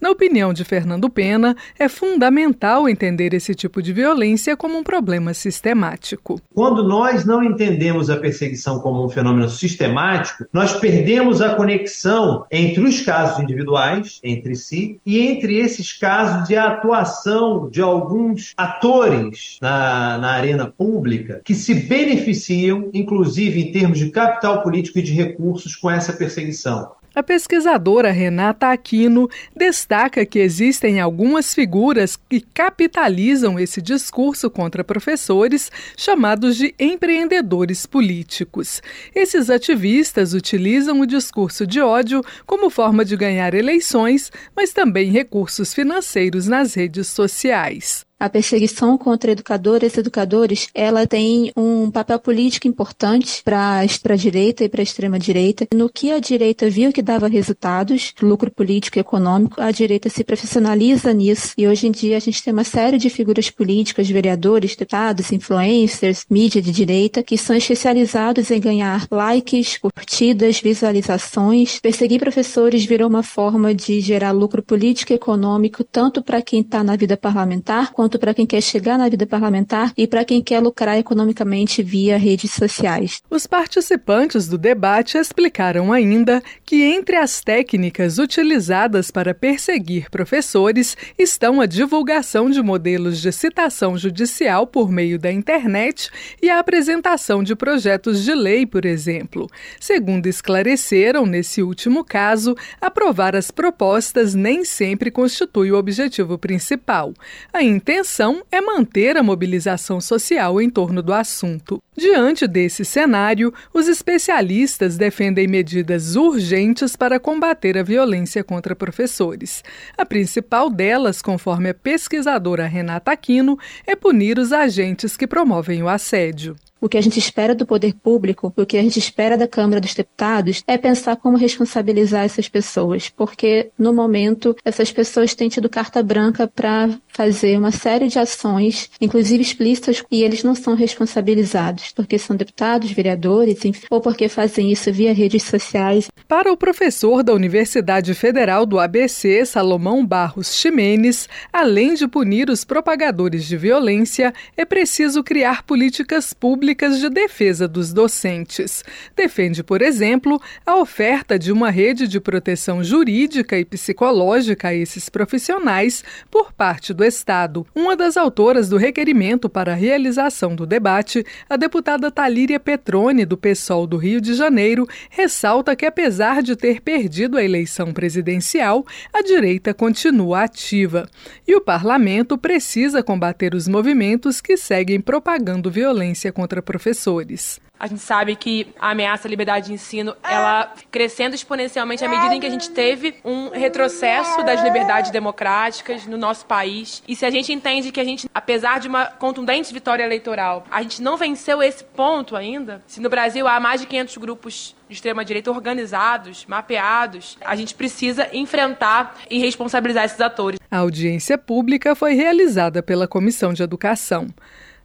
Na 0.00 0.10
opinião 0.10 0.52
de 0.52 0.64
Fernando 0.64 1.08
Pena, 1.08 1.56
é 1.78 1.88
fundamental 1.88 2.88
entender 2.88 3.32
esse 3.32 3.54
tipo 3.54 3.80
de 3.80 3.92
violência 3.92 4.56
como 4.56 4.76
um 4.76 4.82
problema 4.82 5.32
sistemático. 5.32 6.40
Quando 6.52 6.82
nós 6.82 7.24
não 7.24 7.40
entendemos 7.40 8.10
a 8.10 8.23
perseguição 8.24 8.78
como 8.78 9.04
um 9.04 9.10
fenômeno 9.10 9.50
sistemático, 9.50 10.46
nós 10.50 10.72
perdemos 10.72 11.42
a 11.42 11.54
conexão 11.54 12.46
entre 12.50 12.82
os 12.82 13.02
casos 13.02 13.42
individuais, 13.42 14.18
entre 14.24 14.56
si, 14.56 14.98
e 15.04 15.20
entre 15.20 15.58
esses 15.58 15.92
casos 15.92 16.48
de 16.48 16.56
atuação 16.56 17.68
de 17.68 17.82
alguns 17.82 18.54
atores 18.56 19.58
na, 19.60 20.16
na 20.16 20.30
arena 20.30 20.66
pública 20.66 21.42
que 21.44 21.54
se 21.54 21.74
beneficiam, 21.74 22.88
inclusive 22.94 23.60
em 23.60 23.72
termos 23.72 23.98
de 23.98 24.08
capital 24.08 24.62
político 24.62 24.98
e 24.98 25.02
de 25.02 25.12
recursos, 25.12 25.76
com 25.76 25.90
essa 25.90 26.12
perseguição. 26.12 26.92
A 27.14 27.22
pesquisadora 27.22 28.10
Renata 28.10 28.72
Aquino 28.72 29.30
destaca 29.54 30.26
que 30.26 30.40
existem 30.40 31.00
algumas 31.00 31.54
figuras 31.54 32.16
que 32.16 32.40
capitalizam 32.40 33.56
esse 33.56 33.80
discurso 33.80 34.50
contra 34.50 34.82
professores, 34.82 35.70
chamados 35.96 36.56
de 36.56 36.74
empreendedores 36.76 37.86
políticos. 37.86 38.82
Esses 39.14 39.48
ativistas 39.48 40.34
utilizam 40.34 41.00
o 41.00 41.06
discurso 41.06 41.64
de 41.64 41.80
ódio 41.80 42.20
como 42.44 42.68
forma 42.68 43.04
de 43.04 43.16
ganhar 43.16 43.54
eleições, 43.54 44.32
mas 44.56 44.72
também 44.72 45.12
recursos 45.12 45.72
financeiros 45.72 46.48
nas 46.48 46.74
redes 46.74 47.06
sociais. 47.06 48.04
A 48.24 48.28
perseguição 48.30 48.96
contra 48.96 49.32
educadoras 49.32 49.94
e 49.94 50.00
educadores, 50.00 50.68
ela 50.72 51.06
tem 51.06 51.52
um 51.54 51.90
papel 51.90 52.18
político 52.18 52.66
importante 52.66 53.42
para 53.44 53.80
a 53.80 54.16
direita 54.16 54.64
e 54.64 54.68
para 54.70 54.80
a 54.80 54.82
extrema 54.82 55.18
direita. 55.18 55.66
No 55.74 55.90
que 55.90 56.10
a 56.10 56.18
direita 56.18 56.70
viu 56.70 56.90
que 56.90 57.02
dava 57.02 57.28
resultados, 57.28 58.14
lucro 58.22 58.50
político 58.50 58.98
e 58.98 59.00
econômico, 59.00 59.60
a 59.60 59.70
direita 59.70 60.08
se 60.08 60.24
profissionaliza 60.24 61.12
nisso. 61.12 61.52
E 61.58 61.68
hoje 61.68 61.86
em 61.86 61.90
dia 61.90 62.16
a 62.16 62.18
gente 62.18 62.42
tem 62.42 62.50
uma 62.50 62.64
série 62.64 62.96
de 62.96 63.10
figuras 63.10 63.50
políticas, 63.50 64.08
vereadores, 64.08 64.74
deputados, 64.74 65.30
influencers, 65.30 66.24
mídia 66.30 66.62
de 66.62 66.72
direita, 66.72 67.22
que 67.22 67.36
são 67.36 67.54
especializados 67.54 68.50
em 68.50 68.58
ganhar 68.58 69.06
likes, 69.10 69.76
curtidas, 69.76 70.60
visualizações. 70.60 71.78
Perseguir 71.78 72.20
professores 72.20 72.86
virou 72.86 73.10
uma 73.10 73.22
forma 73.22 73.74
de 73.74 74.00
gerar 74.00 74.30
lucro 74.30 74.62
político 74.62 75.12
e 75.12 75.16
econômico 75.16 75.84
tanto 75.84 76.22
para 76.22 76.40
quem 76.40 76.62
está 76.62 76.82
na 76.82 76.96
vida 76.96 77.18
parlamentar 77.18 77.92
quanto 77.92 78.13
para 78.18 78.34
quem 78.34 78.46
quer 78.46 78.60
chegar 78.60 78.98
na 78.98 79.08
vida 79.08 79.26
parlamentar 79.26 79.92
e 79.96 80.06
para 80.06 80.24
quem 80.24 80.42
quer 80.42 80.60
lucrar 80.60 80.98
economicamente 80.98 81.82
via 81.82 82.16
redes 82.16 82.52
sociais. 82.52 83.20
Os 83.30 83.46
participantes 83.46 84.48
do 84.48 84.58
debate 84.58 85.18
explicaram 85.18 85.92
ainda 85.92 86.42
que 86.64 86.82
entre 86.82 87.16
as 87.16 87.40
técnicas 87.40 88.18
utilizadas 88.18 89.10
para 89.10 89.34
perseguir 89.34 90.10
professores 90.10 90.96
estão 91.18 91.60
a 91.60 91.66
divulgação 91.66 92.50
de 92.50 92.62
modelos 92.62 93.20
de 93.20 93.32
citação 93.32 93.96
judicial 93.96 94.66
por 94.66 94.90
meio 94.90 95.18
da 95.18 95.30
internet 95.30 96.10
e 96.42 96.50
a 96.50 96.58
apresentação 96.58 97.42
de 97.42 97.54
projetos 97.54 98.24
de 98.24 98.34
lei, 98.34 98.66
por 98.66 98.84
exemplo. 98.84 99.48
Segundo 99.80 100.26
esclareceram, 100.26 101.26
nesse 101.26 101.62
último 101.62 102.04
caso, 102.04 102.56
aprovar 102.80 103.36
as 103.36 103.50
propostas 103.50 104.34
nem 104.34 104.64
sempre 104.64 105.10
constitui 105.10 105.72
o 105.72 105.76
objetivo 105.76 106.38
principal. 106.38 107.12
A 107.52 107.62
intenção 107.94 108.24
intenção 108.24 108.42
é 108.50 108.60
manter 108.60 109.16
a 109.16 109.22
mobilização 109.22 110.00
social 110.00 110.60
em 110.60 110.68
torno 110.68 111.00
do 111.00 111.12
assunto. 111.12 111.80
Diante 111.96 112.46
desse 112.46 112.84
cenário, 112.84 113.54
os 113.72 113.86
especialistas 113.86 114.96
defendem 114.96 115.46
medidas 115.46 116.16
urgentes 116.16 116.96
para 116.96 117.20
combater 117.20 117.78
a 117.78 117.84
violência 117.84 118.42
contra 118.42 118.74
professores. 118.74 119.62
A 119.96 120.04
principal 120.04 120.68
delas, 120.68 121.22
conforme 121.22 121.70
a 121.70 121.74
pesquisadora 121.74 122.66
Renata 122.66 123.12
Aquino, 123.12 123.56
é 123.86 123.94
punir 123.94 124.38
os 124.38 124.52
agentes 124.52 125.16
que 125.16 125.26
promovem 125.26 125.82
o 125.82 125.88
assédio. 125.88 126.56
O 126.84 126.88
que 126.88 126.98
a 126.98 127.00
gente 127.00 127.18
espera 127.18 127.54
do 127.54 127.64
poder 127.64 127.94
público, 127.94 128.52
o 128.54 128.66
que 128.66 128.76
a 128.76 128.82
gente 128.82 128.98
espera 128.98 129.38
da 129.38 129.48
Câmara 129.48 129.80
dos 129.80 129.94
Deputados, 129.94 130.62
é 130.66 130.76
pensar 130.76 131.16
como 131.16 131.38
responsabilizar 131.38 132.24
essas 132.24 132.46
pessoas, 132.46 133.08
porque 133.08 133.70
no 133.78 133.90
momento 133.90 134.54
essas 134.62 134.92
pessoas 134.92 135.34
têm 135.34 135.48
tido 135.48 135.66
carta 135.66 136.02
branca 136.02 136.46
para 136.46 136.90
fazer 137.14 137.56
uma 137.56 137.70
série 137.70 138.08
de 138.08 138.18
ações, 138.18 138.90
inclusive 139.00 139.40
explícitas, 139.40 140.02
e 140.10 140.22
eles 140.24 140.42
não 140.42 140.54
são 140.54 140.74
responsabilizados, 140.74 141.92
porque 141.94 142.18
são 142.18 142.34
deputados, 142.34 142.90
vereadores, 142.90 143.64
enfim, 143.64 143.80
ou 143.88 144.00
porque 144.00 144.28
fazem 144.28 144.72
isso 144.72 144.92
via 144.92 145.14
redes 145.14 145.44
sociais. 145.44 146.08
Para 146.26 146.52
o 146.52 146.56
professor 146.56 147.22
da 147.22 147.32
Universidade 147.32 148.12
Federal 148.14 148.66
do 148.66 148.80
ABC, 148.80 149.46
Salomão 149.46 150.04
Barros 150.04 150.54
Ximenes, 150.54 151.28
além 151.52 151.94
de 151.94 152.08
punir 152.08 152.50
os 152.50 152.64
propagadores 152.64 153.44
de 153.44 153.56
violência, 153.56 154.34
é 154.56 154.64
preciso 154.64 155.22
criar 155.22 155.62
políticas 155.62 156.32
públicas 156.32 156.98
de 156.98 157.08
defesa 157.08 157.68
dos 157.68 157.92
docentes. 157.92 158.82
Defende, 159.14 159.62
por 159.62 159.80
exemplo, 159.82 160.42
a 160.66 160.76
oferta 160.76 161.38
de 161.38 161.52
uma 161.52 161.70
rede 161.70 162.08
de 162.08 162.18
proteção 162.18 162.82
jurídica 162.82 163.56
e 163.56 163.64
psicológica 163.64 164.68
a 164.68 164.74
esses 164.74 165.08
profissionais 165.08 166.02
por 166.28 166.52
parte 166.52 166.92
do 166.92 167.03
Estado. 167.04 167.66
Uma 167.74 167.96
das 167.96 168.16
autoras 168.16 168.68
do 168.68 168.76
requerimento 168.76 169.48
para 169.48 169.72
a 169.72 169.76
realização 169.76 170.54
do 170.56 170.66
debate, 170.66 171.24
a 171.48 171.56
deputada 171.56 172.10
Talíria 172.10 172.58
Petrone, 172.58 173.24
do 173.24 173.36
PSOL 173.36 173.86
do 173.86 173.96
Rio 173.96 174.20
de 174.20 174.34
Janeiro, 174.34 174.86
ressalta 175.10 175.76
que, 175.76 175.86
apesar 175.86 176.42
de 176.42 176.56
ter 176.56 176.80
perdido 176.80 177.36
a 177.36 177.44
eleição 177.44 177.92
presidencial, 177.92 178.84
a 179.12 179.22
direita 179.22 179.72
continua 179.74 180.42
ativa. 180.42 181.08
E 181.46 181.54
o 181.54 181.60
parlamento 181.60 182.38
precisa 182.38 183.02
combater 183.02 183.54
os 183.54 183.68
movimentos 183.68 184.40
que 184.40 184.56
seguem 184.56 185.00
propagando 185.00 185.70
violência 185.70 186.32
contra 186.32 186.62
professores. 186.62 187.60
A 187.78 187.86
gente 187.86 188.00
sabe 188.00 188.36
que 188.36 188.68
a 188.78 188.90
ameaça 188.90 189.26
à 189.26 189.30
liberdade 189.30 189.66
de 189.66 189.72
ensino, 189.72 190.14
ela 190.22 190.72
crescendo 190.90 191.34
exponencialmente 191.34 192.04
à 192.04 192.08
medida 192.08 192.34
em 192.34 192.40
que 192.40 192.46
a 192.46 192.50
gente 192.50 192.70
teve 192.70 193.16
um 193.24 193.50
retrocesso 193.50 194.42
das 194.44 194.62
liberdades 194.62 195.10
democráticas 195.10 196.06
no 196.06 196.16
nosso 196.16 196.46
país. 196.46 197.02
E 197.06 197.16
se 197.16 197.26
a 197.26 197.30
gente 197.30 197.52
entende 197.52 197.90
que 197.90 198.00
a 198.00 198.04
gente, 198.04 198.28
apesar 198.32 198.78
de 198.78 198.88
uma 198.88 199.06
contundente 199.06 199.72
vitória 199.74 200.04
eleitoral, 200.04 200.64
a 200.70 200.82
gente 200.82 201.02
não 201.02 201.16
venceu 201.16 201.62
esse 201.62 201.82
ponto 201.82 202.36
ainda, 202.36 202.82
se 202.86 203.00
no 203.00 203.10
Brasil 203.10 203.46
há 203.46 203.58
mais 203.58 203.80
de 203.80 203.86
500 203.86 204.16
grupos 204.18 204.76
de 204.88 204.94
extrema-direita 204.94 205.50
organizados, 205.50 206.46
mapeados, 206.46 207.36
a 207.44 207.56
gente 207.56 207.74
precisa 207.74 208.28
enfrentar 208.32 209.16
e 209.28 209.38
responsabilizar 209.38 210.04
esses 210.04 210.20
atores. 210.20 210.60
A 210.70 210.78
audiência 210.78 211.36
pública 211.36 211.94
foi 211.94 212.14
realizada 212.14 212.82
pela 212.82 213.08
Comissão 213.08 213.52
de 213.52 213.62
Educação. 213.62 214.28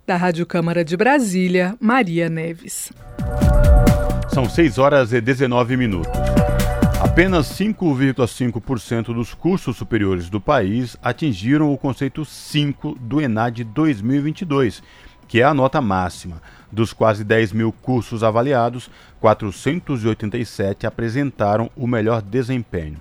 Da 0.10 0.18
Rádio 0.18 0.44
Câmara 0.44 0.84
de 0.84 0.98
Brasília, 0.98 1.78
Maria 1.80 2.28
Neves. 2.30 2.92
São 4.34 4.50
6 4.50 4.80
horas 4.80 5.14
e 5.14 5.22
19 5.22 5.78
minutos. 5.78 6.12
Apenas 7.00 7.46
5,5% 7.50 9.14
dos 9.14 9.36
cursos 9.36 9.78
superiores 9.78 10.28
do 10.28 10.42
país 10.42 10.98
atingiram 11.04 11.72
o 11.72 11.78
conceito 11.78 12.26
5 12.26 12.98
do 13.00 13.22
ENAD 13.22 13.64
2022, 13.66 14.82
que 15.28 15.42
é 15.42 15.44
a 15.44 15.54
nota 15.54 15.80
máxima. 15.80 16.42
Dos 16.72 16.92
quase 16.92 17.24
10 17.24 17.54
mil 17.54 17.72
cursos 17.72 18.24
avaliados, 18.24 18.90
487 19.20 20.88
apresentaram 20.88 21.70
o 21.76 21.86
melhor 21.86 22.24
desempenho. 22.24 23.00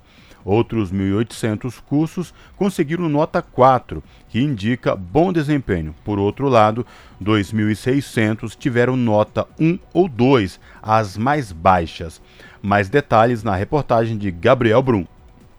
Outros 0.48 0.90
1.800 0.90 1.78
cursos 1.86 2.32
conseguiram 2.56 3.06
nota 3.06 3.42
4, 3.42 4.02
que 4.30 4.40
indica 4.40 4.96
bom 4.96 5.30
desempenho. 5.30 5.94
Por 6.02 6.18
outro 6.18 6.48
lado, 6.48 6.86
2.600 7.22 8.56
tiveram 8.56 8.96
nota 8.96 9.46
1 9.60 9.78
ou 9.92 10.08
2, 10.08 10.58
as 10.82 11.18
mais 11.18 11.52
baixas. 11.52 12.22
Mais 12.62 12.88
detalhes 12.88 13.42
na 13.42 13.54
reportagem 13.54 14.16
de 14.16 14.30
Gabriel 14.30 14.80
Brum. 14.80 15.06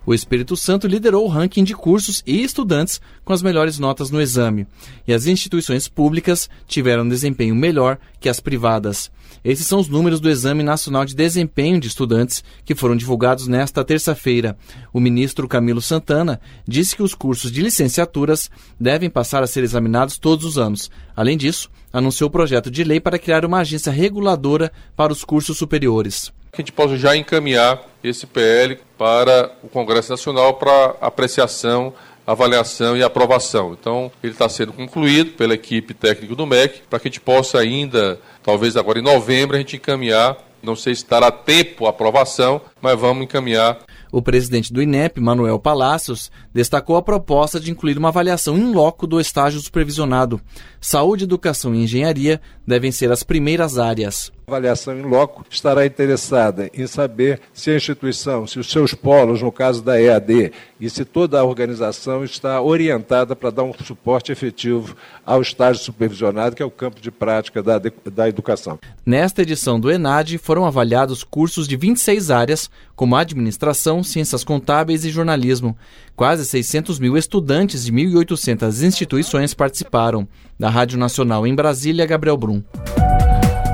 O 0.10 0.14
Espírito 0.15 0.57
Santo 0.57 0.88
liderou 0.88 1.23
o 1.23 1.27
ranking 1.27 1.64
de 1.64 1.76
cursos 1.76 2.23
e 2.26 2.41
estudantes 2.41 2.99
com 3.23 3.31
as 3.31 3.44
melhores 3.44 3.77
notas 3.77 4.10
no 4.10 4.19
exame, 4.19 4.65
e 5.07 5.14
as 5.14 5.27
instituições 5.27 5.88
públicas 5.88 6.49
tiveram 6.65 7.03
um 7.03 7.07
desempenho 7.07 7.53
melhor 7.53 7.99
que 8.19 8.27
as 8.27 8.40
privadas. 8.40 9.11
Esses 9.45 9.68
são 9.68 9.80
os 9.80 9.88
números 9.88 10.19
do 10.19 10.27
Exame 10.27 10.64
Nacional 10.64 11.06
de 11.06 11.14
Desempenho 11.14 11.80
de 11.80 11.90
Estudantes 11.90 12.44
que 12.65 12.73
foram 12.73 12.95
divulgados 12.95 13.45
nesta 13.45 13.86
terça-feira. 13.86 14.57
O 14.91 14.99
ministro 14.99 15.48
Camilo 15.48 15.80
Santana 15.80 16.41
disse 16.68 16.95
que 16.95 17.03
os 17.03 17.14
cursos 17.14 17.52
de 17.52 17.61
licenciaturas 17.61 18.49
devem 18.80 19.11
passar 19.11 19.44
a 19.44 19.48
ser 19.48 19.64
examinados 19.64 20.18
todos 20.18 20.44
os 20.44 20.57
anos. 20.57 20.90
Além 21.15 21.38
disso, 21.38 21.69
anunciou 21.94 22.30
o 22.30 22.31
projeto 22.31 22.72
de 22.72 22.84
lei 22.84 22.99
para 22.99 23.19
criar 23.19 23.45
uma 23.45 23.60
agência 23.60 23.91
reguladora 23.91 24.72
para 24.95 25.14
os 25.14 25.23
cursos 25.23 25.56
superiores. 25.56 26.34
Que 26.52 26.62
a 26.62 26.64
gente 26.64 26.72
possa 26.72 26.98
já 26.98 27.16
encaminhar 27.16 27.82
esse 28.04 28.26
PL 28.26 28.80
para 28.98 29.52
o 29.62 29.68
Congresso 29.68 30.12
Nacional 30.12 30.56
para 30.56 30.96
apreciação 31.02 31.94
avaliação 32.32 32.96
e 32.96 33.02
aprovação. 33.02 33.76
Então, 33.80 34.12
ele 34.22 34.34
está 34.34 34.48
sendo 34.48 34.72
concluído 34.72 35.32
pela 35.32 35.56
equipe 35.56 35.96
técnica 35.96 36.36
do 36.36 36.46
MEC, 36.46 36.82
para 36.88 37.00
que 37.00 37.08
a 37.08 37.10
gente 37.10 37.20
possa 37.20 37.58
ainda, 37.58 38.20
talvez 38.44 38.78
agora 38.78 39.00
em 39.00 39.02
novembro, 39.02 39.56
a 39.56 39.60
gente 39.60 39.78
encaminhar. 39.78 40.38
Não 40.62 40.76
sei 40.76 40.94
se 40.94 41.02
estará 41.02 41.28
a 41.28 41.32
tempo 41.32 41.88
a 41.88 41.90
aprovação, 41.90 42.62
mas 42.82 43.00
vamos 43.00 43.24
encaminhar 43.24 43.80
o 44.12 44.22
presidente 44.24 44.74
do 44.74 44.82
INEP, 44.82 45.22
Manuel 45.22 45.60
Palacios, 45.60 46.32
destacou 46.52 46.96
a 46.96 47.02
proposta 47.02 47.60
de 47.60 47.70
incluir 47.70 47.98
uma 47.98 48.08
avaliação 48.10 48.58
em 48.58 48.74
loco 48.74 49.06
do 49.06 49.20
estágio 49.20 49.60
supervisionado. 49.60 50.42
Saúde, 50.82 51.26
educação 51.26 51.76
e 51.76 51.84
engenharia 51.84 52.42
devem 52.66 52.92
ser 52.92 53.12
as 53.12 53.22
primeiras 53.22 53.78
áreas. 53.78 54.32
Avaliação 54.50 54.98
em 54.98 55.04
loco 55.04 55.46
estará 55.48 55.86
interessada 55.86 56.72
em 56.74 56.88
saber 56.88 57.40
se 57.54 57.70
a 57.70 57.76
instituição, 57.76 58.48
se 58.48 58.60
os 58.60 58.72
seus 58.72 58.96
polos, 58.96 59.44
no 59.44 59.52
caso 59.52 59.84
da 59.84 60.02
EAD, 60.02 60.52
e 60.82 60.90
se 60.90 61.06
toda 61.06 61.40
a 61.40 61.44
organização 61.44 62.24
está 62.24 62.60
orientada 62.60 63.36
para 63.36 63.52
dar 63.52 63.64
um 63.64 63.74
suporte 63.74 64.32
efetivo 64.32 64.96
ao 65.24 65.40
estágio 65.42 65.84
supervisionado, 65.84 66.56
que 66.56 66.64
é 66.64 66.66
o 66.66 66.72
campo 66.72 67.00
de 67.00 67.12
prática 67.12 67.62
da, 67.62 67.80
da 68.12 68.28
educação. 68.28 68.80
Nesta 69.06 69.44
edição 69.44 69.80
do 69.80 69.92
ENAD 69.92 70.40
foram 70.40 70.66
avaliados 70.66 71.24
cursos 71.24 71.68
de 71.68 71.76
26 71.76 72.32
áreas, 72.32 72.72
como 72.96 73.16
administração, 73.16 74.04
ciências 74.04 74.44
contábeis 74.44 75.06
e 75.06 75.12
jornalismo. 75.12 75.78
Quase 76.16 76.44
600 76.44 76.98
mil 76.98 77.16
estudantes 77.16 77.86
de 77.86 77.94
1.800 77.94 78.84
instituições 78.84 79.54
participaram. 79.54 80.28
Da 80.60 80.70
Rádio 80.70 80.98
Nacional 80.98 81.48
em 81.48 81.56
Brasília, 81.56 82.06
Gabriel 82.06 82.36
Brum. 82.36 82.62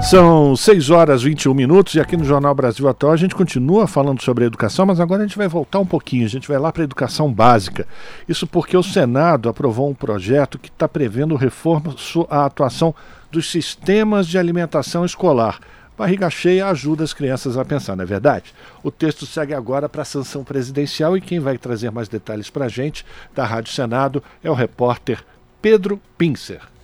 São 0.06 0.56
6 0.56 0.92
horas 0.92 1.22
e 1.22 1.26
21 1.26 1.52
minutos 1.56 1.96
e 1.96 2.00
aqui 2.00 2.16
no 2.16 2.24
Jornal 2.24 2.54
Brasil 2.54 2.88
Atual 2.88 3.12
a 3.12 3.18
gente 3.18 3.34
continua 3.34 3.88
falando 3.88 4.22
sobre 4.22 4.46
educação, 4.46 4.86
mas 4.86 5.00
agora 5.00 5.24
a 5.24 5.26
gente 5.26 5.36
vai 5.36 5.48
voltar 5.48 5.80
um 5.80 5.86
pouquinho, 5.86 6.26
a 6.26 6.30
gente 6.30 6.48
vai 6.48 6.60
lá 6.60 6.72
para 6.72 6.84
a 6.84 6.86
educação 6.86 7.34
básica. 7.34 7.88
Isso 8.30 8.46
porque 8.46 8.78
o 8.78 8.84
Senado 8.84 9.50
aprovou 9.50 9.90
um 9.90 9.96
projeto 9.96 10.60
que 10.60 10.70
está 10.70 10.88
prevendo 10.88 11.36
reforço 11.36 12.28
à 12.30 12.46
atuação 12.46 12.94
dos 13.32 13.50
sistemas 13.50 14.28
de 14.28 14.38
alimentação 14.38 15.04
escolar. 15.04 15.60
Barriga 15.98 16.30
cheia 16.30 16.68
ajuda 16.68 17.04
as 17.04 17.12
crianças 17.12 17.58
a 17.58 17.66
pensar, 17.66 17.96
não 17.96 18.04
é 18.04 18.06
verdade? 18.08 18.54
O 18.84 18.92
texto 18.92 19.26
segue 19.26 19.56
agora 19.56 19.90
para 19.90 20.04
a 20.04 20.06
sanção 20.06 20.44
presidencial 20.44 21.18
e 21.18 21.22
quem 21.22 21.40
vai 21.40 21.58
trazer 21.58 21.90
mais 21.90 22.08
detalhes 22.08 22.52
para 22.52 22.66
a 22.66 22.70
gente 22.70 23.04
da 23.34 23.44
Rádio 23.44 23.74
Senado 23.74 24.22
é 24.44 24.52
o 24.52 24.54
repórter 24.54 25.26
Pedro 25.64 26.00
Pincer. 26.16 26.75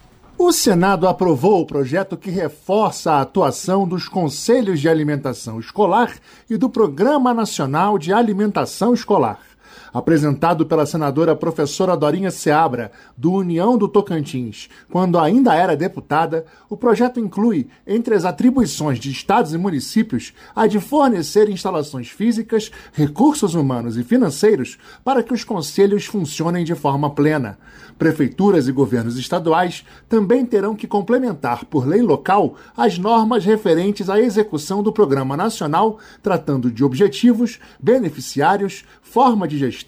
O 0.44 0.52
Senado 0.52 1.08
aprovou 1.08 1.62
o 1.62 1.66
projeto 1.68 2.18
que 2.18 2.32
reforça 2.32 3.12
a 3.12 3.22
atuação 3.22 3.88
dos 3.88 4.10
Conselhos 4.10 4.82
de 4.82 4.90
Alimentação 4.90 5.60
Escolar 5.60 6.18
e 6.50 6.58
do 6.58 6.68
Programa 6.68 7.32
Nacional 7.32 8.00
de 8.00 8.12
Alimentação 8.12 8.92
Escolar. 8.92 9.38
Apresentado 9.94 10.66
pela 10.66 10.86
senadora 10.86 11.36
professora 11.36 11.98
Dorinha 11.98 12.32
Seabra, 12.32 12.92
do 13.18 13.34
União 13.34 13.78
do 13.78 13.90
Tocantins, 13.90 14.70
quando 14.90 15.20
ainda 15.20 15.54
era 15.54 15.76
deputada, 15.76 16.46
o 16.70 16.78
projeto 16.78 17.20
inclui, 17.20 17.68
entre 17.86 18.16
as 18.16 18.24
atribuições 18.24 19.00
de 19.00 19.12
estados 19.12 19.54
e 19.54 19.58
municípios, 19.58 20.34
a 20.56 20.66
de 20.66 20.80
fornecer 20.80 21.50
instalações 21.50 22.08
físicas, 22.08 22.72
recursos 22.94 23.54
humanos 23.54 23.98
e 23.98 24.04
financeiros 24.04 24.78
para 25.04 25.22
que 25.22 25.34
os 25.34 25.44
conselhos 25.44 26.06
funcionem 26.06 26.64
de 26.64 26.74
forma 26.74 27.10
plena. 27.10 27.58
Prefeituras 27.98 28.68
e 28.68 28.72
governos 28.72 29.18
estaduais 29.18 29.86
também 30.08 30.46
terão 30.46 30.76
que 30.76 30.88
complementar 30.88 31.66
por 31.66 31.86
lei 31.86 32.02
local 32.02 32.56
as 32.76 32.98
normas 32.98 33.46
referentes 33.46 34.10
à 34.10 34.20
execução 34.20 34.82
do 34.82 34.92
Programa 34.92 35.38
Nacional, 35.38 36.00
tratando 36.24 36.72
de 36.72 36.84
objetivos, 36.84 37.60
beneficiários, 37.80 38.86
forma 39.02 39.48
de 39.48 39.58
gestão, 39.58 39.81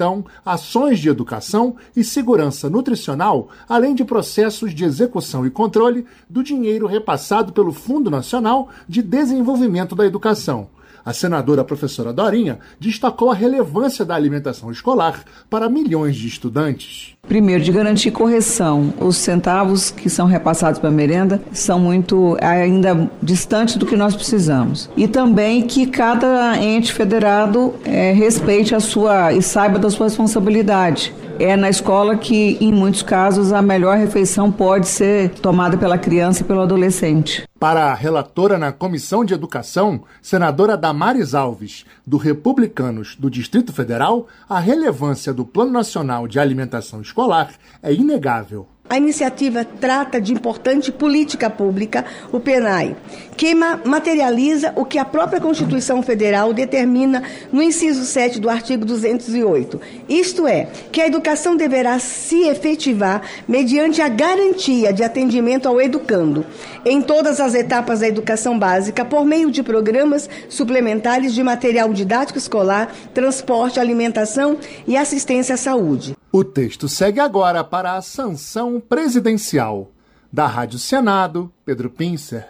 ações 0.45 0.99
de 0.99 1.09
educação 1.09 1.75
e 1.95 2.03
segurança 2.03 2.69
nutricional, 2.69 3.49
além 3.67 3.93
de 3.93 4.03
processos 4.03 4.73
de 4.73 4.83
execução 4.83 5.45
e 5.45 5.49
controle 5.49 6.05
do 6.29 6.43
dinheiro 6.43 6.87
repassado 6.87 7.53
pelo 7.53 7.71
Fundo 7.71 8.09
Nacional 8.09 8.69
de 8.87 9.01
Desenvolvimento 9.01 9.95
da 9.95 10.05
Educação. 10.05 10.69
A 11.05 11.11
senadora 11.11 11.63
professora 11.63 12.13
Dorinha 12.13 12.59
destacou 12.79 13.29
a 13.29 13.35
relevância 13.35 14.05
da 14.05 14.15
alimentação 14.15 14.71
escolar 14.71 15.23
para 15.49 15.67
milhões 15.67 16.15
de 16.15 16.27
estudantes. 16.27 17.15
Primeiro, 17.27 17.63
de 17.63 17.71
garantir 17.71 18.11
correção. 18.11 18.93
Os 18.99 19.17
centavos 19.17 19.91
que 19.91 20.09
são 20.09 20.27
repassados 20.27 20.79
para 20.79 20.89
a 20.89 20.91
merenda 20.91 21.41
são 21.51 21.79
muito 21.79 22.37
ainda 22.41 23.09
distantes 23.21 23.75
do 23.75 23.85
que 23.85 23.97
nós 23.97 24.15
precisamos. 24.15 24.89
E 24.95 25.07
também 25.07 25.63
que 25.67 25.85
cada 25.87 26.57
ente 26.61 26.93
federado 26.93 27.73
é, 27.83 28.11
respeite 28.13 28.73
a 28.73 28.79
sua 28.79 29.33
e 29.33 29.41
saiba 29.41 29.79
da 29.79 29.89
sua 29.89 30.07
responsabilidade. 30.07 31.13
É 31.39 31.55
na 31.55 31.69
escola 31.69 32.15
que, 32.15 32.57
em 32.61 32.71
muitos 32.71 33.01
casos, 33.01 33.51
a 33.51 33.61
melhor 33.61 33.97
refeição 33.97 34.51
pode 34.51 34.87
ser 34.87 35.29
tomada 35.29 35.77
pela 35.77 35.97
criança 35.97 36.41
e 36.41 36.43
pelo 36.45 36.61
adolescente. 36.61 37.47
Para 37.59 37.85
a 37.85 37.93
relatora 37.93 38.57
na 38.57 38.71
Comissão 38.71 39.25
de 39.25 39.33
Educação, 39.33 40.03
senadora 40.21 40.77
Damares 40.77 41.33
Alves, 41.33 41.85
do 42.05 42.17
Republicanos 42.17 43.15
do 43.15 43.29
Distrito 43.29 43.73
Federal, 43.73 44.27
a 44.47 44.59
relevância 44.59 45.33
do 45.33 45.45
Plano 45.45 45.71
Nacional 45.71 46.27
de 46.27 46.39
Alimentação 46.39 47.01
Escolar 47.01 47.51
é 47.81 47.91
inegável. 47.93 48.67
A 48.89 48.97
iniciativa 48.97 49.65
trata 49.65 50.21
de 50.21 50.33
importante 50.33 50.91
política 50.91 51.49
pública, 51.49 52.05
o 52.31 52.39
PENAI, 52.39 52.95
que 53.35 53.55
materializa 53.55 54.71
o 54.75 54.85
que 54.85 54.99
a 54.99 55.05
própria 55.05 55.41
Constituição 55.41 56.03
Federal 56.03 56.53
determina 56.53 57.23
no 57.51 57.63
inciso 57.63 58.05
7 58.05 58.39
do 58.39 58.49
artigo 58.49 58.85
208. 58.85 59.81
Isto 60.07 60.45
é, 60.45 60.67
que 60.91 61.01
a 61.01 61.07
educação 61.07 61.55
deverá 61.55 61.97
se 61.97 62.43
efetivar 62.43 63.23
mediante 63.47 63.99
a 63.99 64.09
garantia 64.09 64.93
de 64.93 65.01
atendimento 65.01 65.67
ao 65.67 65.81
educando, 65.81 66.45
em 66.85 67.01
todas 67.01 67.39
as 67.39 67.55
etapas 67.55 68.01
da 68.01 68.07
educação 68.07 68.59
básica, 68.59 69.03
por 69.03 69.25
meio 69.25 69.49
de 69.49 69.63
programas 69.63 70.29
suplementares 70.47 71.33
de 71.33 71.41
material 71.41 71.91
didático 71.91 72.37
escolar, 72.37 72.93
transporte, 73.11 73.79
alimentação 73.79 74.57
e 74.85 74.95
assistência 74.95 75.55
à 75.55 75.57
saúde. 75.57 76.15
O 76.35 76.43
texto 76.43 76.89
segue 76.89 77.19
agora 77.19 77.63
para 77.63 77.93
a 77.93 78.01
sanção 78.01 78.79
presidencial. 78.79 79.91
Da 80.31 80.47
Rádio 80.47 80.79
Senado, 80.79 81.53
Pedro 81.63 81.91
Pincer. 81.91 82.47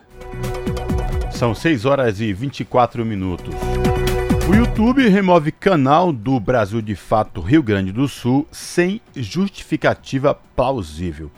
São 1.34 1.54
6 1.54 1.84
horas 1.84 2.22
e 2.22 2.32
24 2.32 3.06
minutos. 3.06 3.54
O 4.50 4.56
YouTube 4.56 5.06
remove 5.10 5.52
canal 5.52 6.14
do 6.14 6.40
Brasil 6.40 6.82
de 6.82 6.96
Fato 6.96 7.42
Rio 7.42 7.62
Grande 7.62 7.92
do 7.92 8.08
Sul 8.08 8.48
sem 8.54 9.02
justificativa 9.14 10.34
plausível. 10.56 11.30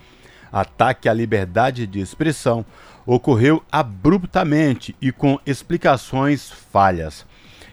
Ataque 0.51 1.09
à 1.09 1.13
liberdade 1.15 1.87
de 1.87 1.99
expressão 1.99 2.63
ocorreu 3.07 3.63
abruptamente 3.71 4.95
e 5.01 5.11
com 5.11 5.39
explicações 5.47 6.51
falhas. 6.51 7.25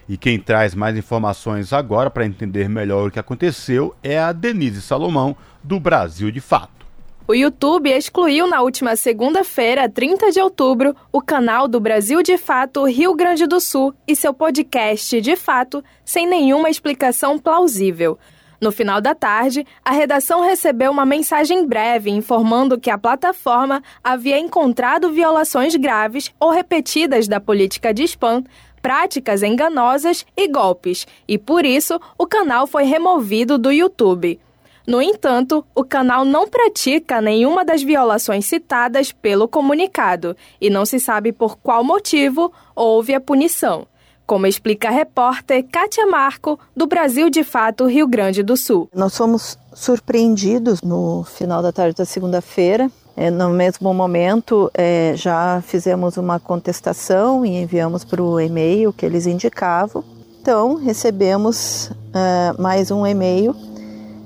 E 0.08 0.16
quem 0.16 0.38
traz 0.38 0.74
mais 0.74 0.96
informações 0.96 1.72
agora 1.72 2.10
para 2.10 2.26
entender 2.26 2.68
melhor 2.68 3.08
o 3.08 3.10
que 3.10 3.18
aconteceu 3.18 3.94
é 4.02 4.18
a 4.18 4.32
Denise 4.32 4.82
Salomão, 4.82 5.36
do 5.62 5.78
Brasil 5.78 6.30
de 6.30 6.40
Fato. 6.40 6.82
O 7.26 7.34
YouTube 7.34 7.88
excluiu 7.88 8.48
na 8.48 8.60
última 8.62 8.96
segunda-feira, 8.96 9.88
30 9.88 10.32
de 10.32 10.40
outubro, 10.40 10.94
o 11.12 11.20
canal 11.20 11.68
do 11.68 11.78
Brasil 11.78 12.20
de 12.20 12.36
Fato 12.36 12.84
Rio 12.84 13.14
Grande 13.14 13.46
do 13.46 13.60
Sul 13.60 13.94
e 14.06 14.16
seu 14.16 14.34
podcast 14.34 15.20
de 15.20 15.36
fato, 15.36 15.84
sem 16.04 16.26
nenhuma 16.26 16.68
explicação 16.68 17.38
plausível. 17.38 18.18
No 18.60 18.70
final 18.70 19.00
da 19.00 19.14
tarde, 19.14 19.66
a 19.84 19.90
redação 19.90 20.40
recebeu 20.40 20.90
uma 20.90 21.04
mensagem 21.06 21.66
breve 21.66 22.10
informando 22.10 22.78
que 22.78 22.90
a 22.90 22.98
plataforma 22.98 23.82
havia 24.04 24.38
encontrado 24.38 25.10
violações 25.10 25.74
graves 25.74 26.32
ou 26.38 26.50
repetidas 26.50 27.26
da 27.26 27.40
política 27.40 27.94
de 27.94 28.04
spam 28.04 28.44
práticas 28.82 29.42
enganosas 29.42 30.26
e 30.36 30.48
golpes, 30.48 31.06
e 31.26 31.38
por 31.38 31.64
isso 31.64 31.98
o 32.18 32.26
canal 32.26 32.66
foi 32.66 32.82
removido 32.82 33.56
do 33.56 33.70
YouTube. 33.70 34.38
No 34.86 35.00
entanto, 35.00 35.64
o 35.74 35.84
canal 35.84 36.24
não 36.24 36.48
pratica 36.48 37.20
nenhuma 37.20 37.64
das 37.64 37.82
violações 37.84 38.46
citadas 38.46 39.12
pelo 39.12 39.46
comunicado 39.46 40.36
e 40.60 40.68
não 40.68 40.84
se 40.84 40.98
sabe 40.98 41.32
por 41.32 41.56
qual 41.56 41.84
motivo 41.84 42.52
houve 42.74 43.14
a 43.14 43.20
punição. 43.20 43.86
Como 44.26 44.46
explica 44.46 44.88
a 44.88 44.90
repórter 44.90 45.64
Kátia 45.70 46.06
Marco, 46.06 46.59
do 46.76 46.86
Brasil 46.86 47.30
de 47.30 47.44
Fato, 47.44 47.86
Rio 47.86 48.09
Grande 48.09 48.42
do 48.42 48.56
Sul. 48.56 48.88
Nós 48.94 49.16
fomos 49.16 49.56
surpreendidos 49.72 50.82
no 50.82 51.22
final 51.24 51.62
da 51.62 51.72
tarde 51.72 51.96
da 51.96 52.04
segunda-feira 52.04 52.90
no 53.30 53.51
mesmo 53.51 53.93
momento, 53.93 54.70
é, 54.74 55.12
já 55.14 55.62
fizemos 55.66 56.16
uma 56.16 56.40
contestação 56.40 57.44
e 57.44 57.60
enviamos 57.60 58.05
para 58.05 58.22
o 58.22 58.40
e-mail 58.40 58.93
que 58.93 59.05
eles 59.05 59.26
indicavam. 59.26 60.02
Então, 60.40 60.74
recebemos 60.76 61.90
é, 62.14 62.60
mais 62.60 62.90
um 62.90 63.06
e-mail, 63.06 63.55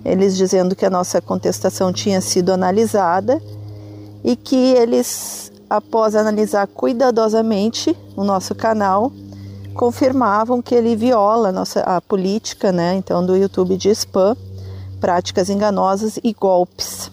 eles 0.05 0.37
dizendo 0.37 0.77
que 0.77 0.87
a 0.87 0.91
nossa 0.91 1.21
contestação 1.21 1.93
tinha 1.93 2.21
sido 2.21 2.53
analisada 2.53 3.43
e 4.25 4.37
que 4.37 4.57
eles, 4.57 5.53
após 5.69 6.15
analisar 6.15 6.67
cuidadosamente 6.69 7.95
o 8.17 8.23
nosso 8.23 8.55
canal, 8.55 9.13
confirmavam 9.75 10.63
que 10.63 10.75
ele 10.75 10.97
viola 10.97 11.49
a, 11.49 11.53
nossa, 11.53 11.81
a 11.81 12.01
política 12.01 12.73
né, 12.73 12.95
então, 12.95 13.27
do 13.27 13.37
YouTube 13.37 13.77
de 13.77 13.91
spam, 13.91 14.37
práticas 15.01 15.51
enganosas 15.51 16.19
e 16.23 16.33
golpes 16.33 17.11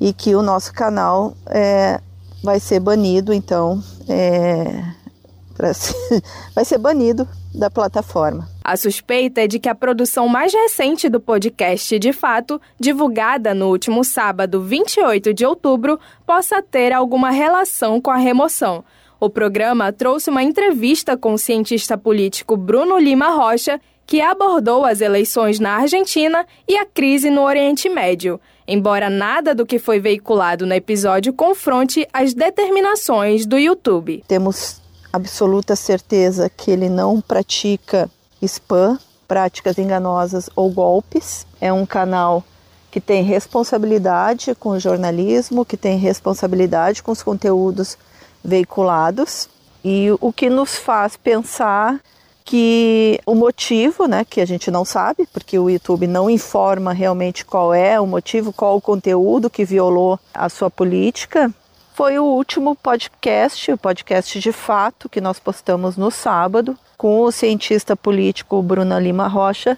e 0.00 0.12
que 0.12 0.34
o 0.34 0.42
nosso 0.42 0.72
canal 0.72 1.34
é, 1.46 2.00
vai 2.42 2.60
ser 2.60 2.80
banido, 2.80 3.32
então, 3.32 3.82
é, 4.08 4.82
vai 6.54 6.64
ser 6.64 6.78
banido 6.78 7.28
da 7.54 7.70
plataforma. 7.70 8.48
A 8.62 8.76
suspeita 8.76 9.40
é 9.40 9.46
de 9.46 9.58
que 9.58 9.68
a 9.68 9.74
produção 9.74 10.28
mais 10.28 10.52
recente 10.52 11.08
do 11.08 11.20
podcast, 11.20 11.98
de 11.98 12.12
fato, 12.12 12.60
divulgada 12.78 13.54
no 13.54 13.68
último 13.68 14.04
sábado, 14.04 14.62
28 14.62 15.34
de 15.34 15.44
outubro, 15.44 15.98
possa 16.26 16.62
ter 16.62 16.92
alguma 16.92 17.30
relação 17.30 18.00
com 18.00 18.10
a 18.10 18.16
remoção. 18.16 18.84
O 19.20 19.28
programa 19.28 19.92
trouxe 19.92 20.30
uma 20.30 20.42
entrevista 20.42 21.16
com 21.16 21.32
o 21.32 21.38
cientista 21.38 21.98
político 21.98 22.56
Bruno 22.56 22.98
Lima 22.98 23.30
Rocha, 23.30 23.80
que 24.06 24.20
abordou 24.20 24.84
as 24.84 25.00
eleições 25.00 25.58
na 25.58 25.72
Argentina 25.72 26.46
e 26.68 26.76
a 26.76 26.86
crise 26.86 27.28
no 27.28 27.42
Oriente 27.42 27.88
Médio 27.88 28.40
embora 28.68 29.08
nada 29.08 29.54
do 29.54 29.64
que 29.64 29.78
foi 29.78 29.98
veiculado 29.98 30.66
no 30.66 30.74
episódio 30.74 31.32
confronte 31.32 32.06
as 32.12 32.34
determinações 32.34 33.46
do 33.46 33.56
YouTube. 33.56 34.22
Temos 34.28 34.82
absoluta 35.10 35.74
certeza 35.74 36.50
que 36.50 36.70
ele 36.70 36.90
não 36.90 37.18
pratica 37.18 38.10
spam, 38.42 38.98
práticas 39.26 39.78
enganosas 39.78 40.50
ou 40.54 40.70
golpes. 40.70 41.46
É 41.58 41.72
um 41.72 41.86
canal 41.86 42.44
que 42.90 43.00
tem 43.00 43.22
responsabilidade 43.22 44.54
com 44.54 44.70
o 44.70 44.80
jornalismo, 44.80 45.64
que 45.64 45.76
tem 45.76 45.96
responsabilidade 45.96 47.02
com 47.02 47.10
os 47.10 47.22
conteúdos 47.22 47.96
veiculados 48.44 49.48
e 49.82 50.08
o 50.20 50.32
que 50.32 50.50
nos 50.50 50.76
faz 50.76 51.16
pensar 51.16 51.98
que 52.48 53.20
o 53.26 53.34
motivo, 53.34 54.06
né, 54.06 54.24
que 54.24 54.40
a 54.40 54.46
gente 54.46 54.70
não 54.70 54.82
sabe, 54.82 55.28
porque 55.30 55.58
o 55.58 55.68
YouTube 55.68 56.06
não 56.06 56.30
informa 56.30 56.94
realmente 56.94 57.44
qual 57.44 57.74
é 57.74 58.00
o 58.00 58.06
motivo, 58.06 58.54
qual 58.54 58.74
o 58.74 58.80
conteúdo 58.80 59.50
que 59.50 59.66
violou 59.66 60.18
a 60.32 60.48
sua 60.48 60.70
política, 60.70 61.52
foi 61.92 62.18
o 62.18 62.24
último 62.24 62.74
podcast, 62.74 63.70
o 63.70 63.76
podcast 63.76 64.40
de 64.40 64.50
fato 64.50 65.10
que 65.10 65.20
nós 65.20 65.38
postamos 65.38 65.98
no 65.98 66.10
sábado 66.10 66.74
com 66.96 67.20
o 67.20 67.30
cientista 67.30 67.94
político 67.94 68.62
Bruno 68.62 68.98
Lima 68.98 69.28
Rocha 69.28 69.76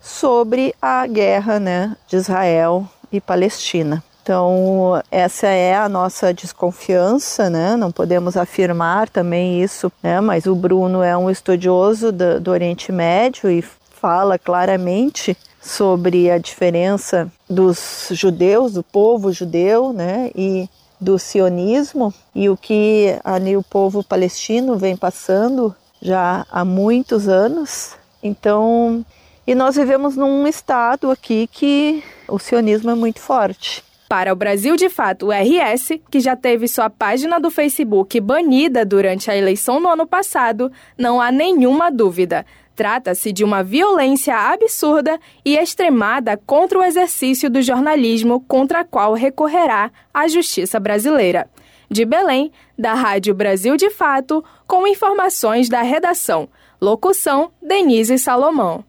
sobre 0.00 0.74
a 0.80 1.06
guerra, 1.06 1.60
né, 1.60 1.94
de 2.08 2.16
Israel 2.16 2.88
e 3.12 3.20
Palestina. 3.20 4.02
Então, 4.26 5.00
essa 5.08 5.46
é 5.46 5.76
a 5.76 5.88
nossa 5.88 6.34
desconfiança, 6.34 7.48
né? 7.48 7.76
Não 7.76 7.92
podemos 7.92 8.36
afirmar 8.36 9.08
também 9.08 9.62
isso, 9.62 9.92
né? 10.02 10.20
Mas 10.20 10.46
o 10.46 10.54
Bruno 10.56 11.00
é 11.00 11.16
um 11.16 11.30
estudioso 11.30 12.10
do, 12.10 12.40
do 12.40 12.50
Oriente 12.50 12.90
Médio 12.90 13.48
e 13.48 13.62
fala 13.62 14.36
claramente 14.36 15.36
sobre 15.62 16.28
a 16.28 16.38
diferença 16.38 17.30
dos 17.48 18.08
judeus, 18.10 18.72
do 18.72 18.82
povo 18.82 19.32
judeu, 19.32 19.92
né? 19.92 20.32
E 20.34 20.68
do 21.00 21.20
sionismo 21.20 22.12
e 22.34 22.48
o 22.48 22.56
que 22.56 23.16
ali 23.22 23.56
o 23.56 23.62
povo 23.62 24.02
palestino 24.02 24.76
vem 24.76 24.96
passando 24.96 25.72
já 26.02 26.44
há 26.50 26.64
muitos 26.64 27.28
anos. 27.28 27.94
Então, 28.20 29.06
e 29.46 29.54
nós 29.54 29.76
vivemos 29.76 30.16
num 30.16 30.48
estado 30.48 31.12
aqui 31.12 31.46
que 31.46 32.02
o 32.26 32.40
sionismo 32.40 32.90
é 32.90 32.94
muito 32.96 33.20
forte. 33.20 33.86
Para 34.16 34.32
o 34.32 34.34
Brasil 34.36 34.76
de 34.76 34.88
Fato, 34.88 35.28
RS, 35.30 36.00
que 36.10 36.20
já 36.20 36.34
teve 36.34 36.66
sua 36.66 36.88
página 36.88 37.38
do 37.38 37.50
Facebook 37.50 38.18
banida 38.18 38.82
durante 38.82 39.30
a 39.30 39.36
eleição 39.36 39.78
no 39.78 39.90
ano 39.90 40.06
passado, 40.06 40.72
não 40.96 41.20
há 41.20 41.30
nenhuma 41.30 41.92
dúvida. 41.92 42.46
Trata-se 42.74 43.30
de 43.30 43.44
uma 43.44 43.62
violência 43.62 44.34
absurda 44.34 45.20
e 45.44 45.54
extremada 45.54 46.34
contra 46.46 46.78
o 46.78 46.82
exercício 46.82 47.50
do 47.50 47.60
jornalismo, 47.60 48.40
contra 48.48 48.80
a 48.80 48.84
qual 48.84 49.12
recorrerá 49.12 49.90
a 50.14 50.26
justiça 50.26 50.80
brasileira. 50.80 51.50
De 51.90 52.06
Belém, 52.06 52.50
da 52.78 52.94
Rádio 52.94 53.34
Brasil 53.34 53.76
de 53.76 53.90
Fato, 53.90 54.42
com 54.66 54.86
informações 54.86 55.68
da 55.68 55.82
redação. 55.82 56.48
Locução: 56.80 57.50
Denise 57.60 58.18
Salomão. 58.18 58.82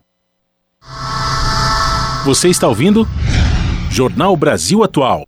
Você 2.24 2.48
está 2.48 2.70
ouvindo? 2.70 3.06
Jornal 3.98 4.38
Brasil 4.38 4.84
Atual. 4.84 5.24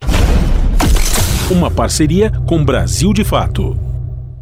Uma 1.50 1.68
parceria 1.68 2.30
com 2.46 2.64
Brasil 2.64 3.12
de 3.12 3.24
Fato. 3.24 3.76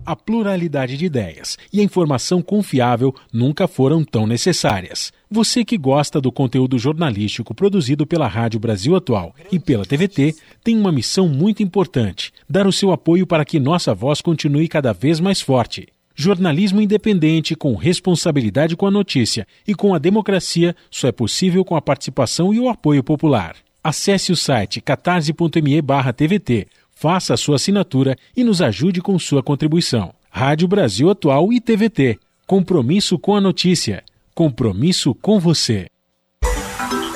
A 0.04 0.14
pluralidade 0.14 0.98
de 0.98 1.06
ideias 1.06 1.56
e 1.72 1.80
a 1.80 1.82
informação 1.82 2.42
confiável 2.42 3.14
nunca 3.32 3.66
foram 3.66 4.04
tão 4.04 4.26
necessárias. 4.26 5.14
Você 5.30 5.64
que 5.64 5.78
gosta 5.78 6.20
do 6.20 6.30
conteúdo 6.30 6.78
jornalístico 6.78 7.54
produzido 7.54 8.06
pela 8.06 8.28
Rádio 8.28 8.60
Brasil 8.60 8.94
Atual 8.94 9.34
e 9.50 9.58
pela 9.58 9.86
TVT 9.86 10.34
tem 10.62 10.78
uma 10.78 10.92
missão 10.92 11.26
muito 11.26 11.62
importante: 11.62 12.30
dar 12.46 12.66
o 12.66 12.72
seu 12.72 12.92
apoio 12.92 13.26
para 13.26 13.46
que 13.46 13.58
nossa 13.58 13.94
voz 13.94 14.20
continue 14.20 14.68
cada 14.68 14.92
vez 14.92 15.20
mais 15.20 15.40
forte. 15.40 15.88
Jornalismo 16.14 16.82
independente, 16.82 17.56
com 17.56 17.74
responsabilidade 17.76 18.76
com 18.76 18.86
a 18.86 18.90
notícia 18.90 19.46
e 19.66 19.74
com 19.74 19.94
a 19.94 19.98
democracia, 19.98 20.76
só 20.90 21.08
é 21.08 21.12
possível 21.12 21.64
com 21.64 21.74
a 21.74 21.80
participação 21.80 22.52
e 22.52 22.60
o 22.60 22.68
apoio 22.68 23.02
popular. 23.02 23.56
Acesse 23.88 24.30
o 24.30 24.36
site 24.36 24.82
catarse.me/tvt, 24.82 26.68
faça 26.90 27.32
a 27.32 27.36
sua 27.38 27.56
assinatura 27.56 28.18
e 28.36 28.44
nos 28.44 28.60
ajude 28.60 29.00
com 29.00 29.18
sua 29.18 29.42
contribuição. 29.42 30.12
Rádio 30.30 30.68
Brasil 30.68 31.08
Atual 31.08 31.50
e 31.54 31.58
TVT. 31.58 32.18
Compromisso 32.46 33.18
com 33.18 33.34
a 33.34 33.40
notícia. 33.40 34.04
Compromisso 34.34 35.14
com 35.14 35.40
você. 35.40 35.86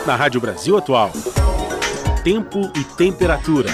Na 0.07 0.17
Rádio 0.17 0.41
Brasil 0.41 0.79
Atual. 0.79 1.13
Tempo 2.25 2.73
e 2.75 2.85
temperatura. 2.97 3.69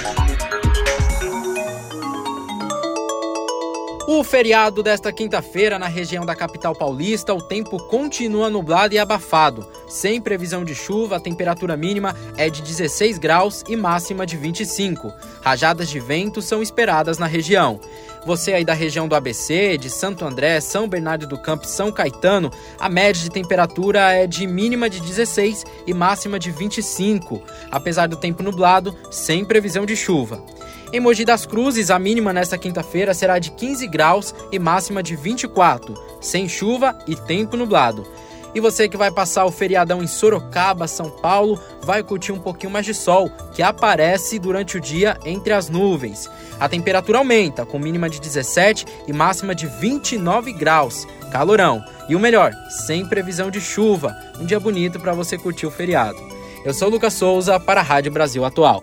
O 4.10 4.24
feriado 4.24 4.82
desta 4.82 5.12
quinta-feira 5.12 5.78
na 5.78 5.86
região 5.86 6.24
da 6.24 6.34
capital 6.34 6.74
paulista, 6.74 7.34
o 7.34 7.42
tempo 7.42 7.76
continua 7.88 8.48
nublado 8.48 8.94
e 8.94 8.98
abafado. 8.98 9.68
Sem 9.86 10.18
previsão 10.18 10.64
de 10.64 10.74
chuva, 10.74 11.16
a 11.16 11.20
temperatura 11.20 11.76
mínima 11.76 12.16
é 12.34 12.48
de 12.48 12.62
16 12.62 13.18
graus 13.18 13.62
e 13.68 13.76
máxima 13.76 14.24
de 14.24 14.34
25. 14.34 15.12
Rajadas 15.42 15.90
de 15.90 16.00
vento 16.00 16.40
são 16.40 16.62
esperadas 16.62 17.18
na 17.18 17.26
região. 17.26 17.78
Você 18.24 18.54
aí 18.54 18.64
da 18.64 18.72
região 18.72 19.06
do 19.06 19.14
ABC, 19.14 19.76
de 19.76 19.90
Santo 19.90 20.24
André, 20.24 20.58
São 20.62 20.88
Bernardo 20.88 21.26
do 21.26 21.36
Campo 21.36 21.66
e 21.66 21.68
São 21.68 21.92
Caetano, 21.92 22.50
a 22.80 22.88
média 22.88 23.22
de 23.22 23.28
temperatura 23.28 24.10
é 24.10 24.26
de 24.26 24.46
mínima 24.46 24.88
de 24.88 25.00
16 25.00 25.66
e 25.86 25.92
máxima 25.92 26.38
de 26.38 26.50
25, 26.50 27.42
apesar 27.70 28.08
do 28.08 28.16
tempo 28.16 28.42
nublado, 28.42 28.96
sem 29.10 29.44
previsão 29.44 29.84
de 29.84 29.94
chuva. 29.94 30.42
Em 30.90 31.00
Mogi 31.00 31.22
das 31.22 31.44
Cruzes, 31.44 31.90
a 31.90 31.98
mínima 31.98 32.32
nesta 32.32 32.56
quinta-feira 32.56 33.12
será 33.12 33.38
de 33.38 33.50
15 33.50 33.86
graus 33.86 34.34
e 34.50 34.58
máxima 34.58 35.02
de 35.02 35.14
24, 35.14 35.94
sem 36.18 36.48
chuva 36.48 36.98
e 37.06 37.14
tempo 37.14 37.58
nublado. 37.58 38.06
E 38.54 38.60
você 38.60 38.88
que 38.88 38.96
vai 38.96 39.10
passar 39.10 39.44
o 39.44 39.52
feriadão 39.52 40.02
em 40.02 40.06
Sorocaba, 40.06 40.88
São 40.88 41.10
Paulo, 41.10 41.60
vai 41.82 42.02
curtir 42.02 42.32
um 42.32 42.40
pouquinho 42.40 42.72
mais 42.72 42.86
de 42.86 42.94
sol, 42.94 43.30
que 43.52 43.62
aparece 43.62 44.38
durante 44.38 44.78
o 44.78 44.80
dia 44.80 45.18
entre 45.26 45.52
as 45.52 45.68
nuvens. 45.68 46.28
A 46.58 46.66
temperatura 46.70 47.18
aumenta, 47.18 47.66
com 47.66 47.78
mínima 47.78 48.08
de 48.08 48.18
17 48.18 48.86
e 49.06 49.12
máxima 49.12 49.54
de 49.54 49.66
29 49.66 50.54
graus. 50.54 51.06
Calorão. 51.30 51.84
E 52.08 52.16
o 52.16 52.18
melhor, 52.18 52.54
sem 52.70 53.06
previsão 53.06 53.50
de 53.50 53.60
chuva. 53.60 54.16
Um 54.40 54.46
dia 54.46 54.58
bonito 54.58 54.98
para 54.98 55.12
você 55.12 55.36
curtir 55.36 55.66
o 55.66 55.70
feriado. 55.70 56.18
Eu 56.64 56.72
sou 56.72 56.88
o 56.88 56.90
Lucas 56.90 57.12
Souza 57.12 57.60
para 57.60 57.80
a 57.80 57.84
Rádio 57.84 58.10
Brasil 58.10 58.42
Atual. 58.46 58.82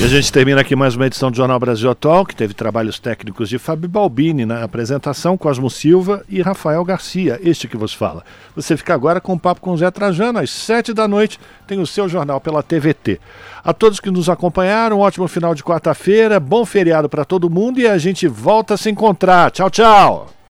E 0.00 0.04
a 0.04 0.08
gente 0.08 0.32
termina 0.32 0.60
aqui 0.60 0.74
mais 0.74 0.96
uma 0.96 1.06
edição 1.06 1.30
do 1.30 1.36
Jornal 1.36 1.58
Brasil 1.58 1.88
Atual, 1.88 2.26
que 2.26 2.34
teve 2.34 2.52
trabalhos 2.52 2.98
técnicos 2.98 3.48
de 3.48 3.58
Fábio 3.58 3.88
Balbini 3.88 4.44
na 4.44 4.64
apresentação, 4.64 5.38
Cosmo 5.38 5.70
Silva 5.70 6.24
e 6.28 6.42
Rafael 6.42 6.84
Garcia, 6.84 7.38
este 7.42 7.68
que 7.68 7.76
vos 7.76 7.94
fala. 7.94 8.24
Você 8.56 8.76
fica 8.76 8.92
agora 8.92 9.20
com 9.20 9.34
o 9.34 9.38
papo 9.38 9.60
com 9.60 9.70
o 9.70 9.76
Zé 9.76 9.90
Trajano, 9.90 10.40
às 10.40 10.50
sete 10.50 10.92
da 10.92 11.06
noite, 11.06 11.38
tem 11.66 11.78
o 11.78 11.86
seu 11.86 12.08
jornal 12.08 12.40
pela 12.40 12.62
TVT. 12.62 13.20
A 13.62 13.72
todos 13.72 14.00
que 14.00 14.10
nos 14.10 14.28
acompanharam, 14.28 14.98
um 14.98 15.00
ótimo 15.00 15.28
final 15.28 15.54
de 15.54 15.62
quarta-feira, 15.62 16.40
bom 16.40 16.66
feriado 16.66 17.08
para 17.08 17.24
todo 17.24 17.48
mundo 17.48 17.78
e 17.78 17.86
a 17.86 17.96
gente 17.96 18.26
volta 18.26 18.74
a 18.74 18.76
se 18.76 18.90
encontrar. 18.90 19.52
Tchau, 19.52 19.70
tchau! 19.70 20.34